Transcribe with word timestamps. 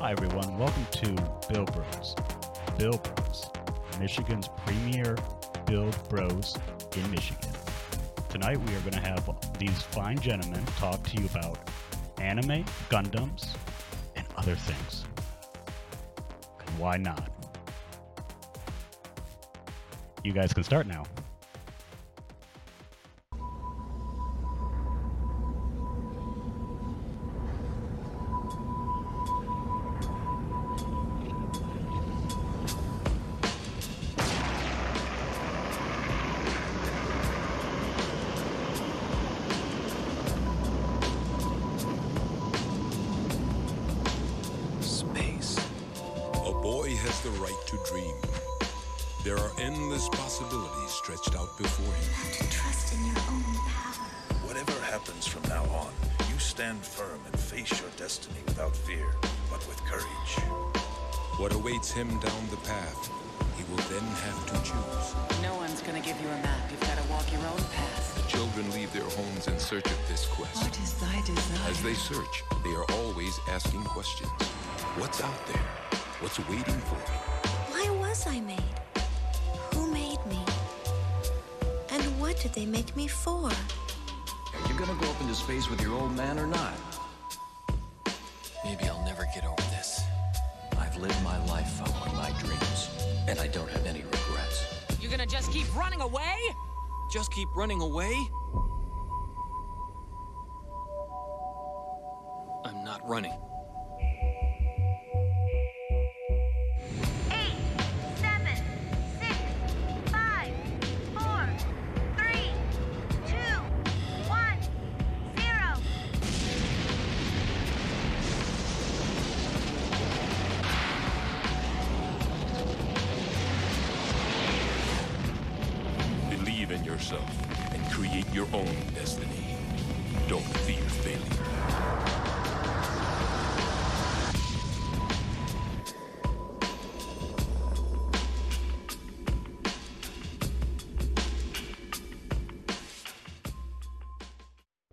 Hi, 0.00 0.12
everyone. 0.12 0.56
Welcome 0.56 0.86
to 0.92 1.12
Build 1.52 1.70
Bros. 1.74 2.14
Build 2.78 3.02
Bros, 3.02 3.50
Michigan's 4.00 4.48
premier 4.64 5.14
Build 5.66 5.94
Bros 6.08 6.56
in 6.96 7.10
Michigan. 7.10 7.50
Tonight, 8.30 8.58
we 8.58 8.74
are 8.76 8.80
going 8.80 8.94
to 8.94 9.00
have 9.00 9.28
these 9.58 9.82
fine 9.82 10.18
gentlemen 10.18 10.64
talk 10.78 11.02
to 11.02 11.20
you 11.20 11.26
about 11.26 11.58
anime, 12.18 12.64
Gundams, 12.88 13.54
and 14.16 14.26
other 14.38 14.54
things. 14.54 15.04
And 16.60 16.78
why 16.78 16.96
not? 16.96 17.28
You 20.24 20.32
guys 20.32 20.54
can 20.54 20.64
start 20.64 20.86
now. 20.86 21.04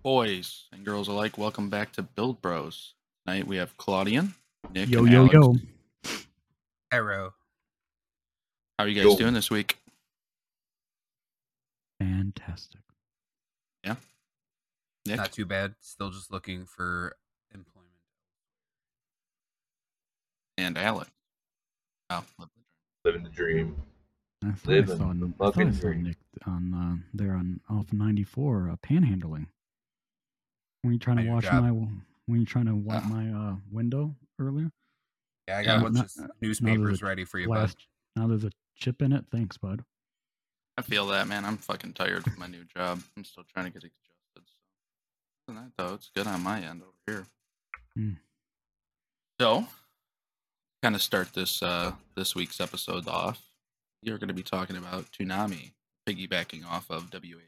Boys 0.07 0.63
and 0.71 0.85
girls 0.85 1.09
alike, 1.09 1.37
welcome 1.37 1.69
back 1.69 1.91
to 1.91 2.01
Build 2.01 2.41
Bros. 2.41 2.93
Tonight 3.25 3.45
we 3.45 3.57
have 3.57 3.75
Claudian, 3.75 4.35
Nick, 4.73 4.87
Yo, 4.87 4.99
and 5.03 5.11
yo, 5.11 5.19
Alex. 5.27 5.33
yo. 5.33 5.55
Arrow. 6.93 7.33
How 8.79 8.85
are 8.85 8.87
you 8.87 9.03
guys 9.03 9.17
doing 9.17 9.33
this 9.33 9.51
week? 9.51 9.79
Fantastic. 11.99 12.79
Yeah. 13.83 13.95
Nick, 15.05 15.17
Not 15.17 15.33
too 15.33 15.45
bad. 15.45 15.75
Still 15.81 16.09
just 16.11 16.31
looking 16.31 16.65
for 16.65 17.17
employment. 17.53 17.91
and 20.57 20.77
Alex. 20.77 21.11
Oh, 22.09 22.23
living 23.03 23.23
the 23.23 23.29
dream. 23.29 23.75
I 24.41 24.51
thought 24.51 24.73
I 24.73 24.85
saw, 24.85 24.95
the 24.95 25.33
I 25.41 25.51
thought 25.51 25.57
I 25.57 25.71
saw. 25.71 25.89
Nick 25.89 26.15
on 26.45 26.73
uh, 26.73 27.03
there 27.13 27.33
on 27.33 27.59
off 27.69 27.91
94 27.91 28.69
uh, 28.71 28.75
panhandling. 28.87 29.47
When 30.81 30.93
you 30.93 30.99
trying 30.99 31.17
to 31.17 31.23
new 31.23 31.31
wash 31.33 31.43
job. 31.43 31.63
my 31.63 31.71
when 32.27 32.39
you 32.39 32.45
trying 32.45 32.65
to 32.65 32.75
wipe 32.75 33.05
my 33.05 33.29
uh, 33.29 33.55
window 33.71 34.15
earlier? 34.39 34.71
Yeah, 35.47 35.57
I 35.59 35.63
got 35.63 35.79
a 35.79 35.81
bunch 35.81 35.95
not- 35.95 36.25
uh, 36.25 36.27
newspapers 36.41 37.01
ready 37.01 37.23
for 37.23 37.39
you, 37.39 37.47
bud. 37.47 37.73
Now 38.15 38.27
there's 38.27 38.43
a 38.43 38.51
chip 38.75 39.01
in 39.01 39.13
it. 39.13 39.25
Thanks, 39.31 39.57
bud. 39.57 39.83
I 40.77 40.81
feel 40.83 41.07
that, 41.07 41.27
man. 41.27 41.45
I'm 41.45 41.57
fucking 41.57 41.93
tired 41.93 42.23
with 42.25 42.37
my 42.37 42.45
new 42.45 42.63
job. 42.63 43.01
I'm 43.15 43.23
still 43.23 43.43
trying 43.51 43.65
to 43.65 43.71
get 43.71 43.83
adjusted. 43.83 43.95
So. 44.35 44.41
Other 45.47 45.47
than 45.47 45.55
that, 45.55 45.71
though, 45.77 45.93
it's 45.95 46.11
good 46.13 46.27
on 46.27 46.43
my 46.43 46.61
end 46.61 46.83
over 46.83 46.91
here. 47.07 47.25
Hmm. 47.95 48.13
So, 49.39 49.67
kind 50.83 50.95
of 50.95 51.01
start 51.01 51.33
this 51.33 51.61
uh 51.63 51.93
this 52.15 52.35
week's 52.35 52.59
episode 52.59 53.07
off. 53.07 53.41
You're 54.03 54.17
going 54.17 54.27
to 54.27 54.33
be 54.33 54.43
talking 54.43 54.77
about 54.77 55.05
Toonami, 55.11 55.71
piggybacking 56.07 56.65
off 56.65 56.89
of 56.91 57.11
WAS. 57.11 57.41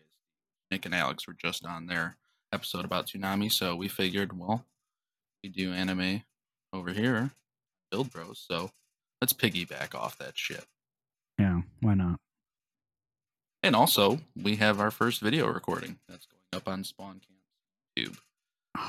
Nick 0.71 0.85
and 0.85 0.95
Alex 0.95 1.27
were 1.27 1.33
just 1.33 1.65
on 1.65 1.85
their 1.87 2.17
episode 2.51 2.85
about 2.85 3.07
Toonami, 3.07 3.51
so 3.51 3.75
we 3.75 3.87
figured, 3.87 4.37
well, 4.37 4.65
we 5.43 5.49
do 5.49 5.71
anime 5.73 6.23
over 6.73 6.91
here, 6.91 7.31
Build 7.91 8.11
Bros, 8.11 8.43
so 8.47 8.71
let's 9.21 9.33
piggyback 9.33 9.95
off 9.95 10.17
that 10.17 10.37
shit. 10.37 10.65
Yeah, 11.37 11.61
why 11.81 11.93
not? 11.93 12.19
And 13.63 13.75
also, 13.75 14.19
we 14.41 14.55
have 14.57 14.79
our 14.79 14.91
first 14.91 15.21
video 15.21 15.47
recording 15.47 15.99
that's 16.07 16.25
going 16.25 16.41
up 16.53 16.67
on 16.67 16.83
Spawn 16.83 17.19
Camp 17.19 17.39
YouTube. 17.97 18.17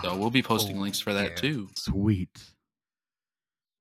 So 0.02 0.16
we'll 0.18 0.30
be 0.30 0.42
posting 0.42 0.78
Oh, 0.78 0.82
links 0.82 1.00
for 1.00 1.12
that 1.12 1.30
yeah. 1.30 1.36
too. 1.36 1.68
Sweet. 1.76 2.38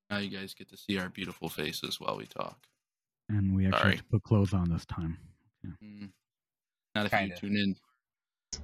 Now 0.10 0.18
you 0.18 0.30
guys 0.36 0.56
get 0.56 0.70
to 0.70 0.78
see 0.78 0.98
our 0.98 1.10
beautiful 1.10 1.50
faces 1.50 2.00
while 2.00 2.18
we 2.18 2.26
talk. 2.26 2.58
And 3.30 3.56
we 3.56 3.68
actually 3.68 3.92
have 3.92 4.00
to 4.00 4.04
put 4.12 4.24
clothes 4.24 4.54
on 4.54 4.70
this 4.72 4.86
time. 4.88 5.18
Mm. 5.84 6.10
Not 6.96 7.06
if 7.06 7.12
Kinda. 7.12 7.36
you 7.36 7.40
tune 7.40 7.58
in. 7.58 7.76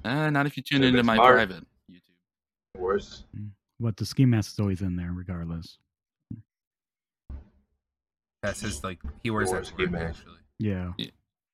Uh, 0.04 0.30
not 0.30 0.46
if 0.46 0.58
you 0.58 0.64
tune 0.64 0.82
Yeah, 0.82 0.90
into 0.90 1.04
my 1.04 1.16
smart. 1.16 1.34
private 1.36 1.64
YouTube. 1.92 2.80
Worse. 2.80 3.24
But 3.80 3.98
the 3.98 4.06
ski 4.06 4.26
mask 4.26 4.54
is 4.54 4.60
always 4.60 4.82
in 4.82 4.96
there, 4.96 5.12
regardless. 5.12 5.78
That's 8.44 8.62
his 8.62 8.84
like 8.84 9.00
he 9.24 9.32
wears 9.32 9.50
that 9.50 9.56
Yours, 9.58 9.70
to 9.70 9.74
work, 9.76 9.82
Ski 9.88 9.92
Mask. 9.92 10.20
actually. 10.20 10.38
Yeah. 10.60 10.92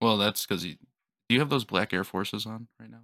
Well, 0.02 0.18
that's 0.18 0.46
because 0.46 0.62
he. 0.64 0.72
Do 1.30 1.36
you 1.36 1.40
have 1.40 1.50
those 1.50 1.64
black 1.64 1.94
Air 1.94 2.04
Forces 2.04 2.46
on 2.46 2.68
right 2.80 2.90
now? 2.92 2.98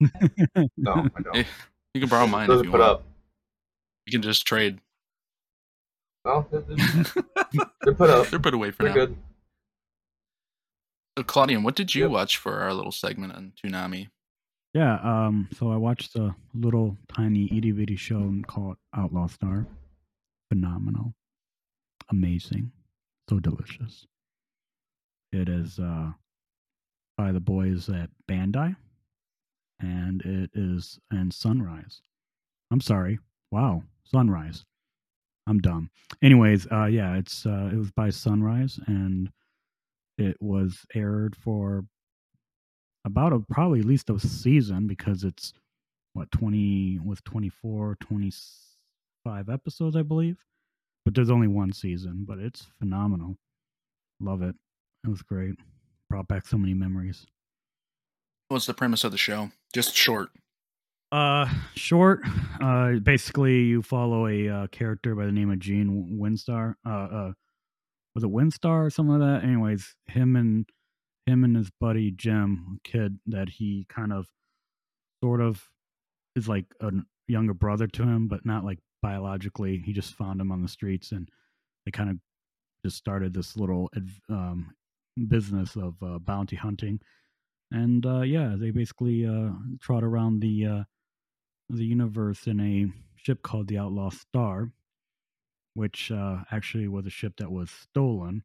No, 0.76 1.08
I 1.16 1.22
don't. 1.22 1.46
You 1.94 2.00
can 2.00 2.10
borrow 2.10 2.26
mine 2.26 2.42
if 2.42 2.48
Doesn't 2.48 2.64
you 2.64 2.70
put 2.72 2.80
want. 2.80 2.90
up. 2.92 3.04
You 4.06 4.10
can 4.10 4.20
just 4.22 4.44
trade. 4.44 4.80
Well, 6.24 6.44
they're, 6.50 6.60
they're- 6.62 7.70
they're 7.82 7.94
put 7.94 8.10
up. 8.10 8.26
They're 8.26 8.40
put 8.40 8.52
away 8.52 8.72
for 8.72 8.78
Pretty 8.82 8.98
now. 8.98 9.06
good. 9.06 9.16
So, 11.16 11.22
Claudian, 11.24 11.62
what 11.62 11.76
did 11.76 11.94
you 11.94 12.02
Yep. 12.02 12.10
watch 12.10 12.36
for 12.38 12.60
our 12.60 12.74
little 12.74 12.92
segment 12.92 13.32
on 13.34 13.52
Toonami? 13.52 14.10
Yeah, 14.72 14.96
um, 14.96 15.48
so 15.52 15.70
I 15.70 15.76
watched 15.76 16.16
a 16.16 16.34
little 16.52 16.98
tiny 17.06 17.44
itty 17.56 17.70
bitty 17.70 17.94
show 17.96 18.42
called 18.48 18.76
Outlaw 18.92 19.28
Star. 19.28 19.66
Phenomenal. 20.48 21.14
Amazing. 22.10 22.72
So 23.30 23.38
delicious. 23.38 24.06
It 25.32 25.48
is 25.48 25.78
uh 25.78 26.12
by 27.16 27.30
the 27.32 27.40
boys 27.40 27.88
at 27.88 28.10
Bandai. 28.28 28.76
And 29.80 30.20
it 30.22 30.50
is 30.54 30.98
and 31.10 31.32
Sunrise. 31.32 32.02
I'm 32.72 32.80
sorry. 32.80 33.18
Wow. 33.52 33.84
Sunrise. 34.04 34.64
I'm 35.46 35.60
dumb. 35.60 35.90
Anyways, 36.22 36.66
uh 36.72 36.86
yeah, 36.86 37.14
it's 37.16 37.46
uh 37.46 37.70
it 37.72 37.76
was 37.76 37.92
by 37.92 38.10
Sunrise 38.10 38.80
and 38.86 39.30
it 40.18 40.36
was 40.40 40.80
aired 40.94 41.36
for 41.36 41.84
about 43.04 43.32
a 43.32 43.40
probably 43.50 43.80
at 43.80 43.84
least 43.86 44.10
a 44.10 44.18
season 44.18 44.86
because 44.86 45.24
it's 45.24 45.52
what 46.14 46.30
20 46.30 47.00
with 47.04 47.22
24 47.24 47.96
25 48.00 49.48
episodes 49.48 49.96
i 49.96 50.02
believe? 50.02 50.38
But 51.04 51.14
there's 51.14 51.30
only 51.30 51.48
one 51.48 51.72
season 51.72 52.24
but 52.26 52.38
it's 52.38 52.66
phenomenal. 52.78 53.36
Love 54.20 54.42
it. 54.42 54.54
It 55.04 55.08
was 55.10 55.22
great. 55.22 55.56
Brought 56.08 56.28
back 56.28 56.46
so 56.46 56.56
many 56.56 56.72
memories. 56.72 57.26
What's 58.48 58.66
the 58.66 58.74
premise 58.74 59.04
of 59.04 59.10
the 59.12 59.18
show? 59.18 59.50
Just 59.72 59.94
short. 59.94 60.30
uh 61.12 61.46
short 61.74 62.20
uh 62.60 62.92
basically 63.02 63.62
you 63.64 63.82
follow 63.82 64.26
a 64.26 64.48
uh, 64.48 64.66
character 64.68 65.14
by 65.14 65.26
the 65.26 65.32
name 65.32 65.50
of 65.50 65.58
gene 65.58 66.18
winstar 66.20 66.74
uh 66.86 66.90
uh 66.90 67.32
was 68.14 68.24
it 68.24 68.30
winstar 68.30 68.86
or 68.86 68.90
something 68.90 69.18
like 69.18 69.42
that? 69.42 69.46
Anyways 69.46 69.94
him 70.06 70.36
and 70.36 70.68
him 71.26 71.44
and 71.44 71.56
his 71.56 71.70
buddy 71.80 72.10
jim 72.10 72.78
kid 72.84 73.18
that 73.26 73.48
he 73.48 73.86
kind 73.88 74.12
of 74.12 74.26
sort 75.22 75.40
of 75.40 75.70
is 76.36 76.48
like 76.48 76.66
a 76.80 76.90
younger 77.28 77.54
brother 77.54 77.86
to 77.86 78.02
him 78.02 78.28
but 78.28 78.44
not 78.44 78.64
like 78.64 78.78
biologically. 79.02 79.82
He 79.84 79.92
just 79.92 80.14
found 80.14 80.40
him 80.40 80.52
on 80.52 80.62
the 80.62 80.68
streets 80.68 81.12
and 81.12 81.28
they 81.84 81.90
kind 81.90 82.10
of 82.10 82.16
just 82.84 82.96
started 82.96 83.32
this 83.34 83.56
little 83.56 83.90
um 84.28 84.74
business 85.28 85.76
of 85.76 85.94
uh, 86.02 86.18
bounty 86.18 86.56
hunting. 86.56 87.00
And 87.70 88.04
uh 88.04 88.22
yeah 88.22 88.54
they 88.58 88.70
basically 88.70 89.26
uh 89.26 89.50
trot 89.80 90.04
around 90.04 90.40
the 90.40 90.66
uh 90.66 90.84
the 91.70 91.84
universe 91.84 92.46
in 92.46 92.60
a 92.60 92.86
ship 93.16 93.42
called 93.42 93.68
the 93.68 93.78
Outlaw 93.78 94.10
Star, 94.10 94.70
which 95.74 96.10
uh, 96.10 96.38
actually 96.50 96.88
was 96.88 97.06
a 97.06 97.10
ship 97.10 97.34
that 97.38 97.50
was 97.50 97.70
stolen, 97.70 98.42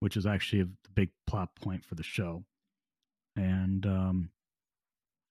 which 0.00 0.16
is 0.16 0.26
actually 0.26 0.62
the 0.62 0.90
big 0.94 1.10
plot 1.26 1.50
point 1.60 1.84
for 1.84 1.94
the 1.94 2.02
show. 2.02 2.44
And 3.36 3.84
um, 3.86 4.30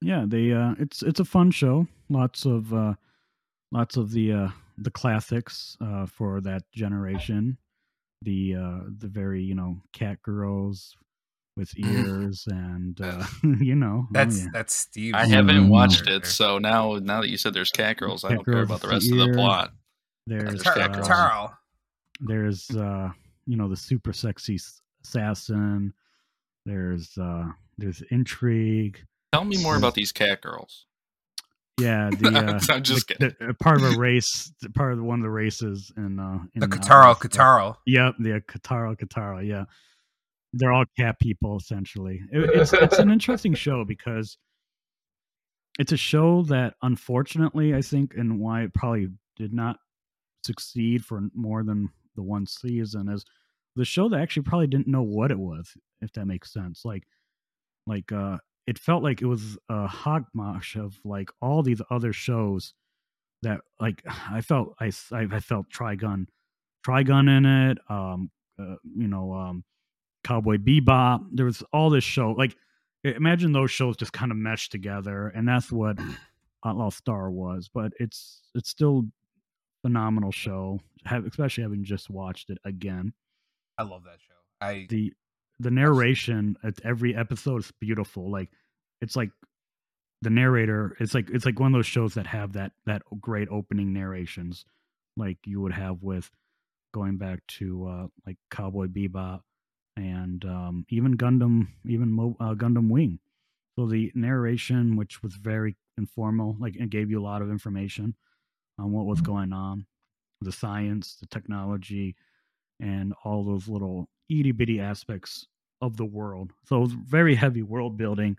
yeah, 0.01 0.25
they 0.27 0.51
uh, 0.51 0.75
it's 0.79 1.01
it's 1.01 1.19
a 1.19 1.25
fun 1.25 1.51
show. 1.51 1.87
Lots 2.09 2.45
of 2.45 2.73
uh, 2.73 2.95
lots 3.71 3.97
of 3.97 4.11
the 4.11 4.33
uh, 4.33 4.49
the 4.77 4.91
classics 4.91 5.77
uh, 5.81 6.05
for 6.05 6.41
that 6.41 6.63
generation. 6.73 7.57
The 8.21 8.55
uh, 8.55 8.79
the 8.97 9.07
very 9.07 9.43
you 9.43 9.55
know 9.55 9.77
cat 9.93 10.21
girls 10.21 10.95
with 11.55 11.71
ears 11.77 12.45
and 12.47 12.99
uh, 13.01 13.25
you 13.59 13.75
know 13.75 14.05
oh, 14.05 14.11
That's 14.11 14.41
yeah. 14.41 14.47
that's 14.53 14.75
Steve. 14.75 15.13
I 15.13 15.25
haven't 15.25 15.69
watched 15.69 16.07
it, 16.07 16.25
so 16.25 16.57
now 16.57 16.99
now 17.01 17.21
that 17.21 17.29
you 17.29 17.37
said 17.37 17.53
there's 17.53 17.71
cat 17.71 17.97
girls, 17.97 18.23
I 18.23 18.29
don't 18.29 18.45
care 18.45 18.63
about 18.63 18.81
the 18.81 18.87
with 18.87 18.93
rest 18.93 19.11
of 19.11 19.17
the 19.17 19.33
plot. 19.33 19.71
There's 20.27 20.61
Cat 20.61 20.77
uh. 20.95 21.01
Carl. 21.03 21.57
there's 22.21 22.69
uh 22.71 23.09
you 23.45 23.57
know 23.57 23.67
the 23.67 23.75
super 23.75 24.13
sexy 24.13 24.57
assassin 25.03 25.93
there's 26.65 27.17
uh 27.17 27.45
there's 27.77 28.01
intrigue 28.09 28.99
Tell 29.33 29.43
me 29.43 29.57
more 29.57 29.73
There's- 29.73 29.81
about 29.81 29.95
these 29.95 30.11
cat 30.11 30.41
girls. 30.41 30.85
yeah 31.81 32.09
the 32.19 32.29
uh, 32.29 32.59
I'm 32.73 32.83
just 32.83 33.07
the- 33.07 33.13
kidding. 33.15 33.35
the- 33.39 33.49
uh, 33.49 33.53
part 33.53 33.81
of 33.81 33.93
a 33.93 33.97
race 33.97 34.53
part 34.75 34.93
of 34.93 35.01
one 35.03 35.19
of 35.19 35.23
the 35.23 35.29
races 35.29 35.91
in 35.97 36.19
uh 36.19 36.39
in 36.53 36.61
The 36.61 36.65
uh, 36.67 36.69
Kataro, 36.69 37.03
Outlaw 37.09 37.29
Star. 37.29 37.59
Kataro. 37.59 37.75
yep 37.85 38.13
the 38.19 38.41
kataro 38.47 38.95
kataro 38.97 39.45
yeah 39.45 39.65
they're 40.53 40.71
all 40.71 40.85
cat 40.97 41.19
people 41.19 41.57
essentially 41.57 42.21
It- 42.31 42.49
it's 42.61 42.71
it's 42.73 42.99
an 42.99 43.11
interesting 43.11 43.55
show 43.55 43.83
because 43.83 44.37
it's 45.79 45.91
a 45.91 45.97
show 45.97 46.43
that 46.43 46.75
unfortunately 46.81 47.73
i 47.75 47.81
think 47.81 48.13
and 48.15 48.39
why 48.39 48.61
it 48.63 48.73
probably 48.73 49.09
did 49.35 49.51
not 49.51 49.77
succeed 50.45 51.03
for 51.05 51.21
more 51.33 51.63
than 51.63 51.89
the 52.15 52.23
one 52.23 52.45
season 52.45 53.09
is 53.09 53.25
the 53.75 53.85
show 53.85 54.07
that 54.09 54.19
actually 54.19 54.43
probably 54.43 54.67
didn't 54.67 54.87
know 54.87 55.01
what 55.01 55.31
it 55.31 55.39
was 55.39 55.75
if 56.01 56.11
that 56.13 56.25
makes 56.25 56.51
sense. 56.53 56.85
Like 56.85 57.03
like 57.87 58.11
uh 58.11 58.37
it 58.67 58.79
felt 58.79 59.03
like 59.03 59.21
it 59.21 59.25
was 59.25 59.57
a 59.69 59.87
hogmash 59.87 60.75
of 60.75 60.97
like 61.03 61.29
all 61.41 61.63
these 61.63 61.81
other 61.91 62.13
shows 62.13 62.73
that 63.41 63.59
like 63.79 64.03
i 64.31 64.41
felt 64.41 64.75
I 64.79 64.91
I 65.11 65.39
felt 65.39 65.69
trigun 65.69 66.27
trigun 66.85 67.29
in 67.29 67.45
it 67.45 67.77
um 67.89 68.29
uh, 68.59 68.75
you 68.95 69.07
know 69.07 69.33
um 69.33 69.63
cowboy 70.23 70.57
bebop. 70.57 71.25
There 71.33 71.45
was 71.45 71.63
all 71.73 71.89
this 71.89 72.03
show 72.03 72.31
like 72.31 72.55
imagine 73.03 73.51
those 73.51 73.71
shows 73.71 73.97
just 73.97 74.13
kind 74.13 74.31
of 74.31 74.37
meshed 74.37 74.71
together 74.71 75.27
and 75.35 75.47
that's 75.47 75.71
what 75.71 75.99
outlaw 76.65 76.89
star 76.89 77.29
was 77.29 77.69
but 77.73 77.91
it's 77.99 78.41
it's 78.55 78.69
still 78.69 79.03
phenomenal 79.83 80.31
show 80.31 80.79
have, 81.05 81.25
especially 81.25 81.63
having 81.63 81.83
just 81.83 82.09
watched 82.09 82.49
it 82.49 82.57
again. 82.65 83.13
I 83.77 83.83
love 83.83 84.03
that 84.05 84.19
show. 84.19 84.33
I 84.61 84.87
the 84.89 85.13
the 85.59 85.71
narration 85.71 86.55
at 86.63 86.79
every 86.83 87.15
episode 87.15 87.59
is 87.59 87.71
beautiful 87.79 88.31
like 88.31 88.49
it's 89.01 89.15
like 89.15 89.29
the 90.21 90.29
narrator 90.29 90.95
it's 90.99 91.13
like 91.13 91.29
it's 91.29 91.45
like 91.45 91.59
one 91.59 91.73
of 91.73 91.77
those 91.77 91.85
shows 91.85 92.13
that 92.15 92.25
have 92.25 92.53
that 92.53 92.71
that 92.85 93.01
great 93.19 93.47
opening 93.49 93.93
narrations 93.93 94.65
like 95.17 95.37
you 95.45 95.61
would 95.61 95.73
have 95.73 96.01
with 96.01 96.29
going 96.93 97.17
back 97.17 97.39
to 97.47 97.87
uh 97.87 98.07
like 98.25 98.37
cowboy 98.49 98.87
bebop 98.87 99.41
and 99.95 100.45
um 100.45 100.85
even 100.89 101.15
gundam 101.17 101.67
even 101.85 102.11
Mo- 102.11 102.37
uh, 102.39 102.53
gundam 102.55 102.89
wing. 102.89 103.19
So 103.77 103.85
the 103.85 104.11
narration 104.15 104.95
which 104.95 105.21
was 105.21 105.33
very 105.35 105.75
informal 105.97 106.55
like 106.59 106.75
it 106.75 106.89
gave 106.89 107.09
you 107.11 107.19
a 107.19 107.23
lot 107.23 107.41
of 107.41 107.49
information 107.49 108.15
on 108.79 108.91
what 108.91 109.05
was 109.05 109.21
going 109.21 109.53
on 109.53 109.85
the 110.41 110.51
science 110.51 111.15
the 111.21 111.27
technology 111.27 112.15
and 112.79 113.13
all 113.23 113.43
those 113.43 113.67
little 113.67 114.09
itty 114.29 114.51
bitty 114.51 114.79
aspects 114.79 115.47
of 115.81 115.97
the 115.97 116.05
world. 116.05 116.51
So 116.65 116.77
it 116.77 116.81
was 116.81 116.93
very 116.93 117.35
heavy 117.35 117.61
world 117.61 117.97
building, 117.97 118.37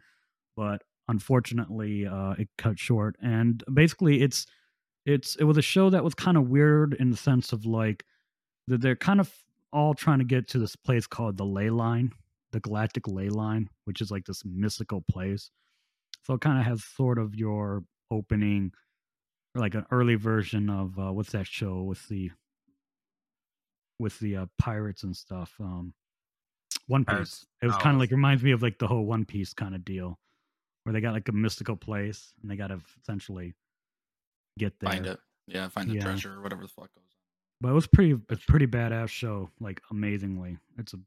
but 0.56 0.82
unfortunately, 1.08 2.06
uh, 2.06 2.34
it 2.38 2.48
cut 2.56 2.78
short. 2.78 3.16
And 3.22 3.62
basically, 3.72 4.22
it's 4.22 4.46
it's 5.06 5.36
it 5.36 5.44
was 5.44 5.58
a 5.58 5.62
show 5.62 5.90
that 5.90 6.04
was 6.04 6.14
kind 6.14 6.36
of 6.36 6.48
weird 6.48 6.94
in 6.94 7.10
the 7.10 7.16
sense 7.16 7.52
of 7.52 7.66
like 7.66 8.04
that 8.68 8.80
they're 8.80 8.96
kind 8.96 9.20
of 9.20 9.32
all 9.72 9.92
trying 9.92 10.20
to 10.20 10.24
get 10.24 10.48
to 10.48 10.58
this 10.58 10.76
place 10.76 11.06
called 11.06 11.36
the 11.36 11.44
ley 11.44 11.68
line, 11.68 12.10
the 12.52 12.60
galactic 12.60 13.06
ley 13.06 13.28
line, 13.28 13.68
which 13.84 14.00
is 14.00 14.10
like 14.10 14.24
this 14.24 14.42
mystical 14.44 15.04
place. 15.10 15.50
So 16.22 16.34
it 16.34 16.40
kind 16.40 16.58
of 16.58 16.64
has 16.64 16.82
sort 16.82 17.18
of 17.18 17.34
your 17.34 17.84
opening, 18.10 18.72
like 19.54 19.74
an 19.74 19.86
early 19.90 20.14
version 20.16 20.68
of 20.70 20.98
uh, 20.98 21.12
what's 21.12 21.32
that 21.32 21.46
show 21.46 21.82
with 21.82 22.06
the 22.08 22.30
with 23.98 24.18
the 24.18 24.36
uh, 24.36 24.46
pirates 24.58 25.02
and 25.04 25.16
stuff. 25.16 25.54
Um, 25.60 25.94
One 26.88 27.04
Piece. 27.04 27.14
Pirates. 27.14 27.46
It 27.62 27.66
was 27.66 27.76
Oh, 27.76 27.80
kind 27.80 27.94
of 27.94 28.00
like 28.00 28.10
reminds 28.10 28.42
me 28.42 28.50
of 28.50 28.62
like 28.62 28.78
the 28.78 28.86
whole 28.88 29.04
One 29.06 29.24
Piece 29.24 29.52
kind 29.54 29.74
of 29.74 29.84
deal, 29.84 30.18
where 30.82 30.92
they 30.92 31.00
got 31.00 31.12
like 31.14 31.28
a 31.28 31.32
mystical 31.32 31.76
place 31.76 32.32
and 32.42 32.50
they 32.50 32.56
got 32.56 32.68
to 32.68 32.80
essentially 33.00 33.54
get 34.58 34.78
there. 34.80 34.90
Find 34.90 35.06
it. 35.06 35.20
Yeah, 35.46 35.68
find 35.68 35.88
the 35.90 35.94
Yeah. 35.94 36.02
treasure 36.02 36.34
or 36.38 36.42
whatever 36.42 36.62
the 36.62 36.68
fuck 36.68 36.92
goes 36.94 37.04
on. 37.04 37.04
But 37.60 37.68
it 37.70 37.74
was 37.74 37.86
pretty. 37.86 38.18
It's 38.30 38.44
pretty 38.44 38.66
badass 38.66 39.08
show. 39.08 39.50
Like 39.60 39.80
amazingly, 39.90 40.58
it's 40.78 40.92
a 40.94 40.98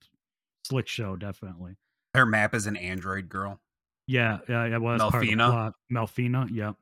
slick 0.65 0.87
show. 0.87 1.15
Definitely. 1.15 1.75
her 2.13 2.25
map 2.25 2.55
is 2.55 2.65
an 2.65 2.77
android 2.77 3.29
girl. 3.29 3.59
Yeah, 4.07 4.39
yeah, 4.47 4.63
it 4.63 4.79
was 4.81 5.01
part 5.01 5.15
of 5.15 5.19
the 5.29 5.35
Melfina? 5.35 5.73
Melfina, 5.91 6.47
yep. 6.49 6.77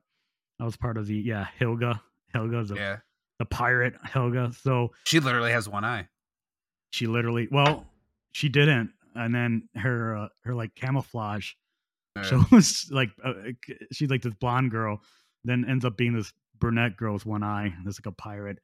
That 0.58 0.64
was 0.64 0.76
part 0.76 0.96
of 0.96 1.06
the 1.06 1.16
yeah, 1.16 1.46
Helga. 1.58 2.00
Hilga's 2.32 2.68
the, 2.70 2.76
Yeah. 2.76 2.96
the 3.38 3.44
pirate 3.44 3.94
Helga. 4.02 4.52
So 4.52 4.92
She 5.04 5.20
literally 5.20 5.52
has 5.52 5.68
one 5.68 5.84
eye. 5.84 6.08
she 6.90 7.06
literally 7.06 7.48
well, 7.50 7.86
she 8.32 8.48
didn't. 8.48 8.92
And 9.14 9.34
then 9.34 9.68
her 9.74 10.16
uh, 10.16 10.28
her 10.44 10.54
like 10.54 10.74
camouflage 10.74 11.52
Yeah. 12.16 12.22
shows 12.50 12.88
like 12.92 13.10
uh, 13.24 13.32
she's 13.92 14.10
like 14.10 14.22
this 14.22 14.34
blonde 14.34 14.70
girl, 14.70 15.00
then 15.44 15.64
ends 15.68 15.84
up 15.84 15.96
being 15.96 16.12
this 16.14 16.32
brunette 16.58 16.96
girl 16.96 17.12
with 17.14 17.26
one 17.26 17.42
eye. 17.42 17.74
That's 17.84 17.98
like 18.00 18.06
a 18.06 18.12
pirate. 18.12 18.58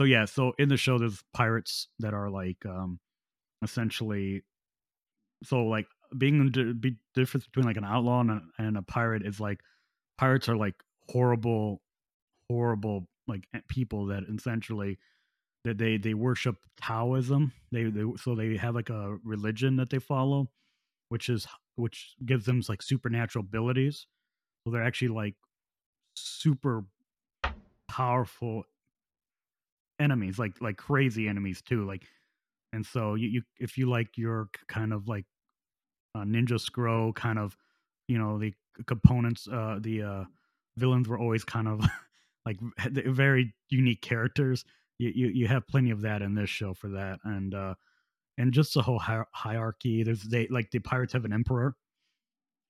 So 0.00 0.04
yeah, 0.06 0.24
so 0.24 0.52
in 0.58 0.68
the 0.68 0.76
show 0.76 0.98
there's 0.98 1.22
pirates 1.32 1.88
that 2.00 2.14
are 2.14 2.30
like 2.30 2.64
um 2.66 2.98
essentially 3.62 4.42
so 5.44 5.64
like 5.64 5.86
being 6.16 6.50
the 6.50 6.96
difference 7.14 7.46
between 7.46 7.64
like 7.66 7.76
an 7.76 7.84
outlaw 7.84 8.20
and 8.20 8.30
a, 8.30 8.42
and 8.58 8.76
a 8.76 8.82
pirate 8.82 9.24
is 9.24 9.40
like 9.40 9.60
pirates 10.18 10.48
are 10.48 10.56
like 10.56 10.74
horrible 11.08 11.82
horrible 12.50 13.08
like 13.26 13.46
people 13.68 14.06
that 14.06 14.24
essentially 14.24 14.98
that 15.64 15.78
they 15.78 15.96
they 15.96 16.14
worship 16.14 16.56
taoism. 16.80 17.52
They 17.70 17.84
they 17.84 18.04
so 18.16 18.34
they 18.34 18.56
have 18.56 18.74
like 18.74 18.90
a 18.90 19.16
religion 19.24 19.76
that 19.76 19.90
they 19.90 19.98
follow 19.98 20.50
which 21.12 21.28
is 21.28 21.46
which 21.76 22.14
gives 22.24 22.46
them 22.46 22.62
like 22.70 22.80
supernatural 22.80 23.44
abilities. 23.44 24.06
So 24.64 24.72
they're 24.72 24.82
actually 24.82 25.08
like 25.08 25.34
super 26.16 26.86
powerful 27.86 28.64
enemies 30.00 30.38
like 30.38 30.54
like 30.62 30.78
crazy 30.78 31.28
enemies 31.28 31.60
too 31.60 31.86
like 31.86 32.04
and 32.72 32.84
so 32.84 33.14
you, 33.14 33.28
you 33.28 33.42
if 33.60 33.76
you 33.76 33.88
like 33.90 34.16
your 34.16 34.48
kind 34.68 34.94
of 34.94 35.06
like 35.06 35.26
uh, 36.14 36.22
ninja 36.22 36.58
scroll 36.58 37.12
kind 37.12 37.38
of 37.38 37.56
you 38.08 38.18
know 38.18 38.38
the 38.38 38.54
components 38.86 39.46
uh 39.52 39.78
the 39.80 40.02
uh 40.02 40.24
villains 40.76 41.08
were 41.08 41.18
always 41.18 41.44
kind 41.44 41.68
of 41.68 41.84
like 42.46 42.58
very 42.90 43.54
unique 43.70 44.02
characters 44.02 44.64
you, 44.98 45.12
you 45.14 45.28
you 45.28 45.48
have 45.48 45.66
plenty 45.66 45.90
of 45.90 46.02
that 46.02 46.22
in 46.22 46.34
this 46.34 46.50
show 46.50 46.74
for 46.74 46.88
that 46.88 47.18
and 47.24 47.54
uh 47.54 47.74
and 48.38 48.52
just 48.52 48.74
the 48.74 48.82
whole 48.82 48.98
hier- 48.98 49.28
hierarchy 49.32 50.02
there's 50.02 50.22
they 50.22 50.46
like 50.48 50.70
the 50.70 50.78
pirates 50.78 51.12
have 51.12 51.24
an 51.24 51.32
emperor 51.32 51.74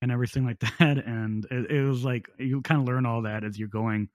and 0.03 0.11
everything 0.11 0.45
like 0.45 0.59
that. 0.79 0.99
And 0.99 1.47
it, 1.51 1.71
it 1.71 1.83
was 1.85 2.05
like 2.05 2.29
you 2.39 2.61
kind 2.61 2.81
of 2.83 2.87
learn 2.87 3.07
all 3.07 3.23
that 3.23 3.45
as 3.45 3.59
you're 3.59 3.69
going. 3.69 4.09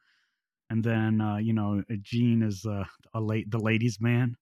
And 0.69 0.83
then 0.83 1.21
uh, 1.21 1.37
you 1.37 1.53
know, 1.53 1.81
Gene 2.01 2.43
is 2.43 2.65
uh, 2.65 2.83
a 3.13 3.21
late 3.21 3.49
the 3.49 3.57
ladies' 3.57 3.99
man, 4.01 4.35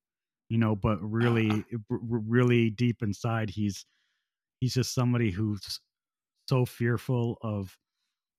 you 0.50 0.58
know, 0.58 0.76
but 0.76 0.98
really, 1.02 1.50
r- 1.52 1.64
r- 1.92 2.00
really 2.28 2.72
deep 2.72 3.04
inside, 3.04 3.52
he's 3.52 3.86
he's 4.60 4.74
just 4.74 4.94
somebody 4.94 5.30
who's 5.30 5.80
so 6.50 6.66
fearful 6.66 7.38
of 7.44 7.78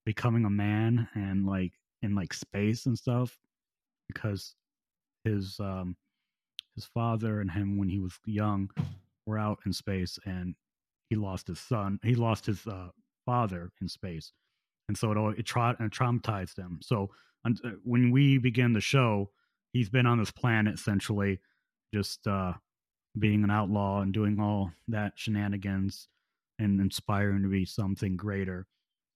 becoming 0.07 0.47
a 0.47 0.51
man 0.51 1.07
and 1.15 1.45
like 1.45 1.73
in 2.01 2.15
like 2.15 2.33
space 2.33 2.87
and 2.87 2.97
stuff 2.97 3.37
because 4.09 4.55
his 5.25 5.59
um 5.61 5.97
his 6.77 6.85
father 6.85 7.41
and 7.41 7.51
him 7.51 7.77
when 7.77 7.89
he 7.89 7.99
was 7.99 8.19
young 8.25 8.71
were 9.27 9.39
out 9.39 9.59
in 9.67 9.73
space 9.73 10.19
and 10.25 10.55
he 11.11 11.17
lost 11.17 11.49
his 11.49 11.59
son 11.59 11.99
he 12.03 12.15
lost 12.15 12.47
his 12.47 12.67
uh, 12.67 12.89
father 13.27 13.73
in 13.81 13.89
space. 13.89 14.33
And 14.89 14.97
so 14.97 15.11
it 15.11 15.39
it, 15.39 15.47
tra- 15.47 15.77
it 15.81 15.91
traumatized 15.91 16.57
him. 16.57 16.79
So 16.81 17.11
uh, 17.45 17.51
when 17.83 18.13
we 18.13 18.39
begin 18.39 18.73
the 18.73 18.81
show 18.81 19.31
he's 19.73 19.91
been 19.91 20.07
on 20.07 20.19
this 20.19 20.31
planet 20.31 20.75
essentially 20.75 21.39
just 21.93 22.27
uh 22.27 22.53
being 23.19 23.45
an 23.45 23.51
outlaw 23.51 24.01
and 24.01 24.13
doing 24.13 24.39
all 24.39 24.71
that 24.89 25.13
shenanigans 25.17 26.09
and 26.59 26.81
inspiring 26.81 27.43
to 27.43 27.49
be 27.49 27.65
something 27.65 28.17
greater 28.17 28.67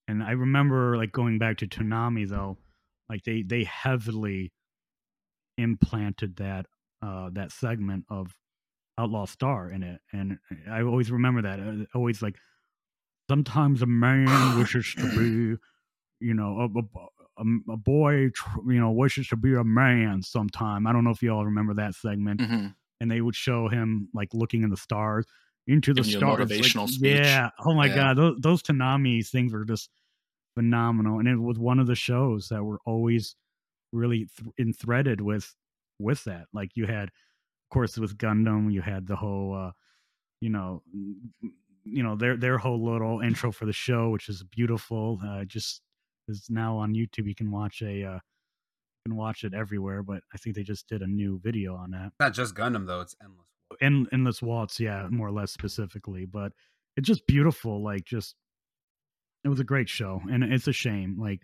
and 0.08 0.22
i 0.22 0.32
remember 0.32 0.96
like 0.96 1.12
going 1.12 1.38
back 1.38 1.56
to 1.58 1.66
Toonami 1.66 2.28
though 2.28 2.56
like 3.08 3.22
they 3.24 3.42
they 3.42 3.64
heavily 3.64 4.52
implanted 5.58 6.36
that 6.36 6.66
uh 7.02 7.28
that 7.32 7.52
segment 7.52 8.04
of 8.08 8.34
outlaw 8.98 9.26
star 9.26 9.70
in 9.70 9.82
it 9.82 10.00
and 10.12 10.38
i 10.70 10.82
always 10.82 11.10
remember 11.10 11.42
that 11.42 11.60
uh, 11.60 11.84
always 11.94 12.22
like 12.22 12.36
sometimes 13.28 13.82
a 13.82 13.86
man 13.86 14.58
wishes 14.58 14.94
to 14.94 15.06
be 15.16 15.56
you 16.24 16.34
know 16.34 16.60
a, 16.60 17.42
a, 17.42 17.72
a, 17.72 17.76
boy 17.76 18.12
you 18.66 18.80
know 18.80 18.90
wishes 18.90 19.28
to 19.28 19.36
be 19.36 19.54
a 19.54 19.64
man 19.64 20.22
sometime 20.22 20.86
i 20.86 20.92
don't 20.92 21.04
know 21.04 21.10
if 21.10 21.22
you 21.22 21.30
all 21.30 21.44
remember 21.44 21.74
that 21.74 21.94
segment 21.94 22.40
Mhm. 22.40 22.74
and 23.00 23.10
they 23.10 23.20
would 23.20 23.34
show 23.36 23.68
him 23.68 24.08
like 24.14 24.28
looking 24.34 24.62
in 24.62 24.70
the 24.70 24.76
stars 24.76 25.26
into 25.70 25.94
the 25.94 26.02
Giving 26.02 26.10
you 26.12 26.18
a 26.18 26.20
stars 26.20 26.50
like, 26.50 26.88
speech. 26.88 27.02
yeah 27.02 27.50
oh 27.64 27.74
my 27.74 27.86
Yeah. 27.86 27.94
god 27.94 28.16
those, 28.18 28.36
those 28.40 28.62
Toonami 28.62 29.26
things 29.28 29.52
were 29.52 29.64
just 29.64 29.90
phenomenal 30.54 31.18
and 31.18 31.28
it 31.28 31.36
was 31.36 31.58
one 31.58 31.78
of 31.78 31.86
the 31.86 31.94
shows 31.94 32.48
that 32.48 32.62
were 32.64 32.80
always 32.84 33.36
really 33.92 34.26
th- 34.36 34.50
in 34.58 34.72
threaded 34.72 35.20
with 35.20 35.54
with 35.98 36.24
that 36.24 36.46
like 36.52 36.70
you 36.76 36.86
had 36.86 37.04
of 37.08 37.68
course 37.72 37.96
with 37.98 38.18
gundam 38.18 38.72
you 38.72 38.80
had 38.82 39.06
the 39.06 39.16
whole 39.16 39.54
uh 39.54 39.70
you 40.40 40.50
know 40.50 40.82
you 41.84 42.02
know 42.02 42.16
their 42.16 42.36
their 42.36 42.58
whole 42.58 42.82
little 42.84 43.20
intro 43.20 43.52
for 43.52 43.66
the 43.66 43.72
show 43.72 44.10
which 44.10 44.28
is 44.28 44.42
beautiful 44.44 45.18
uh 45.26 45.44
just 45.44 45.82
is 46.28 46.46
now 46.50 46.76
on 46.76 46.94
youtube 46.94 47.26
you 47.26 47.34
can 47.34 47.50
watch 47.50 47.82
a 47.82 48.04
uh 48.04 48.14
you 48.14 48.20
can 49.06 49.16
watch 49.16 49.44
it 49.44 49.54
everywhere 49.54 50.02
but 50.02 50.22
i 50.34 50.36
think 50.38 50.54
they 50.56 50.62
just 50.64 50.88
did 50.88 51.02
a 51.02 51.06
new 51.06 51.38
video 51.42 51.74
on 51.76 51.90
that 51.92 52.10
Not 52.20 52.34
just 52.34 52.54
Gundam 52.54 52.86
though; 52.86 53.00
it's 53.00 53.16
endless. 53.22 53.46
End, 53.80 54.08
endless 54.12 54.42
waltz 54.42 54.80
yeah 54.80 55.06
more 55.10 55.28
or 55.28 55.32
less 55.32 55.52
specifically 55.52 56.26
but 56.26 56.52
it's 56.96 57.06
just 57.06 57.26
beautiful 57.26 57.82
like 57.82 58.04
just 58.04 58.34
it 59.44 59.48
was 59.48 59.60
a 59.60 59.64
great 59.64 59.88
show 59.88 60.20
and 60.30 60.42
it's 60.44 60.66
a 60.68 60.72
shame 60.72 61.16
like 61.18 61.40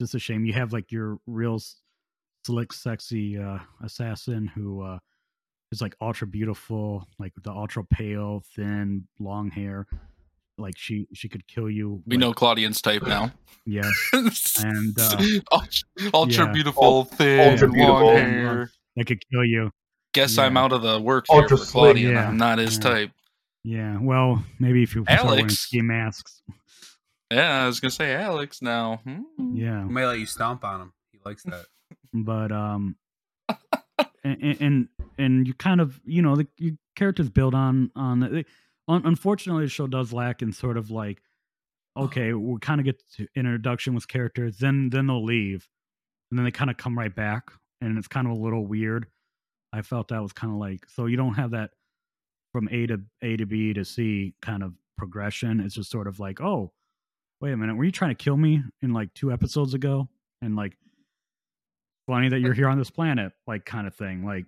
it's 0.00 0.10
just 0.10 0.14
a 0.14 0.18
shame 0.18 0.44
you 0.44 0.52
have 0.52 0.72
like 0.72 0.90
your 0.90 1.18
real 1.26 1.60
slick 2.44 2.72
sexy 2.72 3.38
uh 3.38 3.58
assassin 3.84 4.48
who 4.54 4.82
uh 4.82 4.98
is 5.70 5.80
like 5.80 5.94
ultra 6.00 6.26
beautiful 6.26 7.06
like 7.18 7.32
the 7.44 7.50
ultra 7.50 7.84
pale 7.84 8.42
thin 8.56 9.06
long 9.20 9.50
hair 9.50 9.86
like 10.58 10.74
she 10.76 11.06
she 11.14 11.28
could 11.28 11.46
kill 11.46 11.70
you 11.70 12.02
We 12.06 12.16
like- 12.16 12.20
know 12.20 12.32
Claudian's 12.34 12.82
type 12.82 13.02
now. 13.06 13.30
yes 13.64 13.94
and 14.62 14.94
uh 15.00 15.16
ultra, 15.52 16.10
ultra 16.12 16.46
yeah. 16.46 16.52
beautiful, 16.52 17.04
thin, 17.04 17.52
ultra 17.52 17.68
long 17.68 17.74
beautiful. 17.74 18.10
hair. 18.10 18.70
that 18.96 19.06
could 19.06 19.22
kill 19.32 19.44
you 19.44 19.70
Guess 20.14 20.38
I'm 20.38 20.56
out 20.56 20.72
of 20.72 20.82
the 20.82 21.00
work 21.00 21.26
here 21.30 21.40
Ultra 21.40 21.56
for 21.56 21.64
slick. 21.64 21.72
Claudian. 21.94 22.12
Yeah, 22.12 22.28
I'm 22.28 22.36
not 22.36 22.58
his 22.58 22.74
yeah. 22.76 22.80
type. 22.82 23.10
yeah 23.64 23.98
well 24.00 24.44
maybe 24.58 24.82
if 24.82 24.94
you 24.94 25.04
start 25.04 25.24
wearing 25.24 25.40
Alex. 25.40 25.58
ski 25.58 25.80
masks 25.82 26.42
Yeah, 27.30 27.62
I 27.62 27.66
was 27.66 27.80
gonna 27.80 27.90
say 27.90 28.14
Alex 28.14 28.60
now. 28.60 29.00
Hmm. 29.04 29.22
yeah 29.54 29.84
We 29.84 29.94
may 29.94 30.04
let 30.06 30.18
you 30.18 30.26
stomp 30.26 30.64
on 30.64 30.80
him. 30.80 30.92
He 31.12 31.18
likes 31.24 31.44
that. 31.44 31.66
but 32.12 32.52
um 32.52 32.96
and 34.24 34.56
and, 34.60 34.88
and 35.18 35.46
you 35.46 35.54
kind 35.54 35.80
of 35.80 36.00
you 36.04 36.22
know 36.22 36.36
the 36.36 36.46
your 36.58 36.74
characters 36.94 37.30
build 37.30 37.54
on 37.54 37.90
on 37.96 38.20
the, 38.20 38.44
un, 38.88 39.02
unfortunately 39.04 39.64
the 39.64 39.70
show 39.70 39.86
does 39.86 40.12
lack 40.12 40.42
in 40.42 40.52
sort 40.52 40.76
of 40.76 40.90
like 40.90 41.22
okay 41.96 42.32
we 42.34 42.58
kind 42.60 42.80
of 42.80 42.84
get 42.84 43.02
to 43.16 43.26
introduction 43.34 43.94
with 43.94 44.06
characters 44.08 44.58
then 44.58 44.90
then 44.90 45.06
they'll 45.06 45.24
leave 45.24 45.68
and 46.30 46.38
then 46.38 46.44
they 46.44 46.50
kind 46.50 46.70
of 46.70 46.76
come 46.76 46.98
right 46.98 47.14
back 47.14 47.50
and 47.80 47.98
it's 47.98 48.08
kind 48.08 48.26
of 48.26 48.32
a 48.32 48.40
little 48.40 48.66
weird 48.66 49.06
i 49.72 49.82
felt 49.82 50.08
that 50.08 50.22
was 50.22 50.32
kind 50.32 50.52
of 50.52 50.58
like 50.58 50.86
so 50.88 51.06
you 51.06 51.16
don't 51.16 51.34
have 51.34 51.50
that 51.52 51.70
from 52.52 52.68
a 52.70 52.86
to 52.86 53.00
a 53.22 53.36
to 53.36 53.46
b 53.46 53.72
to 53.72 53.84
c 53.84 54.34
kind 54.42 54.62
of 54.62 54.72
progression 54.98 55.60
it's 55.60 55.74
just 55.74 55.90
sort 55.90 56.06
of 56.06 56.20
like 56.20 56.40
oh 56.40 56.72
wait 57.40 57.52
a 57.52 57.56
minute 57.56 57.76
were 57.76 57.84
you 57.84 57.90
trying 57.92 58.14
to 58.14 58.22
kill 58.24 58.36
me 58.36 58.62
in 58.82 58.92
like 58.92 59.12
two 59.14 59.32
episodes 59.32 59.74
ago 59.74 60.08
and 60.42 60.54
like 60.54 60.76
funny 62.06 62.28
that 62.28 62.40
you're 62.40 62.52
here 62.54 62.68
on 62.68 62.78
this 62.78 62.90
planet 62.90 63.32
like 63.46 63.64
kind 63.64 63.86
of 63.86 63.94
thing 63.94 64.24
like 64.24 64.44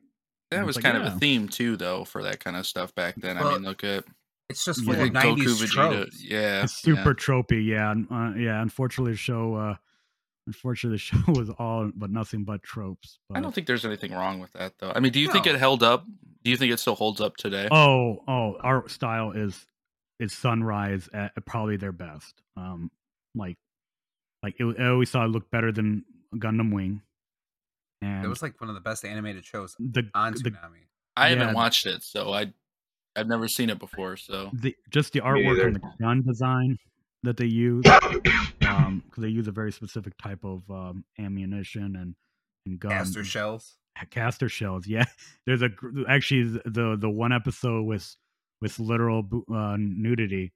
That 0.50 0.60
it's 0.60 0.66
was 0.66 0.76
like, 0.76 0.84
kind 0.84 0.96
of 0.98 1.04
a 1.14 1.18
theme 1.18 1.48
too, 1.48 1.76
though, 1.76 2.04
for 2.04 2.22
that 2.24 2.38
kind 2.42 2.56
of 2.56 2.66
stuff 2.66 2.94
back 2.94 3.14
then. 3.16 3.38
I 3.38 3.52
mean, 3.54 3.62
look 3.62 3.82
at 3.84 4.04
It's 4.48 4.64
just 4.64 4.80
Yeah. 4.80 4.84
full 4.84 4.94
of 4.94 5.00
look 5.00 5.16
at 5.16 5.24
Goku, 5.24 5.36
nineties 5.36 5.62
Vegeta. 5.62 5.70
tropes. 5.72 6.24
Yeah, 6.24 6.62
it's 6.64 6.74
super 6.74 7.00
yeah. 7.10 7.14
tropey 7.14 7.64
yeah 7.66 7.90
uh, 8.14 8.34
yeah 8.36 8.60
unfortunately 8.60 9.12
the 9.12 9.16
show 9.18 9.54
uh 9.54 9.74
unfortunately 10.46 10.96
the 10.96 10.98
show 10.98 11.32
was 11.32 11.50
all 11.58 11.90
but 11.94 12.10
nothing 12.10 12.44
but 12.44 12.62
tropes 12.62 13.18
but 13.28 13.38
I 13.38 13.40
don't 13.40 13.54
think 13.54 13.66
there's 13.66 13.84
anything 13.84 14.12
wrong 14.12 14.40
with 14.40 14.52
that, 14.52 14.74
though. 14.78 14.92
I 14.94 15.00
mean, 15.00 15.12
do 15.12 15.20
you 15.20 15.30
think 15.30 15.46
it 15.46 15.56
held 15.56 15.82
up? 15.82 16.04
Do 16.42 16.50
you 16.50 16.56
think 16.56 16.72
it 16.72 16.78
still 16.78 16.94
holds 16.94 17.20
up 17.20 17.36
today? 17.36 17.68
oh 17.70 18.22
oh 18.28 18.56
our 18.60 18.88
style 18.88 19.32
is 19.32 19.66
is 20.20 20.32
sunrise 20.32 21.08
at, 21.12 21.32
at 21.36 21.44
probably 21.44 21.76
their 21.76 21.92
best 21.92 22.40
um 22.56 22.90
like 23.34 23.56
like 24.44 24.54
it, 24.60 24.76
i 24.78 24.86
always 24.86 25.10
thought 25.10 25.24
it 25.24 25.30
looked 25.30 25.50
better 25.50 25.72
than 25.72 26.04
gundam 26.36 26.72
wing 26.72 27.02
and 28.04 28.24
It 28.24 28.28
was 28.28 28.42
like 28.42 28.60
one 28.60 28.68
of 28.68 28.74
the 28.74 28.80
best 28.80 29.04
animated 29.04 29.44
shows 29.44 29.76
the 29.78 30.08
on 30.14 30.34
the, 30.34 30.50
Toonami. 30.50 30.86
I 31.16 31.28
yeah. 31.28 31.38
haven't 31.38 31.54
watched 31.54 31.86
it, 31.86 32.02
so 32.02 32.32
I 32.32 32.52
I've 33.16 33.28
never 33.28 33.48
seen 33.48 33.70
it 33.70 33.78
before. 33.78 34.16
So 34.16 34.50
the 34.52 34.76
just 34.90 35.12
the 35.12 35.20
artwork 35.20 35.64
and 35.64 35.76
the 35.76 35.80
gun 36.00 36.22
design 36.22 36.78
that 37.24 37.36
they 37.36 37.46
use 37.46 37.84
um 38.68 39.02
because 39.06 39.22
they 39.22 39.28
use 39.28 39.48
a 39.48 39.52
very 39.52 39.72
specific 39.72 40.16
type 40.18 40.44
of 40.44 40.62
um 40.70 41.04
ammunition 41.18 41.96
and 41.96 42.14
and 42.66 42.80
gun 42.80 42.90
Caster 42.92 43.24
shells. 43.24 43.76
caster 44.10 44.48
shells 44.48 44.86
yeah 44.94 45.04
there's 45.46 45.62
a 45.62 45.70
actually 46.08 46.44
the 46.64 46.96
the 46.98 47.10
one 47.10 47.32
episode 47.32 47.82
with 47.84 48.14
with 48.60 48.78
literal 48.78 49.26
uh, 49.52 49.76
nudity 49.78 50.52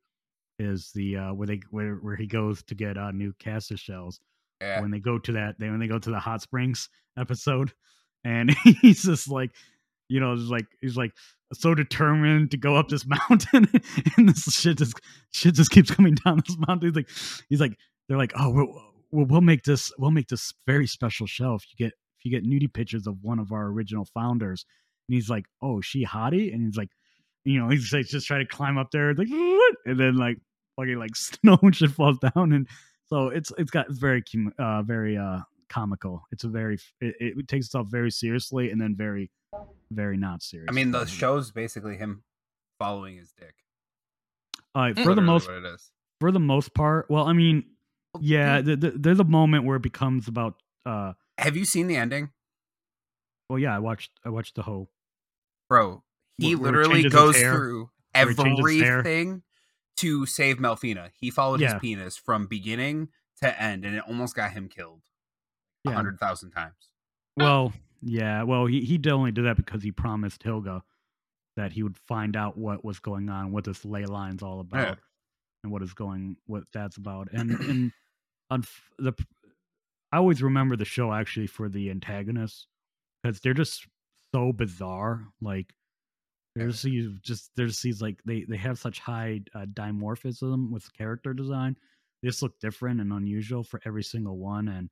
is 0.58 0.90
the 0.94 1.16
uh 1.16 1.32
where 1.34 1.46
they 1.46 1.60
where, 1.70 1.94
where 1.96 2.16
he 2.16 2.26
goes 2.26 2.62
to 2.64 2.74
get 2.74 2.96
uh 2.96 3.10
new 3.10 3.32
caster 3.38 3.76
shells 3.76 4.20
Yeah. 4.60 4.80
when 4.80 4.90
they 4.90 5.00
go 5.00 5.18
to 5.18 5.32
that 5.32 5.58
they 5.58 5.68
when 5.70 5.78
they 5.80 5.86
go 5.88 5.98
to 5.98 6.10
the 6.10 6.18
hot 6.18 6.42
springs 6.42 6.88
episode 7.18 7.72
and 8.24 8.50
he's 8.82 9.02
just 9.04 9.28
like 9.28 9.50
you 10.08 10.20
know 10.20 10.34
just 10.36 10.50
like 10.50 10.66
he's 10.80 10.96
like 10.96 11.12
so 11.52 11.74
determined 11.74 12.50
to 12.50 12.56
go 12.56 12.76
up 12.76 12.88
this 12.88 13.06
mountain 13.30 13.68
and 14.16 14.28
this 14.28 14.44
shit 14.44 14.78
just 14.78 14.98
shit 15.30 15.54
just 15.54 15.70
keeps 15.70 15.90
coming 15.90 16.14
down 16.14 16.42
this 16.46 16.56
mountain. 16.66 16.88
He's 16.88 16.96
like 16.96 17.08
he's 17.48 17.60
like 17.60 17.78
they're 18.08 18.18
like 18.18 18.32
oh 18.36 18.50
we'll, 19.10 19.26
we'll, 19.26 19.40
make 19.40 19.64
this 19.64 19.92
we'll 19.98 20.10
make 20.10 20.28
this 20.28 20.52
very 20.66 20.86
special 20.86 21.26
shelf. 21.26 21.64
You 21.70 21.86
get 21.86 21.94
if 22.18 22.24
you 22.24 22.30
get 22.30 22.44
nudie 22.44 22.72
pictures 22.72 23.06
of 23.06 23.16
one 23.22 23.38
of 23.38 23.52
our 23.52 23.66
original 23.66 24.04
founders. 24.04 24.64
And 25.08 25.14
he's 25.14 25.30
like 25.30 25.46
oh 25.62 25.80
she 25.80 26.04
hottie? 26.04 26.52
And 26.52 26.66
he's 26.66 26.76
like 26.76 26.90
you 27.44 27.60
know 27.60 27.68
he's 27.68 27.92
like 27.92 28.06
just 28.06 28.26
trying 28.26 28.46
to 28.46 28.54
climb 28.54 28.78
up 28.78 28.90
there 28.90 29.14
like 29.14 29.28
and 29.30 29.98
then 29.98 30.16
like 30.16 30.38
fucking 30.76 30.98
like 30.98 31.16
snow 31.16 31.58
and 31.62 31.74
shit 31.74 31.90
falls 31.90 32.18
down. 32.18 32.52
And 32.52 32.68
so 33.06 33.28
it's 33.28 33.52
it's 33.58 33.70
got 33.70 33.86
very 33.90 34.22
uh 34.58 34.82
very 34.82 35.16
uh 35.16 35.40
comical 35.68 36.22
it's 36.32 36.44
a 36.44 36.48
very 36.48 36.78
it, 37.00 37.14
it 37.20 37.48
takes 37.48 37.66
itself 37.66 37.86
very 37.90 38.10
seriously 38.10 38.70
and 38.70 38.80
then 38.80 38.94
very 38.96 39.30
very 39.90 40.16
not 40.16 40.42
serious 40.42 40.68
I 40.68 40.72
mean, 40.72 40.90
the 40.90 41.06
show's 41.06 41.50
basically 41.50 41.96
him 41.96 42.22
following 42.78 43.16
his 43.16 43.32
dick. 43.32 43.54
uh, 44.74 44.92
for 44.94 45.14
the 45.14 45.20
most 45.22 45.48
what 45.48 45.56
it 45.58 45.64
is. 45.64 45.90
for 46.20 46.30
the 46.30 46.40
most 46.40 46.74
part 46.74 47.06
well 47.10 47.26
i 47.26 47.32
mean 47.32 47.64
yeah 48.20 48.60
th- 48.62 48.80
th- 48.80 48.94
there's 48.96 49.20
a 49.20 49.24
moment 49.24 49.64
where 49.64 49.76
it 49.76 49.82
becomes 49.82 50.28
about 50.28 50.54
uh 50.86 51.12
Have 51.38 51.56
you 51.56 51.64
seen 51.64 51.86
the 51.88 51.96
ending, 51.96 52.30
well 53.48 53.58
yeah 53.58 53.74
i 53.74 53.78
watched 53.78 54.10
i 54.24 54.28
watched 54.28 54.54
the 54.54 54.62
whole 54.62 54.90
bro? 55.68 56.02
He 56.38 56.54
Where- 56.54 56.72
where 56.72 56.80
literally 56.82 57.02
changes 57.02 57.12
goes 57.12 57.36
hair? 57.36 57.54
through 57.54 57.90
Where 58.14 58.30
it 58.30 58.36
changes 58.36 58.70
his 58.70 58.80
hair? 58.82 58.98
everything 59.00 59.42
to 59.98 60.26
save 60.26 60.58
Melfina. 60.58 61.10
He 61.18 61.28
followed 61.30 61.60
Yeah. 61.60 61.72
his 61.74 61.80
penis 61.80 62.16
from 62.16 62.46
beginning 62.46 63.08
to 63.42 63.60
end, 63.60 63.84
and 63.84 63.96
it 63.96 64.04
almost 64.06 64.36
got 64.36 64.52
him 64.52 64.68
killed 64.68 65.02
a 65.88 65.90
yeah 65.90 65.96
hundred 65.96 66.18
thousand 66.18 66.50
times. 66.50 66.74
Well, 67.36 67.72
yeah. 68.02 68.42
Well, 68.42 68.66
he 68.66 68.80
he 68.84 68.98
did 68.98 69.12
only 69.12 69.32
did 69.32 69.44
that 69.44 69.56
because 69.56 69.82
he 69.82 69.92
promised 69.92 70.42
Hilga 70.42 70.82
that 71.56 71.72
he 71.72 71.82
would 71.82 71.96
find 71.96 72.36
out 72.36 72.56
what 72.56 72.84
was 72.84 72.98
going 73.00 73.28
on, 73.28 73.50
what 73.52 73.64
this 73.64 73.84
ley 73.84 74.04
line's 74.06 74.42
all 74.42 74.60
about, 74.60 74.80
Yeah. 74.80 74.94
and 75.64 75.72
what 75.72 75.82
is 75.82 75.92
going 75.92 76.36
what 76.46 76.64
that's 76.72 76.96
about 76.96 77.28
and 77.32 77.50
and 77.60 77.92
on 78.50 78.64
the 78.98 79.12
I 80.12 80.16
always 80.18 80.42
remember 80.42 80.76
the 80.76 80.84
show 80.84 81.12
actually 81.12 81.48
for 81.48 81.68
the 81.68 81.90
antagonists 81.90 82.66
because 83.22 83.40
they're 83.40 83.54
just 83.54 83.86
so 84.34 84.52
bizarre. 84.52 85.26
Like 85.40 85.74
there's 86.56 86.82
these 86.82 87.08
just 87.20 87.50
there's 87.56 87.80
these 87.82 88.00
like 88.00 88.20
they 88.24 88.44
they 88.48 88.56
have 88.56 88.78
such 88.78 89.00
high 89.00 89.42
uh, 89.54 89.66
dimorphism 89.66 90.70
with 90.70 90.92
character 90.92 91.34
design. 91.34 91.76
They 92.22 92.28
just 92.28 92.42
look 92.42 92.58
different 92.58 93.00
and 93.00 93.12
unusual 93.12 93.62
for 93.62 93.80
every 93.84 94.02
single 94.02 94.38
one, 94.38 94.68
and 94.68 94.88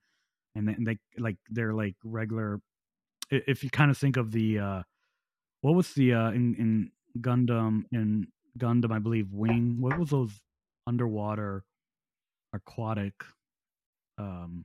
and 0.57 0.69
they, 0.69 0.73
and 0.73 0.87
they 0.87 0.99
like 1.19 1.37
they're 1.51 1.75
like 1.75 1.95
regular. 2.05 2.61
If 3.31 3.63
you 3.65 3.71
kind 3.71 3.91
of 3.91 3.99
think 3.99 4.17
of 4.17 4.33
the 4.33 4.59
uh 4.59 4.83
what 5.61 5.75
was 5.75 5.93
the 5.95 6.15
uh 6.15 6.31
in 6.31 6.55
in 6.57 6.91
Gundam 7.21 7.85
in 7.93 8.29
Gundam 8.59 8.93
I 8.93 8.99
believe 8.99 9.33
Wing 9.33 9.77
what 9.81 9.99
was 9.99 10.11
those 10.11 10.33
underwater 10.87 11.65
aquatic 12.53 13.15
um 14.19 14.65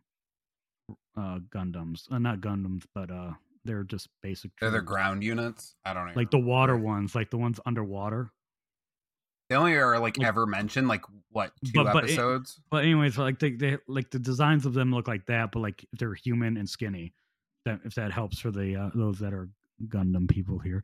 uh 1.18 1.40
Gundams 1.50 2.12
uh, 2.12 2.20
not 2.20 2.40
Gundams 2.40 2.84
but 2.94 3.10
uh 3.10 3.32
they're 3.66 3.84
just 3.84 4.08
basic 4.22 4.52
They're 4.60 4.72
the 4.72 4.82
ground 4.82 5.24
units. 5.24 5.76
I 5.86 5.94
don't 5.94 6.08
know. 6.08 6.14
like 6.16 6.32
the 6.32 6.40
water 6.40 6.78
ones 6.78 7.16
like 7.16 7.30
the 7.32 7.38
ones 7.38 7.60
underwater 7.66 8.32
They 9.52 9.58
only 9.58 9.74
are 9.76 10.00
like 10.00 10.18
Like- 10.18 10.28
ever 10.28 10.46
mentioned 10.46 10.88
like 10.88 11.04
what 11.30 11.52
two 11.66 11.72
But- 11.74 11.92
but 11.92 12.04
it- 12.06 12.12
episodes? 12.12 12.62
But 12.70 12.86
anyways, 12.86 13.18
like 13.18 13.38
they, 13.40 13.52
they 13.52 13.78
like 13.86 14.10
the 14.10 14.18
designs 14.20 14.66
of 14.66 14.74
them 14.74 14.94
look 14.94 15.10
like 15.10 15.26
that, 15.26 15.52
but 15.52 15.60
like 15.60 15.84
if 15.92 16.00
they're 16.00 16.14
human 16.14 16.56
and 16.56 16.70
skinny. 16.70 17.14
That 17.66 17.82
if 17.84 17.96
that 17.96 18.14
helps 18.14 18.40
for 18.40 18.50
the 18.50 18.78
uh, 18.78 18.90
those 18.96 19.20
that 19.20 19.34
are 19.34 19.50
Gundam 19.88 20.30
people 20.30 20.58
here. 20.60 20.82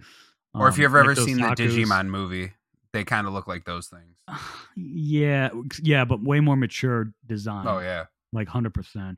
or 0.54 0.68
if 0.68 0.76
Um, 0.76 0.82
you've 0.82 0.94
ever 0.96 1.16
those 1.16 1.24
seen 1.24 1.38
the 1.38 1.48
Digimon 1.48 2.08
movie, 2.10 2.52
they 2.92 3.06
kind 3.06 3.26
of 3.26 3.32
look 3.32 3.48
like 3.48 3.64
those 3.64 3.88
things. 3.88 4.18
Yeah, 4.76 5.50
yeah, 5.82 6.04
but 6.06 6.22
way 6.22 6.40
more 6.42 6.56
mature 6.58 7.14
design. 7.26 7.66
Oh 7.68 7.80
yeah. 7.80 8.08
like 8.34 8.50
hundred 8.50 8.74
percent. 8.74 9.18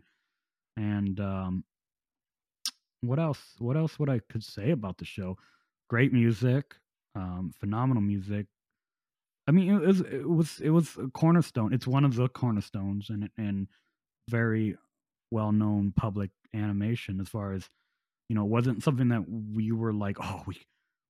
And 0.77 1.19
um, 1.19 1.63
what 3.01 3.17
else? 3.19 3.41
What 3.57 3.75
else 3.77 3.97
would 3.99 4.09
I 4.09 4.19
could 4.29 4.43
say 4.43 4.71
about 4.71 4.99
the 4.99 5.05
show? 5.05 5.37
Great 5.89 6.13
music, 6.13 6.75
um, 7.15 7.51
phenomenal 7.59 8.01
music. 8.03 8.45
I 9.49 9.51
mean, 9.51 9.73
it 9.73 9.81
was 9.81 10.01
it 10.01 10.29
was 10.29 10.59
it 10.61 10.69
was 10.69 10.95
a 10.97 11.07
cornerstone. 11.09 11.73
It's 11.73 11.87
one 11.87 12.05
of 12.05 12.15
the 12.15 12.27
cornerstones, 12.29 13.09
and 13.09 13.31
and 13.35 13.67
very 14.29 14.77
well 15.31 15.51
known 15.51 15.91
public 15.95 16.29
animation 16.53 17.19
as 17.19 17.29
far 17.29 17.53
as 17.53 17.67
you 18.29 18.35
know. 18.35 18.43
It 18.45 18.49
wasn't 18.49 18.83
something 18.83 19.07
that 19.09 19.25
we 19.27 19.71
were 19.71 19.91
like, 19.91 20.17
oh, 20.21 20.43
we 20.45 20.61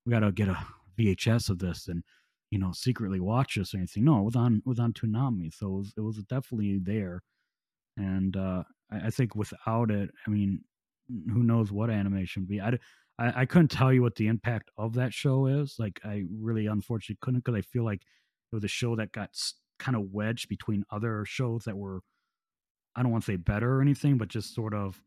we 0.06 0.10
got 0.10 0.20
to 0.20 0.32
get 0.32 0.48
a 0.48 0.58
VHS 0.98 1.50
of 1.50 1.58
this 1.58 1.88
and 1.88 2.02
you 2.50 2.58
know 2.58 2.72
secretly 2.72 3.20
watch 3.20 3.56
this 3.56 3.74
or 3.74 3.76
anything. 3.76 4.04
No, 4.04 4.20
it 4.20 4.24
was 4.24 4.36
on 4.36 4.62
it 4.64 4.66
was 4.66 4.80
on 4.80 4.94
Toonami, 4.94 5.52
so 5.52 5.66
it 5.66 5.78
was, 5.78 5.94
it 5.98 6.00
was 6.00 6.16
definitely 6.24 6.78
there. 6.82 7.22
And 7.98 8.36
uh, 8.38 8.64
I, 8.90 9.08
I 9.08 9.10
think 9.10 9.34
without 9.36 9.90
it, 9.90 10.10
I 10.26 10.30
mean, 10.30 10.62
who 11.30 11.42
knows 11.42 11.70
what 11.70 11.90
animation 11.90 12.42
would 12.42 12.48
be? 12.48 12.62
I 12.62 12.78
I 13.18 13.44
couldn't 13.44 13.68
tell 13.68 13.92
you 13.92 14.00
what 14.00 14.14
the 14.14 14.28
impact 14.28 14.70
of 14.78 14.94
that 14.94 15.12
show 15.12 15.46
is. 15.46 15.76
Like, 15.78 16.00
I 16.04 16.24
really 16.32 16.66
unfortunately 16.66 17.18
couldn't 17.20 17.44
because 17.44 17.58
I 17.58 17.60
feel 17.60 17.84
like 17.84 18.00
it 18.52 18.56
was 18.56 18.64
a 18.64 18.68
show 18.68 18.96
that 18.96 19.12
got 19.12 19.30
kind 19.78 19.96
of 19.96 20.12
wedged 20.12 20.48
between 20.48 20.84
other 20.90 21.24
shows 21.24 21.64
that 21.64 21.76
were, 21.76 22.00
I 22.94 23.02
don't 23.02 23.12
want 23.12 23.24
to 23.24 23.32
say 23.32 23.36
better 23.36 23.76
or 23.76 23.82
anything, 23.82 24.18
but 24.18 24.28
just 24.28 24.54
sort 24.54 24.74
of 24.74 25.00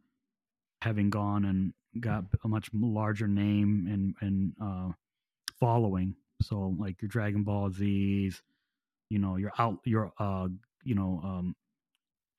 having 0.81 1.09
gone 1.09 1.45
and 1.45 1.73
got 1.99 2.25
a 2.43 2.47
much 2.47 2.69
larger 2.73 3.27
name 3.27 3.87
and 3.89 4.15
and 4.21 4.53
uh, 4.61 4.91
following. 5.59 6.15
So 6.41 6.75
like 6.77 7.01
your 7.01 7.09
Dragon 7.09 7.43
Ball 7.43 7.71
Z's, 7.71 8.41
you 9.09 9.19
know, 9.19 9.37
your 9.37 9.51
out 9.57 9.79
your 9.85 10.11
uh, 10.17 10.47
you 10.83 10.95
know, 10.95 11.21
um, 11.23 11.55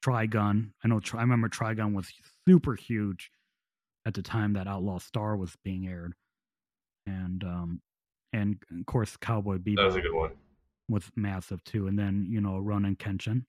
Trigun. 0.05 0.71
I 0.85 0.89
know. 0.89 1.01
I 1.15 1.21
remember 1.21 1.49
Trigun 1.49 1.95
was 1.95 2.13
super 2.47 2.75
huge 2.75 3.31
at 4.07 4.15
the 4.15 4.23
time 4.23 4.53
that 4.55 4.67
Outlaw 4.67 4.99
Star 4.99 5.37
was 5.37 5.57
being 5.65 5.87
aired, 5.87 6.15
and 7.07 7.43
um, 7.45 7.81
and 8.33 8.59
of 8.79 8.87
course 8.87 9.17
Cowboy 9.17 9.59
Bebop 9.59 9.77
That 9.77 9.87
was 9.87 9.97
a 9.97 10.01
good 10.01 10.15
one. 10.15 10.33
Was 10.89 11.11
massive 11.17 11.65
too. 11.65 11.87
And 11.87 11.99
then 11.99 12.27
you 12.29 12.41
know 12.41 12.61
Rurouni 12.61 12.97
Kenshin, 12.97 13.45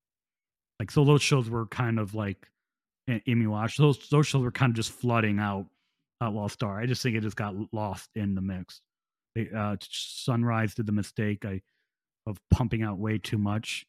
like 0.80 0.90
so 0.90 1.04
those 1.04 1.22
shows 1.22 1.50
were 1.50 1.66
kind 1.68 2.00
of 2.00 2.16
like 2.16 2.48
I- 3.10 3.22
Inuyasha. 3.28 3.78
Those 3.78 4.10
those 4.10 4.28
shows 4.28 4.44
were 4.44 4.52
kind 4.52 4.70
of 4.72 4.76
just 4.76 4.92
flooding 4.92 5.40
out 5.40 5.66
Outlaw 6.22 6.48
Star. 6.48 6.80
I 6.80 6.86
just 6.86 7.04
think 7.04 7.16
it 7.16 7.22
just 7.22 7.36
got 7.36 7.54
lost 7.74 8.10
in 8.16 8.36
the 8.36 8.42
mix. 8.42 8.82
They, 9.36 9.50
uh, 9.56 9.76
Sunrise 9.82 10.74
did 10.76 10.86
the 10.86 10.94
mistake 10.94 11.44
I, 11.44 11.62
of 12.26 12.40
pumping 12.52 12.84
out 12.84 12.98
way 12.98 13.18
too 13.18 13.38
much 13.38 13.86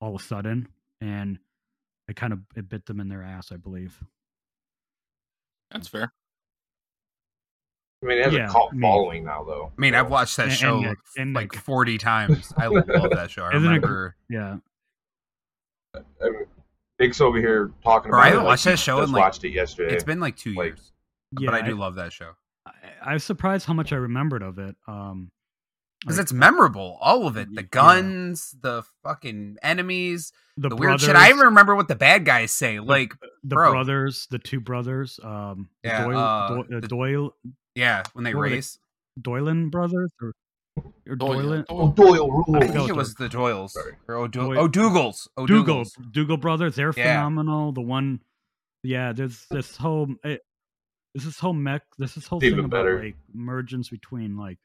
all 0.00 0.14
of 0.14 0.22
a 0.22 0.24
sudden, 0.24 0.68
and 1.02 1.38
it 2.08 2.16
kind 2.16 2.32
of 2.32 2.40
it 2.56 2.68
bit 2.68 2.86
them 2.86 3.00
in 3.00 3.08
their 3.08 3.22
ass, 3.22 3.52
I 3.52 3.56
believe. 3.56 4.02
That's 5.70 5.88
fair. 5.88 6.12
I 8.06 8.08
mean, 8.08 8.18
it 8.18 8.24
has 8.24 8.32
Yeah, 8.34 8.48
a 8.48 8.50
cult 8.52 8.70
I 8.70 8.74
mean- 8.74 8.82
following 8.82 9.24
now, 9.24 9.42
though. 9.44 9.72
I 9.76 9.80
mean, 9.80 9.94
I've 9.94 10.08
watched 10.10 10.36
that 10.36 10.44
And- 10.44 10.50
and 10.52 10.58
show 10.60 10.80
yet- 10.80 10.96
and 11.16 11.34
like 11.34 11.52
like- 11.54 11.62
40 11.62 11.98
times. 11.98 12.52
I 12.56 12.68
love 12.68 12.86
that 13.10 13.30
show. 13.30 13.42
I 13.44 13.48
Isn't 13.56 13.64
it 13.64 13.74
remember. 13.74 14.16
Yeah, 14.30 14.58
I 15.94 16.00
mean, 16.30 16.46
Big's 16.98 17.20
over 17.20 17.38
here 17.38 17.72
talking 17.82 18.10
Bro, 18.10 18.20
about 18.20 18.24
I 18.24 18.28
it. 18.28 18.30
haven't 18.30 18.44
like 18.44 18.50
watched 18.52 18.64
he 18.64 18.70
that 18.70 18.78
show 18.78 18.96
in, 18.98 19.02
Just 19.02 19.12
like- 19.12 19.20
watched 19.20 19.44
it 19.44 19.50
yesterday. 19.50 19.94
It's 19.94 20.04
been 20.04 20.20
like 20.20 20.36
two 20.36 20.54
Like, 20.54 20.66
years, 20.68 20.92
yeah. 21.38 21.50
but 21.50 21.54
I 21.62 21.66
do 21.66 21.74
love 21.76 21.96
that 21.96 22.12
show 22.12 22.32
I, 22.66 22.72
I 23.02 23.12
was 23.14 23.24
surprised 23.24 23.66
how 23.66 23.74
much 23.74 23.92
I 23.92 23.96
remembered 23.96 24.42
of 24.42 24.58
it. 24.58 24.76
Um, 24.86 25.30
because 26.00 26.18
like, 26.18 26.24
it's 26.24 26.32
memorable. 26.32 26.98
All 27.00 27.26
of 27.26 27.36
it, 27.36 27.48
the 27.54 27.62
Yeah. 27.62 27.68
guns, 27.70 28.54
the 28.60 28.82
fucking 29.02 29.56
enemies, 29.62 30.32
the, 30.56 30.68
the, 30.68 30.76
weird 30.76 31.00
shit. 31.00 31.16
I 31.16 31.28
even 31.30 31.40
remember 31.46 31.74
what 31.74 31.88
the 31.88 31.96
bad 31.96 32.24
guys 32.24 32.50
say. 32.52 32.80
Like, 32.80 33.14
the 33.42 33.54
bro. 33.56 33.70
brothers, 33.72 34.26
the 34.30 34.38
two 34.38 34.60
brothers, 34.60 35.18
um, 35.24 35.68
Yeah, 35.82 36.04
Doyle, 36.04 36.18
uh, 36.18 36.48
Doyle, 36.48 36.60
uh, 36.76 36.80
the- 36.80 36.88
Doyle, 36.88 37.36
yeah, 37.76 38.02
when 38.14 38.24
they 38.24 38.34
What 38.34 38.40
were 38.40 38.48
they- 38.48 38.56
race. 38.56 38.78
Doylan 39.20 39.70
brothers, 39.70 40.10
or, 40.20 40.32
or 40.76 40.84
oh, 41.08 41.14
Doyle, 41.14 41.42
Doylan, 41.42 41.64
oh, 41.70 41.92
Doyle. 41.92 42.06
Doyle 42.14 42.30
rules. 42.32 42.54
I 42.54 42.58
I 42.58 42.66
think 42.68 42.88
it 42.88 42.90
it. 42.90 42.96
was 42.96 43.14
the 43.14 43.28
Doyles 43.28 43.70
Sorry. 43.70 43.92
or 44.08 44.16
O'Du- 44.16 44.40
Doyle- 44.40 44.58
O'Dougals. 44.64 45.28
Dougal, 45.46 45.76
O'Dougals. 45.80 46.12
Dougal 46.12 46.36
brothers, 46.36 46.74
they're 46.76 46.92
Yeah. 46.96 47.04
phenomenal. 47.14 47.72
The 47.72 47.80
one, 47.80 48.20
yeah, 48.82 49.12
there's 49.12 49.46
this 49.50 49.74
whole, 49.76 50.08
eh, 50.24 50.32
it, 50.32 50.42
this 51.14 51.24
is 51.24 51.38
whole 51.38 51.54
mech, 51.54 51.82
this 51.96 52.18
is 52.18 52.26
whole 52.26 52.40
It's 52.40 52.44
thing 52.44 52.52
even 52.52 52.64
about 52.66 52.84
better. 52.84 53.02
like 53.04 53.16
mergence 53.32 53.88
between 53.88 54.36
like 54.36 54.58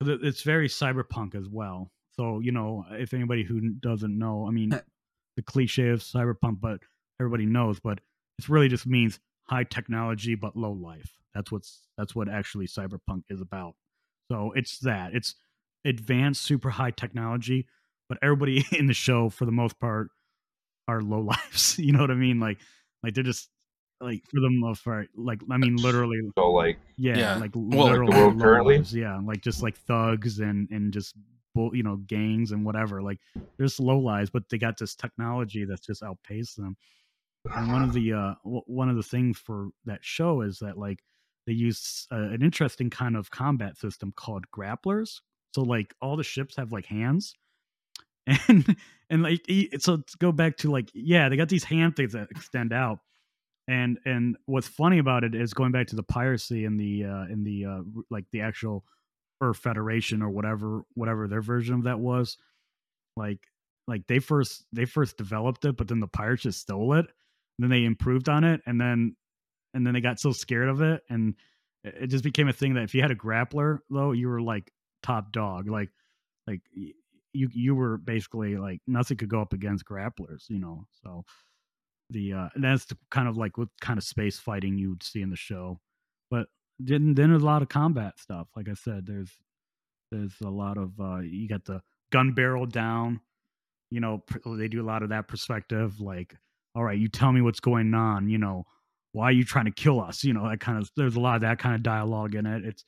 it's 0.00 0.42
very 0.42 0.66
cyberpunk 0.68 1.34
as 1.36 1.48
well. 1.48 1.92
So 2.16 2.40
you 2.40 2.50
know, 2.52 2.84
if 2.90 3.14
anybody 3.14 3.44
who 3.44 3.70
doesn't 3.70 4.18
know, 4.18 4.46
I 4.48 4.50
mean, 4.50 4.70
the 5.36 5.42
cliche 5.42 5.90
of 5.90 6.00
cyberpunk, 6.00 6.60
but 6.60 6.80
everybody 7.20 7.46
knows, 7.46 7.78
but 7.78 8.00
it 8.38 8.48
really 8.48 8.68
just 8.68 8.86
means 8.86 9.20
high 9.50 9.64
technology 9.64 10.34
but 10.34 10.56
low 10.56 10.72
life. 10.72 11.12
That's 11.34 11.50
what's 11.52 11.82
that's 11.98 12.14
what 12.14 12.28
actually 12.28 12.66
cyberpunk 12.66 13.22
is 13.28 13.40
about. 13.40 13.74
So 14.30 14.52
it's 14.54 14.78
that. 14.80 15.14
It's 15.14 15.34
advanced 15.84 16.42
super 16.42 16.70
high 16.70 16.92
technology, 16.92 17.66
but 18.08 18.18
everybody 18.22 18.64
in 18.78 18.86
the 18.86 18.94
show 18.94 19.28
for 19.28 19.44
the 19.44 19.52
most 19.52 19.78
part 19.80 20.08
are 20.88 21.00
low 21.02 21.20
lives. 21.34 21.78
You 21.78 21.92
know 21.92 22.00
what 22.00 22.10
I 22.10 22.14
mean? 22.14 22.40
Like 22.40 22.58
like 23.02 23.14
they're 23.14 23.24
just 23.24 23.48
like 24.00 24.22
for 24.30 24.40
the 24.40 24.50
most 24.50 24.84
part, 24.84 25.08
like 25.16 25.40
I 25.50 25.56
mean 25.58 25.82
literally 25.82 26.20
So, 26.38 26.52
like, 26.52 26.78
yeah, 26.96 27.18
Yeah. 27.18 27.38
like 27.38 27.50
Well, 27.54 27.86
like 27.88 28.06
the 28.06 28.12
world 28.12 28.36
low 28.36 28.44
currently? 28.44 28.76
lives, 28.76 28.94
yeah, 28.94 29.18
like 29.18 29.42
just 29.42 29.62
like 29.62 29.76
thugs 29.76 30.38
and 30.40 30.68
and 30.70 30.92
just 30.92 31.16
bull, 31.54 31.74
you 31.74 31.82
know, 31.82 31.96
gangs 31.96 32.52
and 32.52 32.64
whatever. 32.64 33.02
Like 33.02 33.18
there's 33.58 33.80
low 33.80 33.98
lives, 33.98 34.30
but 34.30 34.48
they 34.48 34.58
got 34.58 34.78
this 34.78 34.94
technology 34.94 35.64
that's 35.64 35.84
just 35.86 36.02
outpaced 36.02 36.56
them. 36.56 36.76
And 37.44 37.72
one 37.72 37.82
of 37.82 37.92
the 37.92 38.12
uh 38.12 38.34
w- 38.44 38.62
one 38.66 38.88
of 38.88 38.96
the 38.96 39.02
things 39.02 39.38
for 39.38 39.68
that 39.86 40.00
show 40.02 40.42
is 40.42 40.58
that 40.58 40.76
like 40.78 41.02
they 41.46 41.52
use 41.52 42.06
uh, 42.12 42.16
an 42.16 42.42
interesting 42.42 42.90
kind 42.90 43.16
of 43.16 43.30
combat 43.30 43.76
system 43.76 44.12
called 44.14 44.44
grapplers. 44.54 45.20
So 45.54 45.62
like 45.62 45.94
all 46.00 46.16
the 46.16 46.22
ships 46.22 46.56
have 46.56 46.72
like 46.72 46.86
hands, 46.86 47.34
and 48.26 48.76
and 49.08 49.22
like 49.22 49.40
so 49.78 49.98
to 49.98 50.16
go 50.18 50.32
back 50.32 50.58
to 50.58 50.70
like 50.70 50.90
yeah 50.94 51.28
they 51.28 51.36
got 51.36 51.48
these 51.48 51.64
hand 51.64 51.96
things 51.96 52.12
that 52.12 52.28
extend 52.30 52.72
out. 52.72 52.98
And 53.68 53.98
and 54.04 54.36
what's 54.46 54.68
funny 54.68 54.98
about 54.98 55.24
it 55.24 55.34
is 55.34 55.54
going 55.54 55.72
back 55.72 55.86
to 55.88 55.96
the 55.96 56.02
piracy 56.02 56.64
in 56.64 56.76
the 56.76 57.04
uh 57.04 57.24
in 57.30 57.44
the 57.44 57.64
uh 57.64 57.80
like 58.10 58.24
the 58.32 58.42
actual 58.42 58.84
Earth 59.40 59.58
Federation 59.58 60.22
or 60.22 60.30
whatever 60.30 60.82
whatever 60.94 61.26
their 61.26 61.42
version 61.42 61.74
of 61.74 61.84
that 61.84 61.98
was 61.98 62.36
like 63.16 63.40
like 63.86 64.06
they 64.06 64.18
first 64.18 64.64
they 64.72 64.84
first 64.84 65.16
developed 65.16 65.64
it 65.64 65.76
but 65.76 65.88
then 65.88 66.00
the 66.00 66.08
pirates 66.08 66.42
just 66.42 66.60
stole 66.60 66.94
it 66.94 67.06
then 67.62 67.70
they 67.70 67.84
improved 67.84 68.28
on 68.28 68.44
it 68.44 68.60
and 68.66 68.80
then 68.80 69.16
and 69.74 69.86
then 69.86 69.94
they 69.94 70.00
got 70.00 70.18
so 70.18 70.32
scared 70.32 70.68
of 70.68 70.82
it 70.82 71.02
and 71.08 71.34
it 71.84 72.08
just 72.08 72.24
became 72.24 72.48
a 72.48 72.52
thing 72.52 72.74
that 72.74 72.82
if 72.82 72.94
you 72.94 73.02
had 73.02 73.10
a 73.10 73.16
grappler 73.16 73.78
though 73.88 74.12
you 74.12 74.28
were 74.28 74.42
like 74.42 74.72
top 75.02 75.32
dog. 75.32 75.68
Like 75.68 75.90
like 76.46 76.60
you 76.72 77.48
you 77.52 77.74
were 77.74 77.96
basically 77.96 78.56
like 78.56 78.80
nothing 78.86 79.16
could 79.16 79.28
go 79.28 79.40
up 79.40 79.52
against 79.52 79.84
grapplers 79.84 80.48
you 80.48 80.58
know? 80.58 80.84
So 81.02 81.24
the 82.10 82.32
uh 82.32 82.48
that's 82.56 82.86
the 82.86 82.96
kind 83.10 83.28
of 83.28 83.36
like 83.36 83.56
what 83.56 83.68
kind 83.80 83.98
of 83.98 84.04
space 84.04 84.38
fighting 84.38 84.78
you 84.78 84.90
would 84.90 85.02
see 85.02 85.22
in 85.22 85.30
the 85.30 85.36
show. 85.36 85.80
But 86.30 86.48
then 86.80 87.14
then 87.14 87.30
there's 87.30 87.42
a 87.42 87.46
lot 87.46 87.62
of 87.62 87.68
combat 87.68 88.18
stuff 88.18 88.48
like 88.56 88.68
i 88.68 88.72
said 88.72 89.06
there's 89.06 89.30
there's 90.10 90.34
a 90.42 90.48
lot 90.48 90.78
of 90.78 90.98
uh 90.98 91.18
you 91.18 91.46
got 91.46 91.64
the 91.64 91.80
gun 92.10 92.32
barrel 92.32 92.66
down 92.66 93.20
you 93.90 94.00
know 94.00 94.22
they 94.46 94.66
do 94.66 94.82
a 94.82 94.86
lot 94.86 95.02
of 95.02 95.10
that 95.10 95.28
perspective 95.28 96.00
like 96.00 96.34
all 96.74 96.84
right 96.84 96.98
you 96.98 97.08
tell 97.08 97.32
me 97.32 97.40
what's 97.40 97.60
going 97.60 97.92
on 97.94 98.28
you 98.28 98.38
know 98.38 98.64
why 99.12 99.24
are 99.24 99.32
you 99.32 99.42
trying 99.42 99.64
to 99.64 99.72
kill 99.72 100.00
us? 100.00 100.22
You 100.22 100.32
know 100.32 100.48
that 100.48 100.60
kind 100.60 100.78
of 100.78 100.88
there's 100.96 101.16
a 101.16 101.20
lot 101.20 101.34
of 101.34 101.40
that 101.40 101.58
kind 101.58 101.74
of 101.74 101.82
dialogue 101.82 102.36
in 102.36 102.46
it. 102.46 102.64
It's 102.64 102.84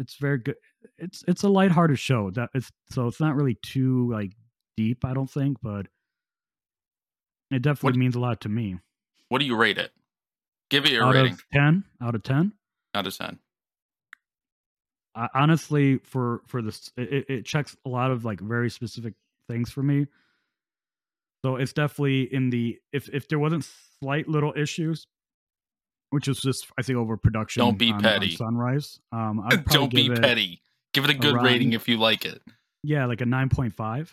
it's 0.00 0.16
very 0.16 0.38
good 0.38 0.56
it's 0.98 1.22
it's 1.28 1.44
a 1.44 1.48
lighthearted 1.48 1.98
show 2.00 2.30
that 2.32 2.50
it's 2.54 2.70
so 2.90 3.06
it's 3.06 3.20
not 3.20 3.36
really 3.36 3.56
too 3.62 4.10
like 4.10 4.32
deep 4.76 5.04
i 5.04 5.14
don't 5.14 5.30
think 5.30 5.58
but 5.62 5.86
it 7.52 7.62
definitely 7.62 7.90
What- 7.92 7.96
means 7.98 8.16
a 8.16 8.20
lot 8.20 8.40
to 8.40 8.48
me. 8.48 8.78
What 9.28 9.38
do 9.38 9.44
you 9.44 9.54
rate 9.54 9.78
it? 9.78 9.92
Give 10.70 10.84
it 10.86 10.90
your 10.92 11.04
out 11.04 11.14
rating. 11.14 11.38
10 11.52 11.84
out 12.00 12.14
of 12.16 12.22
10 12.24 12.52
out 12.94 13.06
of 13.06 13.16
ten. 13.16 13.38
I, 15.14 15.28
honestly 15.34 15.98
for 15.98 16.42
for 16.48 16.62
this 16.62 16.90
it- 16.96 17.26
it 17.28 17.44
checks 17.46 17.76
a 17.84 17.88
lot 17.88 18.10
of 18.10 18.24
like 18.24 18.40
very 18.40 18.70
specific 18.70 19.14
things 19.48 19.70
for 19.70 19.82
me 19.82 20.06
so 21.44 21.56
it's 21.56 21.72
definitely 21.72 22.32
in 22.32 22.50
the 22.50 22.78
if 22.92 23.08
if 23.12 23.28
there 23.28 23.38
wasn't 23.38 23.66
slight 24.00 24.28
little 24.28 24.52
issues 24.56 25.06
which 26.10 26.28
is 26.28 26.40
just 26.40 26.66
i 26.78 26.82
think 26.82 26.98
over 26.98 27.16
production 27.16 27.60
Don't 27.64 27.78
be 27.78 27.88
on- 27.90 27.96
on 27.96 28.02
petty. 28.02 28.36
sunrise 28.36 28.98
um 29.12 29.40
I'd 29.46 29.64
probably 29.66 29.72
Don't 29.78 29.94
be 29.94 30.06
it- 30.12 30.20
petty. 30.22 30.62
Give 30.94 31.04
it 31.04 31.10
a 31.10 31.14
good 31.14 31.34
around- 31.34 31.44
rating 31.46 31.72
if 31.72 31.88
you 31.88 31.96
like 31.96 32.24
it. 32.26 32.42
yeah 32.82 33.06
like 33.06 33.20
a 33.20 33.24
9.5 33.24 34.10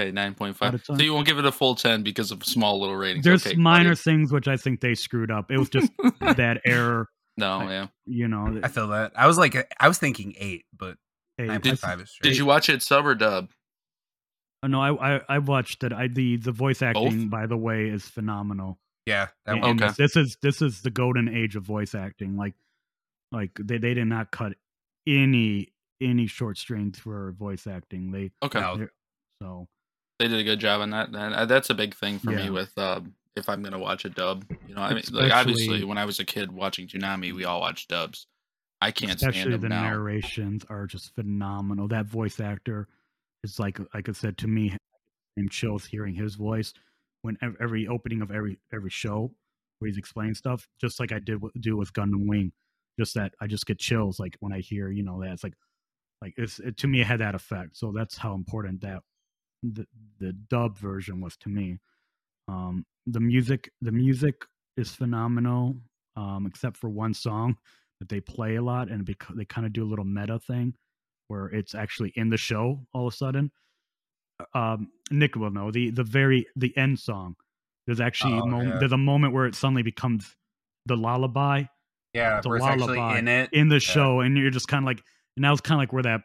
Okay, 0.00 0.10
nine 0.10 0.34
point 0.34 0.56
Out 0.56 0.58
five. 0.58 0.74
of 0.74 0.84
So 0.84 0.94
you 0.96 1.14
won't 1.14 1.24
give 1.26 1.38
it 1.38 1.44
a 1.44 1.52
full 1.52 1.76
ten 1.76 2.02
because 2.02 2.32
of 2.32 2.42
small 2.44 2.80
little 2.80 2.96
ratings. 2.96 3.24
there's 3.24 3.46
okay, 3.46 3.54
minor 3.56 3.90
buddy. 3.90 3.96
things 4.00 4.32
which 4.32 4.48
i 4.48 4.56
think 4.56 4.80
they 4.80 4.94
screwed 4.94 5.30
up 5.30 5.50
it 5.52 5.58
was 5.58 5.68
just 5.68 5.92
that 6.20 6.60
error 6.64 7.08
No, 7.36 7.58
I- 7.58 7.70
yeah. 7.70 7.86
you 8.06 8.26
know 8.26 8.58
I 8.62 8.68
feel 8.68 8.88
that. 8.88 9.12
I 9.16 9.26
was 9.28 9.36
like, 9.38 9.54
I 9.78 9.86
was 9.88 9.98
thinking 9.98 10.34
eight, 10.38 10.64
but 10.76 10.96
hey, 11.36 11.46
nine 11.46 11.60
Did- 11.60 11.70
point 11.70 11.78
five 11.80 12.00
is 12.00 12.10
straight. 12.10 12.30
Did 12.30 12.38
you 12.38 12.46
watch 12.46 12.68
it 12.68 12.80
sub 12.82 13.06
or 13.06 13.14
dub? 13.14 13.50
Uh, 14.64 14.68
no 14.68 14.80
I, 14.80 15.16
I 15.16 15.20
i 15.28 15.38
watched 15.38 15.84
it 15.84 15.92
i 15.92 16.08
the 16.08 16.36
the 16.36 16.52
voice 16.52 16.80
acting 16.82 17.28
by 17.28 17.46
the 17.46 17.56
way 17.56 17.88
is 17.88 18.04
phenomenal 18.08 18.78
Yeah, 19.06 19.28
that 19.44 19.52
And- 19.52 19.60
one. 19.62 19.70
and 19.72 19.82
Okay. 19.82 19.88
this, 19.98 20.14
this 20.14 20.16
is 20.16 20.36
this 20.42 20.62
is 20.62 20.80
the 20.82 20.90
golden 20.90 21.28
age 21.28 21.56
of 21.56 21.62
voice 21.62 21.94
acting. 21.94 22.36
Like, 22.38 22.54
like 23.32 23.52
they, 23.60 23.76
they 23.78 23.92
did 23.94 24.06
not 24.06 24.30
cut 24.30 24.54
any 25.06 25.72
any 26.00 26.26
short 26.26 26.56
strings 26.58 26.98
for 26.98 27.32
voice 27.32 27.66
acting. 27.66 28.10
They 28.12 28.30
Okay, 28.42 28.60
so 29.42 29.68
they 30.18 30.28
did 30.28 30.40
a 30.40 30.44
good 30.44 30.58
job 30.60 30.80
on 30.80 30.90
that. 30.90 31.08
And 31.08 31.34
uh, 31.34 31.44
that's 31.44 31.68
a 31.70 31.74
big 31.74 31.94
thing 31.94 32.18
for 32.18 32.30
me 32.30 32.48
with 32.50 32.72
um, 32.78 33.14
if 33.36 33.48
I'm 33.48 33.62
gonna 33.62 33.78
watch 33.78 34.04
a 34.06 34.08
dub. 34.08 34.44
You 34.66 34.74
know, 34.74 34.80
I 34.80 34.94
mean, 34.94 35.02
like 35.12 35.32
obviously 35.32 35.84
when 35.84 35.98
I 35.98 36.06
was 36.06 36.18
a 36.18 36.24
kid 36.24 36.50
watching 36.52 36.88
Toonami, 36.88 37.34
we 37.34 37.44
all 37.44 37.60
watched 37.60 37.88
dubs. 37.90 38.26
I 38.80 38.90
can't 38.90 39.18
stand 39.18 39.32
especially 39.34 39.52
them 39.52 39.60
the 39.62 39.68
now. 39.68 39.82
narrations 39.90 40.64
are 40.70 40.86
just 40.86 41.14
phenomenal. 41.14 41.88
That 41.88 42.06
voice 42.06 42.40
actor 42.40 42.88
is 43.44 43.60
like 43.60 43.78
like 43.94 44.08
I 44.08 44.12
said 44.12 44.38
to 44.38 44.48
me, 44.48 44.76
and 45.36 45.50
chills 45.50 45.84
hearing 45.84 46.14
his 46.14 46.34
voice 46.34 46.72
when 47.22 47.36
every 47.60 47.86
opening 47.86 48.22
of 48.22 48.30
every 48.30 48.58
every 48.72 48.90
show 48.90 49.32
where 49.78 49.88
he's 49.88 49.98
explaining 49.98 50.34
stuff, 50.34 50.68
just 50.80 51.00
like 51.00 51.12
I 51.12 51.18
did 51.18 51.40
do 51.60 51.76
with 51.76 51.92
Gundam 51.92 52.26
Wing. 52.26 52.52
Just 52.98 53.14
that 53.14 53.34
I 53.40 53.46
just 53.46 53.66
get 53.66 53.78
chills 53.78 54.20
like 54.20 54.36
when 54.40 54.52
I 54.52 54.60
hear 54.60 54.90
you 54.90 55.02
know 55.02 55.20
that 55.20 55.32
it's 55.32 55.44
like 55.44 55.54
like 56.22 56.34
it's 56.36 56.60
it, 56.60 56.76
to 56.78 56.86
me 56.86 57.00
it 57.00 57.06
had 57.06 57.20
that 57.20 57.34
effect. 57.34 57.76
So 57.76 57.92
that's 57.94 58.16
how 58.16 58.34
important 58.34 58.80
that 58.82 59.02
the 59.62 59.86
the 60.20 60.32
dub 60.32 60.78
version 60.78 61.20
was 61.20 61.36
to 61.38 61.48
me. 61.48 61.78
Um, 62.48 62.86
the 63.06 63.20
music 63.20 63.70
the 63.80 63.92
music 63.92 64.44
is 64.76 64.90
phenomenal, 64.94 65.76
um, 66.16 66.46
except 66.46 66.76
for 66.76 66.88
one 66.88 67.14
song 67.14 67.56
that 68.00 68.08
they 68.08 68.20
play 68.20 68.56
a 68.56 68.62
lot, 68.62 68.90
and 68.90 69.04
because 69.04 69.36
they 69.36 69.44
kind 69.44 69.66
of 69.66 69.72
do 69.72 69.82
a 69.82 69.90
little 69.90 70.04
meta 70.04 70.38
thing 70.38 70.74
where 71.28 71.46
it's 71.46 71.74
actually 71.74 72.12
in 72.16 72.28
the 72.30 72.36
show 72.36 72.86
all 72.92 73.06
of 73.08 73.12
a 73.14 73.16
sudden. 73.16 73.50
Um, 74.54 74.88
Nick 75.10 75.36
will 75.36 75.50
know 75.50 75.70
the 75.70 75.90
the 75.90 76.02
very 76.04 76.46
the 76.56 76.76
end 76.76 76.98
song. 76.98 77.36
There's 77.86 78.00
actually 78.00 78.34
a 78.38 78.42
Oh, 78.42 78.46
moment, 78.46 78.68
yeah. 78.74 78.78
there's 78.80 78.92
a 78.92 78.96
moment 78.98 79.32
where 79.34 79.46
it 79.46 79.54
suddenly 79.54 79.82
becomes 79.82 80.34
the 80.86 80.96
lullaby 80.96 81.64
Yeah, 82.14 82.38
It's 82.38 82.46
a 82.46 82.48
where 82.48 82.56
it's 82.58 82.66
actually 82.66 82.96
lullaby 82.98 83.18
in 83.18 83.28
it. 83.28 83.50
in 83.52 83.68
the 83.68 83.78
show, 83.80 84.20
and 84.20 84.36
you're 84.36 84.50
just 84.50 84.66
kind 84.68 84.82
of 84.82 84.86
like, 84.86 85.02
and 85.36 85.44
that 85.44 85.50
was 85.50 85.60
kind 85.60 85.76
of 85.78 85.80
like 85.80 85.92
where 85.92 86.02
that 86.02 86.22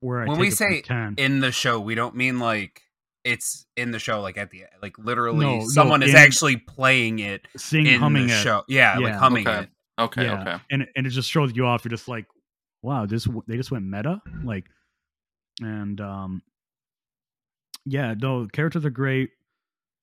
where 0.00 0.22
I 0.22 0.26
when 0.26 0.36
take 0.36 0.40
we 0.40 0.50
say 0.50 0.82
in 1.18 1.40
the 1.40 1.50
show, 1.52 1.80
we 1.80 1.94
don't 1.94 2.14
mean 2.14 2.38
like 2.38 2.82
it's 3.24 3.66
in 3.76 3.90
the 3.90 3.98
show, 3.98 4.20
like 4.22 4.38
at 4.38 4.50
the 4.50 4.64
like 4.80 4.96
literally 4.98 5.44
No, 5.44 5.58
no, 5.58 5.64
someone 5.68 6.02
is 6.02 6.10
in- 6.10 6.16
actually 6.16 6.56
playing 6.56 7.18
it 7.18 7.46
sing 7.56 7.86
in 7.86 8.00
humming 8.00 8.28
the 8.28 8.34
it. 8.34 8.42
show. 8.42 8.62
Yeah, 8.68 8.96
like 8.98 9.14
humming 9.14 9.46
Okay. 9.48 9.62
it. 9.64 9.68
Okay, 9.98 10.24
yeah. 10.24 10.40
okay. 10.40 10.62
and 10.70 10.86
and 10.96 11.06
it 11.06 11.10
just 11.10 11.30
throws 11.32 11.54
you 11.54 11.66
off. 11.66 11.84
You're 11.84 11.90
just 11.90 12.08
like, 12.08 12.26
wow, 12.82 13.06
this 13.06 13.26
they 13.46 13.56
just 13.56 13.70
went 13.70 13.84
meta, 13.84 14.20
like, 14.44 14.66
and 15.60 16.00
um, 16.00 16.42
yeah, 17.84 18.14
no, 18.18 18.46
characters 18.52 18.84
are 18.84 18.90
great. 18.90 19.30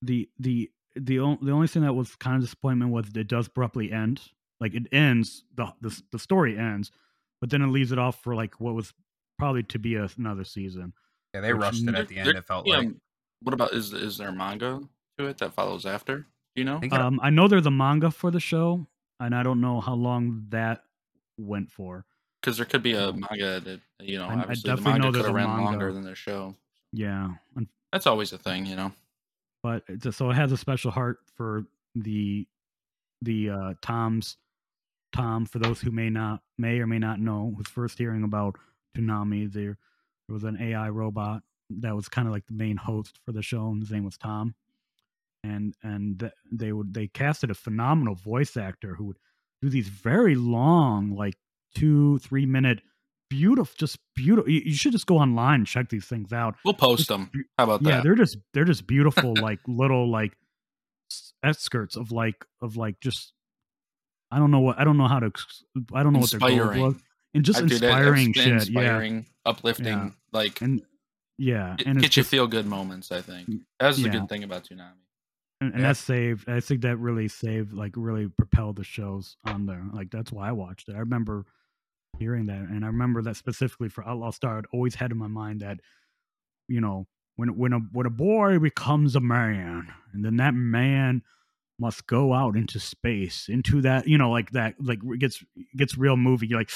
The 0.02 0.28
the 0.38 0.70
the 0.96 1.18
only 1.20 1.38
the 1.42 1.52
only 1.52 1.66
thing 1.68 1.82
that 1.82 1.92
was 1.92 2.14
kind 2.16 2.36
of 2.36 2.42
disappointment 2.42 2.90
was 2.90 3.06
it 3.14 3.28
does 3.28 3.46
abruptly 3.46 3.92
end. 3.92 4.20
Like 4.60 4.74
it 4.74 4.86
ends 4.92 5.44
the 5.54 5.72
the 5.80 6.00
the 6.12 6.18
story 6.18 6.58
ends, 6.58 6.90
but 7.40 7.50
then 7.50 7.62
it 7.62 7.68
leaves 7.68 7.92
it 7.92 7.98
off 7.98 8.22
for 8.22 8.34
like 8.34 8.60
what 8.60 8.74
was 8.74 8.92
probably 9.38 9.62
to 9.64 9.78
be 9.78 9.94
a, 9.94 10.08
another 10.18 10.44
season. 10.44 10.92
Yeah, 11.34 11.40
they 11.42 11.52
rushed 11.52 11.86
it 11.86 11.94
at 11.94 12.08
the 12.08 12.18
end. 12.18 12.30
It 12.30 12.44
felt 12.46 12.66
yeah, 12.66 12.78
like 12.78 12.88
What 13.42 13.54
about 13.54 13.72
is 13.72 13.92
is 13.92 14.18
there 14.18 14.32
manga 14.32 14.80
to 15.18 15.26
it 15.26 15.38
that 15.38 15.54
follows 15.54 15.86
after? 15.86 16.26
You 16.56 16.64
know? 16.64 16.78
I 16.78 16.80
think 16.80 16.92
it- 16.92 17.00
Um, 17.00 17.20
I 17.22 17.30
know 17.30 17.46
there's 17.46 17.66
a 17.66 17.70
manga 17.70 18.10
for 18.10 18.32
the 18.32 18.40
show, 18.40 18.86
and 19.20 19.32
I 19.34 19.44
don't 19.44 19.60
know 19.60 19.80
how 19.80 19.94
long 19.94 20.46
that 20.48 20.82
went 21.36 21.70
for. 21.70 22.04
Because 22.48 22.56
there 22.56 22.64
could 22.66 22.82
be 22.82 22.94
a 22.94 23.12
manga 23.12 23.60
that 23.60 23.80
you 24.00 24.18
know. 24.18 24.24
I- 24.26 24.34
I 24.36 24.40
obviously, 24.40 24.70
the 24.70 24.76
definitely 24.76 25.00
know 25.00 25.04
manga 25.04 25.18
could 25.18 25.26
have 25.26 25.34
ran 25.34 25.48
longer 25.64 25.92
than 25.92 26.02
their 26.02 26.14
show. 26.14 26.54
Yeah, 26.94 27.34
That's 27.92 28.06
always 28.06 28.32
a 28.32 28.38
thing, 28.38 28.64
you 28.64 28.74
know. 28.74 28.90
but 29.62 29.82
it's 29.86 30.06
a, 30.06 30.12
so 30.12 30.30
it 30.30 30.34
has 30.34 30.50
a 30.50 30.56
special 30.56 30.90
heart 30.90 31.18
for 31.36 31.66
the 31.94 32.46
the 33.20 33.50
uh 33.50 33.74
Tom's 33.82 34.38
Tom. 35.12 35.44
For 35.44 35.58
those 35.58 35.78
who 35.78 35.90
may 35.90 36.08
not 36.08 36.40
may 36.56 36.78
or 36.80 36.86
may 36.86 36.98
not 36.98 37.20
know, 37.20 37.52
was 37.54 37.66
first 37.66 37.98
hearing 37.98 38.24
about 38.24 38.56
Toonami. 38.96 39.52
There, 39.52 39.76
there 40.26 40.34
was 40.34 40.44
an 40.44 40.56
AI 40.58 40.88
robot 40.88 41.42
that 41.68 41.94
was 41.94 42.08
kind 42.08 42.26
of 42.26 42.32
like 42.32 42.46
the 42.46 42.54
main 42.54 42.78
host 42.78 43.18
for 43.26 43.32
the 43.32 43.42
show, 43.42 43.68
and 43.68 43.82
his 43.82 43.90
name 43.90 44.04
was 44.04 44.16
Tom. 44.16 44.54
And 45.44 45.74
and 45.82 46.18
th- 46.18 46.32
they 46.50 46.72
would 46.72 46.94
they 46.94 47.08
casted 47.08 47.50
a 47.50 47.54
phenomenal 47.54 48.14
voice 48.14 48.56
actor 48.56 48.94
who 48.94 49.04
would 49.04 49.18
do 49.60 49.68
these 49.68 49.88
very 49.88 50.34
long, 50.36 51.14
like 51.14 51.36
two 51.74 52.18
three 52.18 52.46
minute, 52.46 52.80
beautiful, 53.30 53.74
just 53.78 53.98
beautiful. 54.14 54.50
You, 54.50 54.62
you 54.64 54.74
should 54.74 54.92
just 54.92 55.06
go 55.06 55.18
online 55.18 55.56
and 55.60 55.66
check 55.66 55.88
these 55.88 56.06
things 56.06 56.32
out. 56.32 56.54
We'll 56.64 56.74
post 56.74 57.08
them. 57.08 57.30
How 57.56 57.64
about 57.64 57.82
yeah 57.82 57.90
that? 57.90 57.96
Yeah, 57.96 58.02
they're 58.02 58.14
just 58.14 58.38
they're 58.54 58.64
just 58.64 58.86
beautiful 58.86 59.34
like 59.40 59.60
little 59.66 60.10
like 60.10 60.32
skirts 61.52 61.96
of 61.96 62.12
like 62.12 62.44
of 62.60 62.76
like 62.76 63.00
just 63.00 63.32
i 64.30 64.38
don't 64.38 64.50
know 64.50 64.60
what 64.60 64.78
i 64.78 64.84
don't 64.84 64.98
know 64.98 65.08
how 65.08 65.18
to 65.18 65.32
i 65.94 66.02
don't 66.02 66.12
know 66.12 66.18
what 66.18 66.30
their 66.30 66.38
goal 66.40 66.50
Inspiring. 66.50 66.82
was 66.82 66.94
and 67.32 67.44
just 67.44 67.60
I 67.60 67.62
inspiring 67.62 68.32
shit 68.34 68.48
inspiring, 68.48 69.26
uplifting, 69.46 69.86
Yeah. 69.86 70.10
like 70.32 70.60
yeah 70.60 70.64
and 70.66 70.82
yeah 71.38 71.76
and 71.86 72.00
get 72.00 72.16
you 72.16 72.22
just, 72.22 72.30
feel 72.30 72.46
good 72.46 72.66
moments. 72.66 73.10
I 73.12 73.22
think 73.22 73.48
mm, 73.48 73.60
that's 73.80 73.96
the 74.02 74.08
good 74.10 74.28
thing 74.28 74.44
about 74.44 74.64
Toonami, 74.64 74.92
and, 75.62 75.72
and 75.72 75.80
Yeah. 75.80 75.88
that 75.88 75.96
saved 75.96 76.48
i 76.48 76.60
think 76.60 76.82
that 76.82 76.96
really 76.98 77.28
saved 77.28 77.72
like 77.72 77.92
really 77.96 78.28
propelled 78.28 78.76
the 78.76 78.84
shows 78.84 79.36
on 79.46 79.64
there 79.64 79.84
like 79.94 80.10
that's 80.10 80.30
why 80.30 80.48
i 80.48 80.52
watched 80.52 80.88
it 80.90 80.94
i 80.94 80.98
remember 80.98 81.46
hearing 82.18 82.46
that 82.46 82.60
and 82.60 82.84
i 82.84 82.88
remember 82.88 83.22
that 83.22 83.36
specifically 83.36 83.88
for 83.88 84.06
outlaw 84.06 84.30
star 84.30 84.58
i'd 84.58 84.66
always 84.72 84.94
had 84.94 85.10
in 85.10 85.18
my 85.18 85.28
mind 85.28 85.60
that 85.60 85.78
you 86.68 86.80
know 86.80 87.06
when 87.36 87.56
when 87.56 87.72
a 87.72 87.78
when 87.92 88.06
a 88.06 88.10
boy 88.10 88.58
becomes 88.58 89.14
a 89.14 89.20
man 89.20 89.88
and 90.12 90.24
then 90.24 90.36
that 90.36 90.54
man 90.54 91.22
must 91.78 92.06
go 92.06 92.34
out 92.34 92.56
into 92.56 92.80
space 92.80 93.46
into 93.48 93.80
that 93.80 94.06
you 94.06 94.18
know 94.18 94.30
like 94.30 94.50
that 94.50 94.74
like 94.80 94.98
gets 95.18 95.42
gets 95.76 95.96
real 95.96 96.16
movie 96.16 96.46
you're 96.46 96.58
like 96.58 96.70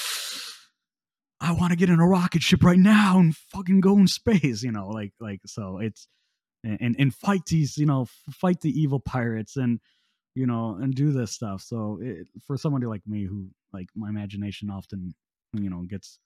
i 1.41 1.51
want 1.51 1.71
to 1.71 1.77
get 1.77 1.89
in 1.89 1.99
a 1.99 2.07
rocket 2.07 2.41
ship 2.41 2.63
right 2.63 2.79
now 2.79 3.19
and 3.19 3.35
fucking 3.35 3.81
go 3.81 3.97
in 3.97 4.07
space 4.07 4.63
you 4.63 4.71
know 4.71 4.87
like 4.87 5.11
like 5.19 5.41
so 5.45 5.77
it's 5.79 6.07
and 6.63 6.95
and, 6.97 7.13
fight 7.13 7.45
these 7.47 7.77
you 7.77 7.85
know 7.85 8.07
fight 8.31 8.61
the 8.61 8.69
evil 8.69 8.99
pirates 8.99 9.57
and 9.57 9.79
you 10.35 10.45
know 10.45 10.77
and 10.81 10.95
do 10.95 11.11
this 11.11 11.31
stuff. 11.31 11.61
So 11.61 11.99
it, 12.01 12.27
for 12.45 12.57
somebody 12.57 12.85
like 12.85 13.01
me 13.05 13.25
who 13.25 13.47
like 13.71 13.89
my 13.95 14.09
imagination 14.09 14.69
often 14.69 15.13
you 15.53 15.69
know 15.69 15.83
gets 15.83 16.19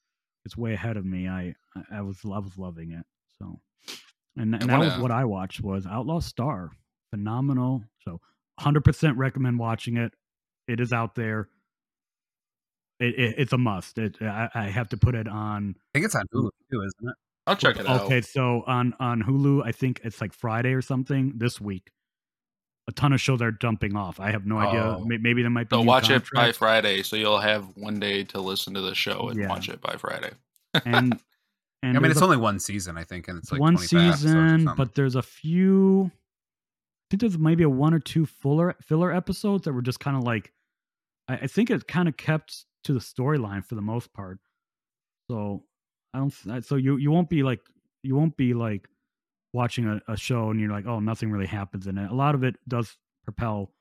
gets 0.46 0.58
way 0.58 0.74
ahead 0.74 0.98
of 0.98 1.06
me. 1.06 1.28
I 1.28 1.56
i, 1.76 1.98
I 1.98 2.02
was 2.02 2.20
i 2.24 2.40
was 2.40 2.58
loving 2.58 2.92
it 2.92 3.06
so. 3.40 3.60
And, 4.40 4.54
and 4.54 4.70
that 4.70 4.80
was 4.80 4.98
what 5.00 5.12
i 5.12 5.26
watched 5.26 5.62
was 5.62 5.88
outlaw 5.88 6.20
star. 6.20 6.70
Phenomenal. 7.10 7.84
So 8.04 8.20
100% 8.60 9.14
recommend 9.18 9.58
watching 9.60 9.98
it. 9.98 10.14
It 10.68 10.80
is 10.80 10.92
out 10.92 11.16
there. 11.16 11.48
It, 13.00 13.16
it, 13.18 13.36
it's 13.38 13.54
a 13.54 13.58
must. 13.58 13.98
It 13.98 14.18
I, 14.22 14.50
I 14.54 14.64
have 14.66 14.90
to 14.90 14.98
put 14.98 15.16
it 15.16 15.28
on 15.28 15.76
I 15.78 15.98
think 15.98 16.06
it's 16.06 16.16
on 16.16 16.26
Hulu 16.34 16.50
too, 16.72 16.82
isn't 16.82 17.10
it? 17.10 17.16
I'll 17.48 17.56
check 17.56 17.78
it 17.78 17.88
out. 17.88 18.02
Okay, 18.02 18.22
so 18.22 18.64
on 18.68 18.94
on 19.00 19.24
Hulu, 19.24 19.64
I 19.66 19.72
think 19.72 20.02
it's 20.04 20.20
like 20.20 20.34
Friday 20.34 20.74
or 20.74 20.82
something 20.82 21.34
this 21.38 21.62
week. 21.62 21.92
A 22.90 22.92
ton 22.94 23.12
of 23.14 23.20
shows 23.20 23.42
are 23.42 23.52
dumping 23.52 23.96
off. 23.98 24.20
I 24.20 24.32
have 24.32 24.46
no 24.46 24.58
idea. 24.60 24.82
Oh. 24.82 25.04
May- 25.06 25.18
Maybe 25.18 25.42
there 25.42 25.52
might 25.52 25.70
be. 25.70 25.76
So 25.76 25.82
new 25.82 25.88
watch 25.88 26.10
it 26.10 26.24
by. 26.34 26.52
Friday, 26.54 27.04
so 27.04 27.16
you'll 27.18 27.40
have 27.40 27.66
one 27.76 28.00
day 28.00 28.24
to 28.26 28.40
listen 28.40 28.74
to 28.76 28.82
the 28.82 28.96
show 28.96 29.28
and 29.30 29.40
Yeah. 29.40 29.50
watch 29.50 29.68
it 29.68 29.82
by 29.82 29.96
Friday. 29.98 30.32
and 30.86 31.20
And 31.84 31.98
I 31.98 32.00
mean, 32.00 32.12
it's 32.12 32.22
a- 32.22 32.24
only 32.24 32.38
one 32.38 32.60
season, 32.60 32.98
I 32.98 33.04
think, 33.04 33.28
and 33.28 33.38
it's 33.38 33.52
like 33.52 33.60
one 33.60 33.74
25 33.76 34.00
episodes 34.10 34.26
or 34.26 34.58
season, 34.58 34.74
but 34.78 34.96
there's 34.96 35.16
a 35.16 35.22
few. 35.22 36.06
I 36.10 37.06
think 37.12 37.22
there's 37.22 37.38
maybe 37.38 37.64
a 37.64 37.70
one 37.70 37.94
or 37.94 38.00
two 38.00 38.26
fuller 38.26 38.76
filler 38.82 39.14
episodes 39.14 39.64
that 39.66 39.74
were 39.74 39.82
just 39.82 40.00
kind 40.00 40.16
of 40.18 40.24
like. 40.24 40.54
I, 41.28 41.36
I 41.36 41.48
think 41.48 41.70
it 41.70 41.88
kind 41.88 42.08
of 42.08 42.16
kept 42.18 42.66
to 42.86 42.94
the 42.94 43.00
storyline 43.00 43.66
for 43.66 43.76
the 43.76 43.82
most 43.82 44.14
part. 44.14 44.40
So 45.30 45.64
I 46.14 46.20
don't. 46.20 46.32
So 46.64 46.76
you 46.76 46.96
you 46.98 47.12
won't 47.12 47.30
be 47.30 47.44
like 47.44 47.60
you 48.04 48.16
won't 48.16 48.36
be 48.38 48.54
like 48.54 48.88
watching 49.54 49.86
a, 49.88 50.02
a 50.12 50.18
show 50.18 50.50
and 50.52 50.60
you're 50.60 50.72
like 50.72 50.86
oh 50.86 51.00
nothing 51.00 51.32
really 51.32 51.48
happens 51.48 51.88
in 51.88 51.98
it. 51.98 52.10
A 52.12 52.14
lot 52.16 52.36
of 52.36 52.44
it 52.44 52.56
does 52.68 52.96
propel 53.24 53.72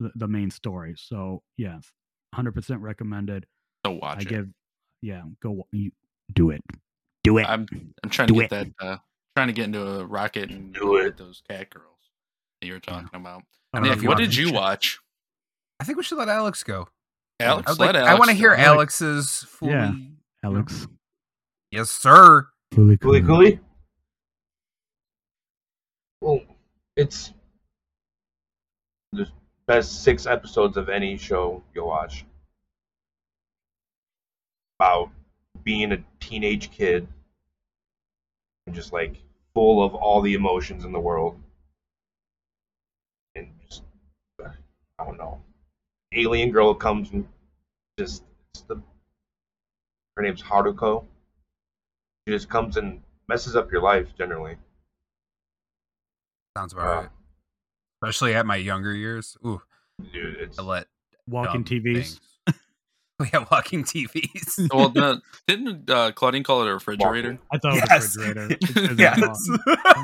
the, 0.00 0.10
the 0.16 0.28
main 0.28 0.50
story. 0.50 0.94
So 0.96 1.42
yes, 1.56 1.90
hundred 2.34 2.52
percent 2.54 2.80
recommended. 2.80 3.46
So 3.84 3.92
watch 3.92 4.18
I 4.18 4.20
it. 4.22 4.28
give 4.28 4.48
yeah 5.02 5.22
go 5.42 5.66
you 5.72 5.92
do 6.32 6.50
it 6.50 6.62
do 7.22 7.38
it. 7.38 7.46
I'm 7.48 7.66
I'm 8.02 8.10
trying 8.10 8.28
Do 8.28 8.34
to 8.34 8.40
get 8.48 8.52
it. 8.52 8.74
that 8.78 8.86
uh 8.86 8.96
trying 9.36 9.48
to 9.48 9.52
get 9.52 9.66
into 9.66 9.86
a 10.00 10.04
rocket 10.06 10.50
and 10.50 10.72
Do 10.72 10.96
get 10.98 11.06
it. 11.08 11.16
those 11.18 11.42
cat 11.48 11.70
girls 11.70 11.84
that 12.60 12.66
you 12.66 12.72
were 12.72 12.80
talking 12.80 13.08
about. 13.12 13.42
I 13.74 13.80
Nick, 13.80 14.02
what 14.02 14.16
did 14.18 14.34
you 14.34 14.52
watch? 14.52 14.98
I 15.78 15.84
think 15.84 15.98
we 15.98 16.04
should 16.04 16.16
let 16.18 16.28
Alex 16.30 16.62
go. 16.62 16.88
Alex, 17.38 17.66
I 17.68 17.72
would 17.72 17.78
like- 17.80 17.94
let 17.94 18.04
I 18.04 18.14
want 18.14 18.30
to 18.30 18.34
hear 18.36 18.56
go. 18.56 18.62
Alex's 18.62 19.44
fully. 19.46 19.72
Yeah. 19.72 19.92
Alex. 20.42 20.86
Yes, 21.70 21.90
sir. 21.90 22.46
Fooly 22.74 22.98
Cooley 22.98 23.20
Cooley? 23.20 23.60
Well, 26.20 26.40
it's 26.96 27.32
the 29.12 29.28
best 29.66 30.02
six 30.02 30.26
episodes 30.26 30.76
of 30.76 30.88
any 30.88 31.16
show 31.18 31.62
you'll 31.74 31.88
watch. 31.88 32.24
About 34.80 35.10
being 35.62 35.92
a 35.92 35.98
teenage 36.20 36.70
kid 36.70 37.06
and 38.66 38.74
just 38.74 38.92
like 38.92 39.16
full 39.54 39.82
of 39.82 39.94
all 39.94 40.20
the 40.20 40.34
emotions 40.34 40.84
in 40.84 40.92
the 40.92 41.00
world. 41.00 41.38
And 43.34 43.48
just, 43.68 43.82
I 44.40 45.04
don't 45.04 45.18
know. 45.18 45.42
Alien 46.14 46.50
girl 46.50 46.74
comes 46.74 47.10
and 47.10 47.26
just, 47.98 48.22
the, 48.68 48.80
her 50.16 50.22
name's 50.22 50.42
Haruko. 50.42 51.04
She 52.26 52.34
just 52.34 52.48
comes 52.48 52.76
and 52.76 53.02
messes 53.28 53.54
up 53.54 53.70
your 53.70 53.82
life 53.82 54.08
generally. 54.16 54.56
Sounds 56.56 56.72
about 56.72 56.96
right. 57.02 57.08
Especially 58.02 58.34
at 58.34 58.46
my 58.46 58.56
younger 58.56 58.94
years. 58.94 59.36
Ooh, 59.44 59.60
Dude, 60.12 60.36
it's 60.40 60.58
I 60.58 60.62
let 60.62 60.86
Walking 61.28 61.64
TVs. 61.64 62.18
things. 62.18 62.20
we 63.18 63.26
have 63.28 63.50
walking 63.50 63.84
TVs. 63.84 64.72
well, 64.72 64.90
no, 64.94 65.20
didn't 65.46 65.90
uh, 65.90 66.12
Claudian 66.12 66.44
call 66.44 66.62
it 66.62 66.68
a 66.68 66.72
refrigerator? 66.74 67.38
I 67.52 67.58
thought 67.58 67.74
Yes. 67.74 68.16
it 68.16 68.20
was 68.20 68.36
a 68.36 68.48
refrigerator. 68.48 68.56
It 68.60 68.68
says 68.88 68.98
yes. 68.98 69.48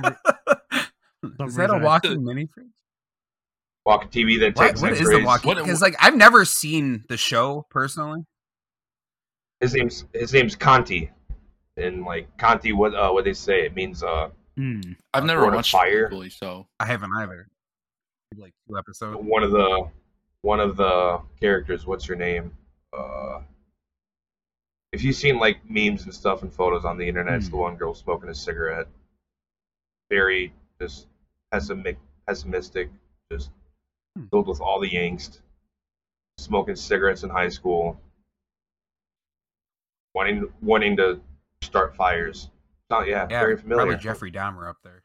that 0.02 0.16
Is 1.22 1.30
that 1.36 1.40
a 1.40 1.44
reason 1.46 1.70
I- 1.70 1.84
walking 1.84 2.24
mini 2.24 2.48
fridge? 2.52 2.66
walking 3.86 4.08
TV 4.10 4.38
that 4.40 4.54
What, 4.56 4.66
takes 4.68 4.82
what 4.82 4.92
is 4.92 5.08
the 5.08 5.22
walking? 5.24 5.54
Because 5.54 5.80
like 5.80 5.96
I've 6.00 6.16
never 6.16 6.44
seen 6.44 7.04
the 7.08 7.16
show 7.16 7.66
personally. 7.70 8.24
His 9.60 9.74
name's 9.74 10.04
his 10.12 10.32
name's 10.34 10.54
Conti, 10.56 11.10
and 11.78 12.04
like 12.04 12.28
Conti, 12.36 12.72
what 12.72 12.94
uh, 12.94 13.10
what 13.10 13.24
they 13.24 13.32
say 13.32 13.64
it 13.64 13.74
means 13.74 14.02
uh 14.02 14.28
Mm. 14.58 14.96
I've 15.14 15.22
Uh, 15.24 15.26
never 15.26 15.42
Lord 15.42 15.54
watched 15.54 15.72
Fire. 15.72 16.08
Fully, 16.10 16.30
so 16.30 16.66
I 16.78 16.86
haven't 16.86 17.10
either. 17.18 17.48
Like 18.36 18.52
two 18.68 18.76
episodes. 18.78 19.18
one 19.22 19.42
of 19.42 19.50
the 19.50 19.88
one 20.42 20.60
of 20.60 20.76
the 20.76 21.20
characters. 21.40 21.86
What's 21.86 22.04
her 22.06 22.16
name? 22.16 22.56
Uh, 22.92 23.40
if 24.92 25.02
you've 25.02 25.16
seen 25.16 25.38
like 25.38 25.58
memes 25.68 26.04
and 26.04 26.12
stuff 26.14 26.42
and 26.42 26.52
photos 26.52 26.84
on 26.84 26.98
the 26.98 27.06
internet, 27.08 27.34
it's 27.34 27.48
the 27.48 27.56
Hmm. 27.56 27.62
one 27.62 27.76
girl 27.76 27.94
smoking 27.94 28.28
a 28.28 28.34
cigarette. 28.34 28.88
Very 30.10 30.52
just 30.80 31.06
pessimic, 31.52 31.96
pessimistic, 32.26 32.90
just 33.30 33.50
Hmm. 34.16 34.26
filled 34.26 34.48
with 34.48 34.60
all 34.60 34.80
the 34.80 34.90
angst. 34.90 35.40
Smoking 36.38 36.76
cigarettes 36.76 37.22
in 37.22 37.30
high 37.30 37.48
school. 37.48 38.00
Wanting 40.14 40.52
wanting 40.60 40.96
to 40.98 41.20
start 41.62 41.94
fires. 41.96 42.50
Oh 42.92 43.02
yeah, 43.02 43.26
Yeah, 43.30 43.40
very 43.40 43.56
familiar. 43.56 43.86
probably 43.86 44.02
Jeffrey 44.02 44.30
Dahmer 44.30 44.68
up 44.68 44.76
there. 44.84 45.02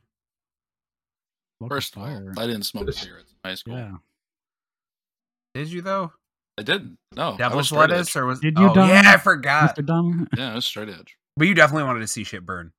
Look 1.61 1.71
first 1.71 1.97
at 1.97 2.03
of 2.03 2.37
all. 2.37 2.43
I 2.43 2.45
didn't 2.45 2.63
smoke 2.63 2.91
cigarettes 2.91 3.31
in 3.31 3.49
high 3.49 3.55
school. 3.55 3.77
yeah. 3.77 3.93
Did 5.55 5.71
you 5.71 5.81
though? 5.81 6.11
I 6.59 6.63
didn't. 6.63 6.97
No, 7.15 7.37
Devil's 7.37 7.71
lettuce 7.71 8.15
edge. 8.15 8.19
or 8.19 8.25
was? 8.25 8.39
Did 8.39 8.57
you, 8.57 8.69
oh, 8.69 8.73
Dom? 8.73 8.89
yeah, 8.89 9.03
I 9.05 9.17
forgot. 9.17 9.75
Mr. 9.75 9.85
Dom. 9.85 10.27
Yeah, 10.35 10.51
I 10.51 10.55
was 10.55 10.65
straight 10.65 10.89
edge. 10.89 11.17
But 11.35 11.47
you 11.47 11.53
definitely 11.53 11.83
wanted 11.83 12.01
to 12.01 12.07
see 12.07 12.23
shit 12.23 12.45
burn. 12.45 12.71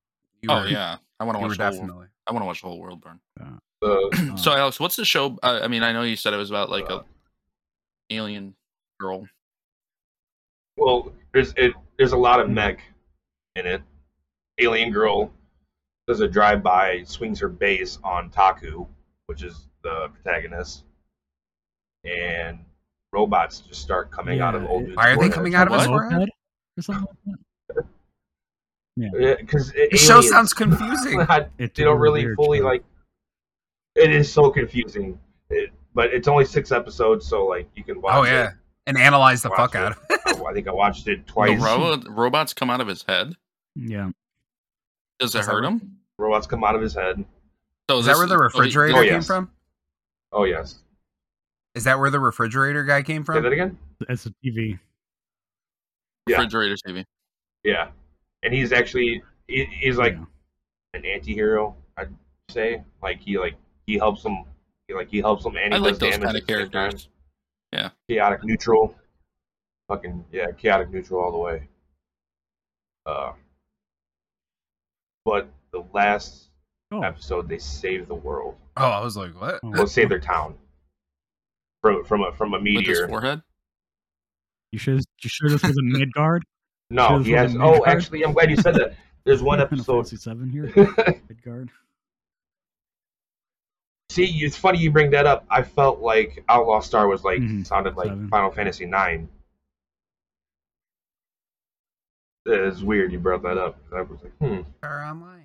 You 0.42 0.50
oh 0.50 0.60
were- 0.60 0.68
yeah, 0.68 0.96
I 1.18 1.24
want 1.24 1.36
to 1.38 1.42
watch. 1.42 1.56
The 1.56 1.70
whole. 1.70 2.04
I 2.26 2.32
want 2.32 2.42
to 2.42 2.46
watch 2.46 2.60
the 2.60 2.68
whole 2.68 2.80
world 2.80 3.00
burn. 3.00 3.20
The- 3.36 3.58
uh, 3.82 4.32
uh. 4.32 4.36
So 4.36 4.52
Alex, 4.52 4.78
what's 4.78 4.96
the 4.96 5.04
show? 5.04 5.38
Uh, 5.42 5.60
I 5.62 5.68
mean, 5.68 5.82
I 5.82 5.92
know 5.92 6.02
you 6.02 6.16
said 6.16 6.34
it 6.34 6.36
was 6.36 6.50
about 6.50 6.70
like 6.70 6.88
a 6.88 6.96
uh. 6.96 7.02
alien 8.10 8.54
girl. 9.00 9.26
Well, 10.76 11.12
there's 11.32 11.54
it. 11.56 11.72
There's 11.98 12.12
a 12.12 12.16
lot 12.18 12.40
of 12.40 12.48
mm. 12.48 12.54
mech 12.54 12.80
in 13.56 13.66
it. 13.66 13.82
Alien 14.58 14.90
girl 14.90 15.32
does 16.06 16.20
a 16.20 16.28
drive-by, 16.28 17.02
swings 17.04 17.38
her 17.40 17.48
bass 17.48 17.98
on 18.02 18.30
Taku, 18.30 18.86
which 19.26 19.42
is 19.42 19.68
the 19.82 20.08
protagonist, 20.14 20.84
and 22.04 22.58
robots 23.12 23.60
just 23.60 23.82
start 23.82 24.10
coming 24.10 24.40
out 24.40 24.54
of 24.54 24.64
old. 24.64 24.82
it- 24.82 24.86
dude's 24.86 24.96
Why 24.96 25.10
are 25.10 25.16
they 25.16 25.28
coming 25.28 25.54
out 25.54 25.66
of 25.68 25.74
his 25.78 25.88
What? 25.88 26.00
forehead? 26.00 26.18
Moped 26.20 26.30
or 26.78 26.82
something 26.82 27.06
like 27.26 27.36
that? 27.76 27.84
Yeah. 29.00 29.10
Yeah, 29.16 29.34
Because 29.38 29.72
it, 29.76 29.92
The 29.92 29.96
show 29.96 30.20
sounds 30.20 30.52
confusing. 30.52 31.18
not- 31.18 31.50
It's 31.58 31.76
they 31.78 31.84
don't 31.84 32.00
really 32.00 32.34
fully 32.34 32.58
show. 32.58 32.64
like. 32.64 32.84
It 33.94 34.10
is 34.12 34.32
so 34.32 34.50
confusing, 34.50 35.18
it, 35.50 35.70
but 35.94 36.12
it's 36.12 36.26
only 36.28 36.44
six 36.44 36.70
episodes, 36.72 37.24
so 37.26 37.46
like 37.46 37.68
you 37.76 37.82
can 37.84 37.96
oh, 37.98 38.00
watch. 38.00 38.14
Oh 38.16 38.24
yeah, 38.24 38.50
and 38.88 38.96
analyze 38.98 39.42
the 39.42 39.48
Watch 39.50 39.58
fuck 39.58 39.74
it. 39.74 39.78
out 39.78 39.92
of 39.92 39.98
it. 40.10 40.20
it. 40.26 40.42
I 40.44 40.52
think 40.52 40.66
I 40.68 40.72
watched 40.72 41.06
it 41.08 41.26
The 41.26 41.32
twice. 41.32 41.60
ro- 41.60 42.00
robots 42.08 42.52
come 42.54 42.70
out 42.70 42.80
of 42.80 42.86
his 42.88 43.02
head. 43.04 43.34
Yeah. 43.76 44.10
Does 45.18 45.34
it 45.34 45.44
hurt 45.44 45.62
right? 45.62 45.72
him? 45.72 45.96
Robots 46.18 46.46
come 46.46 46.64
out 46.64 46.74
of 46.74 46.82
his 46.82 46.94
head. 46.94 47.24
So 47.90 47.98
Is 47.98 48.06
that 48.06 48.16
where 48.16 48.26
the 48.26 48.38
refrigerator 48.38 48.98
Oh, 48.98 49.04
came 49.04 49.22
from? 49.22 49.50
Oh 50.32 50.44
yes. 50.44 50.76
Is 51.74 51.84
that 51.84 51.98
where 51.98 52.10
the 52.10 52.20
refrigerator 52.20 52.84
guy 52.84 53.02
came 53.02 53.24
from? 53.24 53.36
Say 53.36 53.40
from? 53.40 53.44
that 53.44 53.52
again. 53.52 53.78
It's 54.08 54.26
a 54.26 54.30
TV. 54.44 54.78
Yeah. 56.28 56.36
refrigerator 56.36 56.76
TV. 56.86 57.04
Yeah, 57.64 57.88
and 58.42 58.52
he's 58.52 58.72
actually 58.72 59.22
he's 59.48 59.96
like 59.96 60.14
Yeah. 60.14 60.24
an 60.94 61.04
anti-hero, 61.06 61.74
I'd 61.96 62.12
say. 62.50 62.82
Like 63.02 63.20
he 63.20 63.38
like 63.38 63.54
he 63.86 63.96
helps 63.96 64.22
them. 64.22 64.44
He 64.86 64.94
like 64.94 65.08
he 65.10 65.18
helps 65.18 65.44
them 65.44 65.56
and 65.56 65.72
I 65.74 65.78
he 65.78 65.82
like 65.82 65.92
does 65.92 65.98
those 66.00 66.10
kind 66.18 66.24
of 66.24 66.32
the 66.32 66.38
same 66.40 66.70
time. 66.70 66.70
characters. 66.70 67.08
Chaotic 68.08 68.44
neutral. 68.44 68.94
Fucking 69.88 70.24
yeah, 70.32 70.50
chaotic 70.56 70.90
neutral 70.90 71.20
all 71.22 71.32
the 71.32 71.38
way. 71.38 71.68
Uh, 73.06 73.32
but 75.28 75.48
the 75.72 75.84
last 75.92 76.44
Oh. 76.90 77.02
episode, 77.02 77.48
they 77.50 77.58
save 77.58 78.08
the 78.08 78.14
world. 78.14 78.56
Oh, 78.78 78.86
I 78.86 79.00
was 79.04 79.14
like, 79.16 79.38
what? 79.38 79.60
Oh. 79.62 79.70
Well, 79.70 79.86
save 79.86 80.08
their 80.08 80.18
town 80.20 80.54
from 81.82 82.02
from 82.04 82.22
a 82.22 82.32
from 82.32 82.54
a 82.54 82.56
With 82.56 82.62
meteor. 82.62 83.08
forehead. 83.08 83.42
You 84.72 84.78
sure? 84.78 84.94
You 84.94 85.02
sure 85.28 85.50
this 85.50 85.62
was 85.62 85.76
a 85.78 85.82
Midgard? 85.82 86.44
No, 86.90 87.08
Shows 87.08 87.26
he 87.26 87.32
from 87.32 87.38
has. 87.40 87.56
Oh, 87.60 87.84
actually, 87.84 88.22
I'm 88.24 88.32
glad 88.32 88.48
you 88.50 88.56
said 88.56 88.74
that. 88.76 88.94
There's 89.24 89.42
one 89.42 89.60
episode. 89.60 89.84
Fantasy 90.08 90.16
Seven 90.16 90.48
here. 90.48 90.72
Midgard. 91.28 91.70
See, 94.10 94.24
it's 94.42 94.56
funny 94.56 94.78
you 94.78 94.90
bring 94.90 95.10
that 95.10 95.26
up. 95.26 95.44
I 95.50 95.62
felt 95.62 96.00
like 96.00 96.42
Outlaw 96.48 96.80
Star 96.80 97.06
was 97.08 97.24
like 97.24 97.40
Mhm, 97.40 97.66
sounded 97.66 97.96
like 97.96 98.08
seven. 98.08 98.28
Final 98.28 98.50
Fantasy 98.50 98.86
Nine. 98.86 99.28
It's 102.50 102.80
weird 102.82 103.12
you 103.12 103.18
brought 103.18 103.42
that 103.42 103.58
up. 103.58 103.78
I 103.94 104.00
was 104.02 104.18
like, 104.22 104.32
hmm. 104.38 104.60
Are 104.82 105.04
online. 105.04 105.44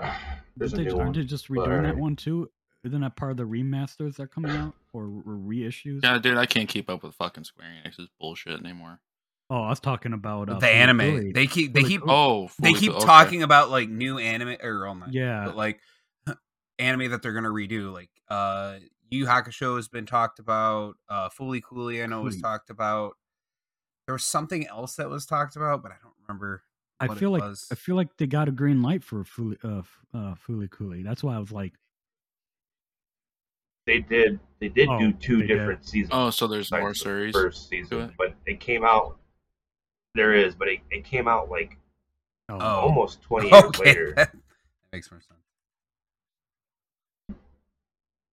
There's 0.56 0.72
Aren't 0.72 0.84
they, 0.84 0.90
new 0.92 0.98
aren't 0.98 1.08
one. 1.10 1.12
they 1.20 1.24
just 1.24 1.48
redoing 1.48 1.82
that 1.82 1.96
one 1.96 2.16
too? 2.16 2.50
Isn't 2.84 3.00
that 3.00 3.16
part 3.16 3.30
of 3.32 3.36
the 3.38 3.44
remasters 3.44 4.16
that 4.16 4.24
are 4.24 4.26
coming 4.28 4.50
out 4.52 4.74
or, 4.92 5.04
or 5.04 5.38
reissues? 5.38 6.00
Yeah, 6.02 6.18
dude, 6.18 6.36
I 6.36 6.46
can't 6.46 6.68
keep 6.68 6.90
up 6.90 7.02
with 7.02 7.14
fucking 7.14 7.44
Square 7.44 7.68
Enix's 7.84 8.08
bullshit 8.20 8.60
anymore. 8.60 9.00
Oh, 9.50 9.62
I 9.62 9.68
was 9.70 9.80
talking 9.80 10.12
about 10.12 10.48
uh, 10.50 10.58
the 10.58 10.68
anime. 10.68 10.98
Furikuri. 11.00 11.34
They 11.34 11.46
keep 11.46 11.72
they 11.74 11.82
keep 11.82 12.02
Oh, 12.06 12.50
they 12.58 12.72
keep 12.72 12.92
okay. 12.92 13.04
talking 13.04 13.42
about 13.42 13.70
like 13.70 13.88
new 13.88 14.18
anime 14.18 14.56
or 14.62 14.86
all 14.86 14.96
Yeah. 15.10 15.44
but 15.46 15.56
like 15.56 15.80
anime 16.78 17.10
that 17.10 17.22
they're 17.22 17.32
gonna 17.32 17.50
redo. 17.50 17.92
Like 17.92 18.10
uh 18.28 18.76
Yu 19.14 19.20
Yu 19.20 19.26
Hakusho 19.26 19.76
has 19.76 19.88
been 19.88 20.06
talked 20.06 20.38
about. 20.38 20.96
Uh 21.08 21.28
Fooly 21.28 21.62
Cooley 21.62 22.02
I 22.02 22.06
know 22.06 22.22
was 22.22 22.40
talked 22.40 22.70
about. 22.70 23.16
There 24.06 24.14
was 24.14 24.24
something 24.24 24.66
else 24.66 24.96
that 24.96 25.08
was 25.08 25.24
talked 25.26 25.56
about, 25.56 25.82
but 25.82 25.92
I 25.92 25.96
don't 26.02 26.12
remember. 26.26 26.62
I 27.00 27.06
what 27.06 27.16
it 27.16 27.20
feel 27.20 27.30
like 27.30 27.42
was. 27.42 27.66
I 27.72 27.74
feel 27.74 27.96
like 27.96 28.16
they 28.18 28.26
got 28.26 28.48
a 28.48 28.52
green 28.52 28.82
light 28.82 29.02
for 29.02 29.24
Fully 29.24 29.56
uh, 29.64 29.78
F- 29.78 30.00
uh, 30.14 30.34
Fooly 30.46 30.70
Cooley. 30.70 31.02
That's 31.02 31.24
why 31.24 31.34
I 31.34 31.38
was 31.38 31.50
like, 31.52 31.72
They 33.86 33.98
did. 34.00 34.40
They 34.60 34.68
did 34.68 34.88
Oh, 34.88 34.98
do 34.98 35.12
two 35.12 35.38
they 35.40 35.46
did. 35.46 35.58
different 35.58 35.86
seasons. 35.86 36.10
Oh, 36.12 36.30
so 36.30 36.46
there's 36.46 36.66
besides 36.70 36.80
more 36.82 36.90
the 36.90 36.94
series. 36.98 37.32
First 37.34 37.68
season, 37.68 38.00
it? 38.00 38.10
but 38.16 38.34
it 38.46 38.60
came 38.60 38.84
out. 38.84 39.18
There 40.14 40.32
is, 40.34 40.54
but 40.54 40.68
it, 40.68 40.80
it 40.90 41.04
came 41.04 41.26
out 41.28 41.50
like 41.50 41.76
Oh, 42.48 42.58
Oh. 42.60 42.80
almost 42.80 43.22
20 43.22 43.48
years 43.50 43.64
Okay, 43.64 43.84
later. 43.84 44.12
that 44.16 44.34
makes 44.92 45.10
more 45.10 45.20
sense. 45.20 45.40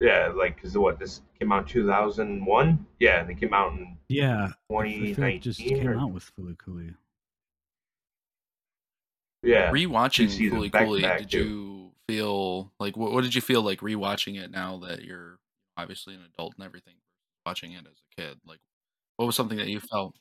Yeah, 0.01 0.33
like 0.35 0.55
because 0.55 0.75
what 0.77 0.97
this 0.99 1.21
came 1.39 1.51
out 1.51 1.67
2001. 1.69 2.85
Yeah, 2.99 3.21
and 3.21 3.29
it 3.29 3.39
came 3.39 3.53
out 3.53 3.71
in 3.73 3.97
yeah. 4.09 4.45
I 4.45 4.47
feel 4.67 4.77
like 4.77 4.85
2019. 5.15 5.35
it 5.37 5.39
just 5.41 5.61
or- 5.61 5.63
came 5.65 5.97
out 5.99 6.11
with 6.11 6.29
Fooly 6.35 6.57
Cooley. 6.57 6.93
yeah, 9.43 9.71
Rewatching 9.71 10.13
Two 10.25 10.29
seasons 10.29 10.51
Cooley 10.53 10.69
back 10.69 10.81
to 10.81 10.85
Cooley, 10.87 11.01
back, 11.03 11.19
did 11.19 11.29
too. 11.31 11.37
you 11.43 11.91
feel 12.07 12.71
like 12.79 12.97
what, 12.97 13.11
what 13.11 13.23
did 13.23 13.33
you 13.35 13.41
feel 13.41 13.61
like 13.61 13.79
rewatching 13.81 14.41
it 14.41 14.51
now 14.51 14.77
that 14.79 15.03
you're 15.03 15.39
obviously 15.77 16.13
an 16.15 16.21
adult 16.33 16.53
and 16.57 16.65
everything, 16.65 16.95
watching 17.45 17.71
it 17.73 17.85
as 17.85 17.93
a 18.17 18.21
kid? 18.21 18.39
Like, 18.45 18.59
what 19.17 19.25
was 19.27 19.35
something 19.35 19.57
that 19.57 19.67
you 19.67 19.79
felt? 19.79 20.15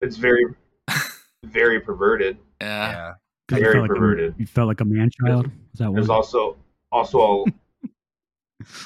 it's 0.00 0.16
very, 0.16 0.44
very 1.44 1.78
perverted. 1.80 2.36
Yeah, 2.60 2.90
Yeah. 2.90 3.12
'Cause 3.48 3.58
you 3.58 3.64
Very 3.64 3.74
felt 3.74 3.82
like 3.82 3.90
a- 3.90 3.94
perverted. 3.94 4.34
you 4.38 4.46
felt 4.46 4.68
like 4.68 4.80
a 4.80 4.84
man 4.84 5.10
child. 5.20 5.46
Is 5.46 5.78
that 5.78 5.92
There's 5.94 6.08
what? 6.08 6.14
also 6.16 6.56
also 6.90 7.44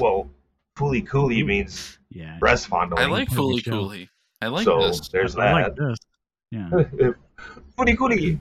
well, 0.01 0.29
Fooly 0.77 1.07
Cooley 1.07 1.43
means 1.43 1.99
yeah. 2.11 2.39
breast 2.39 2.67
fondling. 2.69 3.03
I 3.03 3.07
like 3.07 3.29
Pretty 3.29 3.43
Fooly 3.43 3.65
good. 3.65 3.71
Cooley. 3.73 4.11
I 4.43 4.49
like 4.49 4.65
so 4.65 4.79
this. 4.89 5.09
there's 5.09 5.37
I 5.37 5.53
like 5.53 5.75
that. 5.75 5.77
this. 5.77 5.99
Yeah. 6.51 6.71
Fooly 7.79 7.97
Cooley. 7.97 8.41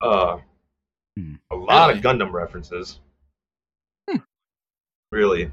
Uh, 0.00 0.38
Hmm. 1.18 1.34
a 1.50 1.56
lot 1.56 1.86
Really? 1.88 1.98
of 1.98 2.04
Gundam 2.04 2.30
references. 2.30 3.00
Hmm. 4.10 4.18
Really, 5.10 5.50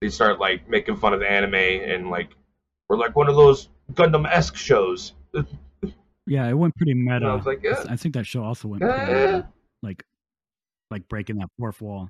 they 0.00 0.08
start 0.08 0.38
like 0.38 0.68
making 0.68 0.96
fun 0.98 1.12
of 1.14 1.20
anime 1.22 1.54
and 1.56 2.10
like 2.10 2.30
we're 2.88 2.96
like 2.96 3.16
one 3.16 3.28
of 3.28 3.34
those 3.34 3.68
Gundam 3.94 4.24
esque 4.30 4.54
shows. 4.56 5.14
Yeah, 6.28 6.48
it 6.48 6.54
went 6.54 6.76
pretty 6.76 6.94
meta. 6.94 7.26
I 7.26 7.34
was 7.34 7.44
like, 7.46 7.60
yeah. 7.64 7.82
I 7.88 7.96
think 7.96 8.14
that 8.14 8.24
show 8.24 8.44
also 8.44 8.68
went 8.68 8.82
pretty 8.82 8.96
Yeah. 8.98 9.06
meta. 9.06 9.48
Like, 9.82 10.04
like 10.92 11.08
breaking 11.08 11.38
that 11.38 11.48
fourth 11.58 11.80
wall. 11.80 12.08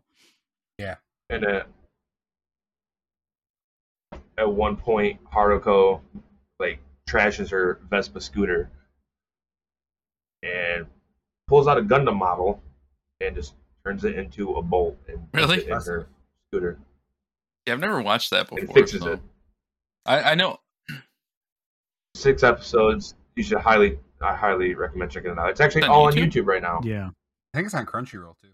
And 1.31 1.45
at, 1.45 1.67
at 4.37 4.53
one 4.53 4.77
point, 4.77 5.21
Haruko 5.33 6.01
like 6.59 6.81
trashes 7.09 7.51
her 7.51 7.81
Vespa 7.89 8.21
scooter 8.21 8.71
and 10.43 10.87
pulls 11.49 11.67
out 11.69 11.79
a 11.79 11.83
Gundam 11.83 12.17
model 12.17 12.63
and 13.21 13.35
just 13.35 13.55
turns 13.85 14.05
it 14.05 14.17
into 14.17 14.55
a 14.55 14.63
bolt 14.63 14.97
and 15.09 15.19
puts 15.33 15.45
Really? 15.47 15.59
it 15.63 15.69
in 15.69 15.73
her 15.73 16.07
scooter 16.49 16.79
Yeah, 17.67 17.75
I've 17.75 17.81
never 17.81 18.01
watched 18.03 18.31
that 18.31 18.51
and 18.51 18.61
before. 18.61 18.75
fixes 18.75 19.03
so- 19.03 19.13
it. 19.13 19.21
I, 20.07 20.33
I 20.33 20.35
know. 20.35 20.59
Six 22.17 22.43
episodes. 22.43 23.15
You 23.37 23.43
should 23.45 23.59
highly, 23.59 23.99
I 24.21 24.35
highly 24.35 24.75
recommend 24.75 25.11
checking 25.13 25.31
it 25.31 25.39
out. 25.39 25.51
It's 25.51 25.61
actually 25.61 25.83
On 25.85 25.91
all 25.91 26.07
on 26.07 26.15
YouTube? 26.15 26.33
YouTube 26.33 26.47
right 26.47 26.63
now. 26.63 26.81
Yeah. 26.83 27.11
I 27.55 27.57
think 27.59 27.67
it's 27.67 27.75
on 27.75 27.87
Crunchyroll 27.87 28.35
too. 28.41 28.49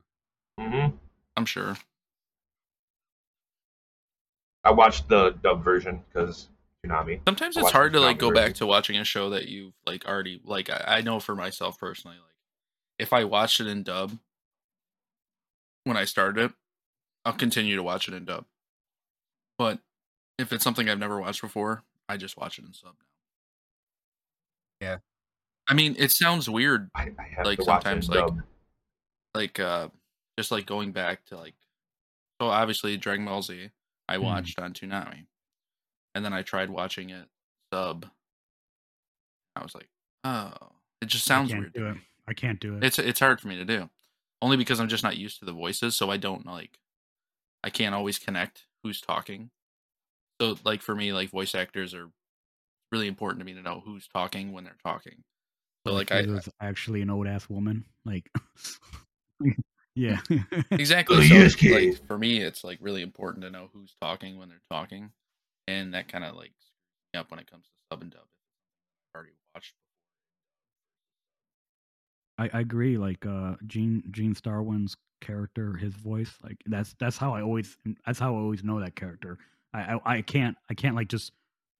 hmm 0.60 0.94
I'm 1.36 1.44
sure. 1.46 1.76
I 4.66 4.70
watched 4.72 5.08
the 5.08 5.30
dub 5.42 5.62
version 5.62 6.02
because 6.12 6.48
Toonami. 6.84 7.20
Sometimes 7.26 7.56
it's 7.56 7.70
hard 7.70 7.92
to 7.92 8.00
like 8.00 8.18
go 8.18 8.30
Toonami 8.30 8.34
back 8.34 8.54
to 8.54 8.66
watching 8.66 8.96
a 8.96 9.04
show 9.04 9.30
that 9.30 9.46
you've 9.46 9.74
like 9.86 10.06
already 10.06 10.40
like. 10.44 10.68
I, 10.70 10.98
I 10.98 11.00
know 11.02 11.20
for 11.20 11.34
myself 11.36 11.78
personally, 11.78 12.16
like 12.16 12.34
if 12.98 13.12
I 13.12 13.24
watched 13.24 13.60
it 13.60 13.68
in 13.68 13.82
dub 13.84 14.18
when 15.84 15.96
I 15.96 16.04
started 16.04 16.46
it, 16.46 16.52
I'll 17.24 17.32
continue 17.32 17.76
to 17.76 17.82
watch 17.82 18.08
it 18.08 18.14
in 18.14 18.24
dub. 18.24 18.44
But 19.56 19.78
if 20.38 20.52
it's 20.52 20.64
something 20.64 20.88
I've 20.88 20.98
never 20.98 21.20
watched 21.20 21.42
before, 21.42 21.84
I 22.08 22.16
just 22.16 22.36
watch 22.36 22.58
it 22.58 22.64
in 22.64 22.72
sub 22.72 22.94
now. 24.80 24.86
Yeah. 24.88 24.96
I 25.68 25.74
mean, 25.74 25.94
it 25.98 26.10
sounds 26.10 26.50
weird, 26.50 26.90
I, 26.94 27.10
I 27.18 27.28
have 27.36 27.46
Like, 27.46 27.58
to 27.58 27.64
watch 27.64 27.82
sometimes, 27.84 28.08
it 28.08 28.14
in 28.14 28.18
like, 28.20 28.26
dub. 28.26 28.42
like 29.34 29.60
uh 29.60 29.88
just 30.38 30.50
like 30.50 30.66
going 30.66 30.92
back 30.92 31.24
to 31.26 31.36
like 31.36 31.54
so 32.40 32.48
obviously 32.48 32.96
Dragon 32.96 33.24
Ball 33.24 33.42
Z 33.42 33.70
I 34.08 34.16
Mhm. 34.16 34.22
watched 34.22 34.58
on 34.58 34.72
Toonami. 34.72 35.26
And 36.14 36.24
then 36.24 36.32
I 36.32 36.42
tried 36.42 36.70
watching 36.70 37.10
it 37.10 37.28
sub. 37.72 38.10
I 39.54 39.62
was 39.62 39.74
like, 39.74 39.88
oh, 40.24 40.52
it 41.00 41.06
just 41.06 41.24
sounds 41.24 41.52
weird. 41.52 41.72
do 41.72 41.86
it. 41.88 41.98
I 42.26 42.34
can't 42.34 42.60
do 42.60 42.76
it. 42.76 42.84
It's 42.84 42.98
it's 42.98 43.20
hard 43.20 43.40
for 43.40 43.48
me 43.48 43.56
to 43.56 43.64
do. 43.64 43.90
Only 44.42 44.56
because 44.56 44.80
I'm 44.80 44.88
just 44.88 45.02
not 45.04 45.16
used 45.16 45.38
to 45.40 45.44
the 45.44 45.52
voices, 45.52 45.96
so 45.96 46.10
I 46.10 46.16
don't 46.16 46.44
like 46.46 46.78
I 47.64 47.70
can't 47.70 47.94
always 47.94 48.18
connect 48.18 48.66
who's 48.82 49.00
talking. 49.00 49.50
So 50.40 50.56
like 50.64 50.82
for 50.82 50.94
me, 50.94 51.12
like 51.12 51.30
voice 51.30 51.54
actors 51.54 51.94
are 51.94 52.10
really 52.92 53.08
important 53.08 53.40
to 53.40 53.44
me 53.46 53.54
to 53.54 53.62
know 53.62 53.80
who's 53.84 54.06
talking 54.08 54.52
when 54.52 54.64
they're 54.64 54.76
talking. 54.84 55.24
So 55.86 55.92
like 55.92 56.12
I 56.12 56.22
was 56.22 56.48
actually 56.60 57.02
an 57.02 57.10
old 57.10 57.26
ass 57.26 57.48
woman. 57.48 57.84
Like, 58.04 58.30
yeah. 59.96 60.20
exactly 60.70 61.26
so 61.26 61.34
yes, 61.34 61.54
it's, 61.54 61.64
like 61.64 62.06
for 62.06 62.18
me 62.18 62.38
it's 62.38 62.62
like 62.62 62.78
really 62.80 63.02
important 63.02 63.44
to 63.44 63.50
know 63.50 63.70
who's 63.72 63.94
talking 64.00 64.38
when 64.38 64.48
they're 64.48 64.62
talking. 64.70 65.10
And 65.66 65.94
that 65.94 66.06
kind 66.06 66.22
of 66.22 66.36
like 66.36 66.52
screws 66.60 67.14
me 67.14 67.20
up 67.20 67.30
when 67.32 67.40
it 67.40 67.50
comes 67.50 67.64
to 67.64 67.70
sub 67.90 68.02
and 68.02 68.12
dub. 68.12 68.20
I've 68.20 69.18
already 69.18 69.32
watched 69.54 69.74
I, 72.38 72.50
I 72.52 72.60
agree. 72.60 72.98
Like 72.98 73.24
uh, 73.26 73.54
Gene 73.66 74.02
Gene 74.10 74.34
Starwind's 74.34 74.96
character, 75.20 75.74
his 75.74 75.94
voice, 75.94 76.32
like 76.42 76.58
that's 76.66 76.94
that's 77.00 77.16
how 77.16 77.34
I 77.34 77.42
always 77.42 77.76
that's 78.04 78.18
how 78.18 78.34
I 78.34 78.38
always 78.38 78.62
know 78.62 78.80
that 78.80 78.96
character. 78.96 79.38
I 79.72 79.94
I, 79.94 80.00
I 80.16 80.22
can't 80.22 80.56
I 80.70 80.74
can't 80.74 80.94
like 80.94 81.08
just 81.08 81.32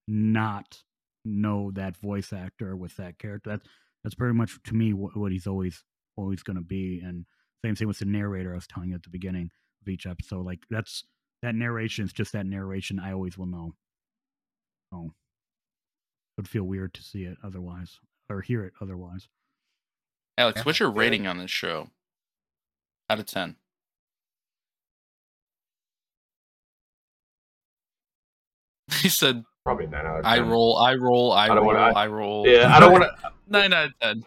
not 0.07 0.81
know 1.25 1.71
that 1.75 1.97
voice 1.97 2.33
actor 2.33 2.75
with 2.75 2.95
that 2.97 3.19
character. 3.19 3.51
That's 3.51 3.67
that's 4.03 4.15
pretty 4.15 4.33
much 4.33 4.57
to 4.63 4.73
me 4.73 4.93
what, 4.93 5.15
what 5.15 5.31
he's 5.31 5.47
always 5.47 5.83
always 6.15 6.43
going 6.43 6.57
to 6.57 6.63
be. 6.63 7.01
And 7.03 7.25
same 7.65 7.75
thing 7.75 7.87
with 7.87 7.99
the 7.99 8.05
narrator 8.05 8.51
I 8.53 8.55
was 8.55 8.67
telling 8.67 8.89
you 8.89 8.95
at 8.95 9.03
the 9.03 9.09
beginning 9.09 9.49
of 9.81 9.87
each 9.89 10.05
episode. 10.05 10.45
Like 10.45 10.59
that's 10.69 11.03
that 11.41 11.55
narration 11.55 12.05
is 12.05 12.13
just 12.13 12.33
that 12.33 12.45
narration. 12.45 12.99
I 12.99 13.13
always 13.13 13.37
will 13.37 13.45
know. 13.47 13.73
Oh, 14.93 15.05
it 15.07 15.11
would 16.37 16.47
feel 16.47 16.63
weird 16.63 16.93
to 16.95 17.03
see 17.03 17.23
it 17.23 17.37
otherwise 17.43 17.99
or 18.29 18.41
hear 18.41 18.63
it 18.63 18.73
otherwise. 18.81 19.27
Alex, 20.37 20.59
Yeah. 20.59 20.63
what's 20.63 20.79
your 20.79 20.91
rating 20.91 21.25
on 21.27 21.37
this 21.37 21.51
show? 21.51 21.89
Out 23.09 23.19
of 23.19 23.25
ten. 23.25 23.55
He 29.01 29.09
said, 29.09 29.43
Probably 29.65 29.87
nine 29.87 30.05
out 30.05 30.19
of 30.19 30.25
"I 30.25 30.39
roll, 30.39 30.77
I 30.77 30.95
roll, 30.95 31.31
I, 31.33 31.45
I 31.45 31.47
don't 31.49 31.57
roll, 31.57 31.65
wanna- 31.67 31.93
I 31.99 32.07
roll." 32.07 32.47
Yeah, 32.47 32.73
I 32.75 32.79
don't 32.79 32.91
want 32.93 33.03
to. 33.03 33.31
Nine 33.49 33.71
out 33.73 33.85
of 33.87 33.93
ten. 34.01 34.23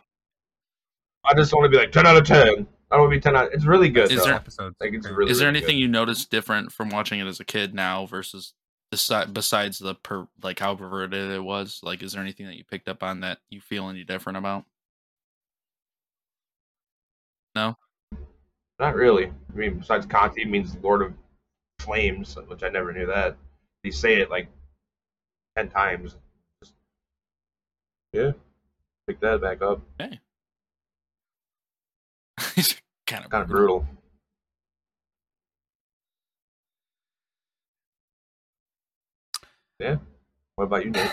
I 1.25 1.35
just 1.35 1.53
want 1.53 1.65
to 1.65 1.69
be 1.71 1.77
like 1.77 1.93
ten 1.93 2.07
out 2.07 2.17
of 2.17 2.25
ten. 2.27 2.67
I 2.91 2.97
don't 2.97 3.03
want 3.03 3.13
to 3.13 3.17
be 3.19 3.21
ten 3.21 3.37
out. 3.37 3.53
It's 3.53 3.65
really 3.65 3.89
good. 3.89 4.11
Is 4.11 4.19
though. 4.19 4.25
there- 4.27 4.35
episodes. 4.35 4.77
Like 4.81 4.93
it's 4.93 5.07
Great. 5.07 5.17
really. 5.17 5.31
Is 5.31 5.39
there 5.39 5.49
really 5.49 5.59
anything 5.59 5.77
good. 5.77 5.81
you 5.81 5.89
noticed 5.89 6.31
different 6.31 6.73
from 6.73 6.91
watching 6.91 7.21
it 7.21 7.27
as 7.27 7.39
a 7.41 7.45
kid 7.45 7.75
now 7.75 8.07
versus 8.07 8.55
besi- 8.93 9.33
besides 9.33 9.79
the 9.79 9.95
per 9.95 10.27
like 10.43 10.59
how 10.59 10.75
perverted 10.75 11.31
it 11.31 11.45
was? 11.45 11.81
Like, 11.83 12.03
is 12.03 12.13
there 12.13 12.23
anything 12.23 12.47
that 12.47 12.57
you 12.57 12.65
picked 12.65 12.89
up 12.89 13.03
on 13.03 13.21
that 13.21 13.39
you 13.49 13.61
feel 13.61 13.89
any 13.89 14.03
different 14.05 14.39
about? 14.39 14.65
No. 17.55 17.77
Not 18.79 18.95
really. 18.95 19.27
I 19.27 19.57
mean, 19.57 19.79
besides 19.79 20.07
Conti 20.07 20.45
means 20.45 20.77
Lord 20.83 21.03
of 21.03 21.13
Flames, 21.81 22.37
which 22.47 22.63
I 22.63 22.69
never 22.69 22.93
knew 22.93 23.07
that. 23.07 23.37
They 23.85 23.91
say 23.91 24.21
it 24.21 24.31
like 24.31 24.49
ten 25.57 25.69
times. 25.69 26.17
Just, 26.63 26.75
yeah, 28.13 28.33
pick 29.07 29.21
that 29.21 29.41
back 29.41 29.63
up. 29.63 29.81
He's 32.55 32.77
kind 33.07 33.25
of 33.25 33.31
Kind 33.31 33.43
of 33.43 33.49
brutal. 33.49 33.87
Yeah. 39.79 39.97
What 40.57 40.65
about 40.65 40.85
you, 40.85 40.91
Nate? 40.91 41.11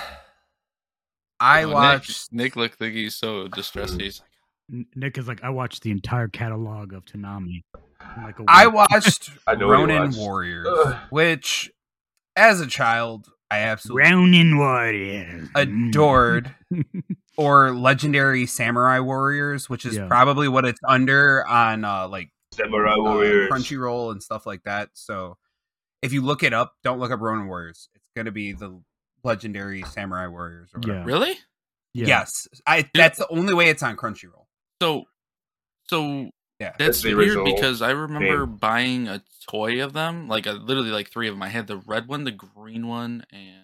I 1.39 1.63
Oh, 1.63 1.67
Nick- 1.67 1.73
watched. 1.75 2.33
Nick, 2.33 2.55
looked 2.55 2.81
like 2.81 2.93
he's 2.93 3.15
so 3.15 3.47
distressed. 3.47 3.99
He's 4.01 4.21
like, 4.69 4.85
Nick 4.95 5.17
is 5.17 5.27
like, 5.27 5.43
I 5.43 5.49
watched 5.49 5.83
the 5.83 5.91
entire 5.91 6.27
catalog 6.27 6.93
of 6.93 7.05
Toonami. 7.05 7.63
in 8.17 8.23
Like 8.23 8.39
a 8.39 8.43
I 8.47 8.65
week." 8.67 8.75
watched 8.75 9.29
I 9.47 9.55
know 9.55 9.69
Ronin 9.69 10.01
watched. 10.05 10.17
Warriors, 10.17 10.67
Ugh. 10.69 10.95
which, 11.11 11.71
as 12.35 12.59
a 12.59 12.67
child, 12.67 13.29
I 13.49 13.59
absolutely 13.59 14.03
Ronin 14.11 14.57
Warriors. 14.57 15.49
adored, 15.55 16.53
or 17.37 17.71
Legendary 17.73 18.45
Samurai 18.45 18.99
Warriors, 18.99 19.69
which 19.69 19.85
is 19.85 19.95
Yeah. 19.95 20.07
probably 20.07 20.47
what 20.47 20.65
it's 20.65 20.79
under 20.85 21.45
on 21.47 21.85
uh, 21.85 22.07
like 22.09 22.29
Samurai 22.51 22.93
uh, 22.95 22.99
Warriors. 23.01 23.49
Crunchyroll 23.51 24.11
and 24.11 24.21
stuff 24.21 24.45
like 24.45 24.63
that. 24.63 24.89
So 24.93 25.37
if 26.01 26.11
you 26.13 26.21
look 26.21 26.43
it 26.43 26.53
up, 26.53 26.73
don't 26.83 26.99
look 26.99 27.11
up 27.11 27.21
Ronin 27.21 27.47
Warriors. 27.47 27.89
It's 27.95 28.03
gonna 28.15 28.31
be 28.31 28.51
the 28.51 28.81
Legendary 29.23 29.81
Samurai 29.83 30.27
Warriors. 30.27 30.69
Or 30.73 30.79
whatever. 30.79 30.99
Yeah. 30.99 31.05
really? 31.05 31.35
Yeah. 31.93 32.07
Yes, 32.07 32.47
I. 32.67 32.89
That's 32.93 33.17
the 33.17 33.27
only 33.29 33.53
way 33.53 33.69
it's 33.69 33.81
on 33.81 33.95
Crunchyroll. 33.97 34.45
So, 34.81 35.05
so 35.89 36.29
Yeah. 36.59 36.73
That's 36.79 37.03
weird 37.03 37.43
because 37.45 37.81
I 37.81 37.91
remember 37.91 38.45
game. 38.45 38.55
buying 38.57 39.07
a 39.07 39.21
toy 39.47 39.83
of 39.83 39.93
them, 39.93 40.27
like 40.27 40.45
a, 40.47 40.53
literally 40.53 40.89
like 40.89 41.09
three 41.11 41.27
of 41.27 41.35
them. 41.35 41.43
I 41.43 41.49
had 41.49 41.67
the 41.67 41.77
red 41.77 42.07
one, 42.07 42.23
the 42.23 42.31
green 42.31 42.87
one, 42.87 43.25
and 43.31 43.63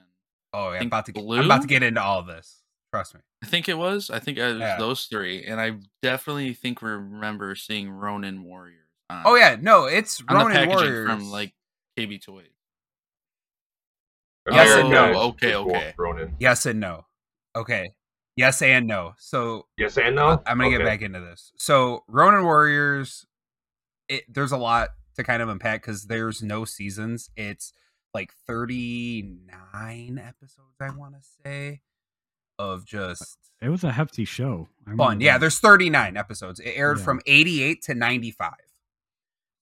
Oh, 0.54 0.72
yeah, 0.72 0.80
I'm 0.82 0.88
about 0.88 1.08
to. 1.08 1.14
blue? 1.14 1.40
I'm 1.40 1.46
about 1.46 1.64
to 1.64 1.68
get 1.68 1.82
into 1.82 2.02
all 2.02 2.20
of 2.20 2.28
this. 2.28 2.62
Trust 2.94 3.16
me. 3.16 3.22
I 3.44 3.48
think 3.48 3.68
it 3.68 3.74
was. 3.76 4.12
I 4.12 4.20
think 4.20 4.38
it 4.38 4.44
was 4.44 4.60
Yeah. 4.60 4.78
those 4.78 5.06
three, 5.06 5.44
and 5.44 5.60
I 5.60 5.78
definitely 6.04 6.54
think 6.54 6.84
remember 6.84 7.56
seeing 7.56 7.90
Ronin 7.90 8.44
Warriors. 8.44 8.80
On, 9.10 9.24
Oh 9.26 9.36
yeah, 9.36 9.58
no, 9.60 9.86
it's 9.86 10.22
on 10.22 10.26
the 10.28 10.36
Ronin 10.36 10.54
packaging 10.54 10.76
Warriors 10.76 11.10
from 11.10 11.32
like 11.32 11.54
KB 11.98 12.22
Toys. 12.24 12.46
Yes 14.52 14.70
Iron 14.70 14.86
and 14.88 14.96
oh, 14.96 15.12
no. 15.14 15.20
Okay, 15.30 15.56
okay. 15.56 15.94
Ronin. 15.98 16.36
Yes 16.40 16.66
and 16.68 16.80
no. 16.80 17.06
Okay. 17.56 17.94
Yes 18.36 18.62
and 18.62 18.88
no. 18.88 19.14
So 19.18 19.68
Yes 19.78 19.98
and 19.98 20.16
no. 20.16 20.42
I'm 20.46 20.58
gonna 20.58 20.70
get 20.72 20.84
back 20.84 21.02
into 21.02 21.20
this. 21.20 21.52
So 21.58 22.04
Ronin 22.08 22.44
Warriors, 22.44 23.26
it, 24.10 24.24
there's 24.28 24.52
a 24.52 24.58
lot 24.58 24.90
to 25.16 25.24
kind 25.24 25.42
of 25.42 25.50
unpack 25.50 25.82
because 25.82 26.04
there's 26.06 26.42
no 26.42 26.66
seasons. 26.66 27.30
It's 27.38 27.74
like 28.14 28.34
39 28.48 30.22
episodes, 30.24 30.76
I 30.82 30.90
want 30.96 31.14
to 31.16 31.22
say, 31.44 31.82
of 32.60 32.86
just 32.86 33.38
It 33.62 33.70
was 33.70 33.84
a 33.84 33.92
hefty 33.92 34.26
show. 34.26 34.68
I 34.88 34.96
fun. 34.96 35.22
Yeah, 35.22 35.34
that. 35.34 35.40
there's 35.42 35.60
39 35.60 36.18
episodes. 36.18 36.60
It 36.60 36.72
aired 36.76 36.98
Yeah. 37.00 37.04
from 37.04 37.22
88 37.26 37.82
to 37.84 37.96
95. 37.96 38.54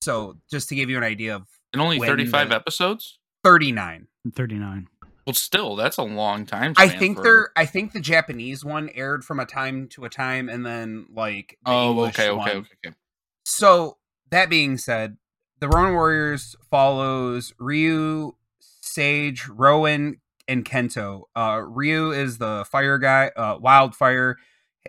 So 0.02 0.38
just 0.50 0.68
to 0.70 0.74
give 0.74 0.90
you 0.90 0.96
an 0.96 1.04
idea 1.04 1.36
of 1.36 1.46
And 1.72 1.80
only 1.80 1.98
35 1.98 2.48
the- 2.48 2.56
episodes. 2.56 3.18
39. 3.44 4.08
39. 4.34 4.88
Well, 5.26 5.34
still, 5.34 5.76
that's 5.76 5.98
a 5.98 6.02
long 6.02 6.46
time. 6.46 6.74
I 6.76 6.88
think 6.88 7.18
for- 7.18 7.22
they're 7.22 7.50
I 7.56 7.66
think 7.66 7.92
the 7.92 8.00
Japanese 8.00 8.64
one 8.64 8.88
aired 8.94 9.24
from 9.24 9.38
a 9.38 9.46
time 9.46 9.88
to 9.90 10.04
a 10.04 10.08
time 10.08 10.48
and 10.48 10.66
then 10.66 11.06
like 11.14 11.58
the 11.64 11.70
Oh, 11.70 11.90
English 11.90 12.18
okay, 12.18 12.30
one 12.30 12.48
okay, 12.48 12.58
okay, 12.58 12.68
okay. 12.86 12.96
So 13.44 13.98
that 14.30 14.50
being 14.50 14.78
said, 14.78 15.16
the 15.60 15.68
Ronin 15.68 15.94
Warriors 15.94 16.56
follows 16.70 17.54
Ryu, 17.58 18.32
Sage, 18.58 19.46
Rowan, 19.48 20.20
and 20.48 20.64
Kento. 20.64 21.22
Uh, 21.36 21.62
Ryu 21.64 22.10
is 22.10 22.38
the 22.38 22.64
fire 22.70 22.98
guy, 22.98 23.30
uh, 23.36 23.58
wildfire. 23.60 24.38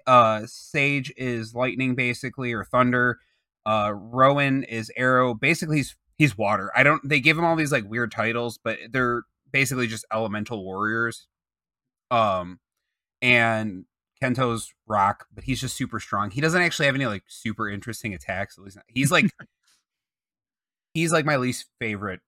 Uh, 0.08 0.42
Sage 0.48 1.14
is 1.16 1.54
lightning, 1.54 1.94
basically, 1.94 2.54
or 2.54 2.64
thunder. 2.64 3.20
Uh, 3.66 3.94
Rowan 3.96 4.64
is 4.64 4.92
arrow. 4.98 5.36
Basically, 5.36 5.78
he's 5.78 5.96
he's 6.18 6.36
water. 6.38 6.72
I 6.76 6.82
don't. 6.82 7.08
They 7.08 7.20
give 7.20 7.38
him 7.38 7.46
all 7.46 7.56
these 7.56 7.72
like 7.72 7.88
weird 7.88 8.12
titles, 8.12 8.58
but 8.58 8.80
they're 8.92 9.24
basically 9.54 9.88
just 9.88 10.06
elemental 10.12 10.66
warriors. 10.66 11.28
Um, 12.12 12.60
and 13.22 13.86
Kento's 14.22 14.74
rock, 14.88 15.28
but 15.34 15.46
he's 15.46 15.62
just 15.62 15.78
super 15.78 16.00
strong. 16.00 16.32
He 16.32 16.42
doesn't 16.42 16.62
actually 16.62 16.88
have 16.88 16.96
any 16.96 17.06
like 17.06 17.24
super 17.28 17.70
interesting 17.70 18.14
attacks. 18.14 18.58
At 18.58 18.66
least 18.66 18.76
not. 18.76 18.86
he's 18.88 19.12
like 19.12 19.26
he's 20.94 21.14
like 21.14 21.26
my 21.26 21.38
least 21.38 21.68
favorite 21.80 22.20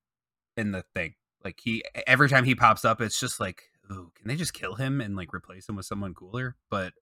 in 0.55 0.71
the 0.71 0.83
thing. 0.95 1.15
Like 1.43 1.59
he 1.61 1.83
every 2.07 2.29
time 2.29 2.45
he 2.45 2.55
pops 2.55 2.85
up, 2.85 3.01
it's 3.01 3.19
just 3.19 3.39
like, 3.39 3.63
ooh, 3.91 4.11
can 4.15 4.27
they 4.27 4.35
just 4.35 4.53
kill 4.53 4.75
him 4.75 5.01
and 5.01 5.15
like 5.15 5.33
replace 5.33 5.67
him 5.67 5.75
with 5.75 5.85
someone 5.85 6.13
cooler? 6.13 6.55
But 6.69 6.93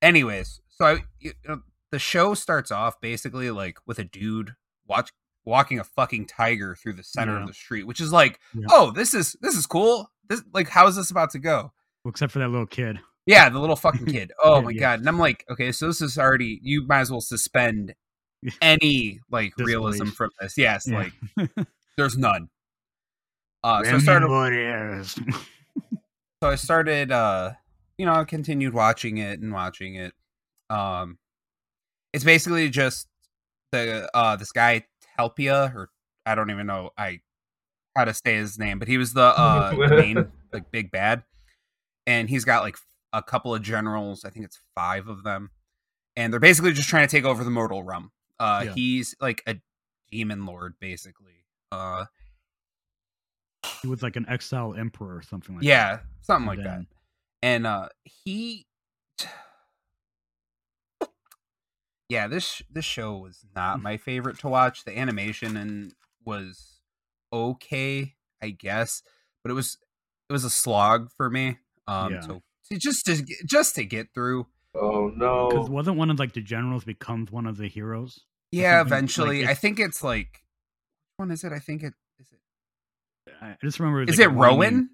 anyways, 0.00 0.60
so 0.68 0.84
I, 0.84 0.98
you 1.20 1.32
know, 1.46 1.62
the 1.90 1.98
show 1.98 2.34
starts 2.34 2.70
off 2.70 3.00
basically 3.00 3.50
like 3.50 3.78
with 3.86 3.98
a 3.98 4.04
dude 4.04 4.54
watch 4.86 5.10
walking 5.48 5.78
a 5.78 5.84
fucking 5.84 6.26
tiger 6.26 6.74
through 6.76 6.92
the 6.94 7.02
center 7.02 7.34
Yeah. 7.34 7.40
of 7.42 7.46
the 7.48 7.54
street, 7.54 7.86
which 7.86 8.00
is 8.00 8.12
like, 8.12 8.38
Yeah. 8.54 8.66
oh, 8.70 8.90
this 8.92 9.14
is 9.14 9.36
this 9.40 9.54
is 9.56 9.66
cool. 9.66 10.10
This 10.28 10.42
like 10.52 10.68
how 10.68 10.86
is 10.86 10.94
this 10.96 11.10
about 11.10 11.30
to 11.30 11.38
go? 11.38 11.72
Well, 12.04 12.10
except 12.10 12.32
for 12.32 12.38
that 12.38 12.48
little 12.48 12.66
kid. 12.66 13.00
Yeah, 13.26 13.48
the 13.48 13.58
little 13.58 13.76
fucking 13.76 14.06
kid. 14.16 14.32
Oh 14.42 14.56
Yeah, 14.56 14.60
my 14.62 14.70
yeah. 14.70 14.80
god. 14.80 14.98
And 15.00 15.08
I'm 15.08 15.18
like, 15.18 15.44
okay, 15.50 15.72
so 15.72 15.86
this 15.88 16.00
is 16.00 16.18
already 16.18 16.60
you 16.62 16.86
might 16.86 17.00
as 17.00 17.10
well 17.10 17.20
suspend 17.20 17.94
any 18.62 19.20
like 19.30 19.52
realism 19.58 20.04
Disbelief. 20.04 20.14
from 20.16 20.30
this. 20.40 20.56
Yes, 20.58 20.86
Yeah. 20.86 21.08
like 21.36 21.50
there's 21.96 22.16
none. 22.16 22.50
Uh 23.64 23.82
so 23.84 23.96
I 23.96 23.98
started 23.98 24.28
Warriors. 24.28 25.18
so 26.42 26.48
I 26.50 26.54
started 26.54 27.10
uh 27.10 27.52
you 27.96 28.06
know, 28.06 28.12
I 28.12 28.24
continued 28.24 28.74
watching 28.74 29.18
it 29.18 29.40
and 29.40 29.52
watching 29.52 29.96
it. 29.96 30.12
Um 30.70 31.18
it's 32.12 32.24
basically 32.24 32.68
just 32.70 33.08
the 33.72 34.08
uh 34.14 34.36
this 34.36 34.52
guy 34.52 34.84
Telpia 35.18 35.74
or 35.74 35.90
I 36.26 36.34
don't 36.34 36.50
even 36.50 36.66
know 36.66 36.90
I 36.96 37.20
how 37.96 38.04
to 38.04 38.14
say 38.14 38.36
his 38.36 38.58
name, 38.58 38.78
but 38.78 38.88
he 38.88 38.98
was 38.98 39.12
the 39.12 39.22
uh 39.38 39.70
the 39.70 39.88
main 39.96 40.30
like 40.52 40.70
big 40.70 40.90
bad. 40.90 41.22
And 42.06 42.28
he's 42.30 42.44
got 42.44 42.62
like 42.62 42.76
a 43.12 43.22
couple 43.22 43.54
of 43.54 43.62
generals, 43.62 44.24
I 44.24 44.30
think 44.30 44.44
it's 44.44 44.58
5 44.74 45.08
of 45.08 45.22
them. 45.24 45.50
And 46.16 46.32
they're 46.32 46.40
basically 46.40 46.72
just 46.72 46.88
trying 46.88 47.06
to 47.06 47.10
take 47.10 47.24
over 47.24 47.44
the 47.44 47.50
mortal 47.50 47.82
realm. 47.82 48.10
Uh 48.38 48.62
Yeah. 48.66 48.72
he's 48.74 49.14
like 49.20 49.42
a 49.46 49.56
demon 50.10 50.46
lord 50.46 50.74
basically. 50.80 51.44
Uh 51.72 52.04
he 53.82 53.88
was 53.88 54.02
like 54.02 54.16
an 54.16 54.26
exile 54.28 54.74
emperor 54.74 55.16
or 55.16 55.22
something 55.22 55.54
like 55.56 55.64
yeah, 55.64 55.96
that. 55.96 56.04
something 56.22 56.48
And 56.48 56.58
like 56.58 56.64
that. 56.66 56.86
and 57.42 57.66
uh 57.66 57.88
he 58.04 58.66
yeah 62.08 62.26
this 62.26 62.62
this 62.70 62.84
show 62.84 63.16
was 63.16 63.38
Mm. 63.38 63.56
not 63.56 63.82
my 63.82 63.96
favorite 63.96 64.38
to 64.40 64.48
watch 64.48 64.84
the 64.84 64.96
animation 64.98 65.56
and 65.56 65.92
was 66.24 66.80
okay 67.32 68.14
i 68.42 68.50
guess 68.50 69.02
but 69.42 69.50
it 69.50 69.54
was 69.54 69.78
it 70.28 70.32
was 70.32 70.44
a 70.44 70.50
slog 70.50 71.10
for 71.16 71.28
me 71.30 71.58
um 71.86 72.12
Yeah. 72.14 72.20
so 72.20 72.42
to 72.70 72.78
just 72.78 73.04
to 73.06 73.22
just 73.46 73.74
to 73.76 73.84
get 73.84 74.08
through 74.14 74.46
Oh 74.74 75.08
no. 75.16 75.48
Because 75.48 75.68
wasn't 75.70 75.96
one 75.96 76.10
of 76.10 76.18
like 76.18 76.34
the 76.34 76.42
generals 76.42 76.84
becomes 76.84 77.32
one 77.32 77.46
of 77.46 77.56
the 77.56 77.66
heroes? 77.68 78.20
yeah 78.52 78.78
something, 78.78 78.78
like, 78.78 78.86
eventually 78.86 79.46
i 79.46 79.54
think 79.54 79.78
it's 79.80 80.02
like 80.04 80.28
which 80.32 81.18
one 81.18 81.30
is 81.30 81.42
it 81.44 81.52
i 81.52 81.58
think 81.58 81.82
it 81.82 81.94
is 82.18 82.32
it 82.32 83.32
I 83.42 83.50
I 83.50 83.56
just 83.62 83.78
remember. 83.80 84.00
was 84.00 84.10
is 84.10 84.18
like 84.18 84.26
it 84.28 84.30
a 84.30 84.34
whiny- 84.34 84.54
rowan 84.56 84.90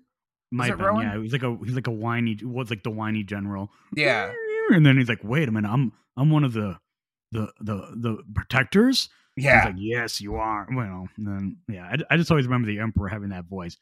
Might 0.53 0.71
it 0.71 0.77
been, 0.77 0.87
Rowan? 0.87 1.03
Yeah, 1.03 1.13
he 1.15 1.19
was 1.19 1.33
like 1.33 1.43
a 1.43 1.57
he's 1.65 1.75
like 1.75 1.87
a 1.89 1.91
whiny 1.93 2.39
was 2.45 2.71
like 2.71 2.83
the 2.85 2.91
whiny 2.91 3.25
general. 3.25 3.71
yeah 3.97 4.33
And 4.71 4.87
then 4.87 4.97
he's 4.97 5.09
like, 5.09 5.25
"Wait 5.25 5.49
a 5.49 5.53
minute, 5.53 5.69
I'm 5.69 5.93
I'm 6.17 6.31
one 6.31 6.45
of 6.45 6.53
the 6.53 6.79
the 7.33 7.53
the 7.61 7.75
the 7.97 8.23
protectors." 8.35 9.09
Yeah 9.37 9.65
like, 9.67 9.75
"Yes, 9.79 10.21
you 10.21 10.37
are." 10.37 10.67
Well, 10.73 11.09
then 11.19 11.57
yeah, 11.69 11.85
I, 12.11 12.15
I 12.15 12.17
just 12.17 12.31
always 12.31 12.47
remember 12.47 12.67
the 12.69 12.79
emperor 12.79 13.09
having 13.09 13.31
that 13.31 13.45
voice, 13.47 13.77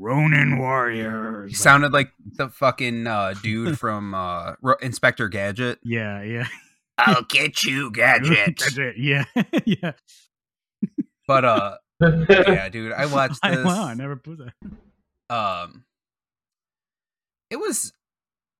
Ronin 0.00 0.58
warriors. 0.58 1.50
he 1.52 1.54
Like, 1.54 1.62
sounded 1.62 1.92
like 1.92 2.10
the 2.36 2.48
fucking 2.50 3.06
uh 3.06 3.34
dude 3.40 3.78
from 3.78 4.14
uh 4.14 4.54
Ro- 4.60 4.74
inspector 4.82 5.28
gadget 5.28 5.78
yeah, 5.84 6.22
yeah, 6.22 6.46
i'll 6.98 7.22
get 7.22 7.62
you 7.62 7.90
gadget. 7.92 8.96
Yeah, 8.98 9.24
yeah. 9.64 9.92
but 11.28 11.44
uh 11.44 11.76
yeah 12.28 12.68
dude 12.68 12.92
i 12.92 13.06
watched 13.06 13.38
I, 13.42 13.50
this 13.54 13.64
wow, 13.64 13.86
I 13.86 13.94
never 13.94 14.16
put 14.16 14.38
that. 14.38 15.34
um 15.34 15.84
it 17.50 17.56
was 17.56 17.92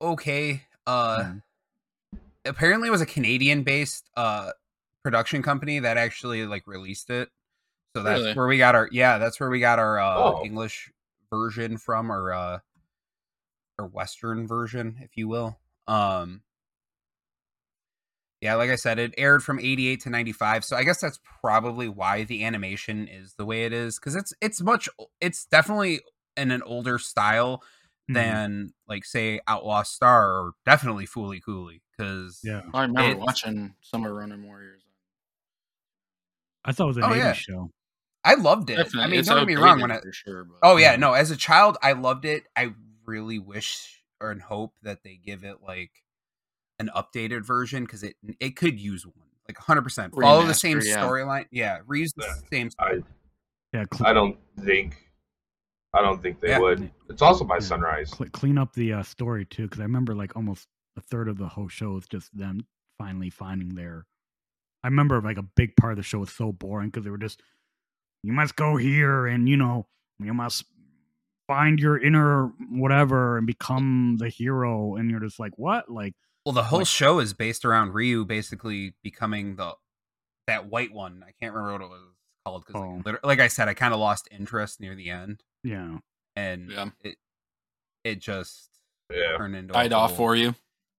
okay 0.01 0.62
uh. 0.87 1.32
Apparently 2.47 2.89
it 2.89 2.93
was 2.93 3.01
a 3.01 3.07
canadian 3.07 3.63
based 3.63 4.09
uh 4.17 4.51
production 5.03 5.43
company 5.43 5.79
that 5.79 5.97
actually 5.97 6.47
like 6.47 6.67
released 6.67 7.11
it 7.11 7.29
so 7.95 8.03
that's 8.03 8.21
Really? 8.21 8.35
where 8.35 8.47
we 8.47 8.59
got 8.59 8.75
our 8.75 8.89
yeah 8.93 9.19
that's 9.19 9.39
where 9.39 9.51
we 9.51 9.61
got 9.61 9.79
our 9.79 9.99
uh 9.99 10.35
Oh. 10.41 10.45
english 10.45 10.91
version 11.31 11.77
from 11.79 12.11
or 12.11 12.33
uh 12.33 12.59
or 13.79 13.87
western 13.87 14.47
version 14.47 14.99
if 15.03 15.17
you 15.17 15.29
will 15.29 15.59
um 15.87 16.43
yeah 18.41 18.55
like 18.55 18.71
i 18.71 18.77
said 18.77 18.99
it 18.99 19.15
aired 19.17 19.43
from 19.43 19.59
88 19.59 20.01
to 20.01 20.11
95 20.11 20.65
so 20.65 20.77
i 20.77 20.83
guess 20.83 21.01
that's 21.01 21.21
probably 21.41 21.89
why 21.89 22.25
the 22.25 22.45
animation 22.45 23.09
is 23.09 23.35
the 23.35 23.45
way 23.47 23.65
it 23.65 23.73
is 23.73 23.99
because 23.99 24.15
it's 24.15 24.33
it's 24.41 24.61
much 24.61 24.89
it's 25.21 25.47
definitely 25.47 26.01
in 26.37 26.51
an 26.51 26.63
older 26.63 26.99
style 26.99 27.63
Mhm. 28.11 28.15
than 28.15 28.73
like 28.89 29.05
say 29.05 29.41
outlaw 29.49 29.83
star 29.83 30.33
or 30.33 30.53
definitely 30.65 31.07
fooly 31.07 31.41
cooley 31.43 31.83
because 31.97 32.41
Yeah, 32.43 32.63
I 32.75 32.83
remember 32.83 33.11
It's- 33.11 33.17
watching 33.25 33.75
Summer 33.81 34.13
Ronin 34.15 34.43
Warriors. 34.45 34.83
I 36.65 36.73
thought 36.73 36.85
it 36.85 36.89
was 36.89 36.97
an 36.99 37.05
Oh, 37.05 37.09
80s 37.09 37.17
yeah. 37.19 37.33
show. 37.33 37.71
i 38.25 38.35
loved 38.35 38.71
it 38.71 38.77
Definitely, 38.77 39.03
i 39.03 39.07
mean 39.07 39.21
it's 39.21 39.29
don't 39.29 39.39
get 39.39 39.47
me 39.47 39.55
wrong 39.55 39.81
when 39.81 39.93
I, 39.93 40.01
for 40.01 40.13
sure, 40.13 40.45
but 40.45 40.57
oh 40.65 40.77
yeah 40.79 40.93
Yeah. 40.93 40.97
no 40.97 41.13
as 41.13 41.31
a 41.31 41.37
child 41.37 41.79
i 41.81 41.93
loved 41.93 42.25
it 42.25 42.43
i 42.57 42.75
really 43.05 43.39
wish 43.39 44.03
or 44.21 44.33
and 44.33 44.43
hope 44.43 44.75
that 44.83 45.05
they 45.05 45.15
give 45.15 45.45
it 45.45 45.59
like 45.63 45.93
an 46.81 46.91
updated 46.97 47.45
version 47.47 47.85
because 47.85 48.03
it 48.03 48.17
it 48.41 48.57
could 48.57 48.81
use 48.81 49.07
one 49.07 49.29
like 49.49 49.57
100% 49.59 50.13
follow 50.21 50.45
the 50.45 50.55
same 50.55 50.81
yeah. 50.83 50.97
storyline 50.97 51.47
yeah 51.53 51.79
reuse 51.87 52.09
the 52.17 52.25
Yeah. 52.27 52.35
same 52.53 52.71
I 52.81 52.95
Yeah, 53.73 53.85
cl- 53.95 54.11
I 54.11 54.13
don't 54.13 54.37
think 54.61 54.97
I 55.95 56.03
don't 56.03 56.21
think 56.21 56.41
they 56.41 56.49
Yeah. 56.49 56.59
would. 56.59 56.91
It's 57.09 57.23
also 57.23 57.45
by 57.45 57.57
Yeah. 57.57 57.61
Sunrise. 57.61 58.11
cl- 58.11 58.29
clean 58.31 58.59
up 58.59 58.75
the 58.75 58.93
uh, 58.95 59.03
story 59.03 59.47
too, 59.47 59.63
because 59.63 59.79
I 59.81 59.85
remember 59.85 60.15
like 60.17 60.35
almost 60.37 60.67
a 60.97 61.01
third 61.01 61.29
of 61.29 61.39
the 61.39 61.49
whole 61.49 61.69
show 61.69 61.97
is 61.97 62.07
just 62.07 62.37
them 62.37 62.67
finally 62.99 63.31
finding 63.31 63.75
their. 63.75 64.07
I 64.83 64.89
remember 64.89 65.21
like 65.21 65.39
a 65.39 65.43
big 65.43 65.77
part 65.77 65.93
of 65.93 65.97
the 65.97 66.03
show 66.03 66.19
was 66.21 66.31
so 66.33 66.53
boring 66.53 66.89
because 66.91 67.05
they 67.05 67.11
were 67.11 67.19
just, 67.19 67.43
you 68.23 68.33
must 68.33 68.57
go 68.57 68.77
here 68.77 69.27
and 69.27 69.49
you 69.49 69.57
know 69.57 69.87
you 70.19 70.33
must 70.33 70.65
find 71.47 71.79
your 71.79 71.99
inner 71.99 72.53
whatever 72.71 73.37
and 73.39 73.47
become 73.47 74.17
the 74.19 74.29
hero, 74.29 74.97
and 74.97 75.11
you're 75.11 75.21
just 75.21 75.39
like 75.39 75.53
what 75.59 75.91
like 75.91 76.15
well 76.45 76.53
the 76.53 76.63
whole 76.63 76.81
Like- 76.81 76.89
show 76.89 77.19
is 77.21 77.33
based 77.35 77.65
around 77.65 77.93
ryu 77.95 78.25
basically 78.25 78.95
becoming 79.03 79.57
the 79.57 79.73
that 80.47 80.67
white 80.69 80.93
one 80.93 81.25
i 81.27 81.33
can't 81.41 81.53
remember 81.55 81.73
what 81.73 81.83
it 81.83 81.89
was 81.89 82.01
called 82.45 82.65
because 82.65 82.81
Oh. 82.83 83.03
like, 83.05 83.25
like 83.27 83.41
i 83.41 83.49
said 83.49 83.69
i 83.69 83.75
kind 83.75 83.93
of 83.93 83.99
lost 84.01 84.29
interest 84.31 84.81
near 84.81 84.95
the 84.95 85.11
end 85.11 85.43
yeah 85.65 85.99
and 86.37 86.71
Yeah. 86.71 86.91
it 87.03 87.17
it 88.05 88.19
just 88.21 88.71
Yeah. 89.13 89.37
turned 89.37 89.57
into 89.57 89.73
a 89.73 89.75
Died 89.75 89.93
off 89.93 90.17
for 90.17 90.37
you. 90.37 90.55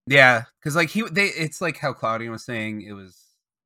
Yeah, 0.07 0.43
because 0.59 0.75
like 0.75 0.89
he, 0.89 1.03
they, 1.11 1.25
it's 1.27 1.61
like 1.61 1.77
how 1.77 1.93
Claudian 1.93 2.31
was 2.31 2.45
saying. 2.45 2.81
It 2.81 2.93
was 2.93 3.21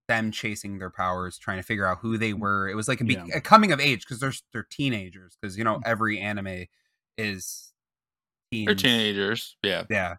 them 0.07 0.31
chasing 0.31 0.79
their 0.79 0.89
powers, 0.89 1.37
trying 1.37 1.57
to 1.57 1.63
figure 1.63 1.85
out 1.85 1.99
who 2.01 2.17
they 2.17 2.33
were. 2.33 2.67
It 2.67 2.75
was 2.75 2.87
like 2.87 2.99
a, 3.01 3.03
be- 3.05 3.13
Yeah. 3.13 3.25
a 3.35 3.41
coming 3.41 3.71
of 3.71 3.79
age 3.79 4.01
because 4.01 4.19
they're 4.19 4.33
they're 4.51 4.67
teenagers. 4.69 5.37
Because 5.41 5.57
you 5.57 5.63
know 5.63 5.75
Mm. 5.77 5.81
every 5.85 6.19
anime 6.19 6.65
is 7.17 7.71
teens. 8.51 8.65
They're 8.65 8.75
teenagers. 8.75 9.55
Yeah. 9.63 9.83
Yeah. 9.89 10.15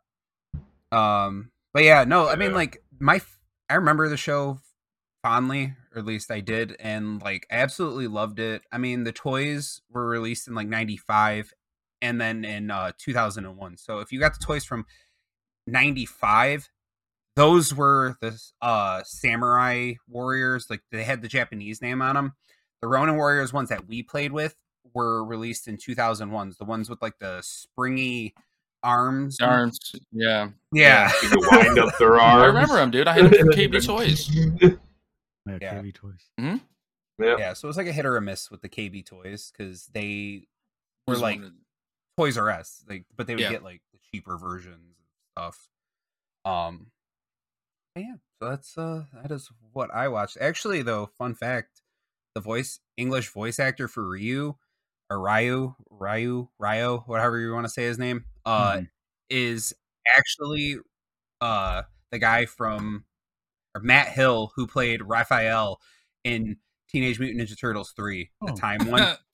Um. 0.90 1.50
But 1.74 1.84
yeah, 1.84 2.04
no. 2.04 2.28
I 2.28 2.36
mean, 2.36 2.50
Yeah. 2.50 2.56
like 2.56 2.82
my, 3.00 3.16
f- 3.16 3.38
I 3.70 3.74
remember 3.74 4.08
the 4.08 4.16
show 4.18 4.60
fondly, 5.22 5.74
or 5.94 6.00
at 6.00 6.04
least 6.04 6.30
I 6.30 6.40
did, 6.40 6.76
and 6.78 7.22
like 7.22 7.46
I 7.50 7.56
absolutely 7.56 8.08
loved 8.08 8.38
it. 8.38 8.62
I 8.70 8.78
mean, 8.78 9.04
the 9.04 9.12
toys 9.12 9.80
were 9.90 10.06
released 10.06 10.48
in 10.48 10.54
like 10.54 10.68
'95, 10.68 11.52
and 12.02 12.20
then 12.20 12.44
in 12.44 12.70
uh 12.70 12.92
2001. 12.98 13.76
So 13.78 14.00
if 14.00 14.12
you 14.12 14.20
got 14.20 14.38
the 14.38 14.44
toys 14.44 14.64
from 14.64 14.84
'95, 15.66 16.68
those 17.36 17.74
were 17.74 18.16
the 18.20 18.38
uh 18.60 19.02
samurai 19.04 19.94
warriors. 20.08 20.66
Like 20.68 20.82
they 20.90 21.04
had 21.04 21.22
the 21.22 21.28
Japanese 21.28 21.80
name 21.82 22.02
on 22.02 22.14
them. 22.14 22.32
The 22.80 22.88
Ronin 22.88 23.16
warriors 23.16 23.52
ones 23.52 23.68
that 23.68 23.86
we 23.86 24.02
played 24.02 24.32
with 24.32 24.56
were 24.94 25.24
released 25.24 25.68
in 25.68 25.76
2001s. 25.76 26.58
The 26.58 26.64
ones 26.64 26.90
with 26.90 27.00
like 27.00 27.18
the 27.20 27.40
springy 27.42 28.34
arms. 28.82 29.38
Arms. 29.40 29.78
Yeah. 30.10 30.48
Yeah. 30.72 31.10
You 31.22 31.30
wind 31.52 31.78
up 31.78 31.96
their 31.98 32.16
arms. 32.20 32.42
I 32.42 32.46
remember 32.46 32.74
them, 32.74 32.90
dude. 32.90 33.06
I 33.06 33.12
had 33.14 33.24
them 33.26 33.32
from 33.38 33.48
KB 33.50 33.84
Toys. 33.84 34.28
Yeah, 35.44 35.58
Yeah. 35.60 35.74
KB 35.82 35.92
toys. 35.92 36.30
Yeah. 36.38 36.58
Yeah, 37.18 37.52
so 37.54 37.66
it 37.66 37.70
was 37.70 37.76
like 37.76 37.88
a 37.88 37.92
hit 37.92 38.06
or 38.06 38.16
a 38.16 38.20
miss 38.20 38.48
with 38.48 38.62
the 38.62 38.68
KB 38.68 39.04
toys 39.04 39.50
because 39.52 39.86
they 39.92 40.46
were 41.08 41.16
like 41.16 41.38
one 41.40 41.46
of- 41.46 41.52
Toys 42.16 42.38
R 42.38 42.48
Us, 42.50 42.84
like, 42.88 43.06
but 43.16 43.26
they 43.26 43.34
would 43.34 43.40
Yeah. 43.42 43.50
get 43.50 43.64
like 43.64 43.82
the 43.92 43.98
cheaper 44.12 44.36
versions 44.38 44.74
and 44.98 45.01
stuff. 45.36 45.68
Um, 46.44 46.88
yeah, 47.96 48.14
so 48.40 48.48
that's 48.48 48.76
uh 48.78 49.04
that 49.22 49.30
is 49.30 49.50
what 49.72 49.90
I 49.94 50.08
watched. 50.08 50.38
Actually, 50.40 50.82
though, 50.82 51.06
fun 51.06 51.34
fact: 51.34 51.82
the 52.34 52.40
voice 52.40 52.80
English 52.96 53.28
voice 53.30 53.58
actor 53.58 53.88
for 53.88 54.08
Ryu 54.08 54.54
or 55.10 55.20
Ryu, 55.20 55.74
Ryu, 55.90 56.48
Ryo, 56.58 56.98
whatever 57.06 57.38
you 57.38 57.52
want 57.52 57.66
to 57.66 57.70
say 57.70 57.84
his 57.84 57.98
name, 57.98 58.24
uh, 58.46 58.72
Mhm. 58.78 58.88
is 59.30 59.74
actually 60.16 60.78
uh 61.40 61.82
the 62.10 62.18
guy 62.18 62.46
from 62.46 63.04
or 63.74 63.80
Matt 63.82 64.08
Hill 64.08 64.52
who 64.56 64.66
played 64.66 65.02
Raphael 65.02 65.80
in 66.24 66.56
Teenage 66.88 67.18
Mutant 67.18 67.40
Ninja 67.40 67.58
Turtles 67.58 67.92
three, 67.92 68.30
the 68.42 68.52
Oh. 68.52 68.56
time 68.56 68.86
one. 68.90 69.16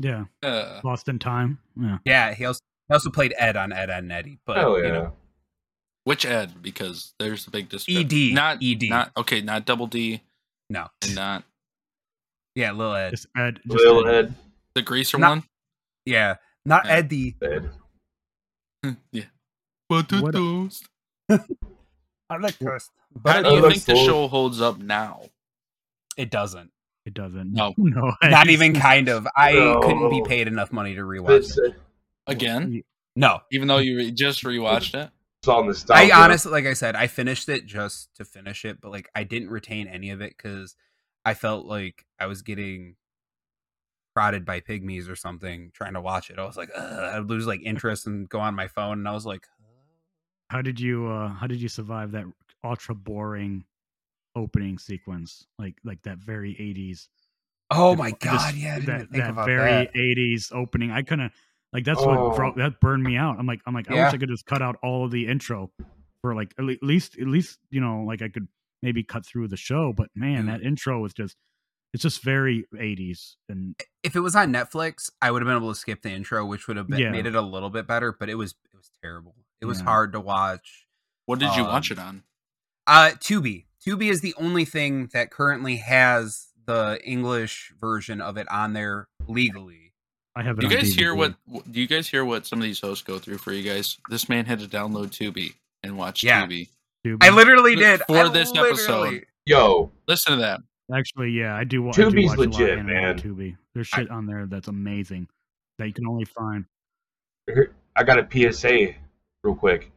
Yeah, 0.00 0.26
Uh, 0.44 0.80
Lost 0.84 1.08
in 1.08 1.18
Time. 1.18 1.58
Yeah, 1.76 1.98
Yeah, 2.04 2.32
he 2.32 2.44
also 2.44 2.60
he 2.88 2.94
also 2.94 3.10
played 3.10 3.34
Ed 3.36 3.56
on 3.56 3.72
Ed, 3.72 3.90
Edd 3.90 4.04
n 4.04 4.10
Eddy. 4.12 4.38
But 4.44 4.58
Hell 4.58 4.78
yeah. 4.78 4.86
you 4.86 4.92
know, 4.92 5.16
which 6.08 6.24
Ed? 6.24 6.62
Because 6.62 7.12
there's 7.18 7.46
a 7.46 7.50
big 7.50 7.68
discrepancy. 7.68 8.30
ED, 8.30 8.34
Not 8.34 8.58
ED. 8.62 8.82
Not 8.88 9.12
okay. 9.18 9.42
Not 9.42 9.66
double 9.66 9.86
D. 9.86 10.22
no, 10.70 10.86
And 11.02 11.14
not 11.14 11.44
yeah, 12.54 12.72
Lil 12.72 12.94
Ed, 12.94 13.10
just 13.10 13.26
Ed. 13.36 13.60
Just 13.68 13.84
Lil 13.84 14.08
Ed. 14.08 14.14
Ed. 14.14 14.34
the 14.74 14.82
greaser 14.82 15.18
Not- 15.18 15.28
one. 15.30 15.44
yeah, 16.06 16.36
not 16.64 16.86
Yeah. 16.86 16.92
Eddie. 16.92 17.36
Ed. 17.42 17.70
Hmm, 18.84 18.92
yeah. 19.12 19.24
What 19.88 20.10
What- 20.12 20.32
toast? 20.32 20.88
I 21.30 22.36
like 22.40 22.58
toast, 22.58 22.90
How 23.14 23.20
but 23.22 23.42
do 23.44 23.50
you 23.54 23.70
think 23.70 23.84
the 23.84 23.96
show 23.96 24.28
holds 24.28 24.60
up 24.60 24.78
now? 24.78 25.22
it 26.16 26.30
doesn't. 26.30 26.70
It 27.06 27.14
doesn't. 27.14 27.52
No. 27.52 27.74
no. 27.78 28.12
Not 28.22 28.48
even 28.48 28.74
kind 28.88 29.08
of. 29.08 29.26
I 29.36 29.52
couldn't 29.82 30.10
be 30.10 30.22
paid 30.26 30.46
enough 30.48 30.72
money 30.72 30.94
to 30.94 31.02
rewatch 31.02 31.38
It's, 31.38 31.58
it. 31.58 31.74
Again, 32.26 32.82
No, 33.16 33.40
even 33.52 33.68
though 33.68 33.78
you 33.78 33.96
re- 33.96 34.10
just 34.10 34.42
rewatched 34.44 34.94
it. 35.00 35.10
It's 35.48 35.56
all 35.56 35.64
nostalgia. 35.64 36.14
I 36.14 36.24
honestly, 36.24 36.52
like 36.52 36.66
I 36.66 36.74
said, 36.74 36.96
I 36.96 37.06
finished 37.06 37.48
it 37.48 37.66
just 37.66 38.14
to 38.16 38.24
finish 38.24 38.64
it, 38.64 38.80
but 38.80 38.90
like 38.90 39.08
I 39.14 39.24
didn't 39.24 39.50
retain 39.50 39.88
any 39.88 40.10
of 40.10 40.20
it 40.20 40.34
because 40.36 40.76
I 41.24 41.34
felt 41.34 41.66
like 41.66 42.04
I 42.18 42.26
was 42.26 42.42
getting 42.42 42.96
prodded 44.14 44.44
by 44.44 44.60
pygmies 44.60 45.08
or 45.08 45.16
something 45.16 45.70
trying 45.72 45.94
to 45.94 46.00
watch 46.00 46.30
it. 46.30 46.38
I 46.38 46.44
was 46.44 46.56
like, 46.56 46.76
I'd 46.76 47.28
lose 47.28 47.46
like 47.46 47.60
interest 47.64 48.06
and 48.06 48.28
go 48.28 48.40
on 48.40 48.54
my 48.54 48.68
phone, 48.68 48.98
and 48.98 49.08
I 49.08 49.12
was 49.12 49.26
like, 49.26 49.46
How 50.50 50.62
did 50.62 50.80
you? 50.80 51.06
uh 51.08 51.28
How 51.28 51.46
did 51.46 51.60
you 51.60 51.68
survive 51.68 52.12
that 52.12 52.24
ultra 52.64 52.94
boring 52.94 53.64
opening 54.34 54.78
sequence? 54.78 55.46
Like 55.58 55.76
like 55.84 56.02
that 56.02 56.18
very 56.18 56.56
eighties. 56.58 57.08
Oh 57.70 57.94
my 57.94 58.10
Just 58.10 58.20
god, 58.20 58.54
yeah, 58.54 58.76
I 58.76 58.80
didn't 58.80 58.86
that 58.86 59.10
think 59.10 59.24
that 59.24 59.30
about 59.30 59.46
very 59.46 59.70
that. 59.70 59.96
eighties 59.96 60.50
opening. 60.54 60.90
I 60.90 61.02
couldn't. 61.02 61.32
Like 61.72 61.84
that's 61.84 62.00
Oh. 62.00 62.28
what 62.28 62.36
bro- 62.36 62.54
that 62.56 62.80
burned 62.80 63.02
me 63.02 63.16
out. 63.16 63.38
I'm 63.38 63.46
like 63.46 63.60
I'm 63.66 63.74
like 63.74 63.90
I 63.90 63.94
Yeah. 63.94 64.04
wish 64.06 64.14
I 64.14 64.18
could 64.18 64.28
just 64.30 64.46
cut 64.46 64.62
out 64.62 64.76
all 64.82 65.04
of 65.04 65.10
the 65.10 65.26
intro 65.26 65.70
for 66.22 66.34
like 66.34 66.54
at 66.58 66.64
least 66.82 67.18
at 67.18 67.26
least 67.26 67.58
you 67.70 67.80
know 67.80 68.02
like 68.02 68.22
I 68.22 68.28
could 68.28 68.48
maybe 68.82 69.02
cut 69.02 69.26
through 69.26 69.48
the 69.48 69.56
show. 69.56 69.92
But 69.92 70.08
man, 70.14 70.44
Mhm. 70.44 70.46
that 70.46 70.62
intro 70.62 71.00
was 71.00 71.12
just 71.14 71.36
it's 71.92 72.02
just 72.02 72.22
very 72.22 72.66
eighties 72.78 73.36
and 73.48 73.74
If 74.02 74.14
it 74.16 74.20
was 74.20 74.36
on 74.36 74.52
Netflix, 74.52 75.10
I 75.20 75.30
would 75.30 75.42
have 75.42 75.46
been 75.46 75.56
able 75.56 75.72
to 75.72 75.78
skip 75.78 76.02
the 76.02 76.10
intro, 76.10 76.44
which 76.46 76.68
would 76.68 76.76
have 76.78 76.86
been, 76.88 77.00
Yeah. 77.00 77.10
made 77.10 77.26
it 77.26 77.34
a 77.34 77.40
little 77.42 77.70
bit 77.70 77.86
better. 77.86 78.12
But 78.12 78.28
it 78.30 78.34
was 78.36 78.52
it 78.72 78.76
was 78.76 78.90
terrible. 79.02 79.34
It 79.60 79.66
was 79.66 79.78
Yeah. 79.80 79.84
hard 79.86 80.12
to 80.12 80.20
watch. 80.20 80.86
What 81.26 81.38
did 81.38 81.54
you 81.56 81.64
watch 81.64 81.90
Um, 81.90 81.98
it 81.98 82.00
on? 82.00 82.22
Uh, 82.86 83.10
Tubi. 83.16 83.66
Tubi 83.86 84.10
is 84.10 84.22
the 84.22 84.34
only 84.38 84.64
thing 84.64 85.08
that 85.08 85.30
currently 85.30 85.76
has 85.76 86.52
the 86.64 86.98
English 87.04 87.72
version 87.80 88.20
of 88.22 88.36
it 88.38 88.48
on 88.50 88.72
there 88.72 89.08
legally. 89.26 89.87
I 90.38 90.42
have 90.42 90.56
it. 90.58 90.60
Do 90.60 90.68
you 90.68 90.76
on 90.76 90.82
guys 90.82 90.94
hear 90.94 91.14
what? 91.16 91.34
what- 91.46 91.70
Do 91.72 91.80
you 91.80 91.88
guys 91.88 92.06
hear 92.08 92.24
what 92.24 92.46
some 92.46 92.60
of 92.60 92.62
these 92.62 92.80
hosts 92.80 93.02
go 93.02 93.18
through 93.18 93.38
for 93.38 93.52
you 93.52 93.68
guys? 93.68 93.98
This 94.08 94.28
man 94.28 94.44
had 94.46 94.60
to 94.60 94.66
download 94.66 95.08
Tubi 95.10 95.54
and 95.82 95.98
watch 95.98 96.22
Yeah. 96.22 96.46
Tubi. 96.46 96.68
Tubi? 97.04 97.18
I 97.22 97.30
literally 97.30 97.74
did 97.74 98.00
For 98.06 98.16
I 98.18 98.28
this 98.28 98.50
literally- 98.50 98.70
episode. 98.70 99.26
Yo, 99.46 99.90
Listen 100.06 100.34
to 100.34 100.38
that. 100.38 100.60
Actually, 100.94 101.30
yeah, 101.30 101.56
I 101.56 101.64
do. 101.64 101.82
wa- 101.82 101.90
I 101.90 101.92
do 101.92 102.10
Tubi's 102.10 102.28
watch 102.28 102.36
a 102.38 102.40
lot 102.40 102.48
of 102.48 102.60
legit, 102.60 102.84
man. 102.84 103.18
Tubi. 103.18 103.56
There's 103.74 103.86
shit 103.88 104.10
on 104.10 104.26
there 104.26 104.46
that's 104.46 104.68
amazing 104.68 105.26
that 105.78 105.86
you 105.88 105.92
can 105.92 106.06
only 106.06 106.24
find. 106.24 106.64
I 107.96 108.04
got 108.04 108.18
a 108.18 108.26
PSA 108.30 108.94
real 109.42 109.54
quick. 109.56 109.90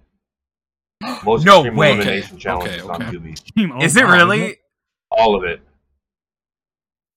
Most 1.24 1.46
No 1.46 1.58
Extreme 1.60 1.76
way. 1.76 1.92
Elimination 1.94 2.38
Okay, 2.38 2.50
okay, 2.52 2.76
is 2.78 2.84
on 2.84 3.04
okay. 3.04 3.18
Tubi. 3.18 3.84
Is 3.84 3.96
it 3.96 4.06
really? 4.06 4.58
All 5.12 5.36
of 5.36 5.44
it. 5.44 5.62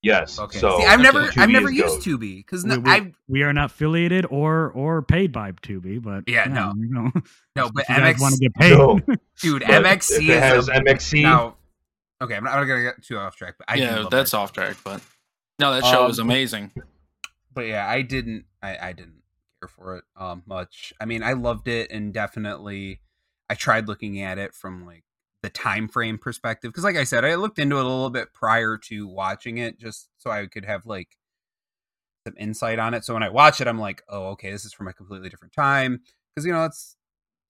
Yes. 0.05 0.39
Okay. 0.39 0.59
So 0.59 0.79
See, 0.79 0.85
I've 0.87 1.01
never, 1.01 1.23
okay. 1.29 1.41
I've 1.41 1.49
never 1.51 1.71
used 1.71 2.05
goat. 2.05 2.19
Tubi 2.21 2.37
because 2.37 2.65
We, 2.65 2.77
we, 2.79 2.91
I 2.91 3.13
we 3.27 3.43
are 3.43 3.53
not 3.53 3.71
affiliated 3.71 4.27
or 4.29 4.71
or 4.73 5.01
paid 5.03 5.33
by 5.33 5.53
Tubi, 5.53 6.01
but 6.03 6.25
Yeah, 6.29 6.45
no. 6.45 6.73
you 6.77 6.89
no, 7.57 7.71
but 7.75 7.85
if 7.89 7.89
MX, 7.89 8.21
want 8.21 8.35
to 8.35 8.41
get 8.41 8.55
paid. 8.55 8.77
No. 8.77 9.01
dude, 9.41 9.63
But 9.67 9.83
MXC 9.83 10.11
if 10.17 10.21
it 10.21 10.29
is 10.29 10.41
has 10.43 10.69
a- 10.69 10.73
MXC. 10.73 11.23
now. 11.23 11.57
Okay, 12.21 12.37
I'm 12.37 12.45
not, 12.45 12.53
I'm 12.55 12.61
not 12.61 12.67
gonna 12.67 12.83
get 12.83 13.03
too 13.03 13.19
off 13.19 13.35
track, 13.37 13.55
but 13.59 13.69
I 13.71 13.75
yeah, 13.77 14.05
that's 14.11 14.31
that 14.31 14.37
off 14.37 14.53
track, 14.53 14.77
but 14.85 15.01
no, 15.59 15.73
that 15.73 15.85
show 15.85 16.05
Um, 16.05 16.11
is 16.11 16.19
amazing. 16.19 16.71
but 17.53 17.63
yeah, 17.67 17.87
I 17.89 18.03
didn't 18.03 18.45
I, 18.63 18.77
I 18.89 18.93
didn't 18.93 19.23
care 19.61 19.69
for 19.69 19.97
it 19.97 20.05
um 20.17 20.43
much. 20.47 20.93
I 21.01 21.07
mean, 21.07 21.23
I 21.23 21.33
loved 21.33 21.67
it 21.67 21.91
and 21.91 22.13
definitely 22.13 23.01
I 23.49 23.55
tried 23.55 23.89
looking 23.89 24.21
at 24.21 24.39
it 24.39 24.55
from 24.55 24.85
like 24.87 25.05
the 25.45 25.51
time 25.51 25.87
frame 25.89 26.17
perspective 26.17 26.73
because 26.73 26.85
like 26.85 26.97
I 26.97 27.05
said, 27.05 27.23
I 27.23 27.35
looked 27.35 27.59
into 27.59 27.77
it 27.77 27.85
a 27.85 27.89
little 27.89 28.09
bit 28.09 28.33
prior 28.33 28.79
to 28.89 29.07
watching 29.07 29.59
it 29.59 29.79
just 29.79 30.09
so 30.17 30.31
I 30.31 30.47
could 30.47 30.65
have 30.65 30.87
like 30.87 31.19
some 32.27 32.35
insight 32.39 32.79
on 32.79 32.95
it. 32.95 33.05
So 33.05 33.13
when 33.13 33.23
I 33.23 33.29
watch 33.29 33.61
it, 33.61 33.69
I'm 33.69 33.79
like, 33.79 34.03
"Oh, 34.09 34.29
okay, 34.29 34.51
this 34.51 34.65
is 34.65 34.73
from 34.73 34.89
a 34.89 34.95
completely 34.95 35.29
different 35.29 35.53
time." 35.53 36.01
Because 36.35 36.47
you 36.47 36.53
know, 36.53 36.63
that's 36.63 36.97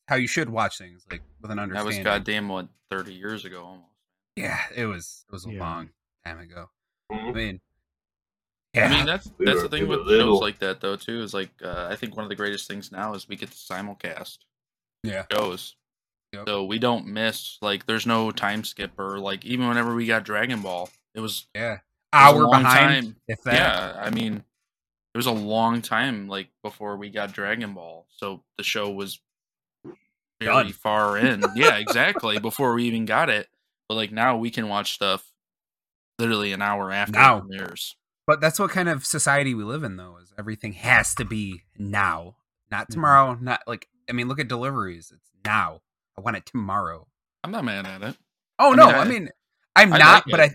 how 0.08 0.16
you 0.16 0.26
should 0.26 0.50
watch 0.50 0.76
things 0.76 1.06
like 1.08 1.22
with 1.40 1.52
an 1.52 1.60
understanding 1.60 2.02
That 2.02 2.10
understanding. 2.10 2.10
was 2.12 2.18
goddamn 2.18 2.48
what 2.48 2.68
thirty 2.90 3.14
years 3.14 3.44
ago 3.44 3.62
almost. 3.64 3.92
Yeah, 4.34 4.58
it 4.74 4.86
was 4.86 5.24
it 5.28 5.32
was 5.32 5.44
a 5.44 5.50
Yeah. 5.50 5.60
long 5.60 5.90
time 6.26 6.40
ago. 6.40 6.70
I 7.12 7.14
Mhm. 7.14 7.34
mean, 7.34 7.60
I 8.74 8.88
mean, 8.88 9.06
that's 9.06 9.30
that's 9.38 9.62
the 9.62 9.68
thing 9.68 9.86
with 9.86 10.08
shows 10.08 10.40
like 10.40 10.58
that 10.58 10.80
though 10.80 10.96
too. 10.96 11.22
Is 11.22 11.32
like 11.32 11.50
uh, 11.62 11.86
I 11.88 11.94
think 11.94 12.16
one 12.16 12.24
of 12.24 12.28
the 12.28 12.34
greatest 12.34 12.66
things 12.66 12.90
now 12.90 13.14
is 13.14 13.28
we 13.28 13.36
get 13.36 13.52
to 13.52 13.56
simulcast 13.56 14.38
yeah, 15.04 15.26
shows. 15.30 15.76
Yep. 16.34 16.48
So 16.48 16.64
we 16.64 16.78
don't 16.78 17.06
miss 17.06 17.58
like 17.62 17.86
there's 17.86 18.06
no 18.06 18.30
time 18.30 18.64
skip 18.64 18.98
or 18.98 19.18
like 19.18 19.44
even 19.44 19.68
whenever 19.68 19.94
we 19.94 20.06
got 20.06 20.24
Dragon 20.24 20.60
Ball, 20.62 20.88
it 21.14 21.20
was 21.20 21.46
yeah. 21.54 21.78
Hour 22.12 22.46
behind, 22.48 23.04
time. 23.06 23.16
if 23.26 23.42
that. 23.42 23.54
Yeah, 23.54 24.00
I 24.00 24.10
mean, 24.10 24.36
it 25.14 25.16
was 25.18 25.26
a 25.26 25.32
long 25.32 25.82
time 25.82 26.28
like 26.28 26.48
before 26.62 26.96
we 26.96 27.10
got 27.10 27.32
Dragon 27.32 27.74
Ball, 27.74 28.06
so 28.16 28.42
the 28.56 28.62
show 28.64 28.90
was 28.90 29.20
very 30.40 30.72
far 30.72 31.16
in. 31.18 31.42
yeah, 31.56 31.76
exactly. 31.76 32.38
Before 32.38 32.74
we 32.74 32.84
even 32.84 33.04
got 33.04 33.30
it, 33.30 33.48
but 33.88 33.94
like 33.94 34.12
now 34.12 34.36
we 34.36 34.50
can 34.50 34.68
watch 34.68 34.92
stuff 34.94 35.24
literally 36.18 36.52
an 36.52 36.62
hour 36.62 36.92
after 36.92 37.12
Now. 37.12 37.38
it 37.38 37.40
premieres. 37.42 37.96
But 38.26 38.40
that's 38.40 38.58
what 38.58 38.70
kind 38.70 38.88
of 38.88 39.04
society 39.04 39.54
we 39.54 39.64
live 39.64 39.82
in, 39.82 39.96
though. 39.96 40.16
Is 40.22 40.32
everything 40.38 40.72
has 40.74 41.14
to 41.16 41.24
be 41.24 41.62
now, 41.76 42.36
not 42.70 42.88
Mhm. 42.88 42.92
tomorrow. 42.94 43.34
Not 43.40 43.60
like 43.66 43.88
I 44.08 44.12
mean, 44.12 44.28
look 44.28 44.38
at 44.40 44.48
deliveries. 44.48 45.10
It's 45.14 45.30
now. 45.44 45.80
I 46.16 46.20
want 46.20 46.36
it 46.36 46.46
tomorrow. 46.46 47.06
I'm 47.42 47.50
not 47.50 47.64
mad 47.64 47.86
at 47.86 48.02
it. 48.02 48.16
Oh 48.58 48.72
I 48.72 48.76
no, 48.76 48.86
mean, 48.86 48.94
I, 48.94 48.98
I- 49.00 49.04
mean, 49.04 49.28
I'm 49.76 49.92
I 49.92 49.98
not. 49.98 50.26
like 50.26 50.30
but 50.30 50.40
it. 50.40 50.50
I, 50.52 50.54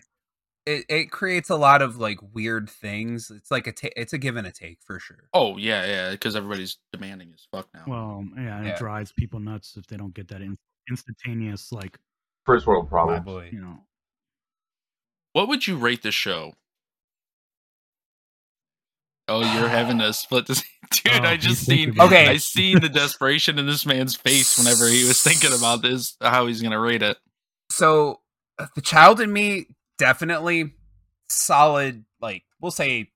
it, 0.66 0.86
it 0.90 1.12
creates 1.12 1.50
a 1.50 1.56
lot 1.56 1.82
of 1.82 1.98
like 1.98 2.20
weird 2.34 2.70
things. 2.70 3.32
It's 3.32 3.50
like 3.52 3.66
a 3.68 3.72
ta- 3.72 3.90
it's 3.96 4.14
a 4.14 4.18
give 4.18 4.36
and 4.38 4.46
a 4.48 4.52
take 4.52 4.80
for 4.84 5.00
sure. 5.00 5.30
Oh 5.34 5.58
yeah, 5.58 5.86
yeah, 5.86 6.12
because 6.12 6.36
everybody's 6.36 6.78
demanding 6.94 7.32
as 7.34 7.48
fuck 7.52 7.68
now. 7.74 7.84
Well, 7.88 8.26
yeah, 8.36 8.62
Yeah. 8.62 8.70
it 8.70 8.78
drives 8.78 9.12
people 9.12 9.40
nuts 9.40 9.76
if 9.78 9.88
they 9.88 9.98
don't 9.98 10.14
get 10.14 10.28
that 10.30 10.42
in- 10.42 10.58
instantaneous, 10.90 11.72
like 11.72 11.98
First 12.46 12.66
world 12.68 12.88
problem. 12.90 13.24
you 13.52 13.60
know. 13.62 13.80
what 15.34 15.48
would 15.48 15.68
you 15.68 15.78
rate 15.78 16.02
the 16.04 16.12
show? 16.12 16.54
Oh, 19.30 19.42
you're 19.42 19.70
having 19.70 20.00
to 20.00 20.12
split 20.14 20.48
this, 20.48 20.64
dude. 20.92 21.24
Oh, 21.24 21.28
I 21.28 21.38
just 21.38 21.66
seen. 21.66 22.00
Okay. 22.00 22.28
I 22.28 22.38
seen 22.38 22.80
the 22.82 22.90
desperation 22.90 23.60
in 23.60 23.66
this 23.66 23.86
man's 23.86 24.16
face 24.16 24.58
whenever 24.58 24.88
he 24.88 25.08
was 25.08 25.22
thinking 25.22 25.54
about 25.54 25.82
this, 25.84 26.16
how 26.22 26.48
he's 26.48 26.62
gonna 26.62 26.80
rate 26.80 27.04
it. 27.04 27.18
So 27.72 28.22
uh, 28.58 28.68
the 28.76 28.82
child 28.82 29.22
in 29.22 29.32
me 29.32 29.68
definitely 29.98 30.74
solid. 31.30 32.06
Like 32.20 32.44
we'll 32.60 32.72
say 32.72 33.12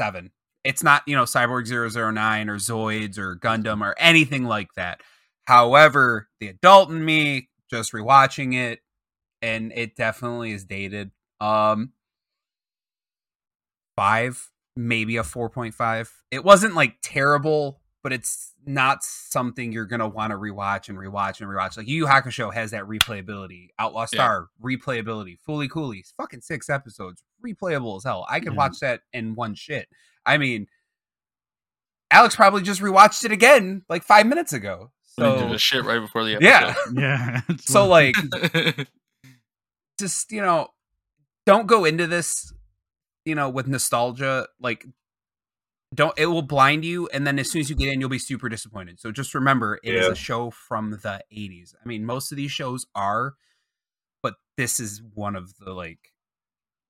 seven. 0.00 0.32
It's 0.64 0.82
not 0.82 1.02
you 1.06 1.14
know 1.14 1.24
Cyborg 1.24 1.68
009 1.68 2.48
or 2.48 2.56
Zoids 2.56 3.18
or 3.18 3.36
Gundam 3.36 3.82
or 3.82 3.94
anything 3.98 4.44
like 4.44 4.68
that. 4.76 5.00
However, 5.46 6.28
the 6.40 6.48
adult 6.48 6.90
in 6.90 7.04
me 7.04 7.50
just 7.70 7.92
rewatching 7.92 8.54
it, 8.54 8.80
and 9.42 9.72
it 9.74 9.94
definitely 9.94 10.52
is 10.52 10.64
dated. 10.64 11.10
Um, 11.40 11.92
five, 13.96 14.50
maybe 14.76 15.16
a 15.16 15.24
four 15.24 15.48
point 15.50 15.74
five. 15.74 16.10
It 16.30 16.44
wasn't 16.44 16.74
like 16.74 16.96
terrible, 17.02 17.80
but 18.02 18.12
it's 18.12 18.52
not 18.66 19.04
something 19.04 19.72
you're 19.72 19.84
gonna 19.84 20.08
want 20.08 20.30
to 20.32 20.36
rewatch 20.38 20.88
and 20.88 20.98
rewatch 20.98 21.40
and 21.40 21.48
rewatch. 21.50 21.76
Like 21.76 21.86
Yu 21.86 21.96
Yu 21.98 22.06
Hakusho 22.06 22.52
has 22.52 22.70
that 22.72 22.84
replayability. 22.84 23.68
Outlaw 23.78 24.02
Yeah. 24.02 24.06
Star 24.06 24.48
replayability. 24.62 25.36
Fooly 25.46 25.68
Cooley, 25.70 26.04
fucking 26.16 26.40
six 26.40 26.68
episodes, 26.70 27.22
replayable 27.44 27.96
as 27.98 28.04
hell. 28.04 28.26
I 28.28 28.40
could 28.40 28.52
Yeah. 28.52 28.58
watch 28.58 28.80
that 28.80 29.00
in 29.12 29.34
one 29.34 29.54
shit. 29.54 29.88
I 30.26 30.38
mean, 30.38 30.66
Alex 32.10 32.36
probably 32.36 32.62
just 32.62 32.80
rewatched 32.80 33.24
it 33.24 33.32
again 33.32 33.82
like 33.88 34.02
five 34.02 34.26
minutes 34.26 34.52
ago. 34.52 34.90
So 35.02 35.38
did 35.40 35.50
the 35.50 35.58
shit 35.58 35.84
right 35.84 36.00
before 36.00 36.24
the 36.24 36.34
episode. 36.36 36.44
yeah, 36.98 37.40
Yeah. 37.48 37.56
so 37.60 37.86
like 37.86 38.16
just 39.98 40.32
you 40.32 40.40
know 40.40 40.68
don't 41.46 41.66
go 41.66 41.84
into 41.84 42.06
this 42.06 42.52
you 43.24 43.34
know 43.34 43.48
with 43.48 43.66
nostalgia 43.66 44.46
like 44.60 44.86
don't 45.94 46.18
it 46.18 46.26
will 46.26 46.42
blind 46.42 46.84
you 46.84 47.08
and 47.12 47.26
then 47.26 47.38
as 47.38 47.50
soon 47.50 47.60
as 47.60 47.70
you 47.70 47.76
get 47.76 47.92
in 47.92 48.00
you'll 48.00 48.08
be 48.08 48.18
super 48.18 48.48
disappointed. 48.48 48.98
So 48.98 49.12
just 49.12 49.34
remember 49.34 49.78
it 49.82 49.94
is 49.94 50.06
Yeah. 50.06 50.12
a 50.12 50.16
show 50.16 50.50
from 50.50 50.90
the 50.90 51.22
80s 51.32 51.74
i 51.82 51.86
mean 51.88 52.04
most 52.04 52.32
of 52.32 52.36
these 52.36 52.50
shows 52.50 52.86
are 52.94 53.34
but 54.22 54.34
this 54.56 54.80
is 54.80 55.02
one 55.14 55.36
of 55.36 55.56
the 55.58 55.72
like 55.72 56.12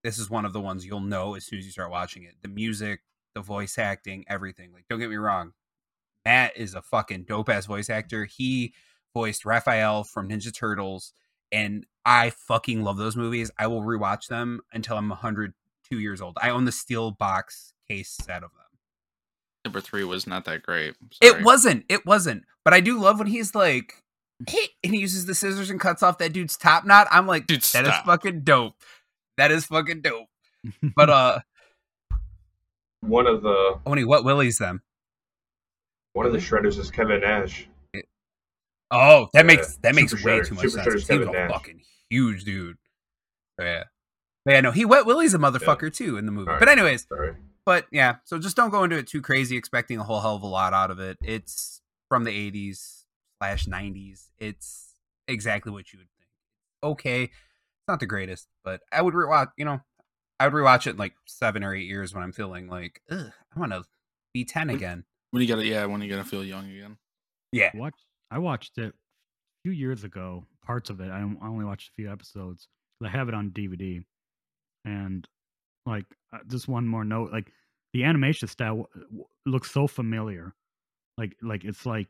this 0.03 0.19
is 0.19 0.29
one 0.31 0.45
of 0.45 0.53
the 0.53 0.61
ones 0.61 0.85
you'll 0.87 1.01
know 1.01 1.35
as 1.35 1.45
soon 1.47 1.59
as 1.59 1.65
you 1.65 1.71
start 1.71 1.91
watching 1.91 2.25
it. 2.25 2.35
The 2.43 2.49
music 2.49 3.01
the 3.35 3.41
voice 3.41 3.79
acting 3.79 4.25
everything. 4.29 4.73
Like 4.73 4.85
don't 4.89 5.01
get 5.01 5.11
me 5.11 5.17
wrong 5.17 5.53
matt 6.25 6.57
is 6.57 6.75
a 6.75 6.83
fucking 6.83 7.25
dope 7.25 7.49
ass 7.51 7.67
voice 7.67 7.91
actor. 7.91 8.25
He 8.25 8.73
voiced 9.13 9.45
raphael 9.45 10.05
from 10.05 10.29
ninja 10.29 10.55
turtles 10.55 11.13
and 11.53 11.87
I 12.07 12.31
fucking 12.31 12.83
love 12.83 12.97
those 12.97 13.17
movies. 13.17 13.51
I 13.59 13.67
will 13.67 13.83
rewatch 13.83 14.29
them 14.29 14.61
until 14.73 14.97
I'm 14.97 15.11
102 15.91 16.01
years 16.03 16.21
old. 16.21 16.37
I 16.41 16.51
own 16.51 16.65
the 16.65 16.73
steel 16.73 17.11
box 17.13 17.73
case 17.89 18.11
set 18.11 18.43
of 18.43 18.51
them. 18.53 18.61
Number 19.65 19.81
three 19.81 20.05
was 20.05 20.27
not 20.27 20.45
that 20.45 20.63
great. 20.63 20.95
Sorry. 21.13 21.33
It 21.41 21.45
wasn't. 21.45 21.85
It 21.89 22.05
wasn't. 22.07 22.45
But 22.65 22.75
I 22.75 22.81
do 22.81 22.99
love 23.01 23.19
when 23.19 23.29
he's 23.29 23.55
like, 23.55 23.95
"Hey," 24.47 24.69
and 24.83 24.95
he 24.95 25.01
uses 25.01 25.25
the 25.27 25.35
scissors 25.35 25.71
and 25.71 25.81
cuts 25.81 26.03
off 26.03 26.19
that 26.19 26.33
dude's 26.33 26.57
top 26.57 26.85
knot. 26.85 27.07
I'm 27.11 27.27
like, 27.27 27.47
Dude, 27.47 27.63
that 27.63 27.85
is 27.85 27.93
stop. 27.93 28.05
fucking 28.07 28.41
dope. 28.43 28.75
That 29.39 29.51
is 29.51 29.67
fucking 29.67 30.03
dope. 30.03 30.29
But 30.97 31.11
uh, 31.11 31.41
One 33.01 33.27
of 33.27 33.43
the 33.43 33.79
Oni, 33.87 34.05
what 34.05 34.25
willies 34.25 34.59
them? 34.59 34.83
one 36.15 36.27
of 36.27 36.33
the 36.33 36.39
shredders 36.39 36.79
is 36.79 36.91
Kevin 36.93 37.21
Nash. 37.23 37.67
Oh, 38.91 39.29
that 39.33 39.41
Yeah, 39.41 39.43
makes 39.43 39.77
that 39.79 39.95
makes 39.95 40.13
Super 40.13 40.25
way 40.29 40.39
Shredder- 40.41 40.47
too 40.49 40.55
much 40.55 40.63
Super 40.67 40.71
sense. 40.71 40.87
'cause 40.87 40.95
Shredder's 41.05 41.09
He 41.09 41.19
was 41.19 41.29
a 41.29 41.33
Nash. 41.33 41.51
fucking 41.51 41.81
huge 42.11 42.45
dude. 42.45 42.77
Yeah. 43.59 43.85
But 44.45 44.53
yeah, 44.53 44.61
no, 44.61 44.71
he 44.73 44.85
wet 44.85 45.07
willies 45.07 45.35
a 45.35 45.39
motherfucker 45.39 45.93
too 45.95 46.17
in 46.19 46.27
the 46.27 46.33
movie. 46.33 46.51
All 46.51 46.59
But 46.59 46.69
anyways, 46.69 47.07
Sorry. 47.09 47.35
but 47.65 47.87
yeah, 47.91 48.17
so 48.25 48.39
just 48.39 48.57
don't 48.57 48.71
go 48.71 48.85
into 48.85 48.97
it 48.97 49.07
too 49.07 49.23
crazy 49.23 49.57
expecting 49.57 49.99
a 49.99 50.05
whole 50.05 50.21
hell 50.21 50.37
of 50.37 50.43
a 50.43 50.47
lot 50.47 50.73
out 50.75 50.91
of 50.91 50.99
it. 51.01 51.17
It's 51.23 51.81
from 52.09 52.25
the 52.25 52.31
80s 52.51 53.05
slash 53.39 53.67
90s. 53.67 54.29
It's 54.39 54.95
exactly 55.27 55.73
what 55.73 55.93
you 55.93 56.01
would 56.01 56.09
think. 56.19 56.29
Okay, 56.83 57.23
it's 57.25 57.33
not 57.89 58.01
the 58.01 58.07
greatest, 58.07 58.49
but 58.65 58.83
I 58.93 59.01
would 59.01 59.15
rewatch. 59.15 59.53
You 59.57 59.65
know, 59.65 59.81
I 60.39 60.47
would 60.49 60.55
rewatch 60.55 60.87
it 60.87 60.91
in 60.91 60.97
like 60.99 61.15
seven 61.27 61.65
or 61.65 61.75
eight 61.75 61.87
years 61.87 62.13
when 62.13 62.23
I'm 62.23 62.33
feeling 62.33 62.69
like, 62.69 63.01
Ugh, 63.11 63.33
I 63.57 63.59
want 63.59 63.73
to 63.73 63.85
be 64.35 64.45
10 64.45 64.69
again. 64.69 65.05
when 65.31 65.41
you 65.43 65.49
gotta 65.49 65.65
yeah 65.65 65.87
when 65.87 66.03
you 66.03 66.11
gotta 66.11 66.29
feel 66.29 66.45
young 66.45 66.69
again. 66.71 66.99
Yeah, 67.53 67.71
Watch. 67.75 67.95
I 68.31 68.39
watched 68.39 68.77
it 68.79 68.89
a 68.93 68.93
few 69.63 69.73
years 69.73 70.05
ago. 70.05 70.45
Parts 70.67 70.91
of 70.91 71.01
it. 71.01 71.11
I, 71.11 71.19
I 71.21 71.47
only 71.49 71.65
watched 71.65 71.89
a 71.89 71.93
few 71.93 72.11
episodes. 72.13 72.69
I 73.03 73.09
have 73.09 73.29
it 73.29 73.35
on 73.35 73.51
DVD, 73.51 74.05
and 74.85 75.27
like 75.87 76.07
uh, 76.33 76.39
just 76.49 76.69
one 76.69 76.87
more 76.87 77.05
note. 77.05 77.33
Like 77.33 77.53
the 77.93 78.05
animation 78.05 78.49
style 78.49 78.77
w- 78.93 79.07
w- 79.07 79.25
looks 79.47 79.71
so 79.71 79.87
familiar. 79.87 80.55
Like 81.19 81.37
like 81.43 81.65
it's 81.65 81.87
like 81.87 82.09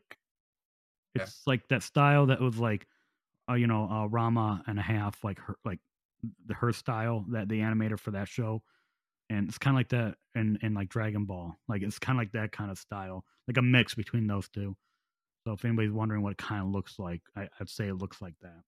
Yeah. 1.15 1.23
it's 1.23 1.43
like 1.47 1.69
that 1.69 1.83
style 1.83 2.27
that 2.27 2.41
was 2.41 2.59
like, 2.59 2.87
uh, 3.51 3.55
you 3.55 3.67
know, 3.67 3.85
uh, 3.85 4.09
Ranma 4.09 4.63
and 4.67 4.79
a 4.79 4.83
half. 4.83 5.23
Like 5.25 5.39
her 5.41 5.57
like 5.65 5.81
the 6.47 6.55
her 6.55 6.73
style 6.73 7.25
that 7.31 7.49
the 7.49 7.61
animator 7.61 7.99
for 7.99 8.11
that 8.13 8.29
show. 8.29 8.63
And 9.31 9.49
it's 9.49 9.59
kind 9.59 9.75
of 9.75 9.79
like 9.79 9.89
that 9.89 10.17
in, 10.35 10.59
in 10.63 10.75
like 10.75 10.89
Dragon 10.91 11.25
Ball. 11.25 11.57
Like 11.67 11.83
it's 11.83 11.99
kind 11.99 12.19
of 12.19 12.21
like 12.21 12.33
that 12.33 12.53
kind 12.53 12.71
of 12.71 12.79
style, 12.79 13.25
like 13.49 13.57
a 13.57 13.63
mix 13.63 13.95
between 13.95 14.27
those 14.27 14.49
two. 14.51 14.77
So 15.47 15.53
if 15.53 15.65
anybody's 15.65 15.93
wondering 15.93 16.23
what 16.23 16.33
it 16.33 16.39
kind 16.39 16.63
of 16.63 16.69
looks 16.69 16.99
like, 16.99 17.21
I, 17.37 17.49
I'd 17.61 17.69
say 17.69 17.89
it 17.89 17.95
looks 17.95 18.21
like 18.23 18.35
that. 18.43 18.63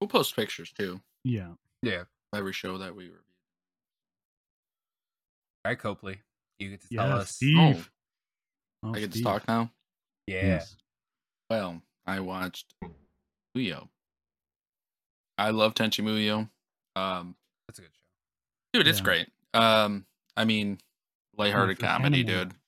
We'll 0.00 0.08
post 0.08 0.34
pictures 0.36 0.72
too. 0.72 1.00
Yeah. 1.24 1.52
yeah. 1.82 2.04
Every 2.34 2.52
show 2.52 2.78
that 2.78 2.94
we 2.94 3.04
review. 3.04 3.18
All 5.64 5.70
right, 5.70 5.78
Copley, 5.78 6.20
you 6.58 6.70
get 6.70 6.80
to 6.82 6.86
Yeah. 6.90 7.02
tell 7.06 7.18
us. 7.18 7.30
Steve. 7.36 7.56
Oh, 8.82 8.88
Oh, 8.88 8.94
I 8.94 9.00
get 9.00 9.12
to 9.12 9.22
talk 9.22 9.46
now. 9.46 9.70
Yeah, 10.26 10.44
Yes. 10.46 10.76
Well, 11.50 11.82
I 12.06 12.18
watched 12.20 12.74
Muyo. 13.56 13.88
I 15.38 15.50
love 15.50 15.74
Tenchi 15.74 16.02
Muyo. 16.02 16.50
Um, 17.00 17.36
that's 17.68 17.78
a 17.78 17.82
good 17.82 17.92
show. 17.94 17.98
dude, 18.72 18.88
it's 18.88 18.98
Yeah. 18.98 19.04
great. 19.04 19.32
Um, 19.54 20.06
I 20.36 20.44
mean, 20.44 20.80
lighthearted 21.36 21.78
for 21.78 21.86
comedy, 21.86 22.24
Hannibal. 22.24 22.44
dude. 22.46 22.60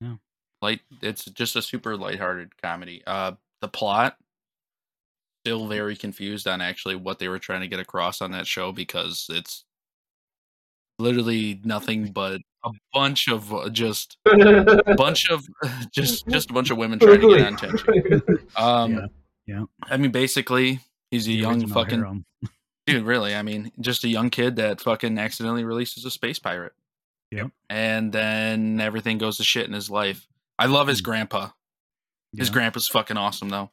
Yeah. 0.00 0.16
Light. 0.60 0.82
It's 1.00 1.24
just 1.24 1.56
a 1.56 1.62
super 1.62 1.96
lighthearted 1.96 2.56
comedy. 2.60 3.02
Uh, 3.06 3.32
the 3.60 3.68
plot 3.68 4.16
still 5.44 5.66
very 5.68 5.96
confused 5.96 6.46
on 6.48 6.60
actually 6.60 6.96
what 6.96 7.18
they 7.18 7.28
were 7.28 7.38
trying 7.38 7.60
to 7.60 7.68
get 7.68 7.80
across 7.80 8.20
on 8.20 8.30
that 8.32 8.46
show 8.46 8.72
because 8.72 9.26
it's 9.30 9.64
literally 10.98 11.60
nothing 11.64 12.06
but 12.12 12.40
a 12.64 12.70
bunch 12.92 13.28
of 13.28 13.52
uh, 13.54 13.68
just 13.68 14.16
a 14.26 14.94
bunch 14.96 15.30
of 15.30 15.46
just 15.92 16.26
just 16.28 16.50
a 16.50 16.52
bunch 16.52 16.70
of 16.70 16.76
women 16.76 16.98
trying 16.98 17.20
to 17.20 17.36
get 17.36 17.46
on 17.46 17.56
Tenchi. 17.56 18.38
Um, 18.56 18.92
Yeah, 18.92 19.06
yeah. 19.46 19.64
I 19.84 19.96
mean, 19.96 20.10
basically, 20.10 20.80
he's 21.10 21.26
a 21.26 21.30
The 21.30 21.36
young 21.36 21.66
fucking 21.68 22.00
harem. 22.00 22.24
dude. 22.86 23.04
Really, 23.04 23.34
I 23.34 23.42
mean, 23.42 23.70
just 23.80 24.04
a 24.04 24.08
young 24.08 24.30
kid 24.30 24.56
that 24.56 24.80
fucking 24.80 25.18
accidentally 25.18 25.64
releases 25.64 26.04
a 26.04 26.10
space 26.10 26.38
pirate. 26.38 26.72
Yep. 27.30 27.50
And 27.70 28.10
then 28.12 28.80
everything 28.80 29.18
goes 29.18 29.36
to 29.36 29.44
shit 29.44 29.66
in 29.66 29.72
his 29.72 29.88
life. 29.90 30.26
I 30.58 30.66
love 30.66 30.88
his 30.88 31.00
Mm. 31.00 31.04
grandpa. 31.04 31.48
His 32.36 32.48
Yeah. 32.48 32.54
grandpa's 32.54 32.88
fucking 32.88 33.16
awesome 33.16 33.50
though. 33.50 33.70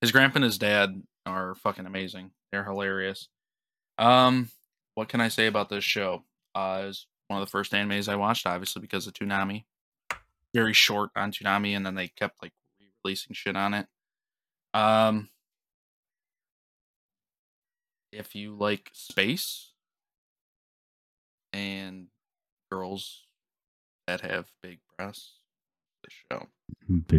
His 0.00 0.12
grandpa 0.12 0.36
and 0.36 0.44
his 0.44 0.58
dad 0.58 1.02
are 1.24 1.54
fucking 1.54 1.86
amazing. 1.86 2.30
They're 2.52 2.64
hilarious. 2.64 3.28
Um, 3.98 4.50
what 4.94 5.08
can 5.08 5.20
I 5.20 5.28
say 5.28 5.46
about 5.46 5.68
this 5.68 5.84
show? 5.84 6.24
Uh, 6.54 6.80
it 6.82 6.86
was 6.86 7.06
one 7.28 7.40
of 7.40 7.46
the 7.46 7.50
first 7.50 7.72
animes 7.72 8.08
I 8.08 8.16
watched, 8.16 8.46
obviously 8.46 8.80
because 8.80 9.06
of 9.06 9.14
Toonami. 9.14 9.64
Very 10.54 10.72
short 10.72 11.10
on 11.16 11.32
Toonami, 11.32 11.76
and 11.76 11.84
then 11.84 11.94
they 11.94 12.08
kept 12.08 12.42
like 12.42 12.52
releasing 13.04 13.34
shit 13.34 13.56
on 13.56 13.74
it. 13.74 13.86
Um, 14.74 15.28
if 18.12 18.34
you 18.34 18.54
like 18.54 18.90
space 18.92 19.72
and 21.52 22.06
girls 22.70 23.24
that 24.06 24.20
have 24.20 24.50
big 24.62 24.78
breasts, 24.96 25.40
the 26.04 26.10
show. 26.10 26.46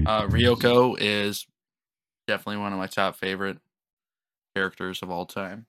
Uh. 0.05 0.27
Ryoko 0.27 0.95
is 0.99 1.45
definitely 2.27 2.61
one 2.61 2.73
of 2.73 2.79
my 2.79 2.87
top 2.87 3.15
favorite 3.15 3.57
characters 4.55 5.01
of 5.01 5.09
all 5.09 5.25
time. 5.25 5.65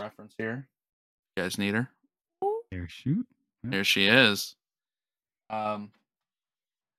Reference 0.00 0.34
here. 0.38 0.68
You 1.36 1.42
guys 1.42 1.58
need 1.58 1.74
her? 1.74 1.90
There, 2.70 2.88
shoot. 2.88 3.26
There 3.62 3.84
she 3.84 4.06
is. 4.06 4.56
Um, 5.50 5.92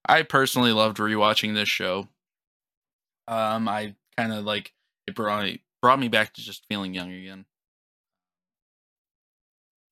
I 0.08 0.24
personally 0.24 0.72
loved 0.72 0.98
rewatching 0.98 1.54
this 1.54 1.70
show. 1.70 2.08
Um, 3.28 3.68
I 3.68 3.96
kind 4.18 4.32
of 4.34 4.46
like 4.46 4.74
it 5.06 5.16
brought 5.16 5.44
me, 5.44 5.62
brought 5.82 6.00
me 6.00 6.08
back 6.08 6.34
to 6.34 6.42
just 6.42 6.66
feeling 6.70 6.94
young 6.94 7.12
again. 7.12 7.46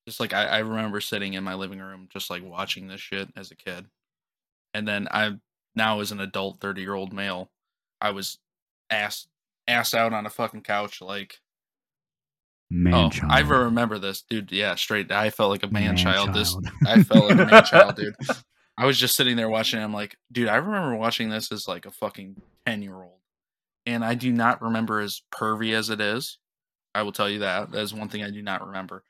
just 0.08 0.20
like 0.20 0.34
I, 0.34 0.46
I 0.46 0.58
remember 0.60 1.02
sitting 1.02 1.34
in 1.34 1.44
my 1.44 1.56
living 1.56 1.80
room 1.80 2.08
just 2.12 2.30
like 2.30 2.44
watching 2.44 2.88
this 2.88 3.02
shit 3.02 3.30
as 3.36 3.52
a 3.52 3.56
kid. 3.56 3.88
And 4.74 4.88
then 4.88 5.08
I 5.12 5.38
now 5.76 6.00
as 6.00 6.12
an 6.12 6.20
adult 6.20 6.60
30 6.62 6.82
year 6.82 6.94
old 6.94 7.14
male, 7.14 7.50
I 8.02 8.12
was 8.12 8.38
ass 8.90 9.28
ass 9.68 9.94
out 9.94 10.14
on 10.14 10.26
a 10.26 10.30
fucking 10.30 10.62
couch 10.62 11.02
like 11.02 11.40
Man 12.70 12.94
oh 12.94 13.10
child. 13.10 13.32
I 13.32 13.40
remember 13.42 14.00
this 14.00 14.24
dude 14.30 14.52
yeah 14.52 14.76
straight 14.76 15.12
I 15.12 15.30
felt 15.30 15.52
like 15.52 15.64
a 15.64 15.68
man, 15.72 15.96
Man 15.96 15.98
child. 15.98 16.34
this. 16.34 16.56
I 16.86 17.04
felt 17.04 17.30
like 17.30 17.40
a 17.40 17.46
man 17.52 17.64
child 17.66 17.96
dude 17.96 18.16
I 18.78 18.86
was 18.86 18.98
just 18.98 19.16
sitting 19.16 19.38
there 19.38 19.50
watching 19.50 19.80
it, 19.80 19.84
I'm 19.84 19.94
like 19.94 20.16
dude 20.32 20.48
I 20.50 20.56
remember 20.58 20.96
watching 20.96 21.30
this 21.30 21.52
as 21.52 21.68
like 21.68 21.86
a 21.86 21.92
fucking 21.92 22.42
10 22.66 22.82
year 22.82 22.96
old 22.96 23.20
and 23.86 24.04
I 24.04 24.16
do 24.16 24.32
not 24.32 24.62
remember 24.62 25.00
as 25.00 25.22
pervy 25.32 25.74
as 25.74 25.90
it 25.90 26.02
is 26.02 26.38
I 26.96 27.04
will 27.04 27.12
tell 27.12 27.30
you 27.30 27.40
that 27.40 27.72
that 27.72 27.80
is 27.82 27.94
one 27.94 28.10
thing 28.10 28.24
I 28.24 28.32
do 28.32 28.42
not 28.42 28.66
remember 28.66 29.04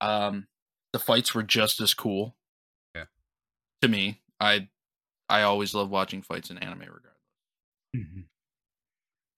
um 0.00 0.46
the 0.92 0.98
fights 0.98 1.34
were 1.34 1.42
just 1.44 1.80
as 1.80 1.94
cool 1.94 2.36
Yeah. 2.94 3.04
to 3.82 3.88
me 3.88 4.20
I 4.40 4.68
I 5.28 5.42
always 5.42 5.74
love 5.74 5.90
watching 5.90 6.22
fights 6.22 6.50
in 6.50 6.58
anime 6.58 6.80
regardless 6.80 7.12
Mhm. 7.94 8.24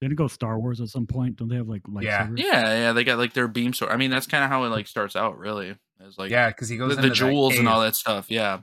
Didn't 0.00 0.12
it 0.12 0.16
go 0.16 0.28
Star 0.28 0.58
Wars 0.58 0.80
at 0.80 0.88
some 0.88 1.06
point? 1.06 1.36
Don't 1.36 1.48
they 1.48 1.56
have 1.56 1.68
like 1.68 1.82
Yeah. 2.00 2.26
lightsabers? 2.26 2.38
Yeah, 2.38 2.44
yeah, 2.62 2.78
yeah. 2.78 2.92
they 2.92 3.04
got 3.04 3.18
like 3.18 3.32
their 3.32 3.48
beam 3.48 3.72
sword. 3.72 3.90
I 3.90 3.96
mean, 3.96 4.10
that's 4.10 4.26
kind 4.26 4.44
of 4.44 4.50
how 4.50 4.64
it 4.64 4.68
like 4.68 4.86
starts 4.86 5.16
out, 5.16 5.38
really. 5.38 5.76
It's 6.00 6.18
like 6.18 6.30
yeah, 6.30 6.48
because 6.48 6.68
he 6.68 6.76
goes 6.76 6.90
the, 6.96 7.02
into 7.02 7.08
the 7.08 7.14
jewels 7.14 7.58
and 7.58 7.68
all 7.68 7.80
that 7.80 7.96
stuff. 7.96 8.30
Yeah. 8.30 8.60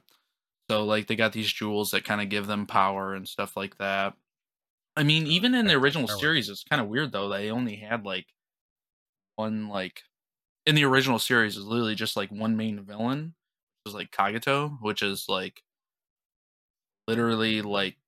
So 0.70 0.86
like 0.86 1.08
they 1.08 1.16
got 1.16 1.34
these 1.34 1.52
jewels 1.52 1.92
that 1.92 2.06
kind 2.06 2.22
of 2.22 2.30
give 2.30 2.48
them 2.48 2.66
power 2.66 3.14
and 3.14 3.28
stuff 3.28 3.58
like 3.58 3.78
that. 3.78 4.14
I 4.96 5.04
mean, 5.04 5.28
even 5.28 5.54
in 5.54 5.68
the 5.68 5.74
original 5.74 6.08
series, 6.08 6.48
it's 6.50 6.64
kind 6.64 6.82
of 6.82 6.88
weird 6.88 7.12
though. 7.12 7.28
They 7.30 7.52
only 7.52 7.76
had 7.76 8.06
like 8.06 8.28
one 9.36 9.68
like 9.68 10.02
in 10.66 10.76
the 10.76 10.86
original 10.86 11.20
series 11.20 11.58
is 11.58 11.66
literally 11.66 11.96
just 11.96 12.16
like 12.16 12.32
one 12.32 12.56
main 12.56 12.82
villain, 12.84 13.36
which 13.84 13.94
was 13.94 13.96
like 13.96 14.12
Kagato, 14.12 14.78
which 14.82 15.02
is 15.02 15.26
like 15.28 15.62
literally 17.08 17.62
like 17.62 17.94
I 17.94 18.05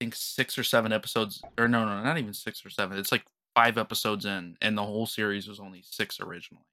think 0.00 0.14
six 0.16 0.58
or 0.58 0.64
seven 0.64 0.92
episodes, 0.92 1.42
or 1.58 1.68
no, 1.68 1.84
no, 1.84 2.02
not 2.02 2.18
even 2.18 2.32
six 2.34 2.64
or 2.64 2.70
seven. 2.70 2.98
It's 2.98 3.12
like 3.12 3.24
five 3.54 3.78
episodes 3.78 4.24
in, 4.24 4.56
and 4.60 4.76
the 4.76 4.82
whole 4.84 5.06
series 5.06 5.46
was 5.46 5.60
only 5.60 5.82
six 5.84 6.18
originally, 6.20 6.64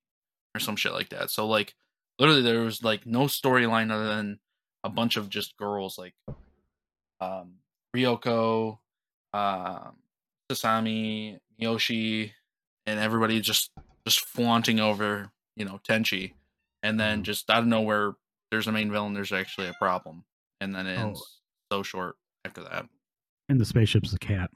or 0.55 0.59
some 0.59 0.75
shit 0.78 0.93
like 0.93 1.09
that. 1.09 1.30
So 1.30 1.45
like, 1.45 1.75
literally, 2.19 2.41
there 2.41 2.61
was 2.61 2.84
like 2.84 3.05
no 3.05 3.23
storyline 3.25 3.91
other 3.91 4.07
than 4.07 4.39
a 4.84 4.89
bunch 4.89 5.17
of 5.17 5.30
just 5.30 5.57
girls 5.57 5.97
like, 5.97 6.13
um, 7.19 7.55
Ryoko, 7.95 8.80
um, 9.34 9.97
Sasami, 10.51 11.38
Yoshi, 11.57 12.34
and 12.86 12.99
everybody 12.99 13.41
just 13.41 13.71
just 14.07 14.21
flaunting 14.21 14.80
over, 14.80 15.30
you 15.57 15.65
know, 15.65 15.80
Tenchi, 15.88 16.34
and 16.84 16.97
then 16.99 17.23
just 17.23 17.49
out 17.49 17.63
of 17.63 17.67
nowhere, 17.67 18.13
there's 18.51 18.67
a 18.67 18.71
main 18.71 18.89
villain. 18.89 19.13
There's 19.13 19.34
actually 19.34 19.67
a 19.67 19.73
problem, 19.73 20.23
and 20.61 20.73
then 20.73 20.88
it 20.88 20.97
Oh. 20.97 21.07
ends 21.09 21.41
so 21.71 21.84
short 21.84 22.15
after 22.45 22.63
that. 22.63 22.88
And 23.49 23.59
the 23.59 23.65
spaceship's 23.65 24.13
a 24.13 24.17
cat. 24.19 24.49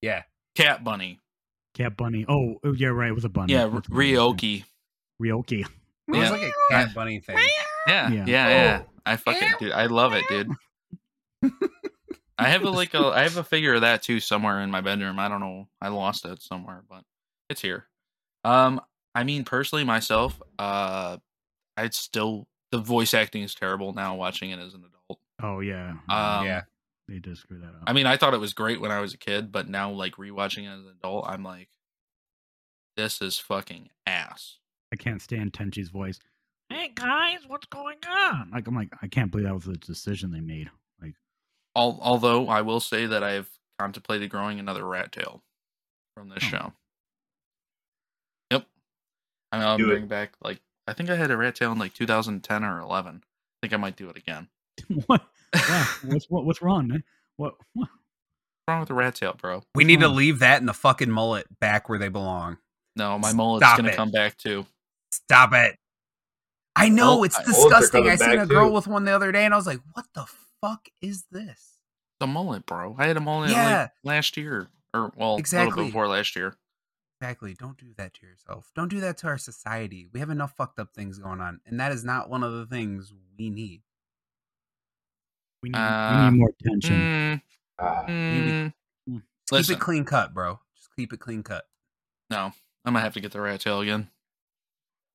Yeah, 0.00 0.22
Cat 0.54 0.84
Bunny. 0.84 1.20
Cat 1.74 1.96
bunny. 1.96 2.24
Oh, 2.28 2.56
oh, 2.64 2.72
yeah, 2.72 2.88
right. 2.88 3.10
It 3.10 3.14
was 3.14 3.24
a 3.24 3.28
bunny. 3.28 3.52
Yeah, 3.52 3.64
That's 3.64 3.74
what 3.74 3.84
it 3.84 3.90
was. 3.90 3.98
Ryo-Ohki. 3.98 4.64
Ryo-Ohki. 5.20 5.60
it 5.60 5.66
was 6.08 6.18
Yeah. 6.18 6.30
like 6.30 6.42
a 6.42 6.52
cat 6.70 6.94
bunny 6.94 7.20
thing. 7.20 7.36
Yeah, 7.86 8.10
Yeah. 8.10 8.24
yeah, 8.26 8.48
yeah. 8.48 8.82
I 9.06 9.16
fucking 9.16 9.48
dude, 9.60 9.72
I 9.72 9.86
love 9.86 10.12
it, 10.14 10.24
dude. 10.28 10.50
I 12.38 12.48
have 12.48 12.62
a 12.62 12.70
like 12.70 12.94
a 12.94 12.98
I 13.06 13.22
have 13.22 13.36
a 13.36 13.42
figure 13.44 13.74
of 13.74 13.80
that 13.80 14.02
too 14.02 14.20
somewhere 14.20 14.60
in 14.60 14.70
my 14.70 14.80
bedroom. 14.80 15.18
I 15.18 15.28
don't 15.28 15.40
know. 15.40 15.68
I 15.80 15.88
lost 15.88 16.24
it 16.24 16.40
somewhere, 16.42 16.84
but 16.88 17.02
it's 17.48 17.60
here. 17.60 17.86
Um, 18.44 18.80
I 19.14 19.24
mean, 19.24 19.44
personally, 19.44 19.84
myself, 19.84 20.40
uh, 20.58 21.16
I'd 21.76 21.94
still 21.94 22.46
the 22.70 22.78
voice 22.78 23.14
acting 23.14 23.42
is 23.42 23.54
terrible 23.54 23.92
now. 23.92 24.14
Watching 24.14 24.50
it 24.50 24.58
as 24.60 24.74
an 24.74 24.84
adult, 24.84 25.20
Oh 25.42 25.60
yeah. 25.60 25.90
um, 26.08 26.44
yeah, 26.46 26.62
They 27.08 27.18
did 27.18 27.38
screw 27.38 27.58
that 27.60 27.68
up. 27.68 27.82
I 27.86 27.92
mean, 27.94 28.06
I 28.06 28.16
thought 28.18 28.34
it 28.34 28.40
was 28.40 28.52
great 28.52 28.80
when 28.80 28.90
I 28.90 29.00
was 29.00 29.14
a 29.14 29.18
kid, 29.18 29.50
but 29.50 29.68
now 29.68 29.90
like 29.90 30.16
rewatching 30.16 30.64
it 30.64 30.72
as 30.74 30.80
an 30.80 30.94
adult, 30.98 31.26
I'm 31.26 31.42
like, 31.42 31.68
this 32.96 33.22
is 33.22 33.38
fucking 33.38 33.88
ass. 34.06 34.58
I 34.92 34.96
can't 34.96 35.22
stand 35.22 35.52
Tenchi's 35.52 35.88
voice. 35.88 36.18
Hey 36.68 36.90
guys, 36.94 37.38
what's 37.46 37.66
going 37.66 37.96
on? 38.06 38.50
Like 38.52 38.66
I'm 38.66 38.74
like 38.74 38.92
I 39.00 39.06
can't 39.08 39.30
believe 39.30 39.46
that 39.46 39.54
was 39.54 39.64
the 39.64 39.74
decision 39.78 40.30
they 40.30 40.40
made. 40.40 40.68
Like 41.00 41.14
Al- 41.74 41.98
although 42.02 42.48
I 42.48 42.60
will 42.60 42.80
say 42.80 43.06
that 43.06 43.22
I've 43.24 43.48
contemplated 43.78 44.28
growing 44.30 44.58
another 44.60 44.84
rat 44.84 45.10
tail 45.12 45.42
from 46.14 46.28
this 46.28 46.44
Oh. 46.44 46.48
show. 46.48 46.72
Yep. 48.50 48.66
I 49.52 49.58
know 49.60 49.68
I'm 49.70 49.78
Do 49.78 49.84
it. 49.84 49.88
bringing 49.88 50.08
back 50.08 50.32
like 50.42 50.60
I 50.86 50.92
think 50.92 51.08
I 51.08 51.16
had 51.16 51.30
a 51.30 51.36
rat 51.38 51.54
tail 51.54 51.72
in 51.72 51.78
like 51.78 51.94
2010 51.94 52.64
or 52.64 52.80
11. 52.80 53.22
I 53.24 53.26
think 53.62 53.72
I 53.72 53.76
might 53.78 53.96
do 53.96 54.10
it 54.10 54.16
again. 54.18 54.48
what? 55.06 55.22
Yeah, 55.54 55.86
what's 56.04 56.26
what, 56.28 56.44
what's 56.44 56.62
wrong? 56.62 56.88
Man? 56.88 57.04
What? 57.36 57.54
what? 57.74 57.88
What's 57.88 58.68
wrong 58.68 58.80
with 58.80 58.88
the 58.88 58.94
rat 58.94 59.14
tail, 59.14 59.34
bro? 59.40 59.62
we 59.74 59.84
need 59.84 60.00
to 60.00 60.08
leave 60.08 60.40
that 60.40 60.60
and 60.60 60.68
the 60.68 60.74
fucking 60.74 61.10
mullet 61.10 61.46
back 61.60 61.88
where 61.88 61.98
they 61.98 62.08
belong. 62.08 62.58
No, 62.96 63.18
my 63.18 63.32
mullet's 63.32 63.64
gonna 63.76 63.88
it. 63.90 63.96
come 63.96 64.10
back 64.10 64.36
too. 64.36 64.66
Stop 65.12 65.52
it. 65.54 65.76
I 66.76 66.88
know 66.90 67.20
Oh, 67.20 67.24
it's 67.24 67.38
I- 67.38 67.44
disgusting. 67.44 68.08
I 68.08 68.16
seen 68.16 68.38
a 68.38 68.46
girl 68.46 68.68
too. 68.68 68.74
with 68.74 68.86
one 68.86 69.04
the 69.04 69.12
other 69.12 69.32
day, 69.32 69.44
and 69.44 69.54
I 69.54 69.56
was 69.56 69.66
like, 69.66 69.80
"What 69.92 70.06
the 70.14 70.26
fuck 70.60 70.88
is 71.00 71.24
this?" 71.30 71.80
The 72.20 72.26
mullet, 72.26 72.66
bro. 72.66 72.94
I 72.98 73.06
had 73.06 73.16
a 73.16 73.20
mullet 73.20 73.50
Yeah. 73.50 73.80
like 73.82 73.90
last 74.04 74.36
year, 74.36 74.68
or 74.92 75.00
well, 75.00 75.10
a 75.10 75.14
little 75.16 75.38
Exactly. 75.38 75.84
bit 75.84 75.88
before 75.90 76.08
last 76.08 76.36
year. 76.36 76.54
Exactly. 77.20 77.54
Don't 77.54 77.76
do 77.78 77.94
that 77.96 78.14
to 78.14 78.26
yourself. 78.26 78.70
Don't 78.76 78.88
do 78.88 79.00
that 79.00 79.18
to 79.18 79.26
our 79.28 79.38
society. 79.38 80.06
We 80.12 80.20
have 80.20 80.30
enough 80.30 80.54
fucked 80.56 80.78
up 80.78 80.92
things 80.94 81.18
going 81.18 81.40
on, 81.40 81.60
and 81.66 81.80
that 81.80 81.90
is 81.90 82.04
not 82.04 82.28
one 82.30 82.42
of 82.44 82.52
the 82.52 82.66
things 82.66 83.12
we 83.38 83.50
need. 83.50 83.82
We 85.62 85.70
need, 85.70 85.78
Uh, 85.78 86.08
we 86.16 86.24
need 86.24 86.38
more 86.38 86.52
tension. 86.62 86.94
Mm, 86.94 87.42
Ah, 87.80 88.04
mm, 88.08 88.70
Just 89.08 89.22
Listen. 89.52 89.74
keep 89.74 89.80
it 89.80 89.84
clean 89.84 90.04
cut, 90.04 90.34
bro. 90.34 90.60
Just 90.76 90.88
keep 90.96 91.12
it 91.12 91.20
clean 91.20 91.42
cut. 91.42 91.64
no, 92.30 92.52
I'm 92.84 92.92
gonna 92.92 93.00
have 93.00 93.14
to 93.14 93.20
get 93.20 93.32
the 93.32 93.40
rat 93.40 93.60
tail 93.60 93.80
again. 93.80 94.10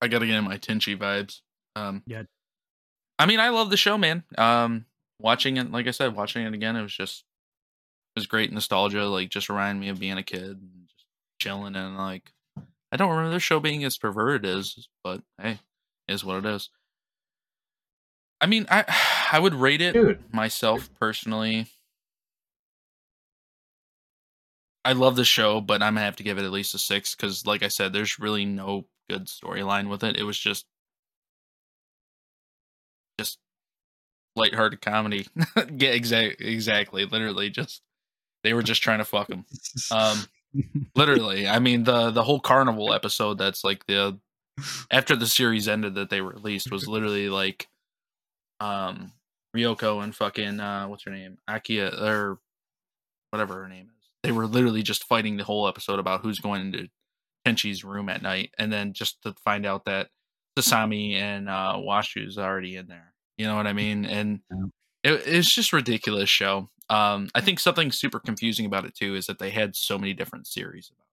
I 0.02 0.08
gotta 0.08 0.26
get 0.26 0.36
in 0.36 0.44
my 0.44 0.58
Tenchi 0.58 0.98
vibes. 0.98 1.42
Um, 1.76 2.04
Yeah. 2.06 2.24
I 3.20 3.26
mean, 3.26 3.40
I 3.40 3.50
love 3.50 3.70
the 3.70 3.78
show, 3.78 3.98
man. 3.98 4.24
Um, 4.38 4.86
watching 5.20 5.58
it, 5.58 5.72
like 5.72 5.88
I 5.88 5.92
said, 5.92 6.16
watching 6.16 6.46
it 6.46 6.54
again, 6.54 6.76
it 6.76 6.82
was 6.82 6.94
just, 6.96 7.24
it 8.16 8.20
was 8.20 8.28
great 8.28 8.52
nostalgia. 8.52 9.06
Like, 9.06 9.30
just 9.30 9.50
reminded 9.50 9.80
me 9.80 9.90
of 9.90 10.00
being 10.00 10.18
a 10.18 10.24
kid 10.24 10.42
and 10.44 10.88
just 10.90 11.06
chilling 11.40 11.76
and 11.76 11.98
like, 11.98 12.34
I 12.92 12.98
don't 12.98 13.10
remember 13.10 13.32
the 13.32 13.40
show 13.40 13.60
being 13.60 13.84
as 13.84 13.98
perverted 13.98 14.46
as, 14.46 14.88
but 15.04 15.22
hey, 15.42 15.60
it 16.08 16.14
is 16.14 16.24
what 16.26 16.38
it 16.38 16.46
is. 16.46 16.70
I 18.42 18.46
mean, 18.46 18.66
I 18.70 18.86
I 19.32 19.40
would 19.40 19.54
rate 19.54 19.82
it 19.82 19.94
dude. 19.94 20.34
myself 20.34 20.90
personally. 21.00 21.68
I 24.86 24.94
love 24.94 25.16
the 25.16 25.26
show, 25.26 25.62
but 25.62 25.82
I'm 25.82 25.94
gonna 25.94 26.06
have 26.06 26.18
to 26.18 26.24
give 26.24 26.38
it 26.38 26.44
at 26.44 26.52
least 26.52 26.76
a 26.76 26.78
six 26.78 27.16
because, 27.16 27.46
like 27.46 27.64
I 27.64 27.70
said, 27.70 27.94
there's 27.94 28.20
really 28.20 28.46
no 28.46 28.86
good 29.10 29.28
storyline 29.28 29.90
with 29.90 30.04
it. 30.04 30.18
It 30.18 30.24
was 30.24 30.38
just, 30.38 30.66
just 33.18 33.40
lighthearted 34.36 34.82
comedy. 34.82 35.28
yeah, 35.78 35.90
exactly, 35.90 36.48
exactly. 36.48 37.06
Literally, 37.06 37.50
just 37.50 37.82
they 38.44 38.54
were 38.54 38.64
just 38.64 38.84
trying 38.84 39.00
to 39.00 39.06
fuck 39.06 39.30
him. 39.30 39.46
Um, 39.90 40.26
literally. 40.96 41.48
I 41.48 41.60
mean 41.60 41.86
the 41.86 42.12
the 42.12 42.24
whole 42.24 42.42
carnival 42.42 42.94
episode. 42.94 43.38
That's 43.38 43.64
like 43.64 43.86
the 43.88 44.20
after 44.92 45.16
the 45.16 45.28
series 45.28 45.68
ended 45.68 45.96
that 45.96 46.10
they 46.10 46.22
released 46.22 46.72
was 46.72 46.88
literally 46.88 47.30
like, 47.30 47.68
um, 48.64 49.12
Ryoko 49.56 50.04
and 50.04 50.16
fucking 50.16 50.60
uh, 50.60 50.88
what's 50.88 51.04
her 51.04 51.12
name, 51.12 51.38
Ayeka 51.50 52.02
or 52.02 52.40
whatever 53.32 53.62
her 53.64 53.68
name 53.68 53.90
is. 53.98 54.10
They 54.24 54.32
were 54.32 54.48
literally 54.48 54.84
just 54.84 55.04
fighting 55.04 55.38
the 55.38 55.44
whole 55.44 55.68
episode 55.68 56.00
about 56.00 56.22
who's 56.22 56.40
going 56.40 56.62
into 56.62 56.88
Tenchi's 57.46 57.84
room 57.84 58.10
at 58.10 58.22
night, 58.22 58.52
and 58.58 58.72
then 58.72 58.94
just 58.94 59.22
to 59.24 59.34
find 59.44 59.66
out 59.66 59.86
that 59.86 60.08
Sasami 60.58 61.16
and 61.16 61.50
uh, 61.50 61.76
Washu's 61.78 62.38
already 62.38 62.76
in 62.78 62.88
there. 62.88 63.14
You 63.38 63.48
know 63.48 63.56
what 63.56 63.68
I 63.68 63.74
mean? 63.74 64.06
And 64.06 64.40
it, 65.04 65.24
it's 65.26 65.54
just 65.54 65.74
ridiculous 65.74 66.30
show. 66.30 66.70
Um, 66.90 67.30
I 67.34 67.42
think 67.42 67.60
something 67.60 67.92
super 67.92 68.20
confusing 68.20 68.66
about 68.66 68.86
it 68.86 68.96
too 68.96 69.16
is 69.16 69.26
that 69.26 69.40
they 69.40 69.50
had 69.50 69.76
so 69.76 69.98
many 69.98 70.14
different 70.14 70.48
series 70.48 70.90
about. 70.94 71.08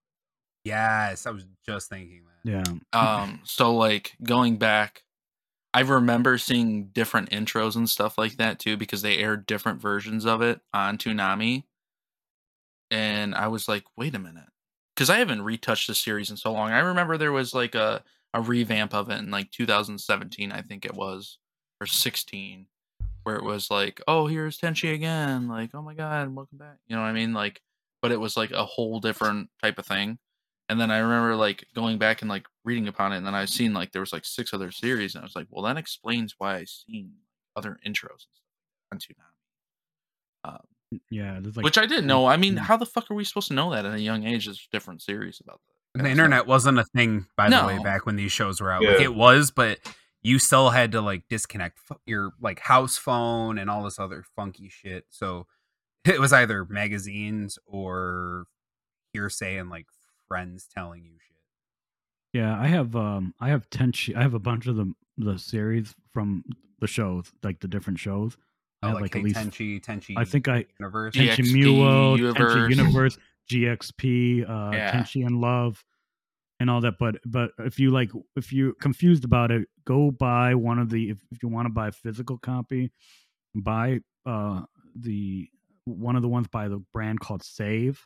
Yes, 0.63 1.25
I 1.25 1.31
was 1.31 1.45
just 1.65 1.89
thinking 1.89 2.21
that. 2.43 2.49
yeah. 2.49 2.97
Um, 2.97 3.41
so 3.43 3.75
like 3.75 4.13
going 4.23 4.57
back, 4.57 5.01
I 5.73 5.81
remember 5.81 6.37
seeing 6.37 6.87
different 6.87 7.29
intros 7.29 7.75
and 7.75 7.89
stuff 7.89 8.17
like 8.17 8.37
that 8.37 8.59
too 8.59 8.77
because 8.77 9.01
they 9.01 9.17
aired 9.17 9.45
different 9.45 9.81
versions 9.81 10.25
of 10.25 10.41
it 10.41 10.59
on 10.73 10.97
Toonami, 10.97 11.63
and 12.89 13.33
I 13.35 13.47
was 13.47 13.67
like, 13.67 13.83
wait 13.97 14.15
a 14.15 14.19
minute, 14.19 14.49
because 14.95 15.09
I 15.09 15.17
haven't 15.19 15.43
retouched 15.43 15.87
the 15.87 15.95
series 15.95 16.29
in 16.29 16.37
so 16.37 16.51
long. 16.51 16.71
I 16.71 16.79
remember 16.79 17.17
there 17.17 17.31
was 17.31 17.53
like 17.53 17.75
a 17.75 18.03
a 18.33 18.41
revamp 18.41 18.93
of 18.93 19.09
it 19.09 19.19
in 19.19 19.29
like 19.31 19.51
2017, 19.51 20.51
I 20.51 20.61
think 20.61 20.85
it 20.85 20.93
was, 20.93 21.37
or 21.81 21.87
16, 21.87 22.67
where 23.23 23.35
it 23.35 23.43
was 23.43 23.69
like, 23.69 24.01
oh, 24.07 24.27
here's 24.27 24.57
Tenchi 24.57 24.93
again, 24.93 25.47
like, 25.47 25.71
oh 25.73 25.81
my 25.81 25.93
god, 25.93 26.33
welcome 26.35 26.57
back. 26.57 26.77
You 26.87 26.95
know 26.95 27.01
what 27.01 27.09
I 27.09 27.13
mean? 27.13 27.33
Like, 27.33 27.61
but 28.01 28.11
it 28.11 28.19
was 28.19 28.37
like 28.37 28.51
a 28.51 28.65
whole 28.65 28.99
different 28.99 29.49
type 29.61 29.77
of 29.79 29.85
thing. 29.85 30.17
And 30.71 30.79
then 30.79 30.89
I 30.89 30.99
remember 30.99 31.35
like 31.35 31.65
going 31.75 31.97
back 31.97 32.21
and 32.21 32.29
like 32.29 32.47
reading 32.63 32.87
upon 32.87 33.11
it, 33.11 33.17
and 33.17 33.25
then 33.27 33.35
I've 33.35 33.49
seen 33.49 33.73
like 33.73 33.91
there 33.91 33.99
was 34.01 34.13
like 34.13 34.23
six 34.25 34.53
other 34.53 34.71
series, 34.71 35.13
and 35.15 35.21
I 35.21 35.25
was 35.25 35.35
like, 35.35 35.47
well, 35.49 35.65
that 35.65 35.75
explains 35.77 36.35
why 36.37 36.55
I 36.59 36.63
seen 36.63 37.11
other 37.57 37.77
intros 37.85 38.25
and 38.25 38.31
stuff 38.33 38.91
on 38.93 38.97
Toonami. 38.99 40.49
Um, 40.55 40.99
Yeah, 41.09 41.39
there's 41.41 41.57
like 41.57 41.65
which 41.65 41.77
I 41.77 41.85
didn't 41.85 42.07
know. 42.07 42.25
I 42.25 42.37
mean, 42.37 42.55
how 42.55 42.77
the 42.77 42.85
fuck 42.85 43.11
are 43.11 43.15
we 43.15 43.25
supposed 43.25 43.49
to 43.49 43.53
know 43.53 43.71
that 43.71 43.85
at 43.85 43.93
a 43.93 43.99
young 44.01 44.25
age? 44.25 44.45
There's 44.45 44.67
different 44.71 45.01
series 45.01 45.41
about 45.43 45.59
that. 45.93 46.03
the 46.03 46.09
internet 46.09 46.47
wasn't 46.47 46.79
a 46.79 46.85
thing 46.95 47.27
by 47.35 47.49
the 47.49 47.67
way 47.67 47.83
back 47.83 48.05
when 48.05 48.15
these 48.15 48.31
shows 48.31 48.61
were 48.61 48.71
out. 48.71 48.81
Like 48.93 49.01
it 49.01 49.13
was, 49.13 49.51
but 49.51 49.79
you 50.21 50.39
still 50.39 50.69
had 50.69 50.93
to 50.93 51.01
like 51.01 51.23
disconnect 51.29 51.79
f- 51.91 51.97
your 52.05 52.31
like 52.39 52.59
house 52.61 52.97
phone 52.97 53.57
and 53.57 53.69
all 53.69 53.83
this 53.83 53.99
other 53.99 54.23
funky 54.37 54.69
shit. 54.69 55.05
So 55.09 55.47
it 56.05 56.19
was 56.19 56.31
either 56.31 56.63
magazines 56.65 57.59
or 57.65 58.45
hearsay 59.13 59.57
and 59.57 59.69
like 59.69 59.87
friends 60.31 60.67
telling 60.73 61.03
you 61.03 61.11
shit. 61.19 61.35
Yeah, 62.33 62.57
I 62.57 62.67
have 62.67 62.95
um 62.95 63.33
I 63.41 63.49
have 63.49 63.69
Tenchi 63.69 64.15
I 64.15 64.21
have 64.21 64.33
a 64.33 64.39
bunch 64.39 64.67
of 64.67 64.77
the 64.77 64.93
the 65.17 65.37
series 65.37 65.93
from 66.13 66.45
the 66.79 66.87
shows, 66.87 67.31
like 67.43 67.59
the 67.59 67.67
different 67.67 67.99
shows. 67.99 68.37
I 68.81 68.87
Oh, 68.87 68.89
have 68.91 68.95
like, 68.95 69.01
like, 69.01 69.13
hey, 69.13 69.19
at 69.19 69.25
least 69.25 69.37
Tenchi, 69.37 69.81
Tenchi. 69.85 70.13
I 70.17 70.23
think 70.23 70.47
I 70.47 70.65
Universe. 70.79 71.15
Yeah. 71.15 71.35
Tenchi 71.35 71.43
GXP 71.43 71.63
Muyo, 71.63 72.17
Universe. 72.17 72.53
Tenchi 72.55 72.69
Universe, 72.77 73.17
GXP, 73.51 74.49
uh 74.49 74.71
Yeah. 74.75 74.91
Tenchi 74.93 75.25
and 75.25 75.41
Love 75.41 75.83
and 76.61 76.69
all 76.69 76.79
that. 76.81 76.93
But 76.97 77.17
but 77.25 77.51
if 77.59 77.77
you 77.79 77.91
like 77.91 78.11
if 78.37 78.53
you're 78.53 78.73
confused 78.75 79.25
about 79.25 79.51
it, 79.51 79.67
go 79.85 80.11
buy 80.11 80.55
one 80.55 80.79
of 80.79 80.89
the 80.89 81.09
if, 81.09 81.17
if 81.31 81.43
you 81.43 81.49
want 81.49 81.65
to 81.65 81.73
buy 81.73 81.89
a 81.89 81.91
physical 81.91 82.37
copy, 82.37 82.91
buy 83.53 83.99
uh 84.25 84.61
the 84.95 85.49
one 85.85 86.15
of 86.15 86.21
the 86.21 86.29
ones 86.29 86.47
by 86.47 86.69
the 86.69 86.81
brand 86.93 87.19
called 87.19 87.43
Save. 87.43 88.05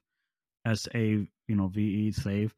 S 0.65 0.87
A 0.93 1.27
you 1.47 1.55
know 1.55 1.67
V 1.67 1.81
E 1.81 2.11
Save. 2.11 2.53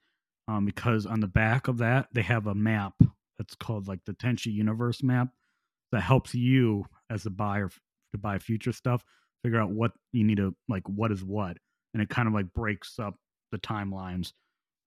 Um 0.48 0.66
because 0.66 1.06
on 1.06 1.20
the 1.20 1.28
back 1.28 1.68
of 1.68 1.78
that 1.80 2.08
they 2.14 2.22
have 2.22 2.48
a 2.48 2.56
map 2.56 2.94
that's 3.38 3.56
called 3.56 3.88
like 3.88 4.00
the 4.06 4.14
Tenchi 4.14 4.52
Universe 4.52 5.04
map 5.04 5.30
that 5.92 6.02
helps 6.02 6.34
you 6.34 6.86
as 7.10 7.26
a 7.26 7.30
buyer 7.30 7.70
to 8.14 8.18
buy 8.18 8.40
future 8.40 8.72
stuff 8.72 9.04
figure 9.44 9.62
out 9.62 9.70
what 9.70 9.92
you 10.12 10.24
need 10.24 10.38
to 10.38 10.56
like 10.68 10.88
what 10.88 11.12
is 11.12 11.24
what. 11.24 11.58
And 11.94 12.04
it 12.04 12.10
kind 12.10 12.28
of 12.28 12.34
like 12.34 12.52
breaks 12.54 13.00
up 13.00 13.16
the 13.52 13.58
timelines 13.60 14.34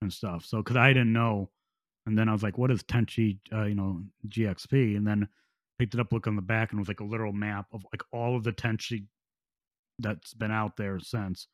and 0.02 0.12
stuff. 0.12 0.44
So 0.44 0.58
because 0.58 0.76
i 0.76 0.88
didn't 0.88 1.12
know. 1.12 1.50
And 2.06 2.18
then 2.18 2.28
i 2.28 2.32
was 2.32 2.42
like 2.42 2.58
what 2.58 2.70
is 2.70 2.82
tenchi 2.82 3.38
uh, 3.52 3.64
you 3.64 3.74
know 3.74 4.02
gxp 4.28 4.96
and 4.96 5.06
then 5.06 5.28
picked 5.78 5.94
it 5.94 6.00
up 6.00 6.12
look 6.12 6.26
on 6.26 6.34
the 6.34 6.42
back 6.42 6.70
and 6.70 6.78
it 6.78 6.82
was 6.82 6.88
like 6.88 7.00
a 7.00 7.04
literal 7.04 7.32
map 7.32 7.66
of 7.72 7.84
like 7.92 8.02
all 8.12 8.36
of 8.36 8.42
the 8.42 8.52
tenchi 8.52 9.04
that's 9.98 10.34
been 10.34 10.50
out 10.50 10.76
there 10.76 10.98
since 10.98 11.46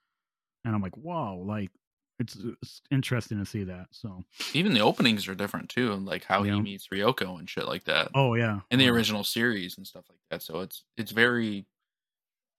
and 0.67 0.75
i'm 0.75 0.83
like 0.83 0.97
whoa 0.99 1.37
like 1.47 1.71
it's, 2.19 2.35
it's 2.62 2.81
interesting 2.91 3.39
to 3.39 3.45
see 3.45 3.64
that 3.64 3.89
so 3.91 4.25
Even 4.55 4.73
the 4.73 4.81
openings 4.81 5.29
are 5.29 5.35
different 5.35 5.69
too, 5.69 5.93
like 5.97 6.25
how 6.25 6.45
Yeah. 6.45 6.55
he 6.55 6.61
meets 6.62 6.89
Ryoko 6.89 7.39
and 7.39 7.47
shit 7.49 7.67
like 7.67 7.85
that. 7.85 8.09
oh 8.14 8.33
yeah 8.35 8.61
in 8.71 8.79
the 8.79 8.89
original 8.89 9.23
series 9.23 9.77
and 9.77 9.87
stuff 9.87 10.05
like 10.09 10.19
that. 10.31 10.43
So 10.43 10.61
it's 10.61 10.85
it's 10.97 11.11
very, 11.11 11.67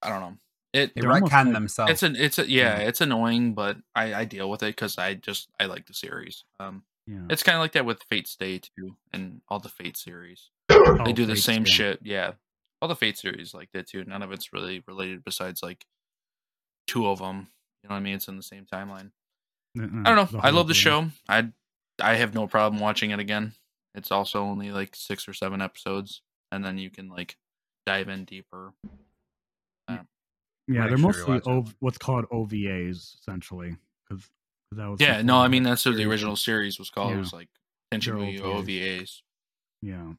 I 0.00 0.10
don't 0.10 0.20
know. 0.20 0.36
It 0.72 0.94
They 0.94 1.00
They're 1.00 1.10
retcon 1.10 1.46
like- 1.46 1.52
themselves. 1.54 1.90
it's 1.90 2.02
an 2.04 2.14
it's 2.14 2.38
a 2.38 2.48
yeah, 2.48 2.78
Yeah. 2.78 2.86
it's 2.86 3.00
annoying, 3.00 3.54
but 3.54 3.78
I 3.96 4.14
I 4.14 4.24
deal 4.26 4.48
with 4.48 4.62
it 4.62 4.76
because 4.76 4.96
I 4.96 5.14
just 5.14 5.48
I 5.58 5.64
like 5.66 5.86
the 5.86 5.94
series. 5.94 6.44
Um, 6.60 6.84
yeah 7.08 7.26
it's 7.28 7.42
kind 7.42 7.56
of 7.56 7.60
like 7.60 7.72
that 7.72 7.84
with 7.84 8.00
Fate 8.04 8.28
Stay 8.28 8.58
too, 8.60 8.96
and 9.12 9.40
all 9.48 9.58
the 9.58 9.68
Fate 9.68 9.96
series. 9.96 10.50
Oh, 10.70 11.02
they 11.04 11.12
do 11.12 11.26
the 11.26 11.34
Fate 11.34 11.42
same 11.42 11.66
Stay. 11.66 11.74
shit. 11.74 12.00
Yeah, 12.04 12.34
all 12.80 12.86
the 12.88 12.94
Fate 12.94 13.18
series 13.18 13.54
like 13.54 13.70
that 13.72 13.88
too. 13.88 14.04
None 14.04 14.22
of 14.22 14.30
it's 14.30 14.52
really 14.52 14.84
related 14.86 15.24
besides 15.24 15.64
like 15.64 15.84
two 16.86 17.08
of 17.08 17.18
them. 17.18 17.48
You 17.82 17.88
know 17.88 17.94
what 17.94 18.00
I 18.00 18.02
mean? 18.02 18.14
It's 18.14 18.28
in 18.28 18.36
the 18.36 18.42
same 18.42 18.66
timeline. 18.66 19.10
Uh-uh, 19.78 20.02
I 20.04 20.14
don't 20.14 20.32
know. 20.32 20.40
I 20.40 20.50
love 20.50 20.68
the 20.68 20.74
thing. 20.74 20.80
show. 20.80 21.10
I 21.28 21.48
I 22.00 22.14
have 22.16 22.34
no 22.34 22.46
problem 22.46 22.80
watching 22.80 23.10
it 23.10 23.18
again. 23.18 23.52
It's 23.94 24.10
also 24.10 24.42
only 24.42 24.70
like 24.70 24.94
six 24.94 25.28
or 25.28 25.32
seven 25.32 25.60
episodes, 25.60 26.22
and 26.52 26.64
then 26.64 26.78
you 26.78 26.90
can 26.90 27.08
like 27.08 27.36
dive 27.86 28.08
in 28.08 28.24
deeper. 28.24 28.72
Uh, 29.88 29.98
yeah, 30.66 30.86
they're 30.86 30.98
sure 30.98 30.98
mostly 30.98 31.34
watch 31.34 31.44
that 31.44 31.50
o- 31.50 31.60
one. 31.60 31.74
what's 31.80 31.98
called 31.98 32.26
OVAs 32.30 33.14
essentially, 33.20 33.76
because 34.08 34.28
that 34.72 34.86
was 34.86 35.00
Yeah, 35.00 35.22
no, 35.22 35.38
I 35.38 35.48
mean 35.48 35.62
that's 35.62 35.84
what 35.86 35.96
the 35.96 36.04
original 36.04 36.36
series 36.36 36.78
was 36.78 36.90
called. 36.90 37.14
It 37.14 37.18
was 37.18 37.32
like 37.32 37.48
Tenchi 37.92 38.12
OVAs. 38.12 38.42
OVAs. 38.42 39.22
Yeah, 39.80 40.12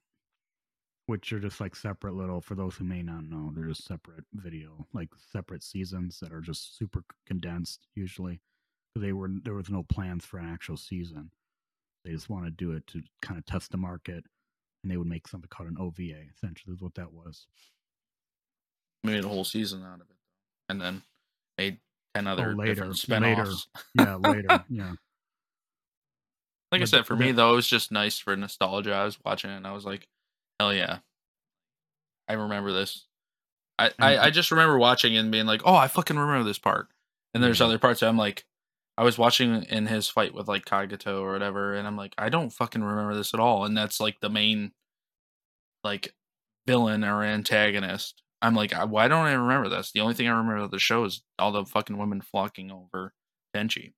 which 1.09 1.33
are 1.33 1.39
just 1.39 1.59
like 1.59 1.75
separate 1.75 2.13
little. 2.13 2.39
For 2.39 2.53
those 2.53 2.75
who 2.75 2.83
may 2.83 3.01
not 3.01 3.23
know, 3.23 3.51
they're 3.51 3.65
just 3.65 3.87
separate 3.87 4.25
video, 4.31 4.85
like 4.93 5.09
separate 5.31 5.63
seasons 5.63 6.19
that 6.19 6.31
are 6.31 6.39
just 6.39 6.77
super 6.77 7.03
condensed. 7.25 7.87
usually 7.95 8.41
they 8.95 9.11
were 9.11 9.29
there 9.43 9.55
was 9.55 9.71
no 9.71 9.81
plans 9.81 10.23
for 10.23 10.37
an 10.37 10.47
actual 10.47 10.77
season. 10.77 11.31
They 12.05 12.11
just 12.11 12.29
want 12.29 12.45
to 12.45 12.51
do 12.51 12.73
it 12.73 12.85
to 12.87 13.01
kind 13.23 13.39
of 13.39 13.45
test 13.47 13.71
the 13.71 13.77
market, 13.77 14.23
and 14.83 14.91
they 14.91 14.97
would 14.97 15.07
make 15.07 15.27
something 15.27 15.49
called 15.49 15.69
an 15.69 15.77
OVA. 15.79 16.25
Essentially, 16.35 16.75
is 16.75 16.81
what 16.81 16.93
that 16.93 17.11
was. 17.11 17.47
Made 19.03 19.25
a 19.25 19.27
whole 19.27 19.45
season 19.45 19.81
out 19.83 20.01
of 20.01 20.09
it, 20.11 20.17
and 20.69 20.79
then 20.79 21.01
made 21.57 21.79
ten 22.13 22.27
oh, 22.27 22.33
other 22.33 22.51
Oh, 22.51 22.55
later, 22.55 22.85
later. 22.85 22.93
spinoffs. 22.93 23.65
Yeah, 23.95 24.15
later. 24.15 24.63
yeah. 24.69 24.93
Like 26.71 26.83
I 26.83 26.85
said, 26.85 27.07
for 27.07 27.15
me 27.15 27.31
though, 27.31 27.53
it 27.53 27.55
was 27.55 27.67
just 27.67 27.91
nice 27.91 28.19
for 28.19 28.35
nostalgia. 28.35 28.93
I 28.93 29.05
was 29.05 29.17
watching 29.25 29.49
it 29.49 29.57
and 29.57 29.65
I 29.65 29.71
was 29.71 29.85
like, 29.85 30.07
hell 30.59 30.73
yeah. 30.73 30.99
I 32.27 32.33
remember 32.33 32.71
this. 32.71 33.05
I, 33.77 33.91
I, 33.97 34.17
I 34.17 34.29
just 34.29 34.51
remember 34.51 34.77
watching 34.77 35.15
and 35.15 35.31
being 35.31 35.45
like, 35.45 35.61
oh, 35.65 35.75
I 35.75 35.87
fucking 35.87 36.17
remember 36.17 36.43
this 36.43 36.59
part. 36.59 36.87
And 37.33 37.41
there's 37.43 37.61
other 37.61 37.79
parts 37.79 38.01
that 38.01 38.09
I'm 38.09 38.17
like, 38.17 38.45
I 38.97 39.03
was 39.03 39.17
watching 39.17 39.63
in 39.63 39.87
his 39.87 40.09
fight 40.09 40.33
with 40.33 40.47
like 40.47 40.65
Kagato 40.65 41.21
or 41.21 41.31
whatever, 41.31 41.73
and 41.73 41.87
I'm 41.87 41.95
like, 41.95 42.13
I 42.17 42.27
don't 42.29 42.49
fucking 42.51 42.83
remember 42.83 43.15
this 43.15 43.33
at 43.33 43.39
all. 43.39 43.63
And 43.63 43.77
that's 43.77 43.99
like 44.01 44.19
the 44.19 44.29
main 44.29 44.73
like 45.83 46.13
villain 46.67 47.03
or 47.05 47.23
antagonist. 47.23 48.21
I'm 48.41 48.55
like, 48.55 48.73
I- 48.73 48.83
why 48.83 49.07
don't 49.07 49.25
I 49.25 49.33
remember 49.33 49.69
this? 49.69 49.91
The 49.91 50.01
only 50.01 50.13
thing 50.13 50.27
I 50.27 50.31
remember 50.31 50.57
of 50.57 50.71
the 50.71 50.79
show 50.79 51.05
is 51.05 51.21
all 51.37 51.51
the 51.53 51.65
fucking 51.65 51.97
women 51.97 52.21
flocking 52.21 52.71
over 52.71 53.13
Tenchi 53.55 53.93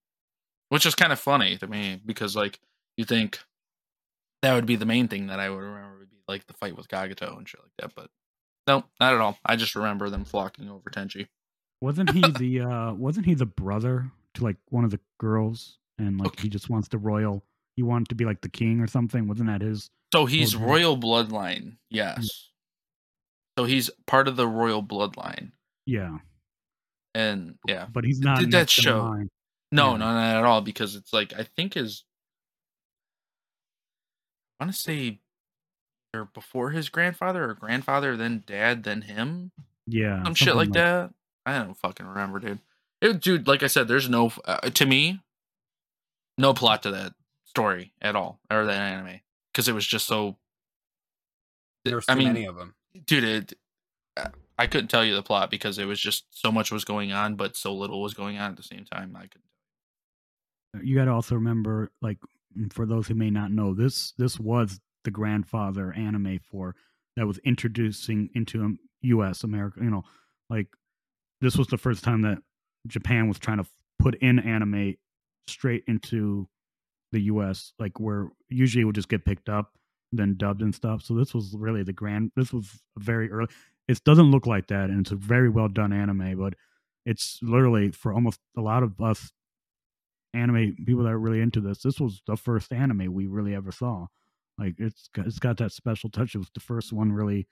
which 0.71 0.85
is 0.85 0.95
kind 0.95 1.11
of 1.11 1.19
funny 1.19 1.57
to 1.57 1.67
me 1.67 1.99
because 2.05 2.33
like 2.33 2.57
you 2.95 3.03
think 3.03 3.39
that 4.41 4.53
would 4.53 4.65
be 4.65 4.75
the 4.75 4.85
main 4.85 5.07
thing 5.07 5.27
that 5.27 5.39
I 5.39 5.49
would 5.49 5.57
remember 5.57 5.99
would 5.99 6.09
be 6.09 6.17
like 6.27 6.47
the 6.47 6.53
fight 6.53 6.75
with 6.75 6.87
Kagato 6.87 7.37
and 7.37 7.47
shit 7.47 7.61
like 7.61 7.71
that, 7.79 7.95
but 7.95 8.09
no, 8.67 8.83
not 8.99 9.13
at 9.13 9.21
all. 9.21 9.37
I 9.45 9.55
just 9.55 9.75
remember 9.75 10.09
them 10.09 10.25
flocking 10.25 10.69
over 10.69 10.89
Tenchi. 10.89 11.27
Wasn't 11.81 12.11
he 12.11 12.21
the 12.31 12.61
uh 12.61 12.93
wasn't 12.93 13.25
he 13.25 13.33
the 13.33 13.45
brother 13.45 14.11
to 14.35 14.43
like 14.43 14.57
one 14.69 14.83
of 14.85 14.91
the 14.91 14.99
girls 15.19 15.77
and 15.97 16.19
like 16.19 16.39
he 16.39 16.49
just 16.49 16.69
wants 16.69 16.87
the 16.87 16.97
royal 16.97 17.43
he 17.75 17.83
wanted 17.83 18.09
to 18.09 18.15
be 18.15 18.25
like 18.25 18.41
the 18.41 18.49
king 18.49 18.79
or 18.81 18.87
something? 18.87 19.27
Wasn't 19.27 19.47
that 19.47 19.61
his 19.61 19.89
So 20.13 20.25
he's 20.25 20.55
Okay. 20.55 20.63
royal 20.63 20.97
bloodline, 20.97 21.77
yes. 21.89 22.49
So 23.57 23.65
he's 23.65 23.89
part 24.07 24.27
of 24.27 24.35
the 24.37 24.47
royal 24.47 24.81
bloodline, 24.81 25.51
yeah. 25.85 26.17
and 27.13 27.55
yeah, 27.67 27.87
But 27.91 28.05
he's 28.05 28.19
not 28.21 28.39
Did 28.39 28.51
that 28.51 28.69
show. 28.69 29.13
no, 29.71 29.91
Yeah. 29.91 29.97
no, 29.97 29.97
not 29.97 30.35
at 30.37 30.43
all. 30.45 30.61
Because 30.61 30.95
it's 30.95 31.11
like 31.11 31.33
I 31.33 31.43
think 31.43 31.73
his, 31.73 32.05
I 34.61 34.65
want 34.65 34.75
to 34.75 34.79
say, 34.79 35.19
they're 36.13 36.25
before 36.25 36.69
his 36.69 36.89
grandfather 36.89 37.49
or 37.49 37.55
grandfather, 37.55 38.15
then 38.15 38.43
dad, 38.45 38.83
then 38.83 39.01
him. 39.01 39.51
Yeah. 39.87 40.23
some 40.23 40.35
shit 40.35 40.49
something 40.49 40.69
like 40.69 40.73
that. 40.73 41.11
I 41.47 41.57
don't 41.57 41.73
fucking 41.73 42.05
remember, 42.05 42.37
dude. 42.37 42.59
It, 43.01 43.21
dude, 43.21 43.47
like 43.47 43.63
I 43.63 43.67
said, 43.67 43.87
there's 43.87 44.07
no 44.07 44.31
uh, 44.45 44.59
to 44.69 44.85
me, 44.85 45.19
no 46.37 46.53
plot 46.53 46.83
to 46.83 46.91
that 46.91 47.13
story 47.45 47.91
at 48.03 48.15
all 48.15 48.39
or 48.51 48.65
that 48.65 48.77
anime 48.77 49.21
because 49.51 49.67
it 49.67 49.73
was 49.73 49.87
just 49.87 50.05
so. 50.05 50.37
There's 51.83 52.05
too 52.05 52.11
I 52.11 52.15
mean, 52.15 52.27
many 52.27 52.45
of 52.45 52.55
them. 52.55 52.75
dude, 53.07 53.23
it, 53.23 53.53
uh, 54.15 54.29
I 54.59 54.67
couldn't 54.67 54.89
tell 54.89 55.03
you 55.03 55.15
the 55.15 55.23
plot 55.23 55.49
because 55.49 55.79
it 55.79 55.85
was 55.85 55.99
just 55.99 56.25
so 56.29 56.51
much 56.51 56.71
was 56.71 56.85
going 56.85 57.11
on, 57.11 57.33
but 57.33 57.55
so 57.55 57.73
little 57.73 57.99
was 57.99 58.13
going 58.13 58.37
on 58.37 58.51
at 58.51 58.57
the 58.57 58.63
same 58.63 58.85
time. 58.85 59.15
I 59.15 59.21
couldn't. 59.21 60.85
You 60.87 60.95
got 60.95 61.05
to 61.05 61.11
also 61.11 61.33
remember 61.33 61.89
like 62.03 62.19
for 62.71 62.85
those 62.85 63.07
who 63.07 63.15
may 63.15 63.29
not 63.29 63.51
know 63.51 63.73
this 63.73 64.13
this 64.17 64.39
was 64.39 64.79
the 65.03 65.11
grandfather 65.11 65.93
anime 65.93 66.39
for 66.39 66.75
that 67.15 67.27
was 67.27 67.39
introducing 67.39 68.29
into 68.35 68.61
um, 68.61 68.79
US 69.01 69.43
America, 69.43 69.79
you 69.81 69.89
know, 69.89 70.03
like 70.49 70.67
this 71.41 71.57
was 71.57 71.67
the 71.67 71.77
first 71.77 72.03
time 72.03 72.21
that 72.21 72.37
Japan 72.87 73.27
was 73.27 73.39
trying 73.39 73.57
to 73.57 73.65
put 73.99 74.15
in 74.15 74.39
anime 74.39 74.95
straight 75.47 75.83
into 75.87 76.47
the 77.11 77.21
US 77.23 77.73
like 77.79 77.99
where 77.99 78.29
usually 78.49 78.83
it 78.83 78.85
would 78.85 78.95
just 78.95 79.09
get 79.09 79.25
picked 79.25 79.49
up 79.49 79.73
then 80.13 80.35
dubbed 80.37 80.61
and 80.61 80.75
stuff. 80.75 81.01
So 81.01 81.13
this 81.13 81.33
was 81.33 81.55
really 81.57 81.83
the 81.83 81.93
grand 81.93 82.31
this 82.35 82.51
was 82.51 82.81
very 82.97 83.31
early. 83.31 83.47
It 83.87 84.03
doesn't 84.03 84.31
look 84.31 84.45
like 84.45 84.67
that 84.67 84.89
and 84.89 85.01
it's 85.01 85.11
a 85.11 85.15
very 85.15 85.49
well 85.49 85.67
done 85.67 85.93
anime, 85.93 86.37
but 86.37 86.53
it's 87.05 87.39
literally 87.41 87.91
for 87.91 88.13
almost 88.13 88.39
a 88.57 88.61
lot 88.61 88.83
of 88.83 88.99
us 89.01 89.31
anime 90.33 90.75
people 90.85 91.03
that 91.03 91.11
are 91.11 91.19
really 91.19 91.41
into 91.41 91.61
this. 91.61 91.81
This 91.81 91.99
was 91.99 92.21
the 92.27 92.37
first 92.37 92.71
anime 92.71 93.13
we 93.13 93.27
really 93.27 93.53
ever 93.55 93.71
saw. 93.71 94.07
Like 94.57 94.75
it's 94.77 95.09
got, 95.13 95.25
it's 95.27 95.39
got 95.39 95.57
that 95.57 95.71
special 95.71 96.09
touch. 96.09 96.35
It 96.35 96.39
was 96.39 96.51
the 96.53 96.59
first 96.59 96.93
one 96.93 97.11
really 97.11 97.47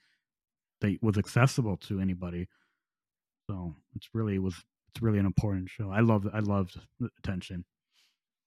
that 0.82 0.98
was 1.02 1.18
accessible 1.18 1.78
to 1.78 2.00
anybody. 2.00 2.48
So 3.50 3.76
it's 3.96 4.10
really 4.14 4.40
was 4.40 4.56
it's 4.94 5.02
really 5.02 5.20
an 5.20 5.26
important 5.26 5.70
show. 5.70 5.92
I 5.92 6.00
love 6.02 6.28
I 6.34 6.40
loved 6.40 6.80
the 7.00 7.10
attention. 7.18 7.66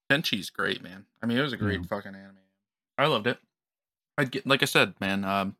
Tenchi's 0.09 0.49
great, 0.49 0.81
man. 0.83 1.05
I 1.21 1.25
mean, 1.25 1.37
it 1.37 1.41
was 1.41 1.53
a 1.53 1.57
great 1.57 1.79
Yeah. 1.81 1.87
fucking 1.87 2.15
anime. 2.15 2.37
I 2.97 3.07
loved 3.07 3.27
it. 3.27 3.39
I'd 4.17 4.31
get 4.31 4.45
like 4.45 4.61
I 4.61 4.65
said, 4.65 4.93
man. 4.99 5.23
Um, 5.25 5.55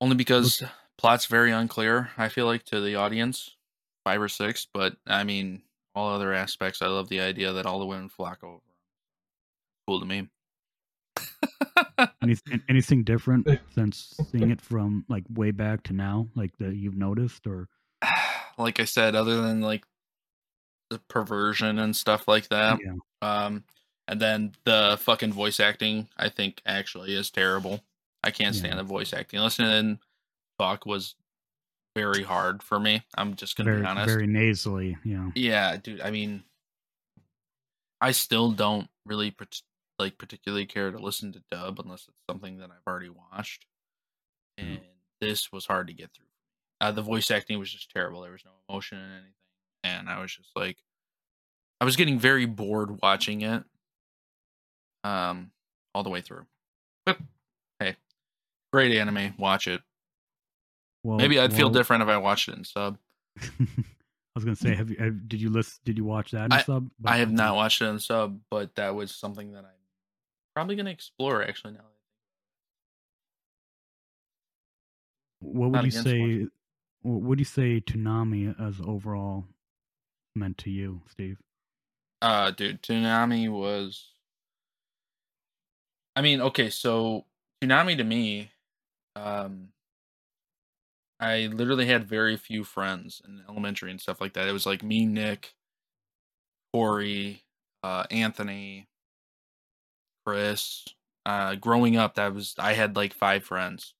only 0.00 0.16
because 0.16 0.62
plot's 0.98 1.26
very 1.26 1.50
unclear. 1.52 2.10
I 2.16 2.28
feel 2.28 2.46
like 2.46 2.64
to 2.66 2.80
the 2.80 2.96
audience, 2.96 3.56
five 4.04 4.20
or 4.20 4.28
six. 4.28 4.66
But 4.72 4.96
I 5.06 5.24
mean, 5.24 5.62
all 5.94 6.10
other 6.14 6.32
aspects. 6.32 6.82
I 6.82 6.86
love 6.86 7.08
the 7.08 7.20
idea 7.20 7.52
that 7.52 7.66
all 7.66 7.78
the 7.78 7.86
women 7.86 8.08
flock 8.08 8.42
over. 8.42 8.60
Cool 9.86 10.00
to 10.00 10.06
me. 10.06 10.28
Anything, 12.22 12.62
anything 12.68 13.04
different 13.04 13.46
since 13.74 14.14
seeing 14.30 14.50
it 14.50 14.60
from 14.60 15.04
like 15.08 15.24
way 15.28 15.50
back 15.50 15.82
to 15.84 15.92
now, 15.92 16.28
like 16.34 16.56
that 16.58 16.74
you've 16.76 16.96
noticed, 16.96 17.46
or 17.46 17.68
like 18.58 18.80
I 18.80 18.84
said, 18.84 19.14
other 19.14 19.40
than 19.42 19.60
like 19.60 19.84
the 20.90 20.98
perversion 21.08 21.78
and 21.78 21.94
stuff 21.94 22.26
like 22.28 22.48
that. 22.48 22.78
yeah, 22.84 22.94
Um, 23.22 23.64
and 24.08 24.20
then 24.20 24.52
the 24.64 24.98
fucking 25.00 25.32
voice 25.32 25.60
acting, 25.60 26.08
I 26.16 26.28
think, 26.28 26.60
actually 26.66 27.14
is 27.14 27.30
terrible. 27.30 27.80
I 28.24 28.30
can't 28.30 28.54
stand 28.54 28.74
Yeah. 28.74 28.78
the 28.78 28.84
voice 28.84 29.12
acting. 29.12 29.40
Listening 29.40 29.98
talk 30.58 30.86
was 30.86 31.14
very 31.94 32.22
hard 32.22 32.62
for 32.62 32.78
me. 32.80 33.04
I'm 33.16 33.34
just 33.34 33.56
gonna 33.56 33.70
very 33.70 33.82
be 33.82 33.86
honest. 33.86 34.08
very 34.08 34.26
nasally, 34.26 34.96
yeah, 35.04 35.30
Yeah, 35.34 35.76
dude. 35.76 36.00
I 36.00 36.10
mean, 36.10 36.42
I 38.00 38.12
still 38.12 38.50
don't 38.50 38.88
really 39.06 39.34
like 39.98 40.18
particularly 40.18 40.66
care 40.66 40.90
to 40.90 40.98
listen 40.98 41.32
to 41.32 41.42
dub 41.50 41.78
unless 41.78 42.06
it's 42.08 42.22
something 42.28 42.58
that 42.58 42.70
I've 42.70 42.86
already 42.86 43.10
watched. 43.10 43.66
Mm. 44.58 44.64
And 44.64 44.80
this 45.20 45.52
was 45.52 45.66
hard 45.66 45.86
to 45.88 45.92
get 45.92 46.10
through. 46.12 46.26
Uh, 46.80 46.90
the 46.90 47.02
voice 47.02 47.30
acting 47.30 47.58
was 47.58 47.72
just 47.72 47.90
terrible. 47.90 48.22
There 48.22 48.32
was 48.32 48.44
no 48.44 48.50
emotion 48.68 48.98
in 48.98 49.04
anything, 49.04 49.32
and 49.84 50.08
I 50.08 50.20
was 50.20 50.34
just 50.34 50.50
like, 50.56 50.78
I 51.80 51.84
was 51.84 51.96
getting 51.96 52.18
very 52.18 52.44
bored 52.44 53.00
watching 53.02 53.42
it, 53.42 53.62
um, 55.04 55.52
all 55.94 56.02
the 56.02 56.10
way 56.10 56.20
through. 56.20 56.46
But 57.06 57.18
hey, 57.78 57.96
great 58.72 58.96
anime. 58.96 59.34
Watch 59.38 59.68
it. 59.68 59.80
Well, 61.04 61.18
Maybe 61.18 61.38
I'd 61.38 61.52
feel 61.52 61.70
different 61.70 62.02
if 62.02 62.08
I 62.08 62.16
watched 62.16 62.48
it 62.48 62.56
in 62.56 62.64
sub. 62.64 62.98
I 63.40 63.46
was 64.36 64.44
gonna 64.44 64.56
say, 64.56 64.74
have 64.74 64.88
you? 64.88 64.96
Have, 64.96 65.28
did 65.28 65.40
you 65.40 65.50
list? 65.50 65.80
Did 65.84 65.98
you 65.98 66.04
watch 66.04 66.30
that 66.30 66.52
in 66.52 66.64
sub? 66.64 66.88
I 67.04 67.18
have 67.18 67.32
not 67.32 67.54
watched 67.56 67.82
it 67.82 67.86
in 67.86 67.98
sub, 67.98 68.38
but 68.50 68.74
that 68.76 68.94
was 68.94 69.10
something 69.14 69.52
that 69.52 69.64
I'm 69.64 69.70
probably 70.54 70.76
gonna 70.76 70.90
explore 70.90 71.42
actually 71.42 71.74
now. 71.74 71.80
What 75.40 75.70
would 75.70 75.76
not 75.76 75.84
you 75.84 75.90
say? 75.90 76.46
What 77.02 77.22
would 77.22 77.38
you 77.40 77.44
say 77.44 77.80
Toonami 77.80 78.54
as 78.60 78.80
overall 78.80 79.44
meant 80.34 80.58
to 80.58 80.70
you, 80.70 81.02
Steve? 81.10 81.38
Uh 82.22 82.52
dude, 82.52 82.82
Toonami 82.82 83.50
was 83.50 84.10
I 86.14 86.22
mean, 86.22 86.40
okay, 86.40 86.70
so 86.70 87.24
Toonami 87.60 87.96
to 87.96 88.04
me, 88.04 88.52
um 89.16 89.68
I 91.22 91.46
literally 91.46 91.86
had 91.86 92.04
very 92.04 92.36
few 92.36 92.64
friends 92.64 93.22
in 93.24 93.42
elementary 93.48 93.92
and 93.92 94.00
stuff 94.00 94.20
like 94.20 94.32
that. 94.32 94.48
It 94.48 94.52
was 94.52 94.66
like 94.66 94.82
me, 94.82 95.06
Nick, 95.06 95.54
Corey, 96.72 97.44
uh, 97.84 98.04
Anthony, 98.10 98.88
Chris. 100.26 100.84
Uh, 101.24 101.54
growing 101.54 101.96
up, 101.96 102.16
that 102.16 102.34
was 102.34 102.56
I 102.58 102.72
had 102.72 102.96
like 102.96 103.14
five 103.14 103.44
friends, 103.44 103.94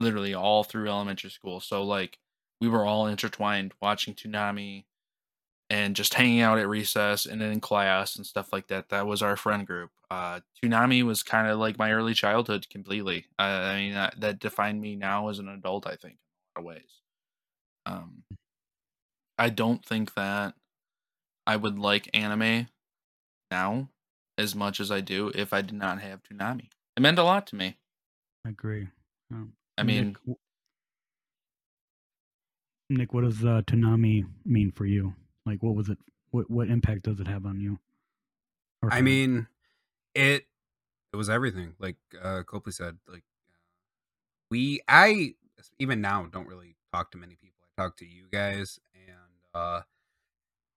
literally 0.00 0.32
all 0.34 0.64
through 0.64 0.88
elementary 0.88 1.28
school. 1.28 1.60
So 1.60 1.84
like 1.84 2.18
we 2.58 2.68
were 2.68 2.86
all 2.86 3.06
intertwined, 3.06 3.74
watching 3.82 4.14
Toonami, 4.14 4.84
and 5.68 5.94
just 5.94 6.14
hanging 6.14 6.40
out 6.40 6.58
at 6.58 6.68
recess 6.68 7.26
and 7.26 7.42
in 7.42 7.60
class 7.60 8.16
and 8.16 8.24
stuff 8.26 8.50
like 8.50 8.68
that. 8.68 8.88
That 8.88 9.06
was 9.06 9.20
our 9.22 9.36
friend 9.36 9.66
group. 9.66 9.90
Uh, 10.10 10.40
Toonami 10.62 11.02
was 11.02 11.22
kind 11.22 11.48
of 11.48 11.58
like 11.58 11.78
my 11.78 11.92
early 11.92 12.14
childhood 12.14 12.66
completely. 12.70 13.26
I 13.38 13.76
mean, 13.76 13.94
that, 13.94 14.20
that 14.20 14.38
defined 14.40 14.80
me 14.80 14.96
now 14.96 15.28
as 15.28 15.38
an 15.38 15.48
adult. 15.48 15.86
I 15.86 15.96
think 15.96 16.16
of 16.56 16.64
ways. 16.64 17.02
Um, 17.86 18.22
I 19.38 19.48
don't 19.48 19.84
think 19.84 20.14
that 20.14 20.54
I 21.46 21.56
would 21.56 21.78
like 21.78 22.08
anime 22.14 22.68
now 23.50 23.88
as 24.38 24.54
much 24.54 24.80
as 24.80 24.90
I 24.90 25.00
do 25.00 25.32
if 25.34 25.52
I 25.52 25.62
did 25.62 25.74
not 25.74 26.00
have 26.00 26.22
Toonami. 26.22 26.68
It 26.96 27.00
meant 27.00 27.18
a 27.18 27.24
lot 27.24 27.46
to 27.48 27.56
me. 27.56 27.76
I 28.44 28.50
agree. 28.50 28.88
Um, 29.32 29.52
I 29.78 29.82
mean, 29.82 30.08
Nick, 30.08 30.18
w- 30.20 30.36
Nick, 32.90 33.12
what 33.14 33.24
does 33.24 33.44
uh, 33.44 33.62
Toonami 33.66 34.26
mean 34.44 34.72
for 34.72 34.86
you? 34.86 35.14
Like, 35.46 35.62
what 35.62 35.74
was 35.74 35.88
it? 35.88 35.98
What 36.30 36.50
what 36.50 36.68
impact 36.68 37.02
does 37.04 37.18
it 37.20 37.26
have 37.26 37.46
on 37.46 37.60
you? 37.60 37.78
Or 38.82 38.90
I 38.90 38.98
her? 38.98 39.02
mean, 39.02 39.46
it 40.14 40.46
it 41.12 41.16
was 41.16 41.30
everything. 41.30 41.74
Like 41.78 41.96
uh 42.22 42.42
Copley 42.44 42.72
said, 42.72 42.98
like 43.08 43.24
we 44.50 44.80
I 44.88 45.34
even 45.78 46.00
now 46.00 46.26
don't 46.26 46.46
really 46.48 46.76
talk 46.92 47.10
to 47.12 47.18
many 47.18 47.34
people. 47.34 47.58
I 47.78 47.82
talk 47.82 47.96
to 47.98 48.06
you 48.06 48.26
guys 48.32 48.78
and 48.94 49.40
uh 49.54 49.82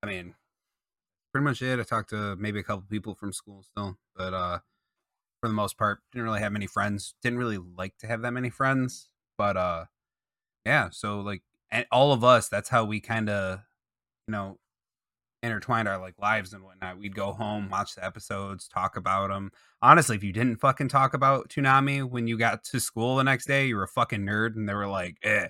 I 0.01 0.07
mean 0.07 0.35
pretty 1.31 1.45
much 1.45 1.61
it. 1.61 1.79
I 1.79 1.83
talked 1.83 2.09
to 2.11 2.35
maybe 2.35 2.59
a 2.59 2.63
couple 2.63 2.85
people 2.89 3.15
from 3.15 3.33
school 3.33 3.63
still, 3.63 3.97
but 4.15 4.33
uh 4.33 4.59
for 5.41 5.47
the 5.47 5.53
most 5.53 5.77
part 5.77 5.99
didn't 6.11 6.25
really 6.25 6.39
have 6.41 6.51
many 6.51 6.67
friends. 6.67 7.15
Didn't 7.21 7.39
really 7.39 7.57
like 7.57 7.97
to 7.99 8.07
have 8.07 8.21
that 8.21 8.31
many 8.31 8.49
friends, 8.49 9.09
but 9.37 9.57
uh 9.57 9.85
yeah, 10.65 10.89
so 10.91 11.19
like 11.21 11.43
and 11.71 11.85
all 11.91 12.13
of 12.13 12.23
us 12.23 12.49
that's 12.49 12.69
how 12.69 12.85
we 12.85 12.99
kind 12.99 13.29
of 13.29 13.59
you 14.27 14.31
know 14.31 14.57
intertwined 15.43 15.87
our 15.87 15.99
like 15.99 16.15
lives 16.19 16.53
and 16.53 16.63
whatnot. 16.63 16.97
We'd 16.97 17.13
go 17.15 17.31
home, 17.33 17.69
watch 17.69 17.93
the 17.95 18.03
episodes, 18.03 18.67
talk 18.67 18.95
about 18.97 19.29
them. 19.29 19.51
Honestly, 19.81 20.15
if 20.15 20.23
you 20.23 20.33
didn't 20.33 20.55
fucking 20.61 20.87
talk 20.87 21.13
about 21.13 21.49
Toonami 21.49 22.09
when 22.09 22.25
you 22.25 22.37
got 22.37 22.63
to 22.65 22.79
school 22.79 23.17
the 23.17 23.23
next 23.23 23.45
day, 23.45 23.67
you 23.67 23.75
were 23.75 23.83
a 23.83 23.87
fucking 23.87 24.21
nerd, 24.21 24.55
and 24.55 24.67
they 24.67 24.73
were 24.73 24.87
like, 24.87 25.17
"Eh, 25.21 25.47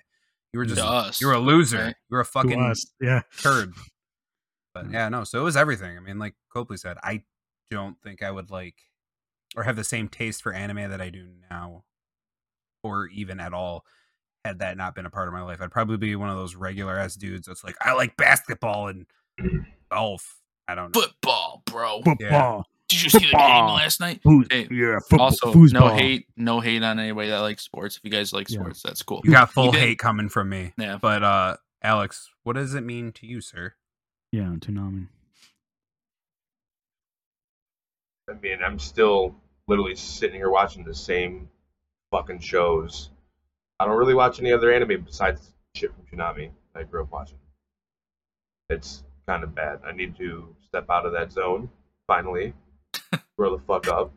you 0.51 0.59
were 0.59 0.65
just 0.65 0.81
us, 0.81 1.21
you 1.21 1.27
were 1.27 1.33
a 1.33 1.39
loser. 1.39 1.77
right? 1.77 1.95
You 2.09 2.15
were 2.15 2.21
a 2.21 2.25
fucking 2.25 2.75
yeah. 2.99 3.21
turd." 3.39 3.73
But 4.73 4.87
Mm. 4.87 4.93
yeah, 4.93 5.09
no. 5.09 5.23
So 5.23 5.39
it 5.39 5.43
was 5.43 5.55
everything. 5.55 5.95
I 5.95 5.99
mean, 6.01 6.17
like 6.17 6.33
Copley 6.51 6.77
said, 6.77 6.97
I 7.03 7.23
don't 7.69 7.95
think 8.01 8.23
I 8.23 8.31
would 8.31 8.49
like 8.49 8.75
or 9.55 9.61
have 9.63 9.75
the 9.75 9.83
same 9.83 10.09
taste 10.09 10.41
for 10.41 10.51
anime 10.51 10.89
that 10.89 10.99
I 10.99 11.09
do 11.11 11.29
now, 11.51 11.83
or 12.81 13.07
even 13.07 13.39
at 13.39 13.53
all. 13.53 13.85
Had 14.43 14.59
that 14.59 14.75
not 14.75 14.93
been 14.95 15.05
a 15.05 15.09
part 15.09 15.27
of 15.29 15.33
my 15.33 15.41
life, 15.43 15.61
I'd 15.61 15.71
probably 15.71 15.95
be 15.95 16.15
one 16.17 16.29
of 16.29 16.35
those 16.35 16.55
regular 16.55 16.97
ass 16.97 17.15
dudes 17.15 17.47
that's 17.47 17.63
like, 17.63 17.75
I 17.79 17.93
like 17.93 18.17
basketball 18.17 18.89
and 18.89 19.05
golf. 19.93 20.39
I 20.67 20.75
don't 20.75 20.95
know. 20.95 21.01
Football, 21.01 21.61
bro. 21.65 22.01
Football. 22.03 22.65
Did 22.89 23.03
you 23.03 23.09
see 23.09 23.19
the 23.19 23.37
game 23.37 23.65
last 23.65 23.99
night? 23.99 24.21
Foos- 24.23 24.51
Hey, 24.51 24.67
yeah, 24.69 24.99
football, 24.99 25.25
also, 25.27 25.53
no 25.53 25.87
hate, 25.89 26.27
no 26.37 26.59
hate 26.59 26.83
on 26.83 26.99
anybody 26.99 27.29
that 27.29 27.39
likes 27.39 27.63
sports. 27.63 27.97
If 27.97 28.03
you 28.03 28.11
guys 28.11 28.33
like 28.33 28.49
Yeah. 28.49 28.59
sports, 28.59 28.81
that's 28.83 29.01
cool. 29.01 29.21
You 29.23 29.31
got 29.31 29.51
full 29.51 29.71
did- 29.71 29.81
hate 29.81 29.99
coming 29.99 30.29
from 30.29 30.49
me. 30.49 30.73
Yeah. 30.77 30.97
But 31.01 31.23
uh 31.23 31.57
Alex, 31.81 32.29
what 32.43 32.53
does 32.53 32.75
it 32.75 32.81
mean 32.81 33.11
to 33.13 33.25
you, 33.25 33.41
sir? 33.41 33.73
Yeah, 34.31 34.43
Toonami. 34.59 35.07
I 38.29 38.33
mean, 38.33 38.59
I'm 38.65 38.79
still 38.79 39.35
literally 39.67 39.95
sitting 39.95 40.37
here 40.37 40.49
watching 40.49 40.83
the 40.83 40.95
same 40.95 41.49
fucking 42.11 42.39
shows. 42.39 43.09
I 43.79 43.85
don't 43.85 43.97
really 43.97 44.13
watch 44.13 44.39
any 44.39 44.51
other 44.53 44.71
anime 44.71 45.03
besides 45.03 45.51
shit 45.75 45.91
from 45.93 46.05
Toonami 46.05 46.51
that 46.73 46.79
I 46.79 46.83
grew 46.83 47.01
up 47.03 47.11
watching. 47.11 47.37
It's 48.69 49.03
kind 49.27 49.43
of 49.43 49.53
bad. 49.55 49.79
I 49.85 49.91
need 49.91 50.17
to 50.17 50.53
step 50.67 50.89
out 50.89 51.05
of 51.05 51.13
that 51.13 51.31
zone, 51.31 51.69
finally. 52.07 52.53
Grow 53.37 53.55
the 53.57 53.63
fuck 53.63 53.87
up. 53.87 54.11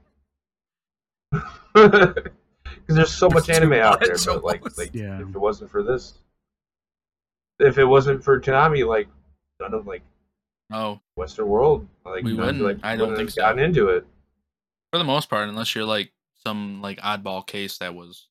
Because 2.80 2.96
there's 2.96 3.12
so 3.12 3.28
much 3.28 3.48
anime 3.48 3.72
out 3.74 3.98
there, 4.00 4.16
blood 4.16 4.34
but 4.42 4.44
like, 4.44 4.78
like 4.78 4.94
Yeah. 4.94 5.20
if 5.20 5.28
it 5.28 5.38
wasn't 5.38 5.70
for 5.70 5.82
this, 5.82 6.14
if 7.58 7.78
it 7.78 7.84
wasn't 7.84 8.22
for 8.22 8.40
Toonami, 8.40 8.86
like 8.86 9.08
none 9.60 9.74
of 9.74 9.86
like 9.88 10.02
Oh, 10.72 11.00
Western 11.16 11.48
World, 11.48 11.86
like 12.04 12.22
We 12.24 12.34
wouldn't. 12.34 12.60
like, 12.60 12.78
I 12.84 12.96
don't 12.96 13.10
wouldn't 13.10 13.16
think 13.18 13.28
have 13.30 13.34
so. 13.34 13.40
gotten 13.42 13.58
into 13.60 13.88
it. 13.88 14.06
for 14.92 14.98
the 14.98 15.04
most 15.04 15.28
part, 15.30 15.48
unless 15.48 15.74
you're 15.74 15.84
like 15.84 16.12
some 16.44 16.80
like 16.82 16.98
oddball 17.00 17.44
case 17.46 17.78
that 17.78 17.94
was 17.94 18.28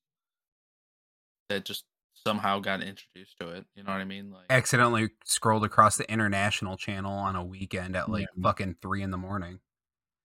that 1.50 1.64
just 1.66 1.84
somehow 2.26 2.58
got 2.58 2.82
introduced 2.82 3.38
to 3.38 3.50
it. 3.50 3.64
You 3.76 3.84
know 3.84 3.92
what 3.92 4.00
I 4.00 4.04
mean? 4.04 4.32
Like, 4.32 4.46
Accidentally 4.50 5.10
scrolled 5.24 5.64
across 5.64 5.96
the 5.96 6.10
international 6.10 6.76
channel 6.76 7.12
on 7.12 7.36
a 7.36 7.44
weekend 7.44 7.94
at 7.94 8.10
like 8.10 8.22
Yeah. 8.36 8.42
fucking 8.42 8.76
three 8.82 9.02
in 9.02 9.12
the 9.12 9.16
morning. 9.16 9.60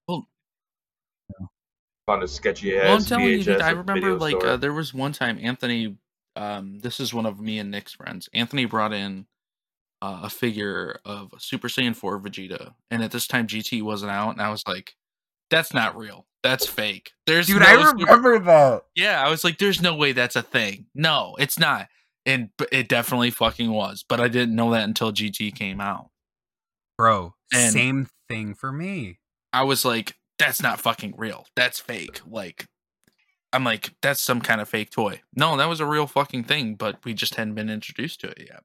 well, 0.07 0.27
Found 2.07 2.23
a 2.23 2.27
sketchy 2.27 2.75
ass 2.75 2.83
well, 2.83 2.95
I'm 2.97 3.03
telling 3.03 3.25
you, 3.27 3.43
dude, 3.43 3.61
I 3.61 3.69
remember 3.69 4.15
like 4.15 4.43
uh, 4.43 4.57
there 4.57 4.73
was 4.73 4.95
one 4.95 5.11
time 5.13 5.37
Anthony. 5.39 5.97
Um, 6.35 6.79
this 6.79 6.99
is 6.99 7.13
one 7.13 7.27
of 7.27 7.39
me 7.39 7.59
and 7.59 7.69
Nick's 7.69 7.93
friends. 7.93 8.27
Anthony 8.33 8.65
brought 8.65 8.93
in 8.93 9.27
uh, 10.01 10.21
a 10.23 10.29
figure 10.29 10.99
of 11.05 11.31
Super 11.37 11.67
Saiyan 11.67 11.95
4 11.95 12.19
Vegeta, 12.19 12.73
and 12.89 13.03
at 13.03 13.11
this 13.11 13.27
time 13.27 13.45
GT 13.45 13.83
wasn't 13.83 14.11
out, 14.11 14.31
and 14.31 14.41
I 14.41 14.49
was 14.49 14.63
like, 14.67 14.95
"That's 15.51 15.73
not 15.73 15.95
real. 15.95 16.25
That's 16.41 16.65
fake." 16.65 17.11
There's 17.27 17.45
Dude, 17.47 17.59
no 17.61 17.67
I 17.67 17.75
Super- 17.83 17.97
remember 18.05 18.39
that. 18.39 18.85
Yeah, 18.95 19.23
I 19.23 19.29
was 19.29 19.43
like, 19.43 19.59
"There's 19.59 19.81
no 19.81 19.93
way 19.95 20.11
that's 20.13 20.35
a 20.35 20.41
thing." 20.41 20.87
No, 20.95 21.35
it's 21.37 21.59
not, 21.59 21.87
and 22.25 22.49
it 22.71 22.87
definitely 22.89 23.29
fucking 23.29 23.71
was. 23.71 24.03
But 24.07 24.19
I 24.19 24.27
didn't 24.27 24.55
know 24.55 24.71
that 24.71 24.85
until 24.85 25.11
GT 25.11 25.51
came 25.55 25.79
out. 25.79 26.09
Bro, 26.97 27.35
And- 27.53 27.71
same 27.71 28.07
thing 28.27 28.55
for 28.55 28.71
me. 28.71 29.19
I 29.53 29.63
was 29.63 29.83
like, 29.85 30.17
that's 30.39 30.61
not 30.61 30.79
fucking 30.79 31.15
real. 31.17 31.45
That's 31.55 31.79
fake. 31.79 32.21
Like, 32.25 32.67
I'm 33.53 33.63
like, 33.65 33.93
that's 34.01 34.21
some 34.21 34.39
kind 34.39 34.61
of 34.61 34.69
fake 34.69 34.91
toy. 34.91 35.21
No, 35.35 35.57
that 35.57 35.67
was 35.67 35.79
a 35.81 35.85
real 35.85 36.07
fucking 36.07 36.45
thing, 36.45 36.75
but 36.75 37.03
we 37.03 37.13
just 37.13 37.35
hadn't 37.35 37.55
been 37.55 37.69
introduced 37.69 38.21
to 38.21 38.29
it 38.29 38.47
yet. 38.49 38.63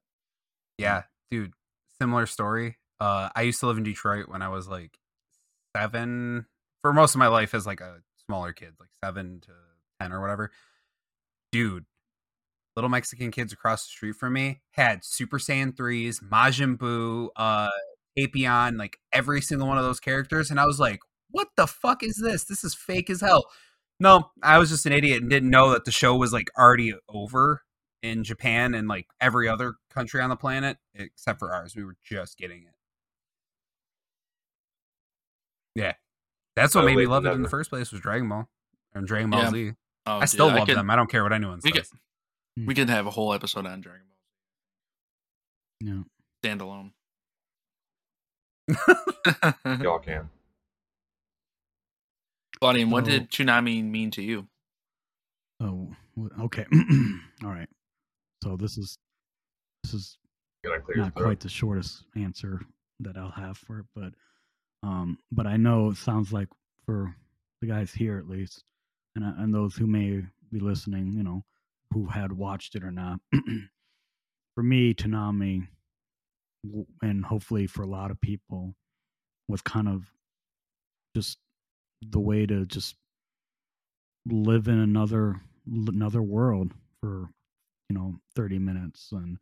Yeah, 0.77 1.03
dude. 1.29 1.53
Similar 2.01 2.25
story. 2.27 2.77
Uh, 3.01 3.29
I 3.35 3.41
used 3.41 3.59
to 3.59 3.67
live 3.67 3.77
in 3.77 3.83
Detroit 3.83 4.29
when 4.29 4.41
I 4.41 4.47
was 4.49 4.67
like 4.67 4.97
seven 5.75 6.45
for 6.81 6.93
most 6.93 7.15
of 7.15 7.19
my 7.19 7.27
life 7.27 7.53
as 7.53 7.65
like 7.65 7.81
a 7.81 8.01
smaller 8.25 8.53
kid, 8.53 8.73
like 8.79 8.89
seven 9.03 9.41
to 9.41 9.51
ten 9.99 10.11
or 10.11 10.21
whatever. 10.21 10.51
Dude, 11.51 11.85
little 12.75 12.89
Mexican 12.89 13.31
kids 13.31 13.53
across 13.53 13.85
the 13.85 13.89
street 13.89 14.15
from 14.15 14.33
me 14.33 14.61
had 14.71 15.03
Super 15.03 15.39
Saiyan 15.39 15.75
threes, 15.75 16.19
Majin 16.19 16.77
Buu, 16.77 17.29
uh, 17.35 17.69
Apion, 18.19 18.77
like 18.77 18.97
every 19.13 19.41
single 19.41 19.67
one 19.67 19.77
of 19.77 19.83
those 19.83 19.99
characters, 19.99 20.51
and 20.51 20.59
I 20.59 20.65
was 20.65 20.79
like, 20.79 20.99
"What 21.31 21.49
the 21.57 21.67
fuck 21.67 22.03
is 22.03 22.17
this? 22.23 22.43
This 22.45 22.63
is 22.63 22.75
fake 22.75 23.09
as 23.09 23.21
hell." 23.21 23.45
No, 23.99 24.31
I 24.43 24.59
was 24.59 24.69
just 24.69 24.85
an 24.85 24.93
idiot 24.93 25.21
and 25.21 25.29
didn't 25.29 25.49
know 25.49 25.71
that 25.71 25.85
the 25.85 25.91
show 25.91 26.15
was 26.15 26.31
like 26.33 26.49
already 26.57 26.93
over 27.09 27.63
in 28.03 28.23
Japan 28.23 28.73
and 28.75 28.87
like 28.87 29.07
every 29.19 29.47
other 29.47 29.75
country 29.89 30.21
on 30.21 30.29
the 30.29 30.35
planet 30.35 30.77
except 30.93 31.39
for 31.39 31.53
ours. 31.53 31.75
We 31.75 31.83
were 31.83 31.97
just 32.03 32.37
getting 32.37 32.63
it. 32.63 32.73
Yeah. 35.75 35.93
That's 36.57 36.75
what 36.75 36.81
Better 36.81 36.87
made 36.89 36.95
me 36.97 37.05
late 37.05 37.09
love 37.11 37.25
it 37.25 37.31
in 37.31 37.41
the 37.43 37.49
first 37.49 37.69
place 37.69 37.91
was 37.91 38.01
Dragon 38.01 38.27
Ball 38.27 38.47
and 38.93 39.07
Dragon 39.07 39.29
Ball 39.29 39.43
Yeah. 39.43 39.49
Z. 39.51 39.71
Oh, 40.07 40.17
I 40.19 40.25
still 40.25 40.47
dude, 40.49 40.57
love 40.57 40.67
could, 40.67 40.77
them. 40.77 40.89
I 40.89 40.95
don't 40.95 41.09
care 41.09 41.23
what 41.23 41.31
anyone 41.33 41.59
we 41.63 41.71
says. 41.71 41.89
could- 42.55 42.67
We 42.67 42.73
could 42.73 42.89
have 42.89 43.05
a 43.05 43.11
whole 43.11 43.33
episode 43.33 43.65
on 43.65 43.79
Dragon 43.81 44.05
Ball 45.81 45.89
No. 45.95 46.05
standalone. 46.43 46.91
Y'all 49.83 49.99
can. 49.99 50.29
Claudian, 52.59 52.89
what 52.89 53.05
So- 53.05 53.11
did 53.11 53.29
Toonami 53.29 53.83
mean 53.83 54.11
to 54.11 54.21
you? 54.23 54.47
Oh, 55.59 55.89
okay. 56.41 56.65
All 57.43 57.49
right. 57.49 57.69
So 58.43 58.55
this 58.57 58.77
is 58.77 58.97
this 59.83 59.93
is 59.93 60.17
Gotta 60.63 60.79
clear 60.81 60.97
his 60.97 61.05
not 61.05 61.13
quite 61.15 61.39
the 61.39 61.49
shortest 61.49 62.03
answer 62.15 62.61
that 62.99 63.17
I'll 63.17 63.31
have 63.31 63.57
for 63.57 63.79
it, 63.79 63.85
but 63.95 64.13
um, 64.83 65.17
but 65.31 65.47
I 65.47 65.57
know 65.57 65.89
it 65.89 65.97
sounds 65.97 66.31
like 66.31 66.49
for 66.85 67.15
the 67.61 67.67
guys 67.67 67.91
here 67.91 68.17
at 68.17 68.29
least, 68.29 68.63
and 69.15 69.25
and 69.25 69.53
those 69.53 69.75
who 69.75 69.87
may 69.87 70.23
be 70.51 70.59
listening, 70.59 71.13
you 71.13 71.23
know, 71.23 71.43
who 71.91 72.07
had 72.07 72.31
watched 72.31 72.75
it 72.75 72.83
or 72.83 72.91
not. 72.91 73.19
for 74.55 74.63
me, 74.63 74.93
Toonami, 74.93 75.67
and 77.01 77.25
hopefully 77.25 77.67
for 77.67 77.83
a 77.83 77.87
lot 77.87 78.11
of 78.11 78.21
people, 78.21 78.75
was 79.47 79.61
kind 79.61 79.87
of 79.87 80.11
just 81.15 81.37
the 82.01 82.19
way 82.19 82.45
to 82.45 82.65
just 82.65 82.95
live 84.25 84.67
in 84.67 84.79
another 84.79 85.41
another 85.87 86.21
world 86.21 86.73
for 87.01 87.29
you 87.89 87.95
know 87.95 88.15
30 88.35 88.59
minutes 88.59 89.09
and 89.11 89.37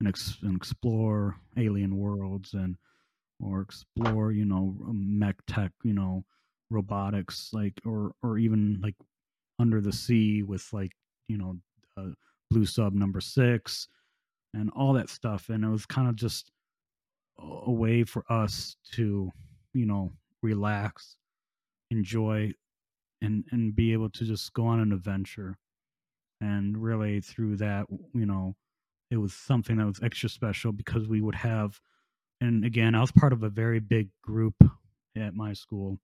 and, 0.00 0.08
ex- 0.08 0.38
and 0.42 0.56
explore 0.56 1.36
alien 1.56 1.96
worlds 1.96 2.54
and 2.54 2.76
or 3.40 3.60
explore 3.60 4.32
you 4.32 4.44
know 4.44 4.74
mech 4.92 5.36
tech 5.46 5.72
you 5.84 5.92
know 5.92 6.24
robotics 6.70 7.50
like 7.52 7.74
or 7.84 8.12
or 8.22 8.38
even 8.38 8.78
like 8.82 8.96
under 9.58 9.80
the 9.80 9.92
sea 9.92 10.42
with 10.42 10.68
like 10.72 10.92
you 11.28 11.38
know 11.38 11.56
uh, 11.96 12.12
blue 12.50 12.64
sub 12.64 12.94
number 12.94 13.20
six 13.20 13.88
and 14.54 14.70
all 14.70 14.92
that 14.94 15.10
stuff. 15.10 15.48
And 15.48 15.64
it 15.64 15.68
was 15.68 15.86
kind 15.86 16.08
of 16.08 16.16
just 16.16 16.50
a 17.38 17.44
a 17.66 17.70
way 17.72 18.04
for 18.04 18.24
us 18.30 18.76
to 18.94 19.30
you 19.74 19.86
know 19.86 20.12
relax 20.42 21.16
enjoy 21.90 22.52
and 23.22 23.44
and 23.50 23.74
be 23.74 23.92
able 23.92 24.10
to 24.10 24.24
just 24.24 24.52
go 24.52 24.66
on 24.66 24.80
an 24.80 24.92
adventure. 24.92 25.56
And 26.40 26.80
really 26.80 27.20
through 27.20 27.56
that 27.56 27.86
you 28.14 28.26
know 28.26 28.54
it 29.10 29.16
was 29.16 29.32
something 29.32 29.76
that 29.76 29.86
was 29.86 30.00
extra 30.02 30.28
special 30.28 30.72
because 30.72 31.08
we 31.08 31.20
would 31.20 31.34
have 31.34 31.80
and 32.40 32.64
again 32.64 32.94
i 32.94 33.00
was 33.00 33.12
part 33.12 33.32
of 33.32 33.42
a 33.42 33.48
very 33.48 33.80
big 33.80 34.08
group 34.22 34.54
at 35.16 35.34
my 35.34 35.52
school 35.52 35.98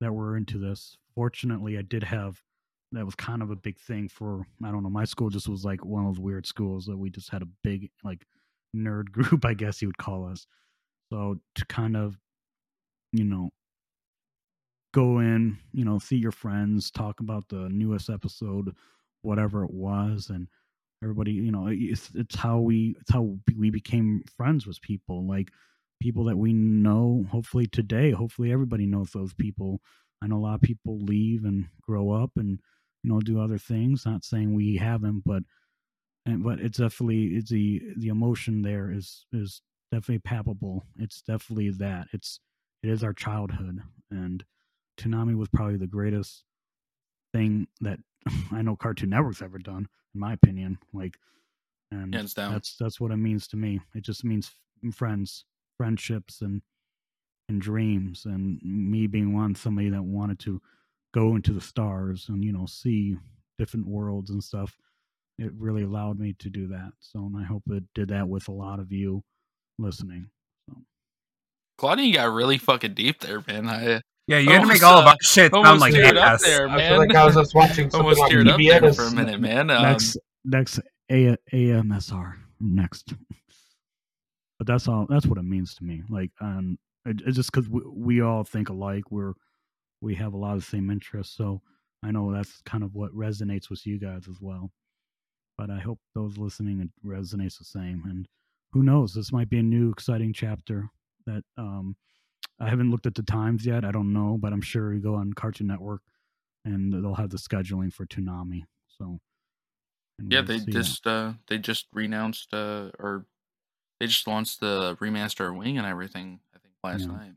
that 0.00 0.12
were 0.12 0.36
into 0.36 0.58
this. 0.58 0.96
Fortunately 1.14 1.78
i 1.78 1.82
did 1.82 2.02
have 2.02 2.40
that 2.92 3.04
was 3.04 3.14
kind 3.14 3.42
of 3.42 3.50
a 3.50 3.56
big 3.56 3.78
thing 3.78 4.08
for 4.08 4.46
i 4.64 4.70
don't 4.70 4.82
know 4.82 4.90
my 4.90 5.04
school 5.04 5.30
just 5.30 5.48
was 5.48 5.64
like 5.64 5.84
one 5.84 6.04
of 6.04 6.14
those 6.14 6.20
weird 6.20 6.46
schools 6.46 6.86
that 6.86 6.98
we 6.98 7.10
just 7.10 7.30
had 7.30 7.42
a 7.42 7.48
big 7.62 7.90
like 8.02 8.26
nerd 8.76 9.04
group 9.12 9.44
i 9.44 9.54
guess 9.54 9.80
you 9.80 9.88
would 9.88 9.98
call 9.98 10.26
us. 10.26 10.46
So 11.10 11.38
to 11.56 11.64
kind 11.66 11.96
of 11.96 12.18
you 13.12 13.24
know 13.24 13.50
go 14.92 15.18
in, 15.18 15.58
you 15.72 15.84
know, 15.84 15.98
see 15.98 16.16
your 16.16 16.32
friends, 16.32 16.90
talk 16.90 17.20
about 17.20 17.48
the 17.48 17.68
newest 17.70 18.10
episode, 18.10 18.74
whatever 19.22 19.64
it 19.64 19.72
was, 19.72 20.28
and 20.30 20.48
everybody, 21.02 21.32
you 21.32 21.52
know, 21.52 21.68
it's 21.70 22.10
it's 22.14 22.36
how 22.36 22.58
we 22.58 22.96
it's 23.00 23.12
how 23.12 23.36
we 23.56 23.70
became 23.70 24.22
friends 24.36 24.66
with 24.66 24.80
people, 24.82 25.26
like 25.26 25.50
people 26.00 26.24
that 26.24 26.36
we 26.36 26.52
know. 26.52 27.24
Hopefully 27.30 27.66
today, 27.66 28.10
hopefully 28.10 28.52
everybody 28.52 28.86
knows 28.86 29.10
those 29.10 29.34
people. 29.34 29.80
I 30.22 30.26
know 30.28 30.36
a 30.36 30.38
lot 30.38 30.54
of 30.54 30.62
people 30.62 31.00
leave 31.00 31.44
and 31.44 31.66
grow 31.82 32.12
up 32.12 32.30
and 32.36 32.60
you 33.02 33.12
know 33.12 33.20
do 33.20 33.40
other 33.40 33.58
things. 33.58 34.06
Not 34.06 34.24
saying 34.24 34.54
we 34.54 34.76
haven't, 34.76 35.22
but 35.24 35.42
and 36.26 36.44
but 36.44 36.60
it's 36.60 36.78
definitely 36.78 37.36
it's 37.36 37.50
the 37.50 37.82
the 37.96 38.08
emotion 38.08 38.62
there 38.62 38.90
is 38.92 39.26
is 39.32 39.62
definitely 39.90 40.20
palpable. 40.20 40.84
It's 40.98 41.22
definitely 41.22 41.70
that. 41.70 42.08
It's 42.12 42.40
it 42.82 42.90
is 42.90 43.04
our 43.04 43.12
childhood 43.12 43.80
and 44.10 44.44
Toonami 44.98 45.36
was 45.36 45.48
probably 45.48 45.76
the 45.76 45.86
greatest 45.86 46.44
thing 47.32 47.66
that 47.80 47.98
I 48.52 48.62
know 48.62 48.76
Cartoon 48.76 49.10
Network's 49.10 49.42
ever 49.42 49.58
done, 49.58 49.88
in 50.14 50.20
my 50.20 50.32
opinion. 50.32 50.78
Like, 50.92 51.16
and 51.90 52.14
Hands 52.14 52.32
down. 52.34 52.52
that's 52.52 52.76
that's 52.76 53.00
what 53.00 53.10
it 53.10 53.16
means 53.16 53.46
to 53.48 53.56
me. 53.56 53.80
It 53.94 54.02
just 54.02 54.24
means 54.24 54.50
friends, 54.92 55.44
friendships, 55.76 56.40
and 56.40 56.62
and 57.48 57.60
dreams, 57.60 58.24
and 58.24 58.60
me 58.62 59.06
being 59.06 59.34
one 59.34 59.54
somebody 59.54 59.90
that 59.90 60.02
wanted 60.02 60.38
to 60.40 60.60
go 61.12 61.36
into 61.36 61.52
the 61.52 61.60
stars 61.60 62.26
and 62.28 62.44
you 62.44 62.52
know 62.52 62.66
see 62.66 63.16
different 63.58 63.86
worlds 63.86 64.30
and 64.30 64.42
stuff. 64.42 64.76
It 65.38 65.52
really 65.58 65.82
allowed 65.82 66.18
me 66.18 66.34
to 66.38 66.50
do 66.50 66.68
that. 66.68 66.92
So, 67.00 67.20
and 67.20 67.36
I 67.36 67.42
hope 67.42 67.62
it 67.70 67.84
did 67.94 68.08
that 68.08 68.28
with 68.28 68.48
a 68.48 68.52
lot 68.52 68.78
of 68.78 68.92
you 68.92 69.22
listening. 69.78 70.28
Claudian 71.78 72.12
got 72.12 72.32
really 72.32 72.58
fucking 72.58 72.94
deep 72.94 73.20
there, 73.20 73.42
man. 73.46 73.66
I 73.66 74.02
Yeah, 74.32 74.38
you 74.38 74.50
had 74.50 74.62
to 74.62 74.66
make 74.66 74.82
all 74.82 74.98
of 74.98 75.06
our 75.06 75.16
shit 75.20 75.52
sound 75.52 75.66
almost 75.66 75.80
like 75.82 75.92
teared 75.92 76.16
up 76.16 76.24
ass. 76.24 76.42
there, 76.42 76.66
I 76.66 76.88
feel 76.88 76.98
like 76.98 77.14
I 77.14 77.26
was 77.26 77.34
just 77.34 77.54
watching 77.54 77.90
something 77.90 78.00
almost 78.00 78.20
on 78.22 78.30
teared 78.30 78.48
up 78.48 78.82
there 78.82 78.92
for 78.94 79.04
a 79.04 79.10
minute, 79.10 79.40
man. 79.40 79.68
Um, 79.70 79.82
next 79.82 80.16
next 80.44 80.80
a 81.10 81.36
AMSR 81.52 82.34
next. 82.60 83.12
But 84.58 84.66
that's 84.66 84.88
all. 84.88 85.06
That's 85.08 85.26
what 85.26 85.38
it 85.38 85.44
means 85.44 85.74
to 85.74 85.84
me. 85.84 86.02
Like, 86.08 86.30
um, 86.40 86.78
it, 87.04 87.20
it's 87.26 87.36
just 87.36 87.52
because 87.52 87.68
we, 87.68 87.82
we 87.86 88.20
all 88.22 88.44
think 88.44 88.70
alike. 88.70 89.10
We're 89.10 89.34
we 90.00 90.14
have 90.14 90.32
a 90.32 90.36
lot 90.38 90.54
of 90.54 90.60
the 90.60 90.66
same 90.66 90.90
interests. 90.90 91.36
So 91.36 91.60
I 92.02 92.10
know 92.10 92.32
that's 92.32 92.62
kind 92.64 92.82
of 92.82 92.94
what 92.94 93.14
resonates 93.14 93.68
with 93.68 93.86
you 93.86 93.98
guys 93.98 94.28
as 94.28 94.38
well. 94.40 94.70
But 95.58 95.70
I 95.70 95.78
hope 95.78 95.98
those 96.14 96.38
listening 96.38 96.80
it 96.80 96.88
resonates 97.06 97.58
the 97.58 97.64
same. 97.64 98.04
And 98.06 98.26
who 98.72 98.82
knows? 98.82 99.12
This 99.12 99.32
might 99.32 99.50
be 99.50 99.58
a 99.58 99.62
new 99.62 99.90
exciting 99.90 100.32
chapter 100.32 100.88
that 101.26 101.42
um 101.58 101.96
I 102.60 102.68
haven't 102.68 102.90
looked 102.90 103.06
at 103.06 103.14
the 103.14 103.22
times 103.22 103.66
yet. 103.66 103.84
I 103.84 103.90
don't 103.90 104.12
know, 104.12 104.36
but 104.40 104.52
I'm 104.52 104.60
sure 104.60 104.92
you 104.92 105.00
go 105.00 105.14
on 105.14 105.32
Cartoon 105.32 105.66
Network 105.66 106.02
and 106.64 106.92
they'll 106.92 107.14
have 107.14 107.30
the 107.30 107.36
scheduling 107.38 107.92
for 107.92 108.06
Toonami. 108.06 108.62
So 108.98 109.18
yeah, 110.28 110.42
we'll 110.46 110.58
they 110.60 110.72
just 110.72 111.06
uh 111.06 111.32
they 111.48 111.58
just 111.58 111.86
renounced 111.92 112.54
uh 112.54 112.90
or 112.98 113.26
they 113.98 114.06
just 114.06 114.26
launched 114.28 114.60
the 114.60 114.96
remaster 115.00 115.48
of 115.48 115.56
Wing 115.56 115.78
and 115.78 115.86
everything, 115.86 116.40
I 116.54 116.58
think 116.58 116.74
last 116.84 117.00
Yeah. 117.02 117.06
night. 117.16 117.32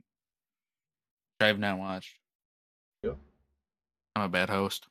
Which 1.40 1.42
I 1.42 1.48
have 1.48 1.60
not 1.60 1.78
watched. 1.80 2.18
Yep. 3.04 3.18
I'm 4.16 4.22
a 4.24 4.30
bad 4.30 4.50
host. 4.50 4.88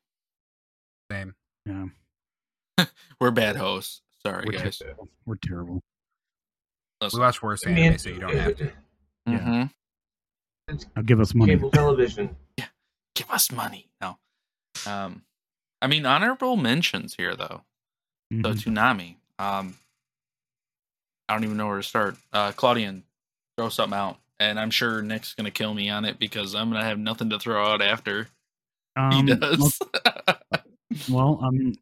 Same. 1.11 1.35
Yeah, 1.67 1.87
We're 3.21 3.31
bad 3.31 3.57
hosts. 3.57 4.03
Sorry 4.27 4.45
we're, 4.47 4.53
guys. 4.59 4.79
terrible. 4.79 5.09
we're 5.27 5.37
terrible. 5.37 5.83
We 7.13 7.21
watch 7.21 7.43
worse 7.43 7.67
I 7.67 7.71
anime, 7.71 7.99
so 7.99 8.09
you 8.09 8.21
don't 8.21 8.35
have 8.35 8.57
to. 8.57 8.73
Yeah. 9.27 9.69
Now 10.69 11.03
give 11.05 11.21
us 11.21 11.35
money. 11.35 11.53
Cable 11.55 11.71
television. 11.71 12.37
yeah. 12.57 12.67
Give 13.15 13.31
us 13.31 13.53
money. 13.53 13.89
No. 14.01 14.19
Um 14.87 15.23
I 15.83 15.87
mean 15.87 16.07
honorable 16.07 16.57
mentions 16.57 17.15
here 17.15 17.37
though. 17.37 17.63
So 18.33 18.39
Mhm. 18.39 18.55
Toonami. 18.65 19.17
Um 19.39 19.77
I 21.29 21.35
don't 21.35 21.45
even 21.45 21.57
know 21.57 21.67
where 21.69 21.77
to 21.79 21.83
start. 21.83 22.17
Uh 22.33 22.53
Claudian, 22.53 23.05
throw 23.57 23.69
something 23.69 23.97
out. 23.99 24.19
And 24.41 24.59
I'm 24.59 24.71
sure 24.71 25.01
Nick's 25.03 25.35
gonna 25.35 25.51
kill 25.51 25.75
me 25.75 25.89
on 25.91 26.05
it 26.05 26.19
because 26.19 26.55
I'm 26.55 26.71
gonna 26.71 26.85
have 26.85 26.99
nothing 26.99 27.31
to 27.31 27.39
throw 27.39 27.65
out 27.65 27.83
after 27.83 28.25
he 28.97 29.01
Um, 29.03 29.27
does. 29.27 29.79
Well, 31.11 31.41
um, 31.45 31.73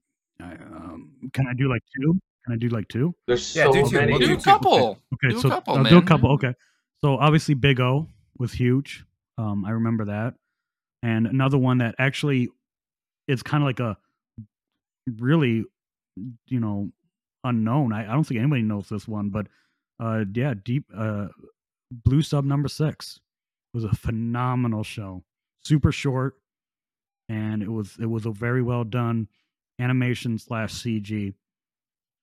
I, 0.40 0.52
um, 0.54 1.12
can 1.34 1.46
I 1.46 1.52
do 1.54 1.68
like 1.68 1.82
two? 1.94 2.18
Can 2.44 2.54
I 2.54 2.56
do 2.56 2.68
like 2.68 2.88
two? 2.88 3.14
There's 3.26 3.54
Yeah, 3.54 3.64
so 3.64 3.72
do 3.72 3.88
two. 3.88 3.96
many. 3.96 4.12
We'll 4.12 4.20
do 4.20 4.26
do 4.28 4.32
a 4.34 4.36
two. 4.36 4.42
couple. 4.42 4.98
Okay, 5.14 5.28
Do 5.30 5.36
a 5.36 5.40
so 5.40 5.48
couple, 5.50 5.76
I'll 5.76 5.84
do 5.84 5.98
a 5.98 6.02
couple. 6.02 6.32
Okay, 6.32 6.54
So 7.02 7.18
obviously 7.18 7.54
Big 7.54 7.80
O 7.80 8.08
was 8.38 8.52
huge. 8.52 9.04
Um, 9.38 9.64
I 9.64 9.70
remember 9.70 10.06
that. 10.06 10.34
And 11.02 11.26
another 11.26 11.58
one 11.58 11.78
that 11.78 11.94
actually 11.98 12.48
it's 13.28 13.42
kind 13.42 13.62
of 13.62 13.66
like 13.66 13.80
a 13.80 13.96
really, 15.18 15.64
you 16.46 16.60
know, 16.60 16.90
unknown. 17.44 17.92
I, 17.92 18.08
I 18.08 18.12
don't 18.12 18.24
think 18.24 18.40
anybody 18.40 18.62
knows 18.62 18.88
this 18.88 19.08
one, 19.08 19.30
but 19.30 19.46
uh 20.00 20.24
yeah, 20.32 20.54
deep 20.62 20.84
uh 20.96 21.28
Blue 21.90 22.22
Sub 22.22 22.44
number 22.44 22.68
six 22.68 23.20
was 23.74 23.84
a 23.84 23.92
phenomenal 23.94 24.84
show. 24.84 25.22
Super 25.64 25.92
short, 25.92 26.34
and 27.28 27.62
it 27.62 27.70
was 27.70 27.96
it 28.00 28.06
was 28.06 28.26
a 28.26 28.30
very 28.30 28.62
well 28.62 28.84
done 28.84 29.28
animation 29.80 30.38
slash 30.38 30.72
CG. 30.74 31.34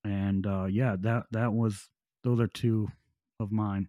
And 0.04 0.48
uh 0.48 0.66
yeah, 0.66 0.96
that 1.00 1.26
that 1.32 1.54
was 1.54 1.90
those 2.24 2.40
are 2.40 2.48
two 2.48 2.90
of 3.40 3.52
mine. 3.52 3.88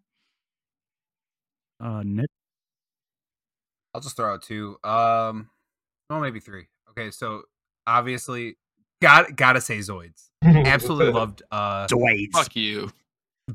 Uh 1.80 2.02
Nick 2.04 2.28
I'll 3.94 4.00
just 4.00 4.16
throw 4.16 4.34
out 4.34 4.42
two. 4.42 4.76
Um, 4.84 5.50
well, 6.08 6.20
maybe 6.20 6.38
three. 6.38 6.66
Okay, 6.90 7.10
so 7.10 7.42
obviously, 7.86 8.56
got 9.02 9.34
gotta 9.36 9.60
say 9.60 9.78
Zoids. 9.78 10.28
Absolutely 10.44 11.12
loved 11.18 11.42
uh 11.50 11.88
Fuck 12.32 12.54
you. 12.56 12.90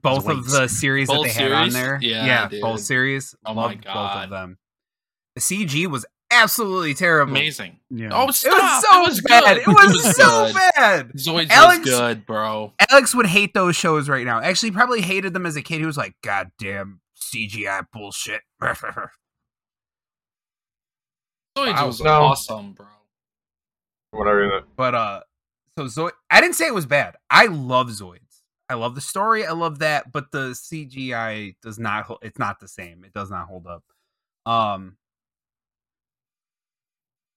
both 0.01 0.27
of 0.27 0.49
the 0.49 0.67
series 0.67 1.07
Both 1.07 1.27
that 1.27 1.33
they 1.35 1.43
had 1.43 1.51
on 1.53 1.69
there. 1.69 1.99
Yeah, 2.01 2.49
both 2.61 2.77
dude. 2.77 2.85
series. 2.85 3.35
Oh 3.45 3.53
my 3.53 3.61
loved 3.67 3.85
both 3.85 3.95
of 3.95 4.29
them. 4.29 4.57
The 5.35 5.41
CG 5.41 5.87
was 5.87 6.05
absolutely 6.31 6.93
terrible. 6.95 7.31
Amazing. 7.33 7.79
Yeah. 7.89 8.09
Oh, 8.11 8.27
It 8.29 8.33
stop! 8.33 8.51
was 8.53 8.83
so 8.83 9.01
it 9.01 9.07
was 9.09 9.21
bad. 9.21 9.43
Good. 9.43 9.57
It 9.59 9.67
was, 9.67 10.15
so 10.17 10.45
good. 10.47 10.53
bad. 10.75 11.11
Zoids 11.13 11.49
Alex- 11.49 11.79
was 11.89 11.89
good, 11.99 12.25
bro. 12.25 12.73
Alex 12.89 13.15
would 13.15 13.27
hate 13.27 13.53
those 13.53 13.75
shows 13.77 14.09
right 14.09 14.25
now. 14.25 14.41
Actually, 14.41 14.71
probably 14.71 15.01
hated 15.01 15.33
them 15.33 15.45
as 15.45 15.55
a 15.55 15.61
kid. 15.61 15.79
He 15.79 15.85
was 15.85 15.97
like, 15.97 16.13
"God 16.23 16.51
damn 16.59 16.99
CGI 17.33 17.85
bullshit." 17.93 18.41
Zoids 18.61 19.09
Wow. 21.73 21.87
was 21.87 22.01
No. 22.01 22.23
awesome, 22.23 22.73
bro. 22.73 22.87
Whatever. 24.11 24.63
But 24.75 24.95
uh 24.95 25.21
so 25.77 25.85
Zoid 25.85 26.11
I 26.29 26.41
didn't 26.41 26.55
say 26.55 26.67
it 26.67 26.73
was 26.73 26.85
bad. 26.85 27.15
I 27.29 27.45
love 27.47 27.89
Zoids. 27.89 28.41
I 28.69 28.73
love 28.73 28.95
the 28.95 29.01
story. 29.01 29.45
I 29.45 29.51
love 29.51 29.79
that, 29.79 30.11
but 30.11 30.31
the 30.31 30.51
CGI 30.51 31.55
does 31.61 31.77
not 31.77 32.05
hol- 32.05 32.19
it's 32.21 32.39
not 32.39 32.59
the 32.59 32.67
same. 32.67 33.03
It 33.03 33.13
does 33.13 33.29
not 33.29 33.47
hold 33.47 33.67
up. 33.67 33.83
Um 34.45 34.97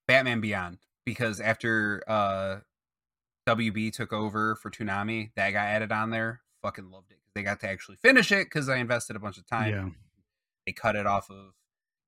Batman 0.06 0.40
Beyond 0.40 0.78
because 1.04 1.40
after 1.40 2.02
uh 2.08 2.58
WB 3.48 3.92
took 3.92 4.12
over 4.12 4.56
for 4.56 4.70
Toonami, 4.70 5.30
that 5.36 5.50
got 5.52 5.64
added 5.66 5.92
on 5.92 6.10
there. 6.10 6.42
Fucking 6.62 6.90
loved 6.90 7.12
it. 7.12 7.18
They 7.38 7.44
got 7.44 7.60
to 7.60 7.68
actually 7.68 7.96
finish 7.96 8.32
it 8.32 8.50
cuz 8.50 8.68
I 8.68 8.76
invested 8.78 9.14
a 9.14 9.20
bunch 9.20 9.38
of 9.38 9.46
time. 9.46 9.70
Yeah. 9.72 9.88
They 10.66 10.72
cut 10.72 10.96
it 10.96 11.06
off 11.06 11.30
of, 11.30 11.54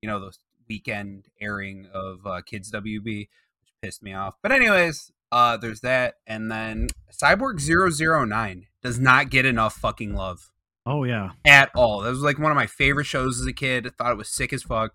you 0.03 0.09
know, 0.09 0.19
the 0.19 0.33
weekend 0.69 1.29
airing 1.41 1.87
of 1.95 2.27
uh, 2.27 2.41
Kids 2.43 2.71
WB, 2.73 3.05
which 3.05 3.73
pissed 3.81 4.03
me 4.03 4.13
off. 4.13 4.35
But 4.43 4.53
anyways, 4.53 5.13
uh, 5.33 5.57
there's 5.57 5.81
that, 5.83 6.17
and 6.27 6.51
then 6.51 6.89
Cyborg 7.13 7.61
009 7.61 8.67
does 8.83 8.99
not 8.99 9.31
get 9.31 9.47
enough 9.47 9.75
fucking 9.77 10.15
love 10.15 10.51
Oh 10.85 11.05
yeah. 11.05 11.31
at 11.45 11.71
all. 11.75 12.01
That 12.01 12.11
was 12.11 12.23
like 12.23 12.39
one 12.39 12.51
of 12.51 12.57
my 12.57 12.67
favorite 12.67 13.05
shows 13.07 13.41
as 13.41 13.47
a 13.47 13.53
kid. 13.53 13.87
I 13.87 13.91
thought 13.91 14.13
it 14.13 14.19
was 14.19 14.29
sick 14.29 14.53
as 14.53 14.63
fuck. 14.65 14.93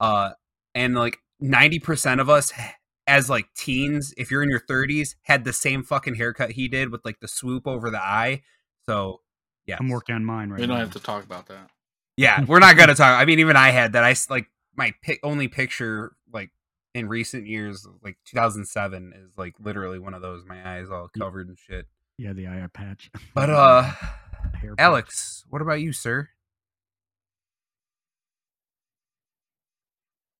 Uh, 0.00 0.30
and 0.74 0.94
like 0.94 1.18
90% 1.42 2.20
of 2.20 2.30
us 2.30 2.52
as 3.06 3.28
like 3.28 3.46
teens, 3.54 4.14
if 4.16 4.30
you're 4.30 4.42
in 4.42 4.50
your 4.50 4.60
30s, 4.60 5.16
had 5.22 5.44
the 5.44 5.52
same 5.52 5.82
fucking 5.82 6.14
haircut 6.16 6.52
he 6.52 6.68
did 6.68 6.90
with 6.90 7.04
like 7.04 7.20
the 7.20 7.28
swoop 7.28 7.66
over 7.66 7.90
the 7.90 8.02
eye. 8.02 8.42
So 8.86 9.20
yeah, 9.68 9.76
I'm 9.78 9.88
working 9.88 10.14
on 10.16 10.24
mine 10.24 10.48
right 10.50 10.56
now. 10.58 10.62
We 10.62 10.66
don't 10.66 10.78
have 10.78 10.92
to 10.92 11.00
talk 11.00 11.22
about 11.24 11.46
that. 11.46 11.70
yeah, 12.16 12.44
we're 12.48 12.58
not 12.58 12.76
gonna 12.76 12.94
talk. 12.94 13.20
I 13.20 13.24
mean, 13.24 13.38
even 13.38 13.54
I 13.54 13.70
had 13.70 13.92
that. 13.92 14.02
I 14.02 14.14
like 14.30 14.46
my 14.74 14.92
pic- 15.02 15.20
only 15.22 15.46
picture 15.46 16.16
like 16.32 16.50
in 16.94 17.06
recent 17.08 17.46
years, 17.46 17.86
like 18.02 18.16
2007, 18.24 19.12
is 19.14 19.30
like 19.36 19.54
literally 19.60 19.98
one 19.98 20.14
of 20.14 20.22
those. 20.22 20.44
My 20.44 20.76
eyes 20.78 20.88
all 20.90 21.08
covered 21.16 21.48
and 21.48 21.58
shit. 21.58 21.86
Yeah, 22.16 22.32
the 22.32 22.48
eye 22.48 22.66
patch. 22.72 23.10
But 23.34 23.50
uh, 23.50 23.92
The 24.52 24.58
hair 24.58 24.74
patch. 24.76 24.84
Alex, 24.84 25.44
what 25.50 25.62
about 25.62 25.80
you, 25.80 25.92
sir? 25.92 26.28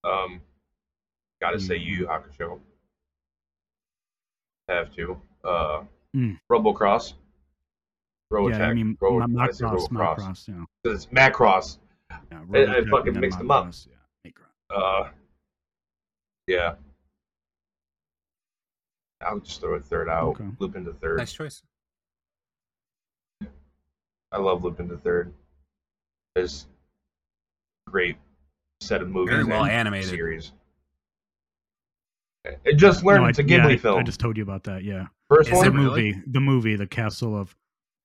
Um, 0.05 0.41
gotta 1.41 1.61
say 1.61 1.77
you 1.77 2.07
Hakusho. 2.07 2.61
Have 4.69 4.95
to. 4.97 5.21
Uh, 5.45 5.83
Mm. 6.17 6.39
Robocross. 6.51 7.13
Robotech. 8.33 8.59
Yeah, 8.59 8.67
I 8.69 8.75
mean, 8.75 8.97
Robo, 9.01 9.27
Ma- 9.27 9.45
I 9.45 9.51
say 9.51 9.65
Macross, 9.65 9.89
Robocross. 9.89 10.17
Macross, 10.19 10.49
yeah. 10.49 10.65
'Cause 10.85 11.05
It's 11.05 11.07
Macross. 11.07 11.79
yeah 12.11 12.17
I- 12.31 12.77
I 12.79 12.85
fucking 12.85 13.09
and 13.09 13.17
then 13.17 13.21
mixed 13.21 13.39
them 13.39 13.51
up. 13.51 13.73
Yeah, 14.25 14.31
Uh, 14.71 15.11
yeah. 16.47 16.75
I'll 19.23 19.41
just 19.41 19.61
throw 19.61 19.75
a 19.75 19.81
third 19.81 20.09
out. 20.09 20.29
Okay. 20.41 20.45
Lupin 20.59 20.85
the 20.85 20.93
third. 20.95 21.19
Nice 21.19 21.33
choice. 21.33 21.63
I 24.31 24.37
love 24.39 24.63
Lupin 24.63 24.89
the 24.89 24.99
third. 24.99 25.33
It's 26.37 26.67
a 27.87 27.91
great 27.91 28.17
set 28.81 29.01
of 29.03 29.09
movies. 29.09 29.31
Very 29.33 29.45
well 29.45 29.65
and 29.65 29.73
animated. 29.73 30.11
series. 30.11 30.53
I 32.47 32.73
just 32.77 33.05
learned 33.05 33.23
No, 33.23 33.27
I- 33.27 33.31
it's 33.31 33.39
a 33.39 33.43
yeah, 33.45 33.59
Ghibli 33.61 33.73
I- 33.73 33.77
film. 33.79 33.99
I 34.01 34.03
just 34.03 34.21
told 34.21 34.37
you 34.37 34.43
about 34.43 34.65
that. 34.65 34.85
Yeah, 34.85 35.09
First 35.29 35.49
Is 35.51 35.57
one. 35.57 35.65
the 35.67 35.71
it 35.73 35.75
really? 35.83 36.13
movie, 36.13 36.23
the 36.27 36.41
movie, 36.41 36.77
the 36.77 36.87
Castle 36.87 37.37
of, 37.37 37.55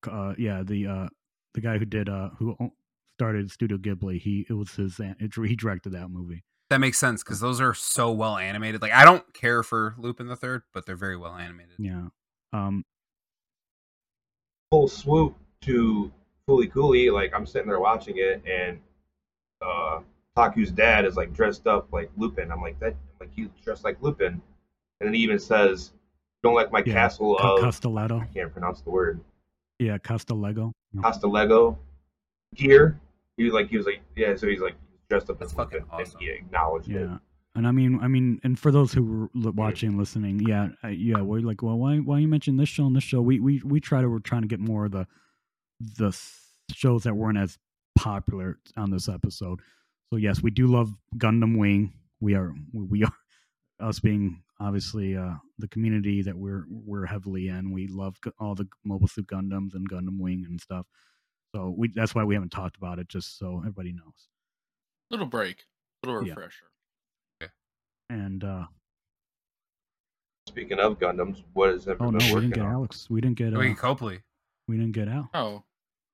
uh, 0.08 0.34
yeah, 0.38 0.64
the 0.64 0.88
uh, 0.88 1.08
the 1.54 1.62
guy 1.62 1.78
who 1.78 1.86
did 1.86 2.10
uh, 2.10 2.30
who 2.40 2.56
started 3.18 3.52
Studio 3.52 3.78
Ghibli. 3.78 4.20
He 4.20 4.46
it 4.50 4.54
was 4.54 4.72
his. 4.76 5.00
an- 5.00 5.16
It, 5.20 5.34
he 5.48 5.56
directed 5.56 5.92
that 5.94 6.10
movie. 6.10 6.44
That 6.70 6.80
makes 6.80 6.98
sense 6.98 7.24
because 7.24 7.40
those 7.40 7.62
are 7.62 7.74
so 7.74 8.12
well 8.12 8.38
animated. 8.38 8.82
Like 8.82 8.94
I 8.94 9.06
don't 9.06 9.32
care 9.34 9.62
for 9.64 9.94
Lupin 9.98 10.28
the 10.28 10.36
Third, 10.36 10.64
but 10.74 10.86
they're 10.86 10.96
very 10.96 11.18
well 11.18 11.36
animated. 11.36 11.76
Yeah. 11.78 12.08
Um. 12.52 12.84
full 14.72 14.88
swoop 14.88 15.36
to 15.62 16.12
Fooly 16.48 16.72
Cooley. 16.72 17.10
Like 17.10 17.34
I'm 17.36 17.46
sitting 17.46 17.68
there 17.68 17.80
watching 17.80 18.16
it, 18.18 18.42
and 18.46 18.80
uh, 19.62 20.00
Taku's 20.36 20.72
dad 20.72 21.06
is 21.06 21.16
like 21.16 21.34
dressed 21.34 21.68
up 21.68 21.88
like 21.92 22.10
Lupin. 22.18 22.52
I'm 22.52 22.62
like 22.62 22.80
that. 22.80 22.96
Like 23.20 23.30
he's 23.36 23.50
dressed 23.64 23.84
like 23.84 23.98
Lupin, 24.02 24.34
and 24.34 24.42
then 25.08 25.14
he 25.14 25.20
even 25.22 25.40
says, 25.40 25.92
"Don't 26.42 26.56
like 26.56 26.72
my 26.72 26.82
Yeah. 26.86 26.94
castle 26.94 27.36
Ca- 27.40 27.56
of." 27.58 27.60
Castelletto. 27.62 28.22
I 28.22 28.26
can't 28.34 28.52
pronounce 28.52 28.82
the 28.82 28.90
word. 28.90 29.20
Yeah, 29.84 29.98
Castellego. 29.98 30.72
No. 30.94 31.02
Castellego 31.02 31.78
gear. 32.56 33.00
He 33.38 33.44
was 33.44 33.54
like 33.54 33.70
he 33.70 33.78
was 33.78 33.86
like 33.86 34.02
yeah. 34.16 34.36
So 34.36 34.48
he's 34.48 34.62
like 34.62 34.76
dressed 35.10 35.30
up 35.30 35.40
That's 35.40 35.52
as 35.52 35.58
fucking 35.58 35.80
Lupin, 35.82 35.92
awesome. 35.92 36.18
and 36.20 36.22
he 36.22 36.30
acknowledged 36.30 36.90
it. 36.90 37.02
Yeah. 37.02 37.18
And 37.56 37.68
I 37.68 37.72
mean, 37.72 38.00
I 38.02 38.08
mean, 38.08 38.40
and 38.44 38.58
for 38.58 38.72
those 38.72 38.94
who 38.94 39.30
were 39.36 39.52
watching, 39.52 39.96
listening, 39.96 40.40
yeah, 40.40 40.70
uh, 40.84 40.88
yeah, 40.88 41.22
we're 41.22 41.42
like, 41.42 41.62
well, 41.62 41.78
why, 41.78 41.98
why 41.98 42.18
you 42.18 42.28
mention 42.28 42.58
this 42.58 42.68
show 42.68 42.88
and 42.88 42.96
this 42.96 43.04
show? 43.04 43.22
We, 43.22 43.40
we, 43.40 43.62
we 43.64 43.80
try 43.80 44.02
to, 44.02 44.10
we're 44.10 44.20
trying 44.20 44.42
to 44.42 44.48
get 44.48 44.60
more 44.60 44.86
of 44.86 44.92
the, 44.92 45.06
the 46.00 46.20
shows 46.74 47.04
that 47.04 47.14
weren't 47.14 47.38
as 47.38 47.60
popular 47.96 48.58
on 48.76 48.90
this 48.90 49.08
episode. 49.08 49.60
So 50.10 50.18
yes, 50.18 50.42
we 50.42 50.50
do 50.50 50.66
love 50.66 50.96
Gundam 51.18 51.60
Wing. 51.60 51.94
We 52.22 52.34
are, 52.34 52.56
we, 52.74 52.86
we 52.86 53.04
are, 53.04 53.14
us 53.80 54.00
being 54.00 54.42
obviously 54.60 55.16
uh, 55.18 55.34
the 55.60 55.68
community 55.68 56.22
that 56.22 56.36
we're 56.38 56.66
we're 56.70 57.06
heavily 57.06 57.48
in. 57.50 57.72
We 57.72 57.88
love 57.88 58.16
all 58.40 58.56
the 58.56 58.68
Mobile 58.84 59.08
Suit 59.08 59.28
Gundams 59.28 59.74
and 59.76 59.90
Gundam 59.90 60.20
Wing 60.20 60.46
and 60.48 60.60
stuff. 60.60 60.86
So 61.56 61.74
we 61.78 61.90
that's 61.94 62.16
why 62.16 62.24
we 62.24 62.34
haven't 62.36 62.52
talked 62.52 62.78
about 62.78 63.00
it, 63.00 63.08
just 63.10 63.38
so 63.38 63.60
everybody 63.60 63.92
knows. 63.94 64.28
Little 65.12 65.26
break, 65.28 65.64
little 66.04 66.26
Yeah. 66.26 66.34
refresher. 66.34 66.66
And 68.10 68.44
uh, 68.44 68.66
Speaking 70.48 70.80
of 70.80 71.00
Gundams, 71.00 71.42
what 71.54 71.70
is 71.70 71.88
oh 71.88 71.92
everyone 71.92 72.18
no, 72.18 72.26
we 72.36 72.42
didn't 72.42 72.54
get 72.56 72.64
on? 72.66 72.72
Alex. 72.74 73.08
We 73.10 73.22
didn't 73.22 73.38
get. 73.38 73.54
Uh, 73.56 73.60
Wait, 73.60 73.78
Copley. 73.78 74.20
we 74.68 74.78
didn't 74.78 74.92
get 74.92 75.08
Al. 75.08 75.30
Oh, 75.34 75.64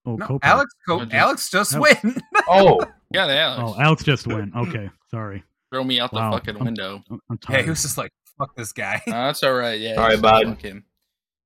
Oh, 0.06 0.16
No, 0.16 0.26
Copa. 0.26 0.45
Alex. 0.45 0.74
Co- 0.88 0.98
What'd 0.99 1.14
Alex 1.14 1.49
just 1.49 1.74
Alex. 1.76 2.02
win. 2.03 2.16
Oh, 2.48 2.80
yeah, 3.11 3.28
the 3.28 3.38
Alex. 3.38 3.61
Oh, 3.78 3.82
Alex 3.82 4.03
just 4.03 4.26
went. 4.28 4.56
Okay, 4.56 4.90
sorry. 5.11 5.44
Throw 5.72 5.84
me 5.84 5.99
out 5.99 6.11
the 6.11 6.18
Wow. 6.18 6.32
fucking 6.32 6.56
I'm- 6.56 6.66
window. 6.66 7.03
I'm, 7.10 7.20
I'm 7.30 7.40
yeah, 7.49 7.56
tired. 7.57 7.64
he 7.66 7.70
was 7.70 7.82
just 7.82 7.98
like, 7.98 8.11
"Fuck 8.40 8.56
this 8.56 8.72
guy." 8.74 9.02
No, 9.06 9.14
that's 9.14 9.44
all 9.44 9.53
right. 9.53 9.80
Yeah. 9.80 9.95
All 9.95 10.07
right, 10.07 10.20
bud. 10.22 10.57
him. 10.61 10.86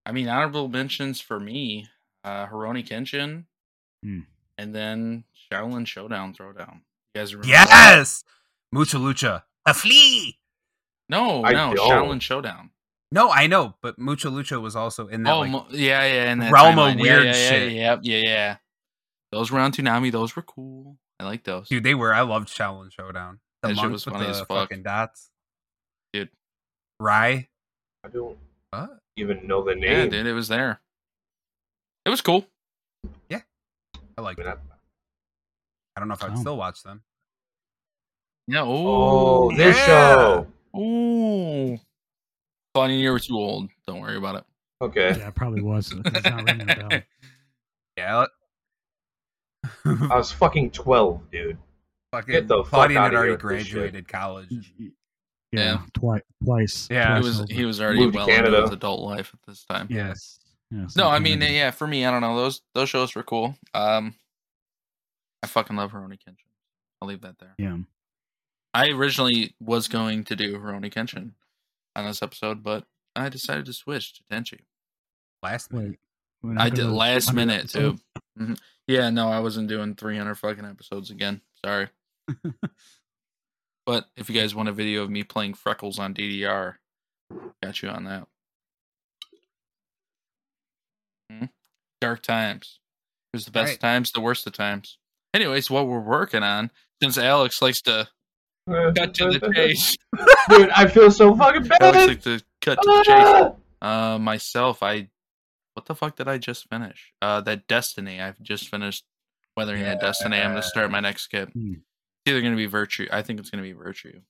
I 0.05 0.11
mean, 0.13 0.29
honorable 0.29 0.69
mentions 0.69 1.19
for 1.19 1.39
me: 1.39 1.87
uh, 2.23 2.45
Rurouni 2.47 2.87
Kenshin, 2.87 3.45
Hmm. 4.03 4.19
and 4.57 4.73
then 4.73 5.25
Shaolin 5.51 5.85
Showdown 5.85 6.33
Throwdown. 6.33 6.81
You 7.15 7.21
guys 7.21 7.33
remember? 7.35 7.47
yes, 7.49 8.23
Mucha 8.71 8.97
Lucha, 8.97 9.43
a 9.65 9.73
flea. 9.73 10.39
No, 11.09 11.43
I 11.43 11.51
no, 11.51 11.73
don't. 11.73 11.89
Shaolin 11.89 12.21
Showdown. 12.21 12.69
No, 13.11 13.29
I 13.29 13.45
know, 13.47 13.75
but 13.81 13.99
Mucha 13.99 14.29
Lucha 14.29 14.59
was 14.61 14.75
also 14.75 15.07
in 15.07 15.21
that. 15.23 15.33
Oh, 15.33 15.39
like, 15.41 15.51
mo- 15.51 15.67
yeah, 15.69 16.03
yeah, 16.05 16.31
and 16.31 16.41
that 16.41 16.51
realm 16.51 16.79
of 16.79 16.93
timeline. 16.95 17.01
weird 17.01 17.25
yeah, 17.25 17.31
yeah, 17.35 17.49
shit. 17.49 17.71
Yeah, 17.73 17.97
yeah, 18.01 18.17
yeah, 18.17 18.23
yeah. 18.23 18.55
Those 19.31 19.51
were 19.51 19.59
on 19.59 19.71
Toonami. 19.71 20.11
Those 20.11 20.35
were 20.35 20.41
cool. 20.41 20.97
I 21.19 21.25
like 21.25 21.43
those. 21.43 21.69
dude, 21.69 21.83
they 21.83 21.93
were. 21.95 22.13
I 22.13 22.21
loved 22.21 22.49
Shaolin 22.49 22.91
Showdown. 22.91 23.39
The 23.61 23.67
That 23.69 23.75
shit 23.75 23.81
monk 23.83 23.93
was 23.93 24.05
with 24.05 24.13
funny 24.15 24.25
the 24.25 24.31
as 24.31 24.39
fuck. 24.39 24.47
fucking 24.47 24.83
dots, 24.83 25.29
Dude. 26.11 26.29
Rye. 26.99 27.47
I 28.03 28.09
don't 28.09 28.37
What? 28.71 28.99
even 29.15 29.47
know 29.47 29.63
the 29.63 29.71
Yeah, 29.77 30.01
name. 30.03 30.09
dude, 30.09 30.25
it 30.27 30.33
was 30.33 30.47
there. 30.47 30.81
It 32.05 32.09
was 32.09 32.21
cool. 32.21 32.45
Yeah, 33.29 33.41
I 34.17 34.21
like 34.21 34.37
I 34.39 34.43
mean, 34.43 34.51
it. 34.51 34.57
I- 34.57 34.75
I 35.95 35.99
don't 35.99 36.07
know 36.07 36.15
if 36.15 36.23
I'd 36.23 36.31
Oh. 36.31 36.35
still 36.41 36.57
watch 36.57 36.81
them. 36.83 37.03
Yeah. 38.47 38.63
Oh, 38.63 39.45
Oh, 39.51 39.55
this 39.55 39.75
yeah. 39.77 39.85
show. 39.85 40.47
Oh. 40.73 41.79
Claudian, 42.73 42.99
you 42.99 43.11
were 43.11 43.19
too 43.19 43.37
old. 43.37 43.69
Don't 43.85 44.01
worry 44.01 44.17
about 44.17 44.35
it. 44.37 44.43
Okay. 44.81 45.15
Yeah, 45.17 45.27
it 45.27 45.35
probably 45.35 45.61
was. 45.61 45.91
It's 45.91 46.23
not 46.25 46.43
ringing 46.43 46.69
a 46.69 46.75
bell. 46.75 47.01
Yeah. 47.97 48.25
I 49.85 50.15
was 50.17 50.31
fucking 50.31 50.71
12, 50.71 51.29
dude. 51.31 51.57
Fucking 52.11 52.31
Get 52.31 52.47
the 52.47 52.63
fuck 52.63 52.69
Claudian 52.71 53.01
had 53.01 53.07
outta 53.09 53.17
already 53.17 53.29
here 53.41 53.57
this 53.57 53.67
shit. 53.67 53.73
graduated 53.75 54.07
college. 54.07 54.73
Yeah, 55.53 55.59
Yeah. 55.63 55.81
twice. 55.93 56.21
Twice. 56.43 56.87
Yeah. 56.91 57.17
He 57.19 57.23
was 57.23 57.39
over. 57.41 57.53
he 57.53 57.65
was 57.65 57.79
already 57.81 57.99
Moved 57.99 58.15
well 58.15 58.27
into 58.29 58.61
his 58.61 58.71
adult 58.71 59.01
life 59.01 59.31
at 59.33 59.39
this 59.47 59.63
time. 59.63 59.87
Yes. 59.89 60.39
Yes. 60.71 60.95
No, 60.95 61.07
I 61.07 61.19
mean, 61.19 61.39
like 61.39 61.51
yeah, 61.51 61.69
for 61.71 61.85
me, 61.87 62.05
I 62.05 62.11
don't 62.11 62.21
know. 62.21 62.35
Those 62.35 62.61
those 62.73 62.89
shows 62.89 63.13
were 63.15 63.23
cool. 63.23 63.55
Um, 63.73 64.15
I 65.43 65.47
fucking 65.47 65.75
love 65.75 65.91
Rurouni 65.91 66.17
Kenshin. 66.17 66.47
I'll 67.01 67.07
leave 67.07 67.21
that 67.21 67.37
there. 67.39 67.53
Yeah. 67.57 67.77
I 68.73 68.89
originally 68.89 69.53
was 69.59 69.87
going 69.87 70.23
to 70.25 70.35
do 70.35 70.57
Rurouni 70.57 70.91
Kenshin 70.91 71.31
on 71.95 72.05
this 72.05 72.23
episode, 72.23 72.63
but 72.63 72.85
I 73.15 73.29
decided 73.29 73.65
to 73.67 73.73
switch 73.73 74.13
to 74.15 74.23
Tenchi. 74.23 74.61
Last 75.43 75.71
minute. 75.71 75.99
Wait. 76.41 76.57
I 76.57 76.69
did 76.71 76.85
last 76.87 77.27
100 77.27 77.35
minute 77.45 77.69
too. 77.69 77.79
episodes? 77.79 78.03
Mhm. 78.39 78.57
Yeah, 78.87 79.09
no, 79.11 79.29
I 79.29 79.39
wasn't 79.39 79.69
doing 79.69 79.93
300 79.95 80.35
fucking 80.35 80.65
episodes 80.65 81.11
again. 81.11 81.41
Sorry. 81.63 81.89
But 83.85 84.05
if 84.15 84.29
you 84.29 84.35
guys 84.39 84.55
want 84.55 84.69
a 84.69 84.73
video 84.73 85.03
of 85.03 85.09
me 85.09 85.23
playing 85.23 85.55
Freckles 85.55 85.99
on 85.99 86.13
DDR, 86.13 86.75
got 87.61 87.81
you 87.81 87.89
on 87.89 88.05
that. 88.05 88.27
Hmm? 91.31 91.45
Dark 92.01 92.21
times. 92.21 92.79
It 93.33 93.37
was 93.37 93.45
the 93.45 93.51
best 93.51 93.71
Right. 93.73 93.79
times, 93.79 94.11
the 94.11 94.21
worst 94.21 94.45
of 94.47 94.53
times. 94.53 94.97
Anyways, 95.33 95.69
what 95.69 95.87
we're 95.87 95.99
working 95.99 96.43
on, 96.43 96.71
since 97.01 97.17
Alex 97.17 97.61
likes 97.61 97.81
to 97.81 98.07
cut 98.69 99.13
to 99.15 99.31
the 99.39 99.51
chase, 99.53 99.95
Dude, 100.49 100.69
I 100.69 100.87
feel 100.87 101.09
so 101.09 101.35
fucking 101.35 101.63
bad. 101.63 101.81
Alex 101.81 101.97
bad. 101.97 102.07
likes 102.07 102.23
to 102.25 102.41
cut 102.61 102.81
to 102.81 102.87
the 102.87 103.03
chase. 103.03 103.57
Ah! 103.81 104.13
Uh, 104.15 104.19
myself, 104.19 104.83
I, 104.83 105.09
what 105.73 105.87
the 105.87 105.95
fuck 105.95 106.15
did 106.15 106.27
I 106.27 106.37
just 106.37 106.69
finish? 106.69 107.11
Uh, 107.21 107.41
that 107.41 107.67
Destiny. 107.67 108.21
I've 108.21 108.41
just 108.41 108.69
finished 108.69 109.03
Weathering 109.57 109.81
that 109.83 109.99
Destiny. 109.99 110.37
I'm 110.37 110.51
gonna 110.51 110.61
start 110.61 110.89
my 110.91 110.99
next 110.99 111.23
skip. 111.23 111.49
It's 112.25 112.31
either 112.31 112.41
gonna 112.41 112.55
be 112.55 112.67
Virtue. 112.67 113.07
I 113.11 113.21
think 113.21 113.39
it's 113.39 113.49
gonna 113.49 113.63
be 113.63 113.73
Virtue. 113.73 114.21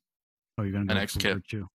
Oh, 0.57 0.63
you're 0.63 0.71
gonna 0.71 0.85
My 0.85 0.93
go 0.95 0.99
next 0.99 1.13
for 1.13 1.19
kid. 1.19 1.33
Virtue. 1.35 1.67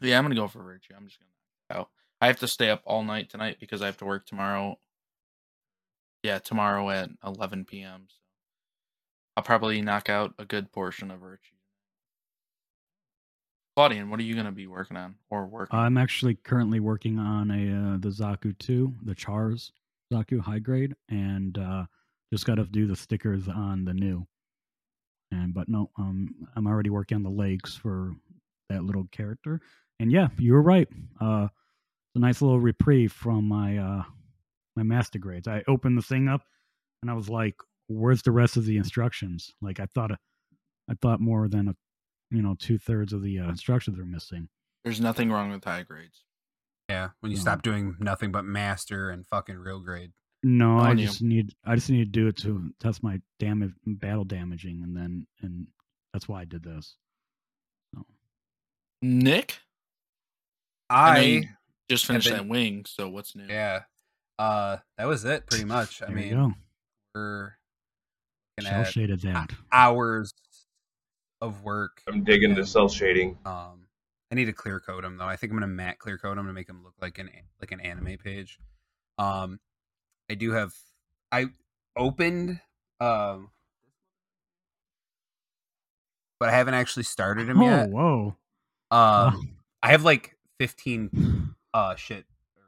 Yeah, 0.00 0.16
I'm 0.16 0.24
gonna 0.24 0.34
go 0.34 0.48
for 0.48 0.62
Virtue. 0.62 0.94
I'm 0.96 1.06
just 1.06 1.18
gonna 1.18 1.30
knock 1.70 1.80
out. 1.80 1.90
I 2.20 2.28
have 2.28 2.38
to 2.40 2.48
stay 2.48 2.70
up 2.70 2.82
all 2.86 3.04
night 3.04 3.28
tonight 3.28 3.58
because 3.60 3.82
I 3.82 3.86
have 3.86 3.98
to 3.98 4.06
work 4.06 4.26
tomorrow. 4.26 4.78
Yeah, 6.22 6.38
tomorrow 6.38 6.88
at 6.88 7.10
11 7.24 7.66
p.m. 7.66 8.06
So 8.08 8.16
I'll 9.36 9.42
probably 9.42 9.82
knock 9.82 10.08
out 10.08 10.34
a 10.38 10.46
good 10.46 10.72
portion 10.72 11.10
of 11.10 11.20
Virtue. 11.20 11.52
Claudian, 13.76 14.08
what 14.08 14.18
are 14.18 14.22
you 14.22 14.34
gonna 14.34 14.52
be 14.52 14.66
working 14.66 14.96
on 14.96 15.16
or 15.28 15.44
working? 15.44 15.78
I'm 15.78 15.98
actually 15.98 16.36
currently 16.36 16.80
working 16.80 17.18
on 17.18 17.50
a 17.50 17.94
uh, 17.94 17.98
the 17.98 18.08
Zaku 18.08 18.58
2, 18.58 18.94
the 19.04 19.14
Char's 19.14 19.72
Zaku 20.10 20.40
high 20.40 20.58
grade, 20.58 20.94
and 21.10 21.58
uh, 21.58 21.84
just 22.32 22.46
got 22.46 22.54
to 22.54 22.64
do 22.64 22.86
the 22.86 22.96
stickers 22.96 23.48
on 23.48 23.84
the 23.84 23.92
new. 23.94 24.26
And 25.32 25.52
but 25.54 25.68
no, 25.68 25.90
um, 25.98 26.34
I'm 26.54 26.66
already 26.66 26.90
working 26.90 27.16
on 27.16 27.22
the 27.22 27.30
legs 27.30 27.74
for 27.74 28.14
that 28.68 28.84
little 28.84 29.06
character. 29.12 29.60
And 29.98 30.10
yeah, 30.12 30.28
you 30.38 30.52
were 30.52 30.62
right. 30.62 30.88
Uh, 31.20 31.48
it's 31.48 32.16
a 32.16 32.18
nice 32.20 32.40
little 32.42 32.60
reprieve 32.60 33.12
from 33.12 33.46
my 33.48 33.78
uh, 33.78 34.02
my 34.76 34.82
master 34.82 35.18
grades. 35.18 35.48
I 35.48 35.62
opened 35.66 35.98
the 35.98 36.02
thing 36.02 36.28
up, 36.28 36.42
and 37.02 37.10
I 37.10 37.14
was 37.14 37.28
like, 37.28 37.56
"Where's 37.88 38.22
the 38.22 38.32
rest 38.32 38.56
of 38.56 38.66
the 38.66 38.76
instructions?" 38.76 39.52
Like 39.60 39.80
I 39.80 39.86
thought, 39.94 40.12
I 40.12 40.94
thought 41.00 41.20
more 41.20 41.48
than 41.48 41.68
a, 41.68 41.74
you 42.30 42.42
know, 42.42 42.54
two 42.58 42.78
thirds 42.78 43.12
of 43.12 43.22
the 43.22 43.40
uh, 43.40 43.48
instructions 43.48 43.98
are 43.98 44.04
missing. 44.04 44.48
There's 44.84 45.00
nothing 45.00 45.30
wrong 45.32 45.50
with 45.50 45.64
high 45.64 45.82
grades. 45.82 46.24
Yeah, 46.88 47.10
when 47.20 47.32
you 47.32 47.38
No. 47.38 47.42
stop 47.42 47.62
doing 47.62 47.96
nothing 47.98 48.30
but 48.30 48.44
master 48.44 49.10
and 49.10 49.26
fucking 49.26 49.56
real 49.56 49.80
grade. 49.80 50.12
No, 50.48 50.78
I 50.78 50.90
On 50.90 50.98
you. 50.98 51.06
just 51.06 51.22
need 51.22 51.52
I 51.64 51.74
just 51.74 51.90
need 51.90 51.98
to 52.04 52.04
do 52.20 52.28
it 52.28 52.36
to 52.38 52.70
test 52.78 53.02
my 53.02 53.20
damage 53.40 53.72
battle 53.84 54.22
damaging 54.24 54.82
and 54.84 54.96
then 54.96 55.26
and 55.42 55.66
that's 56.12 56.28
why 56.28 56.42
I 56.42 56.44
did 56.44 56.62
this. 56.62 56.94
Nick, 59.02 59.58
I 60.88 61.18
I 61.18 61.48
just 61.90 62.06
finished 62.06 62.28
been- 62.28 62.36
that 62.36 62.46
wing. 62.48 62.84
So 62.86 63.08
what's 63.08 63.34
new? 63.36 63.46
yeah. 63.48 63.82
Uh 64.38 64.78
that 64.98 65.06
was 65.06 65.24
it 65.24 65.46
pretty 65.46 65.64
much. 65.64 66.00
I 66.02 66.06
There 66.06 66.18
you 66.18 66.24
mean, 66.24 66.34
go. 66.50 66.54
we're 67.14 67.52
looking 68.58 68.70
Shell 68.70 68.80
at 68.82 68.92
shaded 68.92 69.20
that. 69.22 69.50
hours 69.72 70.32
of 71.40 71.62
work. 71.62 72.02
I'm 72.08 72.22
digging 72.24 72.54
the 72.54 72.64
cell 72.66 72.88
shading. 72.88 73.36
Um, 73.44 73.86
I 74.30 74.34
need 74.34 74.46
to 74.46 74.52
clear 74.52 74.78
coat 74.80 75.02
them 75.02 75.16
though. 75.18 75.26
I 75.26 75.36
think 75.36 75.52
I'm 75.52 75.56
gonna 75.58 75.66
matte 75.66 75.98
clear 75.98 76.18
coat 76.18 76.36
them 76.36 76.46
to 76.46 76.52
make 76.52 76.66
them 76.66 76.82
look 76.84 76.94
like 77.00 77.18
an 77.18 77.30
like 77.60 77.72
an 77.72 77.80
anime 77.80 78.16
page. 78.18 78.58
Um, 79.18 79.58
I 80.30 80.34
do 80.34 80.52
have 80.52 80.74
I 81.32 81.46
opened 81.96 82.60
um, 83.00 83.50
but 86.40 86.48
I 86.48 86.52
haven't 86.52 86.74
actually 86.74 87.02
started 87.04 87.46
them 87.48 87.60
Oh, 87.62 87.64
yet. 87.66 87.90
whoa. 87.90 88.36
Um, 88.90 89.56
I 89.82 89.90
have 89.90 90.04
like 90.04 90.36
15 90.58 91.54
uh 91.74 91.94
shit 91.96 92.24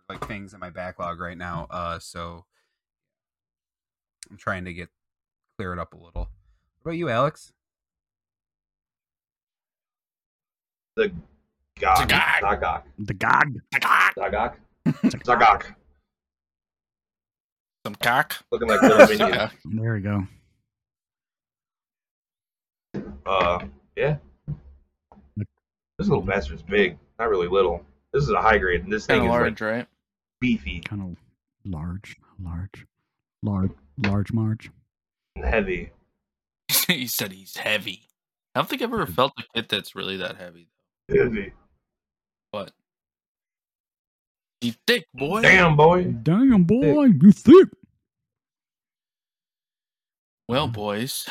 like 0.09 0.27
things 0.27 0.55
in 0.55 0.61
my 0.61 0.71
backlog 0.71 1.21
right 1.21 1.37
now. 1.37 1.67
Uh, 1.71 1.99
so 1.99 2.45
I'm 4.31 4.37
trying 4.37 4.65
to 4.67 4.73
get 4.73 4.89
clear 5.57 5.73
it 5.73 5.79
up 5.79 5.95
a 5.95 5.97
little. 5.97 6.29
What 6.83 6.93
about 6.93 6.97
you, 6.97 7.09
Alex? 7.09 7.53
The 10.97 11.13
Gog. 11.81 12.09
Zagog. 12.09 12.41
Zagok. 12.41 12.83
The 12.99 13.15
GOG. 13.15 13.55
Zagok. 14.19 14.55
Zagok. 14.87 15.75
Some 17.87 17.95
cock. 17.97 18.37
Looking 18.51 18.69
like 18.69 18.83
little 18.83 18.99
minions. 19.07 19.21
Yeah. 19.21 19.51
There 19.65 19.95
we 19.95 20.01
go. 20.01 20.27
Uh, 23.27 23.65
yeah. 23.97 24.17
This 25.99 26.09
little 26.09 26.23
bastard's 26.23 26.63
big. 26.63 26.99
Not 27.19 27.29
really 27.29 27.49
little. 27.49 27.85
This 28.13 28.23
is 28.25 28.31
a 28.31 28.41
high 28.41 28.59
grade, 28.59 28.85
and 28.85 28.93
this 28.93 29.07
Kind 29.07 29.21
thing 29.23 29.29
of 29.29 29.35
is 29.35 29.41
large, 29.41 29.61
like 29.61 29.71
right? 29.71 29.87
beefy 30.41 30.81
Kind 30.81 31.03
of 31.03 31.17
large, 31.71 32.17
large, 32.43 32.87
large, 33.43 33.71
large 33.99 34.33
large. 34.33 34.71
and 35.37 35.45
heavy. 35.45 35.91
he 36.87 37.07
said 37.07 37.33
he's 37.33 37.57
heavy. 37.57 38.03
I 38.55 38.61
don't 38.61 38.69
think 38.69 38.81
I've 38.83 38.93
ever 38.93 39.07
felt 39.07 39.33
a 39.39 39.43
kit 39.55 39.69
that's 39.69 39.95
really 39.95 40.17
that 40.19 40.37
heavy, 40.37 40.69
Heavy. 41.09 41.53
but 42.53 42.73
he's 44.61 44.77
thick, 44.87 45.07
boy. 45.15 45.43
Damn, 45.43 45.77
boy. 45.77 46.05
Damn 46.05 46.65
boy, 46.65 47.05
you 47.21 47.33
thick. 47.33 47.69
Well, 50.49 50.69
boys, 50.69 51.29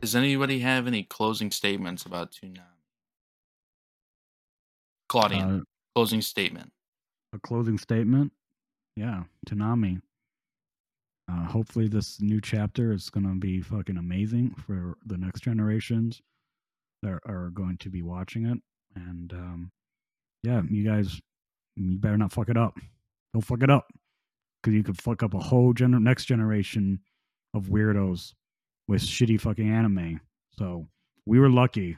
does 0.00 0.14
anybody 0.14 0.60
have 0.60 0.86
any 0.86 1.02
closing 1.02 1.50
statements 1.50 2.04
about 2.06 2.30
Toonami? 2.32 2.60
Claudian, 5.08 5.60
Uh, 5.60 5.60
closing 5.94 6.22
statement. 6.22 6.72
a 7.32 7.38
closing 7.40 7.78
statement. 7.78 8.32
Yeah, 8.96 9.24
Toonami. 9.48 10.00
Uh, 11.28 11.44
hopefully, 11.46 11.88
this 11.88 12.20
new 12.20 12.40
chapter 12.40 12.92
is 12.92 13.08
going 13.10 13.26
to 13.26 13.34
be 13.38 13.60
fucking 13.60 13.96
amazing 13.96 14.54
for 14.54 14.96
the 15.06 15.16
next 15.16 15.40
generations 15.40 16.20
that 17.02 17.18
are 17.26 17.50
going 17.50 17.78
to 17.78 17.90
be 17.90 18.02
watching 18.02 18.46
it. 18.46 18.58
And 18.94 19.32
um, 19.32 19.70
yeah, 20.42 20.62
you 20.68 20.84
guys, 20.84 21.20
you 21.76 21.98
better 21.98 22.16
not 22.18 22.32
fuck 22.32 22.48
it 22.48 22.56
up. 22.56 22.78
Don't 23.32 23.42
fuck 23.42 23.62
it 23.62 23.70
up 23.70 23.86
because 24.62 24.74
you 24.76 24.82
could 24.82 25.00
fuck 25.00 25.22
up 25.22 25.34
a 25.34 25.38
whole 25.38 25.72
gener- 25.74 26.02
next 26.02 26.26
generation 26.26 27.00
of 27.54 27.64
weirdos 27.66 28.34
with 28.88 29.02
shitty 29.02 29.40
fucking 29.40 29.70
anime. 29.70 30.20
So 30.58 30.86
we 31.26 31.38
were 31.40 31.50
lucky. 31.50 31.96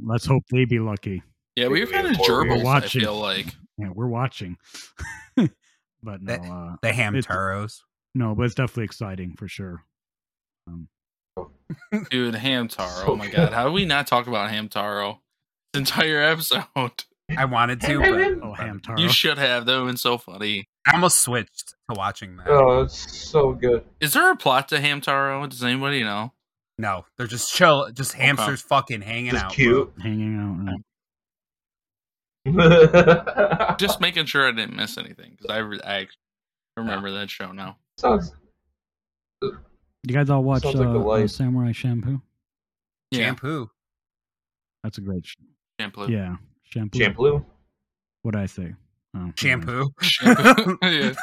Let's 0.00 0.26
hope 0.26 0.44
they 0.50 0.64
be 0.64 0.78
lucky. 0.78 1.22
Yeah, 1.56 1.66
we 1.68 1.80
were 1.80 1.86
we 1.86 1.92
kind 1.92 2.06
of 2.06 2.16
have 2.16 2.24
gerbils. 2.26 2.60
I 2.60 2.64
watching. 2.64 3.00
feel 3.00 3.18
like. 3.18 3.54
Yeah, 3.78 3.88
we're 3.92 4.06
watching. 4.06 4.56
but 5.36 5.48
no, 6.04 6.16
That- 6.22 6.40
uh, 6.40 6.76
The 6.82 6.88
It's- 6.90 7.26
Hamtaros. 7.26 7.80
no, 8.14 8.34
but 8.34 8.44
it's 8.44 8.54
definitely 8.54 8.84
exciting 8.84 9.34
for 9.36 9.48
sure. 9.48 9.82
Um, 10.68 10.88
Dude, 12.10 12.34
Hamtaro. 12.34 13.08
Oh 13.08 13.16
my 13.16 13.28
god, 13.28 13.52
how 13.52 13.64
did 13.64 13.72
we 13.72 13.84
not 13.84 14.06
talk 14.06 14.26
about 14.26 14.50
Hamtaro 14.50 15.18
this 15.72 15.80
entire 15.80 16.22
episode? 16.22 16.64
I 17.36 17.44
wanted 17.44 17.80
to, 17.82 18.00
but 18.00 18.08
oh, 18.08 18.54
Hamtaro. 18.56 18.98
You 18.98 19.08
should 19.10 19.36
have. 19.38 19.66
That 19.66 19.72
would 19.72 19.78
have 19.80 19.86
been 19.88 19.96
so 19.96 20.16
funny. 20.16 20.66
I 20.86 20.94
almost 20.94 21.20
switched 21.20 21.74
to 21.90 21.94
watching 21.96 22.36
that. 22.38 22.48
Oh, 22.48 22.82
it's 22.82 23.18
so 23.28 23.52
good. 23.52 23.84
Is 24.00 24.14
there 24.14 24.30
a 24.30 24.36
plot 24.36 24.68
to 24.68 24.76
Hamtaro? 24.78 25.46
Does 25.48 25.62
anybody 25.62 26.02
know? 26.02 26.32
No, 26.78 27.04
they're 27.16 27.26
just 27.26 27.52
chill, 27.52 27.90
just 27.92 28.12
hamsters 28.12 28.62
fucking 28.62 29.02
hanging 29.02 29.32
Just 29.32 29.44
out. 29.46 29.52
cute. 29.52 29.92
hanging 30.00 30.68
out. 30.68 30.80
Just 33.78 34.00
making 34.00 34.24
sure 34.26 34.48
I 34.48 34.52
didn't 34.52 34.76
miss 34.76 34.96
anything 34.96 35.32
because 35.36 35.50
I, 35.50 35.58
re- 35.58 35.80
I 35.84 36.06
remember 36.78 37.10
that 37.10 37.28
show 37.28 37.52
now. 37.52 37.76
sounds 37.98 38.32
You 39.42 39.58
guys 40.10 40.30
all 40.30 40.42
watch 40.42 40.62
Sounds 40.62 40.76
like 40.76 40.88
uh, 40.88 40.92
the 40.92 41.00
uh. 41.00 41.26
Samurai 41.26 41.72
Shampoo? 41.72 42.22
Yeah. 43.10 43.26
Shampoo. 43.26 43.70
That's 44.82 44.96
a 44.96 45.00
great 45.02 45.26
show. 45.26 45.42
Shampoo. 45.80 46.10
Yeah, 46.10 46.36
shampoo. 46.70 46.98
Shampoo. 46.98 47.44
What 48.22 48.32
did 48.34 48.40
I 48.42 48.46
say? 48.46 48.74
Oh. 49.16 49.32
Shampoo. 49.36 49.88
Shampoo. 50.00 50.78
yeah. 50.82 51.14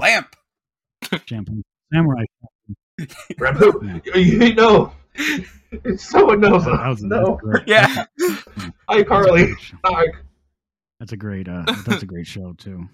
Lamp. 0.00 0.36
Shampoo. 1.26 1.62
Samurai. 1.92 2.24
Shampoo. 3.38 4.00
You 4.14 4.54
know, 4.54 4.92
someone 5.96 6.40
knows. 6.40 6.64
That, 6.64 6.78
that 6.78 6.88
was, 6.88 7.02
no. 7.02 7.38
that's. 7.44 7.64
Yeah. 7.66 8.04
Hi, 8.88 9.02
Carly. 9.04 9.46
That's 9.46 9.52
a 9.52 9.56
great 9.56 9.60
show. 9.60 9.76
Hi. 9.84 10.04
That's 11.00 11.12
a 11.12 11.16
great. 11.16 11.48
Uh, 11.48 11.64
that's 11.86 12.02
a 12.02 12.06
great 12.06 12.26
show 12.26 12.52
too. 12.54 12.88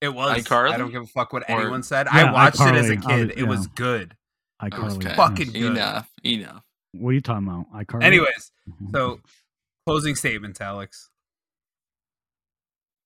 It 0.00 0.08
was. 0.14 0.44
iCarly? 0.44 0.72
I 0.72 0.78
don't 0.78 0.92
give 0.92 1.02
a 1.02 1.06
fuck 1.06 1.32
what 1.32 1.42
Or- 1.50 1.60
anyone 1.60 1.82
said. 1.82 2.06
Yeah, 2.14 2.30
I 2.30 2.32
watched 2.32 2.60
it 2.60 2.74
as 2.74 2.88
a 2.90 2.96
kid. 2.96 3.32
I- 3.36 3.40
It 3.40 3.44
was 3.44 3.66
yeah. 3.66 3.72
good. 3.74 4.16
iCarly. 4.62 4.96
Okay. 5.04 5.14
Fucking 5.14 5.46
yes. 5.46 5.52
good. 5.54 5.72
Enough. 5.72 6.10
Enough. 6.24 6.62
What 6.92 7.10
are 7.10 7.12
you 7.12 7.20
talking 7.20 7.46
about? 7.48 7.66
iCarly. 7.72 8.04
Anyways, 8.04 8.52
Mhm. 8.68 8.92
so 8.92 9.20
closing 9.90 10.14
statements, 10.14 10.60
Alex. 10.60 11.10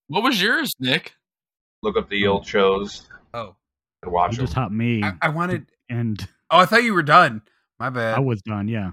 What 0.09 0.23
was 0.23 0.41
yours, 0.41 0.75
Nick? 0.79 1.15
Look 1.83 1.97
up 1.97 2.11
the 2.11 2.27
old 2.27 2.47
shows 2.47 3.09
Oh, 3.33 3.57
and 4.03 4.11
you 4.11 4.11
watch 4.11 4.37
them. 4.37 4.45
just 4.45 4.53
hopped 4.53 4.73
me, 4.73 5.03
I, 5.03 5.13
I 5.23 5.29
wanted. 5.31 5.65
and 5.89 6.21
Oh, 6.51 6.59
I 6.59 6.67
thought 6.67 6.85
you 6.85 6.93
were 6.93 7.03
done. 7.03 7.41
My 7.79 7.89
bad. 7.89 8.19
I 8.19 8.21
was 8.21 8.43
done. 8.43 8.69
Yeah. 8.69 8.91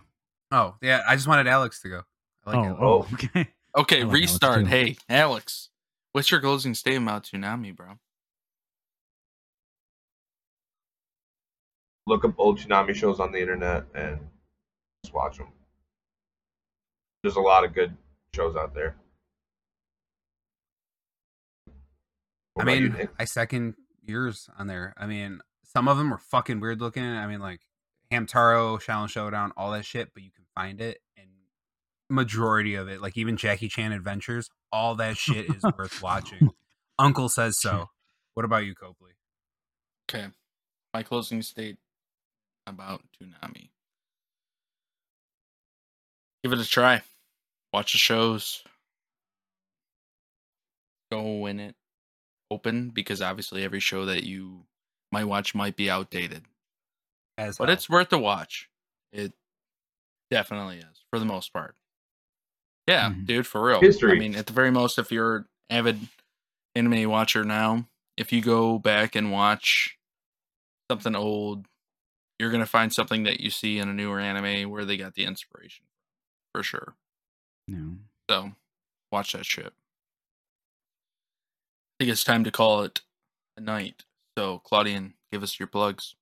oh, 0.52 0.76
yeah. 0.82 1.02
I 1.08 1.16
just 1.16 1.28
wanted 1.28 1.48
Alex 1.48 1.82
to 1.82 1.90
go. 1.90 2.02
I 2.46 2.50
like 2.50 2.60
oh, 2.60 2.64
Alex. 2.64 2.80
Oh, 2.82 3.08
oh, 3.10 3.14
okay. 3.14 3.48
Okay, 3.74 4.04
like 4.04 4.14
restart. 4.14 4.62
too. 4.62 4.66
Hey, 4.66 4.98
Alex, 5.08 5.70
what's 6.12 6.30
your 6.30 6.42
closing 6.42 6.74
statement 6.74 7.08
about 7.08 7.24
Toonami, 7.24 7.74
bro? 7.74 8.00
Look 12.06 12.26
up 12.26 12.34
old 12.38 12.60
Toonami 12.60 12.94
shows 12.94 13.22
on 13.22 13.32
the 13.32 13.40
internet 13.40 13.86
and 13.96 14.20
just 15.06 15.14
watch 15.14 15.38
them. 15.38 15.48
There's 17.24 17.36
a 17.36 17.42
lot 17.42 17.64
of 17.64 17.74
good 17.74 17.96
shows 18.34 18.56
out 18.56 18.74
there. 18.74 18.96
What 22.54 22.68
I 22.68 22.72
about 22.72 22.82
you, 22.82 22.90
mean, 22.90 23.10
I 23.20 23.26
second 23.26 23.76
yours 24.06 24.50
on 24.58 24.68
there. 24.68 24.94
I 24.98 25.06
mean, 25.06 25.42
some 25.64 25.88
of 25.88 25.98
them 25.98 26.14
are 26.14 26.18
fucking 26.18 26.60
weird 26.60 26.82
looking. 26.82 27.04
I 27.04 27.28
mean, 27.28 27.40
like 27.40 27.62
Hamtaro, 28.12 28.82
Shaolin 28.82 29.10
Showdown, 29.10 29.54
all 29.56 29.72
that 29.72 29.86
shit, 29.86 30.14
but 30.14 30.24
you 30.24 30.32
can 30.32 30.46
find 30.56 30.82
it. 30.82 31.00
And 31.18 31.28
majority 32.10 32.76
of 32.76 32.88
it, 32.90 33.02
like 33.02 33.18
even 33.18 33.38
Jackie 33.38 33.70
Chan 33.70 33.92
Adventures, 33.92 34.50
all 34.72 34.96
that 34.96 35.18
shit 35.18 35.50
is 35.50 35.64
worth 35.78 36.02
watching. 36.02 36.50
Uncle 37.00 37.30
says 37.30 37.60
so. 37.60 37.90
What 38.34 38.46
about 38.46 38.64
you, 38.64 38.74
Copley? 38.74 39.12
Okay. 40.10 40.28
My 40.94 41.04
closing 41.04 41.42
state 41.42 41.76
about 42.66 43.02
Toonami. 43.22 43.72
Give 46.42 46.54
it 46.54 46.60
a 46.60 46.66
try. 46.66 47.02
Watch 47.74 47.94
the 47.94 47.98
shows. 47.98 48.64
Go 51.12 51.46
in 51.46 51.60
it 51.60 51.76
open 52.50 52.90
because 52.90 53.22
obviously 53.22 53.64
every 53.64 53.80
show 53.80 54.06
that 54.06 54.24
you 54.24 54.66
might 55.12 55.26
watch 55.26 55.56
might 55.56 55.76
be 55.76 55.90
outdated. 55.90 56.44
As 57.38 57.58
But 57.58 57.70
hell. 57.70 57.74
it's 57.74 57.90
worth 57.90 58.12
a 58.14 58.18
watch. 58.18 58.70
It 59.12 59.34
definitely 60.30 60.78
is 60.80 61.04
for 61.10 61.20
the 61.20 61.26
most 61.26 61.52
part. 61.54 61.76
Yeah, 62.88 63.10
Mhm. 63.12 63.26
dude, 63.26 63.48
for 63.48 63.64
real. 63.64 63.80
History. 63.80 64.14
I 64.14 64.20
mean, 64.20 64.36
at 64.36 64.48
the 64.48 64.54
very 64.54 64.72
most, 64.72 64.98
if 65.00 65.12
you're 65.12 65.38
an 65.38 65.50
avid 65.70 66.08
anime 66.76 67.10
watcher 67.10 67.44
now, 67.46 67.88
if 68.18 68.32
you 68.34 68.42
go 68.42 68.80
back 68.80 69.16
and 69.16 69.32
watch 69.32 69.98
something 70.90 71.16
old, 71.16 71.68
you're 72.40 72.52
gonna 72.52 72.66
find 72.66 72.94
something 72.94 73.24
that 73.24 73.40
you 73.40 73.50
see 73.50 73.78
in 73.80 73.88
a 73.88 73.94
newer 73.94 74.20
anime 74.20 74.70
where 74.70 74.84
they 74.84 74.98
got 74.98 75.14
the 75.14 75.26
inspiration 75.26 75.86
for 76.54 76.64
sure. 76.64 76.96
No. 77.72 77.96
So 78.30 78.52
watch 79.12 79.32
that 79.34 79.46
shit. 79.46 79.68
I 79.68 79.72
think 82.04 82.12
it's 82.12 82.24
time 82.24 82.44
to 82.44 82.52
call 82.52 82.82
it 82.82 83.02
a 83.58 83.62
night. 83.62 84.04
So 84.38 84.60
Claudian, 84.60 85.14
give 85.32 85.44
us 85.44 85.60
your 85.60 85.68
plugs. 85.68 86.16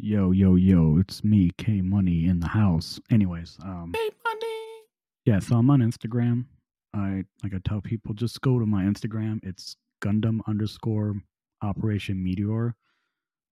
Yo, 0.00 0.32
yo, 0.32 0.56
yo! 0.56 0.98
It's 0.98 1.22
me, 1.22 1.52
K 1.56 1.80
Money, 1.80 2.26
in 2.26 2.40
the 2.40 2.48
house. 2.48 3.00
Anyways, 3.10 3.56
um, 3.62 3.92
Hey, 3.94 4.10
money. 4.24 4.82
yeah. 5.24 5.38
So 5.38 5.56
I'm 5.56 5.70
on 5.70 5.80
Instagram. 5.80 6.44
I 6.92 7.24
like 7.42 7.54
I 7.54 7.58
tell 7.64 7.80
people 7.80 8.12
just 8.12 8.40
go 8.40 8.58
to 8.58 8.66
my 8.66 8.82
Instagram. 8.84 9.38
It's 9.44 9.76
Gundam 10.02 10.40
underscore 10.48 11.14
Operation 11.62 12.22
Meteor. 12.22 12.74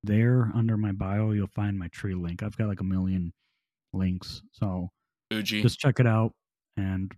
There 0.05 0.51
under 0.55 0.77
my 0.77 0.91
bio, 0.93 1.31
you'll 1.31 1.47
find 1.47 1.79
my 1.79 1.87
tree 1.89 2.15
link. 2.15 2.43
I've 2.43 2.57
got 2.57 2.67
like 2.69 2.81
a 2.81 2.85
million 2.85 3.33
links, 3.93 4.43
so 4.51 4.91
Fuji. 5.31 5.63
just 5.63 5.79
check 5.79 6.01
it 6.01 6.07
out. 6.09 6.33
And 6.77 7.13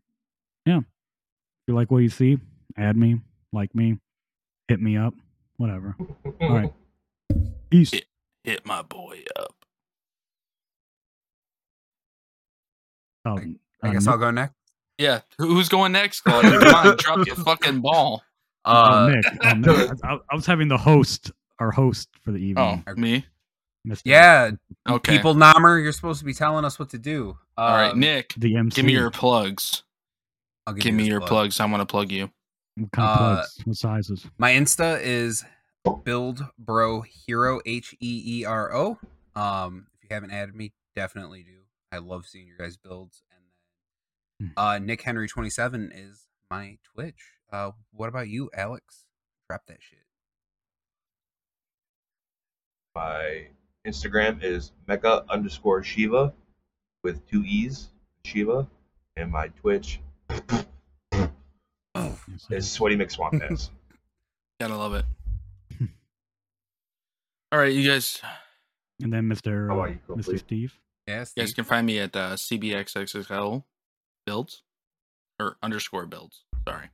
yeah, 0.67 0.79
if 0.79 0.85
you 1.69 1.75
like 1.75 1.91
what 1.91 1.99
you 1.99 2.09
see, 2.09 2.39
add 2.77 2.97
me, 2.97 3.21
like 3.53 3.75
me, 3.75 3.99
hit 4.69 4.81
me 4.81 4.97
up, 4.97 5.15
whatever. 5.57 5.95
All 6.41 6.55
right, 6.55 6.73
peace. 7.71 7.93
Yeah. 7.93 8.01
Hit 8.45 8.67
my 8.67 8.83
boy 8.83 9.23
up. 9.37 9.55
Um, 13.25 13.59
I 13.83 13.89
uh, 13.89 13.93
guess 13.93 14.05
no- 14.07 14.13
I'll 14.13 14.19
go 14.19 14.31
next. 14.31 14.55
Yeah, 14.99 15.21
who's 15.39 15.69
going 15.69 15.91
next, 15.93 16.21
Come 16.21 16.45
on, 16.45 16.97
drop 16.99 17.27
your 17.27 17.35
fucking 17.37 17.81
ball. 17.81 18.23
oh, 18.65 18.73
Uh, 18.73 19.09
Nick. 19.09 19.25
Oh, 19.43 19.53
Nick. 19.55 19.91
I, 20.05 20.19
I 20.31 20.35
was 20.37 20.47
having 20.47 20.69
the 20.69 20.77
host, 20.79 21.33
our 21.59 21.73
host 21.73 22.09
for 22.23 22.31
the 22.31 22.39
evening. 22.39 22.85
Oh, 22.87 22.95
me? 22.95 23.25
Mr. 23.89 24.03
yeah, 24.05 24.51
Okay. 24.89 25.17
people 25.17 25.35
Namer, 25.35 25.79
you're 25.79 25.93
supposed 25.93 26.21
to 26.21 26.25
be 26.25 26.33
telling 26.33 26.65
us 26.65 26.79
what 26.79 26.91
to 26.91 26.99
do. 26.99 27.37
All 27.57 27.69
right, 27.75 27.91
Um, 27.93 27.99
Nick, 28.01 28.35
the 28.37 28.57
MC. 28.57 28.77
give 28.77 28.85
me 28.87 28.93
your 28.93 29.11
plugs. 29.11 29.83
I'll 30.67 30.75
Give 30.75 30.87
you 30.87 30.93
me 30.93 31.07
your 31.07 31.21
plug. 31.21 31.29
plugs. 31.29 31.61
I 31.61 31.67
want 31.67 31.81
to 31.83 31.87
plug 31.87 32.11
you. 32.11 32.31
What 32.77 32.93
kind 32.93 33.09
of 33.09 33.17
uh, 33.17 33.19
plugs? 33.37 33.59
What 33.65 33.77
sizes? 33.77 34.27
My 34.39 34.53
Insta 34.53 34.99
is 35.03 35.45
build 36.05 36.45
bro 36.59 37.03
hero 37.03 37.61
H 37.67 37.95
E 38.01 38.41
E 38.41 38.45
R 38.45 38.75
O. 38.75 38.99
Um, 39.37 39.87
if 40.01 40.09
you 40.09 40.15
haven't 40.15 40.31
added 40.31 40.55
me, 40.55 40.73
definitely 40.97 41.43
do. 41.43 41.61
I 41.93 41.99
love 41.99 42.27
seeing 42.27 42.47
your 42.47 42.57
guys' 42.57 42.77
builds. 42.77 43.23
And 44.41 44.49
then 44.49 44.53
uh, 44.57 44.79
Nick 44.79 45.03
Henry 45.03 45.29
twenty 45.29 45.51
seven 45.51 45.93
is 45.95 46.27
my 46.51 46.79
Twitch. 46.95 47.23
Uh, 47.53 47.73
what 47.93 48.09
about 48.09 48.29
you, 48.29 48.51
Alex? 48.55 49.05
Drop 49.49 49.63
that 49.69 49.79
shit. 49.81 49.99
My 52.95 53.49
Instagram 53.87 54.43
is 54.43 54.73
mecha 54.89 55.29
underscore 55.29 55.83
Shiva 55.83 56.33
with 57.03 57.27
two 57.29 57.45
E's, 57.45 57.89
Shiva. 58.25 58.67
And 59.17 59.31
my 59.31 59.49
Twitch 59.49 59.97
Yes, 59.97 60.01
is 62.51 62.71
Sweaty 62.71 62.97
McSwampants. 62.97 63.71
Gotta 64.61 64.77
love 64.77 64.95
it. 64.95 65.05
All 67.53 67.59
right, 67.59 67.73
you 67.73 67.89
guys. 67.89 68.21
And 69.01 69.13
then 69.13 69.25
Mr. 69.29 69.69
How 69.69 69.85
you, 69.87 69.99
Copley? 70.07 70.23
Mr. 70.23 70.39
Steve. 70.39 70.79
yes. 71.07 71.33
You 71.37 71.43
guys 71.43 71.55
can 71.55 71.65
find 71.65 71.87
me 71.87 71.99
at 71.99 72.15
uh, 72.17 72.35
CBXXXL 72.35 73.63
builds 74.27 74.63
or 75.39 75.57
underscore 75.63 76.07
builds. 76.07 76.45
Sorry, 76.67 76.89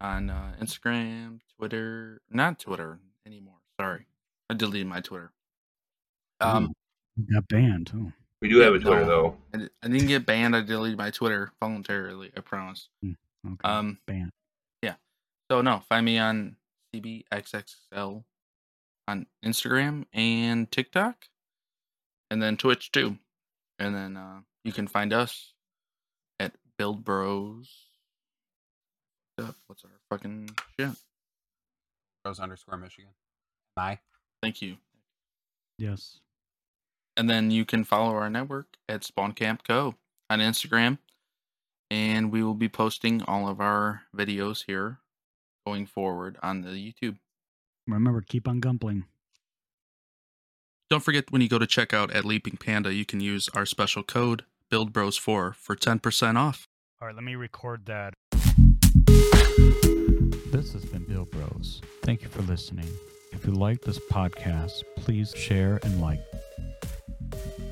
on 0.00 0.30
uh, 0.30 0.52
Instagram, 0.60 1.40
Twitter, 1.58 2.20
not 2.30 2.58
Twitter 2.60 3.00
anymore. 3.26 3.58
Sorry, 3.80 4.06
I 4.50 4.54
deleted 4.54 4.86
my 4.86 5.00
Twitter. 5.00 5.32
Um, 6.40 6.72
You 7.16 7.34
got 7.34 7.48
banned. 7.48 7.90
Oh. 7.94 8.12
We 8.42 8.48
do 8.48 8.58
have 8.58 8.74
a 8.74 8.78
No. 8.78 8.84
Twitter, 8.90 9.04
though. 9.04 9.36
I, 9.54 9.88
didn't 9.88 10.08
get 10.08 10.26
banned. 10.26 10.54
I 10.54 10.60
deleted 10.60 10.98
my 10.98 11.10
Twitter 11.10 11.52
voluntarily. 11.60 12.30
I 12.36 12.40
promise. 12.40 12.88
Okay. 13.04 13.16
Um, 13.64 13.98
banned. 14.06 14.30
Yeah. 14.82 14.94
So 15.50 15.60
no, 15.60 15.82
find 15.88 16.04
me 16.04 16.18
on 16.18 16.56
CBXXL 16.94 18.24
on 19.06 19.26
Instagram 19.44 20.04
and 20.12 20.70
TikTok, 20.70 21.26
and 22.30 22.42
then 22.42 22.56
Twitch 22.56 22.90
too. 22.92 23.18
And 23.78 23.94
then 23.94 24.16
uh, 24.16 24.40
you 24.64 24.72
can 24.72 24.86
find 24.86 25.12
us 25.12 25.52
at 26.40 26.52
Build 26.78 27.04
Bros. 27.04 27.68
What's 29.66 29.84
our 29.84 29.90
fucking 30.10 30.50
shit? 30.78 30.90
Bros 32.22 32.38
underscore 32.38 32.76
Michigan. 32.78 33.10
Bye. 33.76 33.98
Thank 34.42 34.62
you. 34.62 34.76
Yes. 35.78 36.20
And 37.16 37.30
then 37.30 37.50
you 37.50 37.64
can 37.64 37.84
follow 37.84 38.14
our 38.14 38.28
network 38.28 38.76
at 38.88 39.04
Spawn 39.04 39.32
Camp 39.32 39.62
Co 39.66 39.94
on 40.28 40.40
Instagram, 40.40 40.98
and 41.90 42.32
we 42.32 42.42
will 42.42 42.54
be 42.54 42.68
posting 42.68 43.22
all 43.22 43.48
of 43.48 43.60
our 43.60 44.02
videos 44.16 44.64
here 44.66 44.98
going 45.66 45.86
forward 45.86 46.38
on 46.42 46.62
the 46.62 46.70
YouTube. 46.70 47.18
Remember, 47.86 48.20
keep 48.20 48.48
on 48.48 48.60
gumpling. 48.60 49.04
Don't 50.90 51.02
forget 51.02 51.30
when 51.30 51.40
you 51.40 51.48
go 51.48 51.58
to 51.58 51.66
checkout 51.66 52.14
at 52.14 52.24
Leaping 52.24 52.56
Panda, 52.56 52.92
you 52.92 53.04
can 53.04 53.20
use 53.20 53.48
our 53.54 53.64
special 53.64 54.02
code 54.02 54.44
BuildBros4 54.70 55.54
for 55.54 55.76
10% 55.76 56.36
off. 56.36 56.68
All 57.00 57.08
right, 57.08 57.14
let 57.14 57.24
me 57.24 57.34
record 57.36 57.86
that. 57.86 58.14
This 60.52 60.72
has 60.72 60.84
been 60.84 61.04
Build 61.04 61.30
Bros. 61.30 61.80
Thank 62.02 62.22
you 62.22 62.28
for 62.28 62.42
listening. 62.42 62.88
If 63.32 63.46
you 63.46 63.52
like 63.52 63.82
this 63.82 63.98
podcast, 64.10 64.82
please 64.96 65.34
share 65.34 65.80
and 65.82 66.00
like 66.00 66.20
thank 67.30 67.58
you 67.58 67.63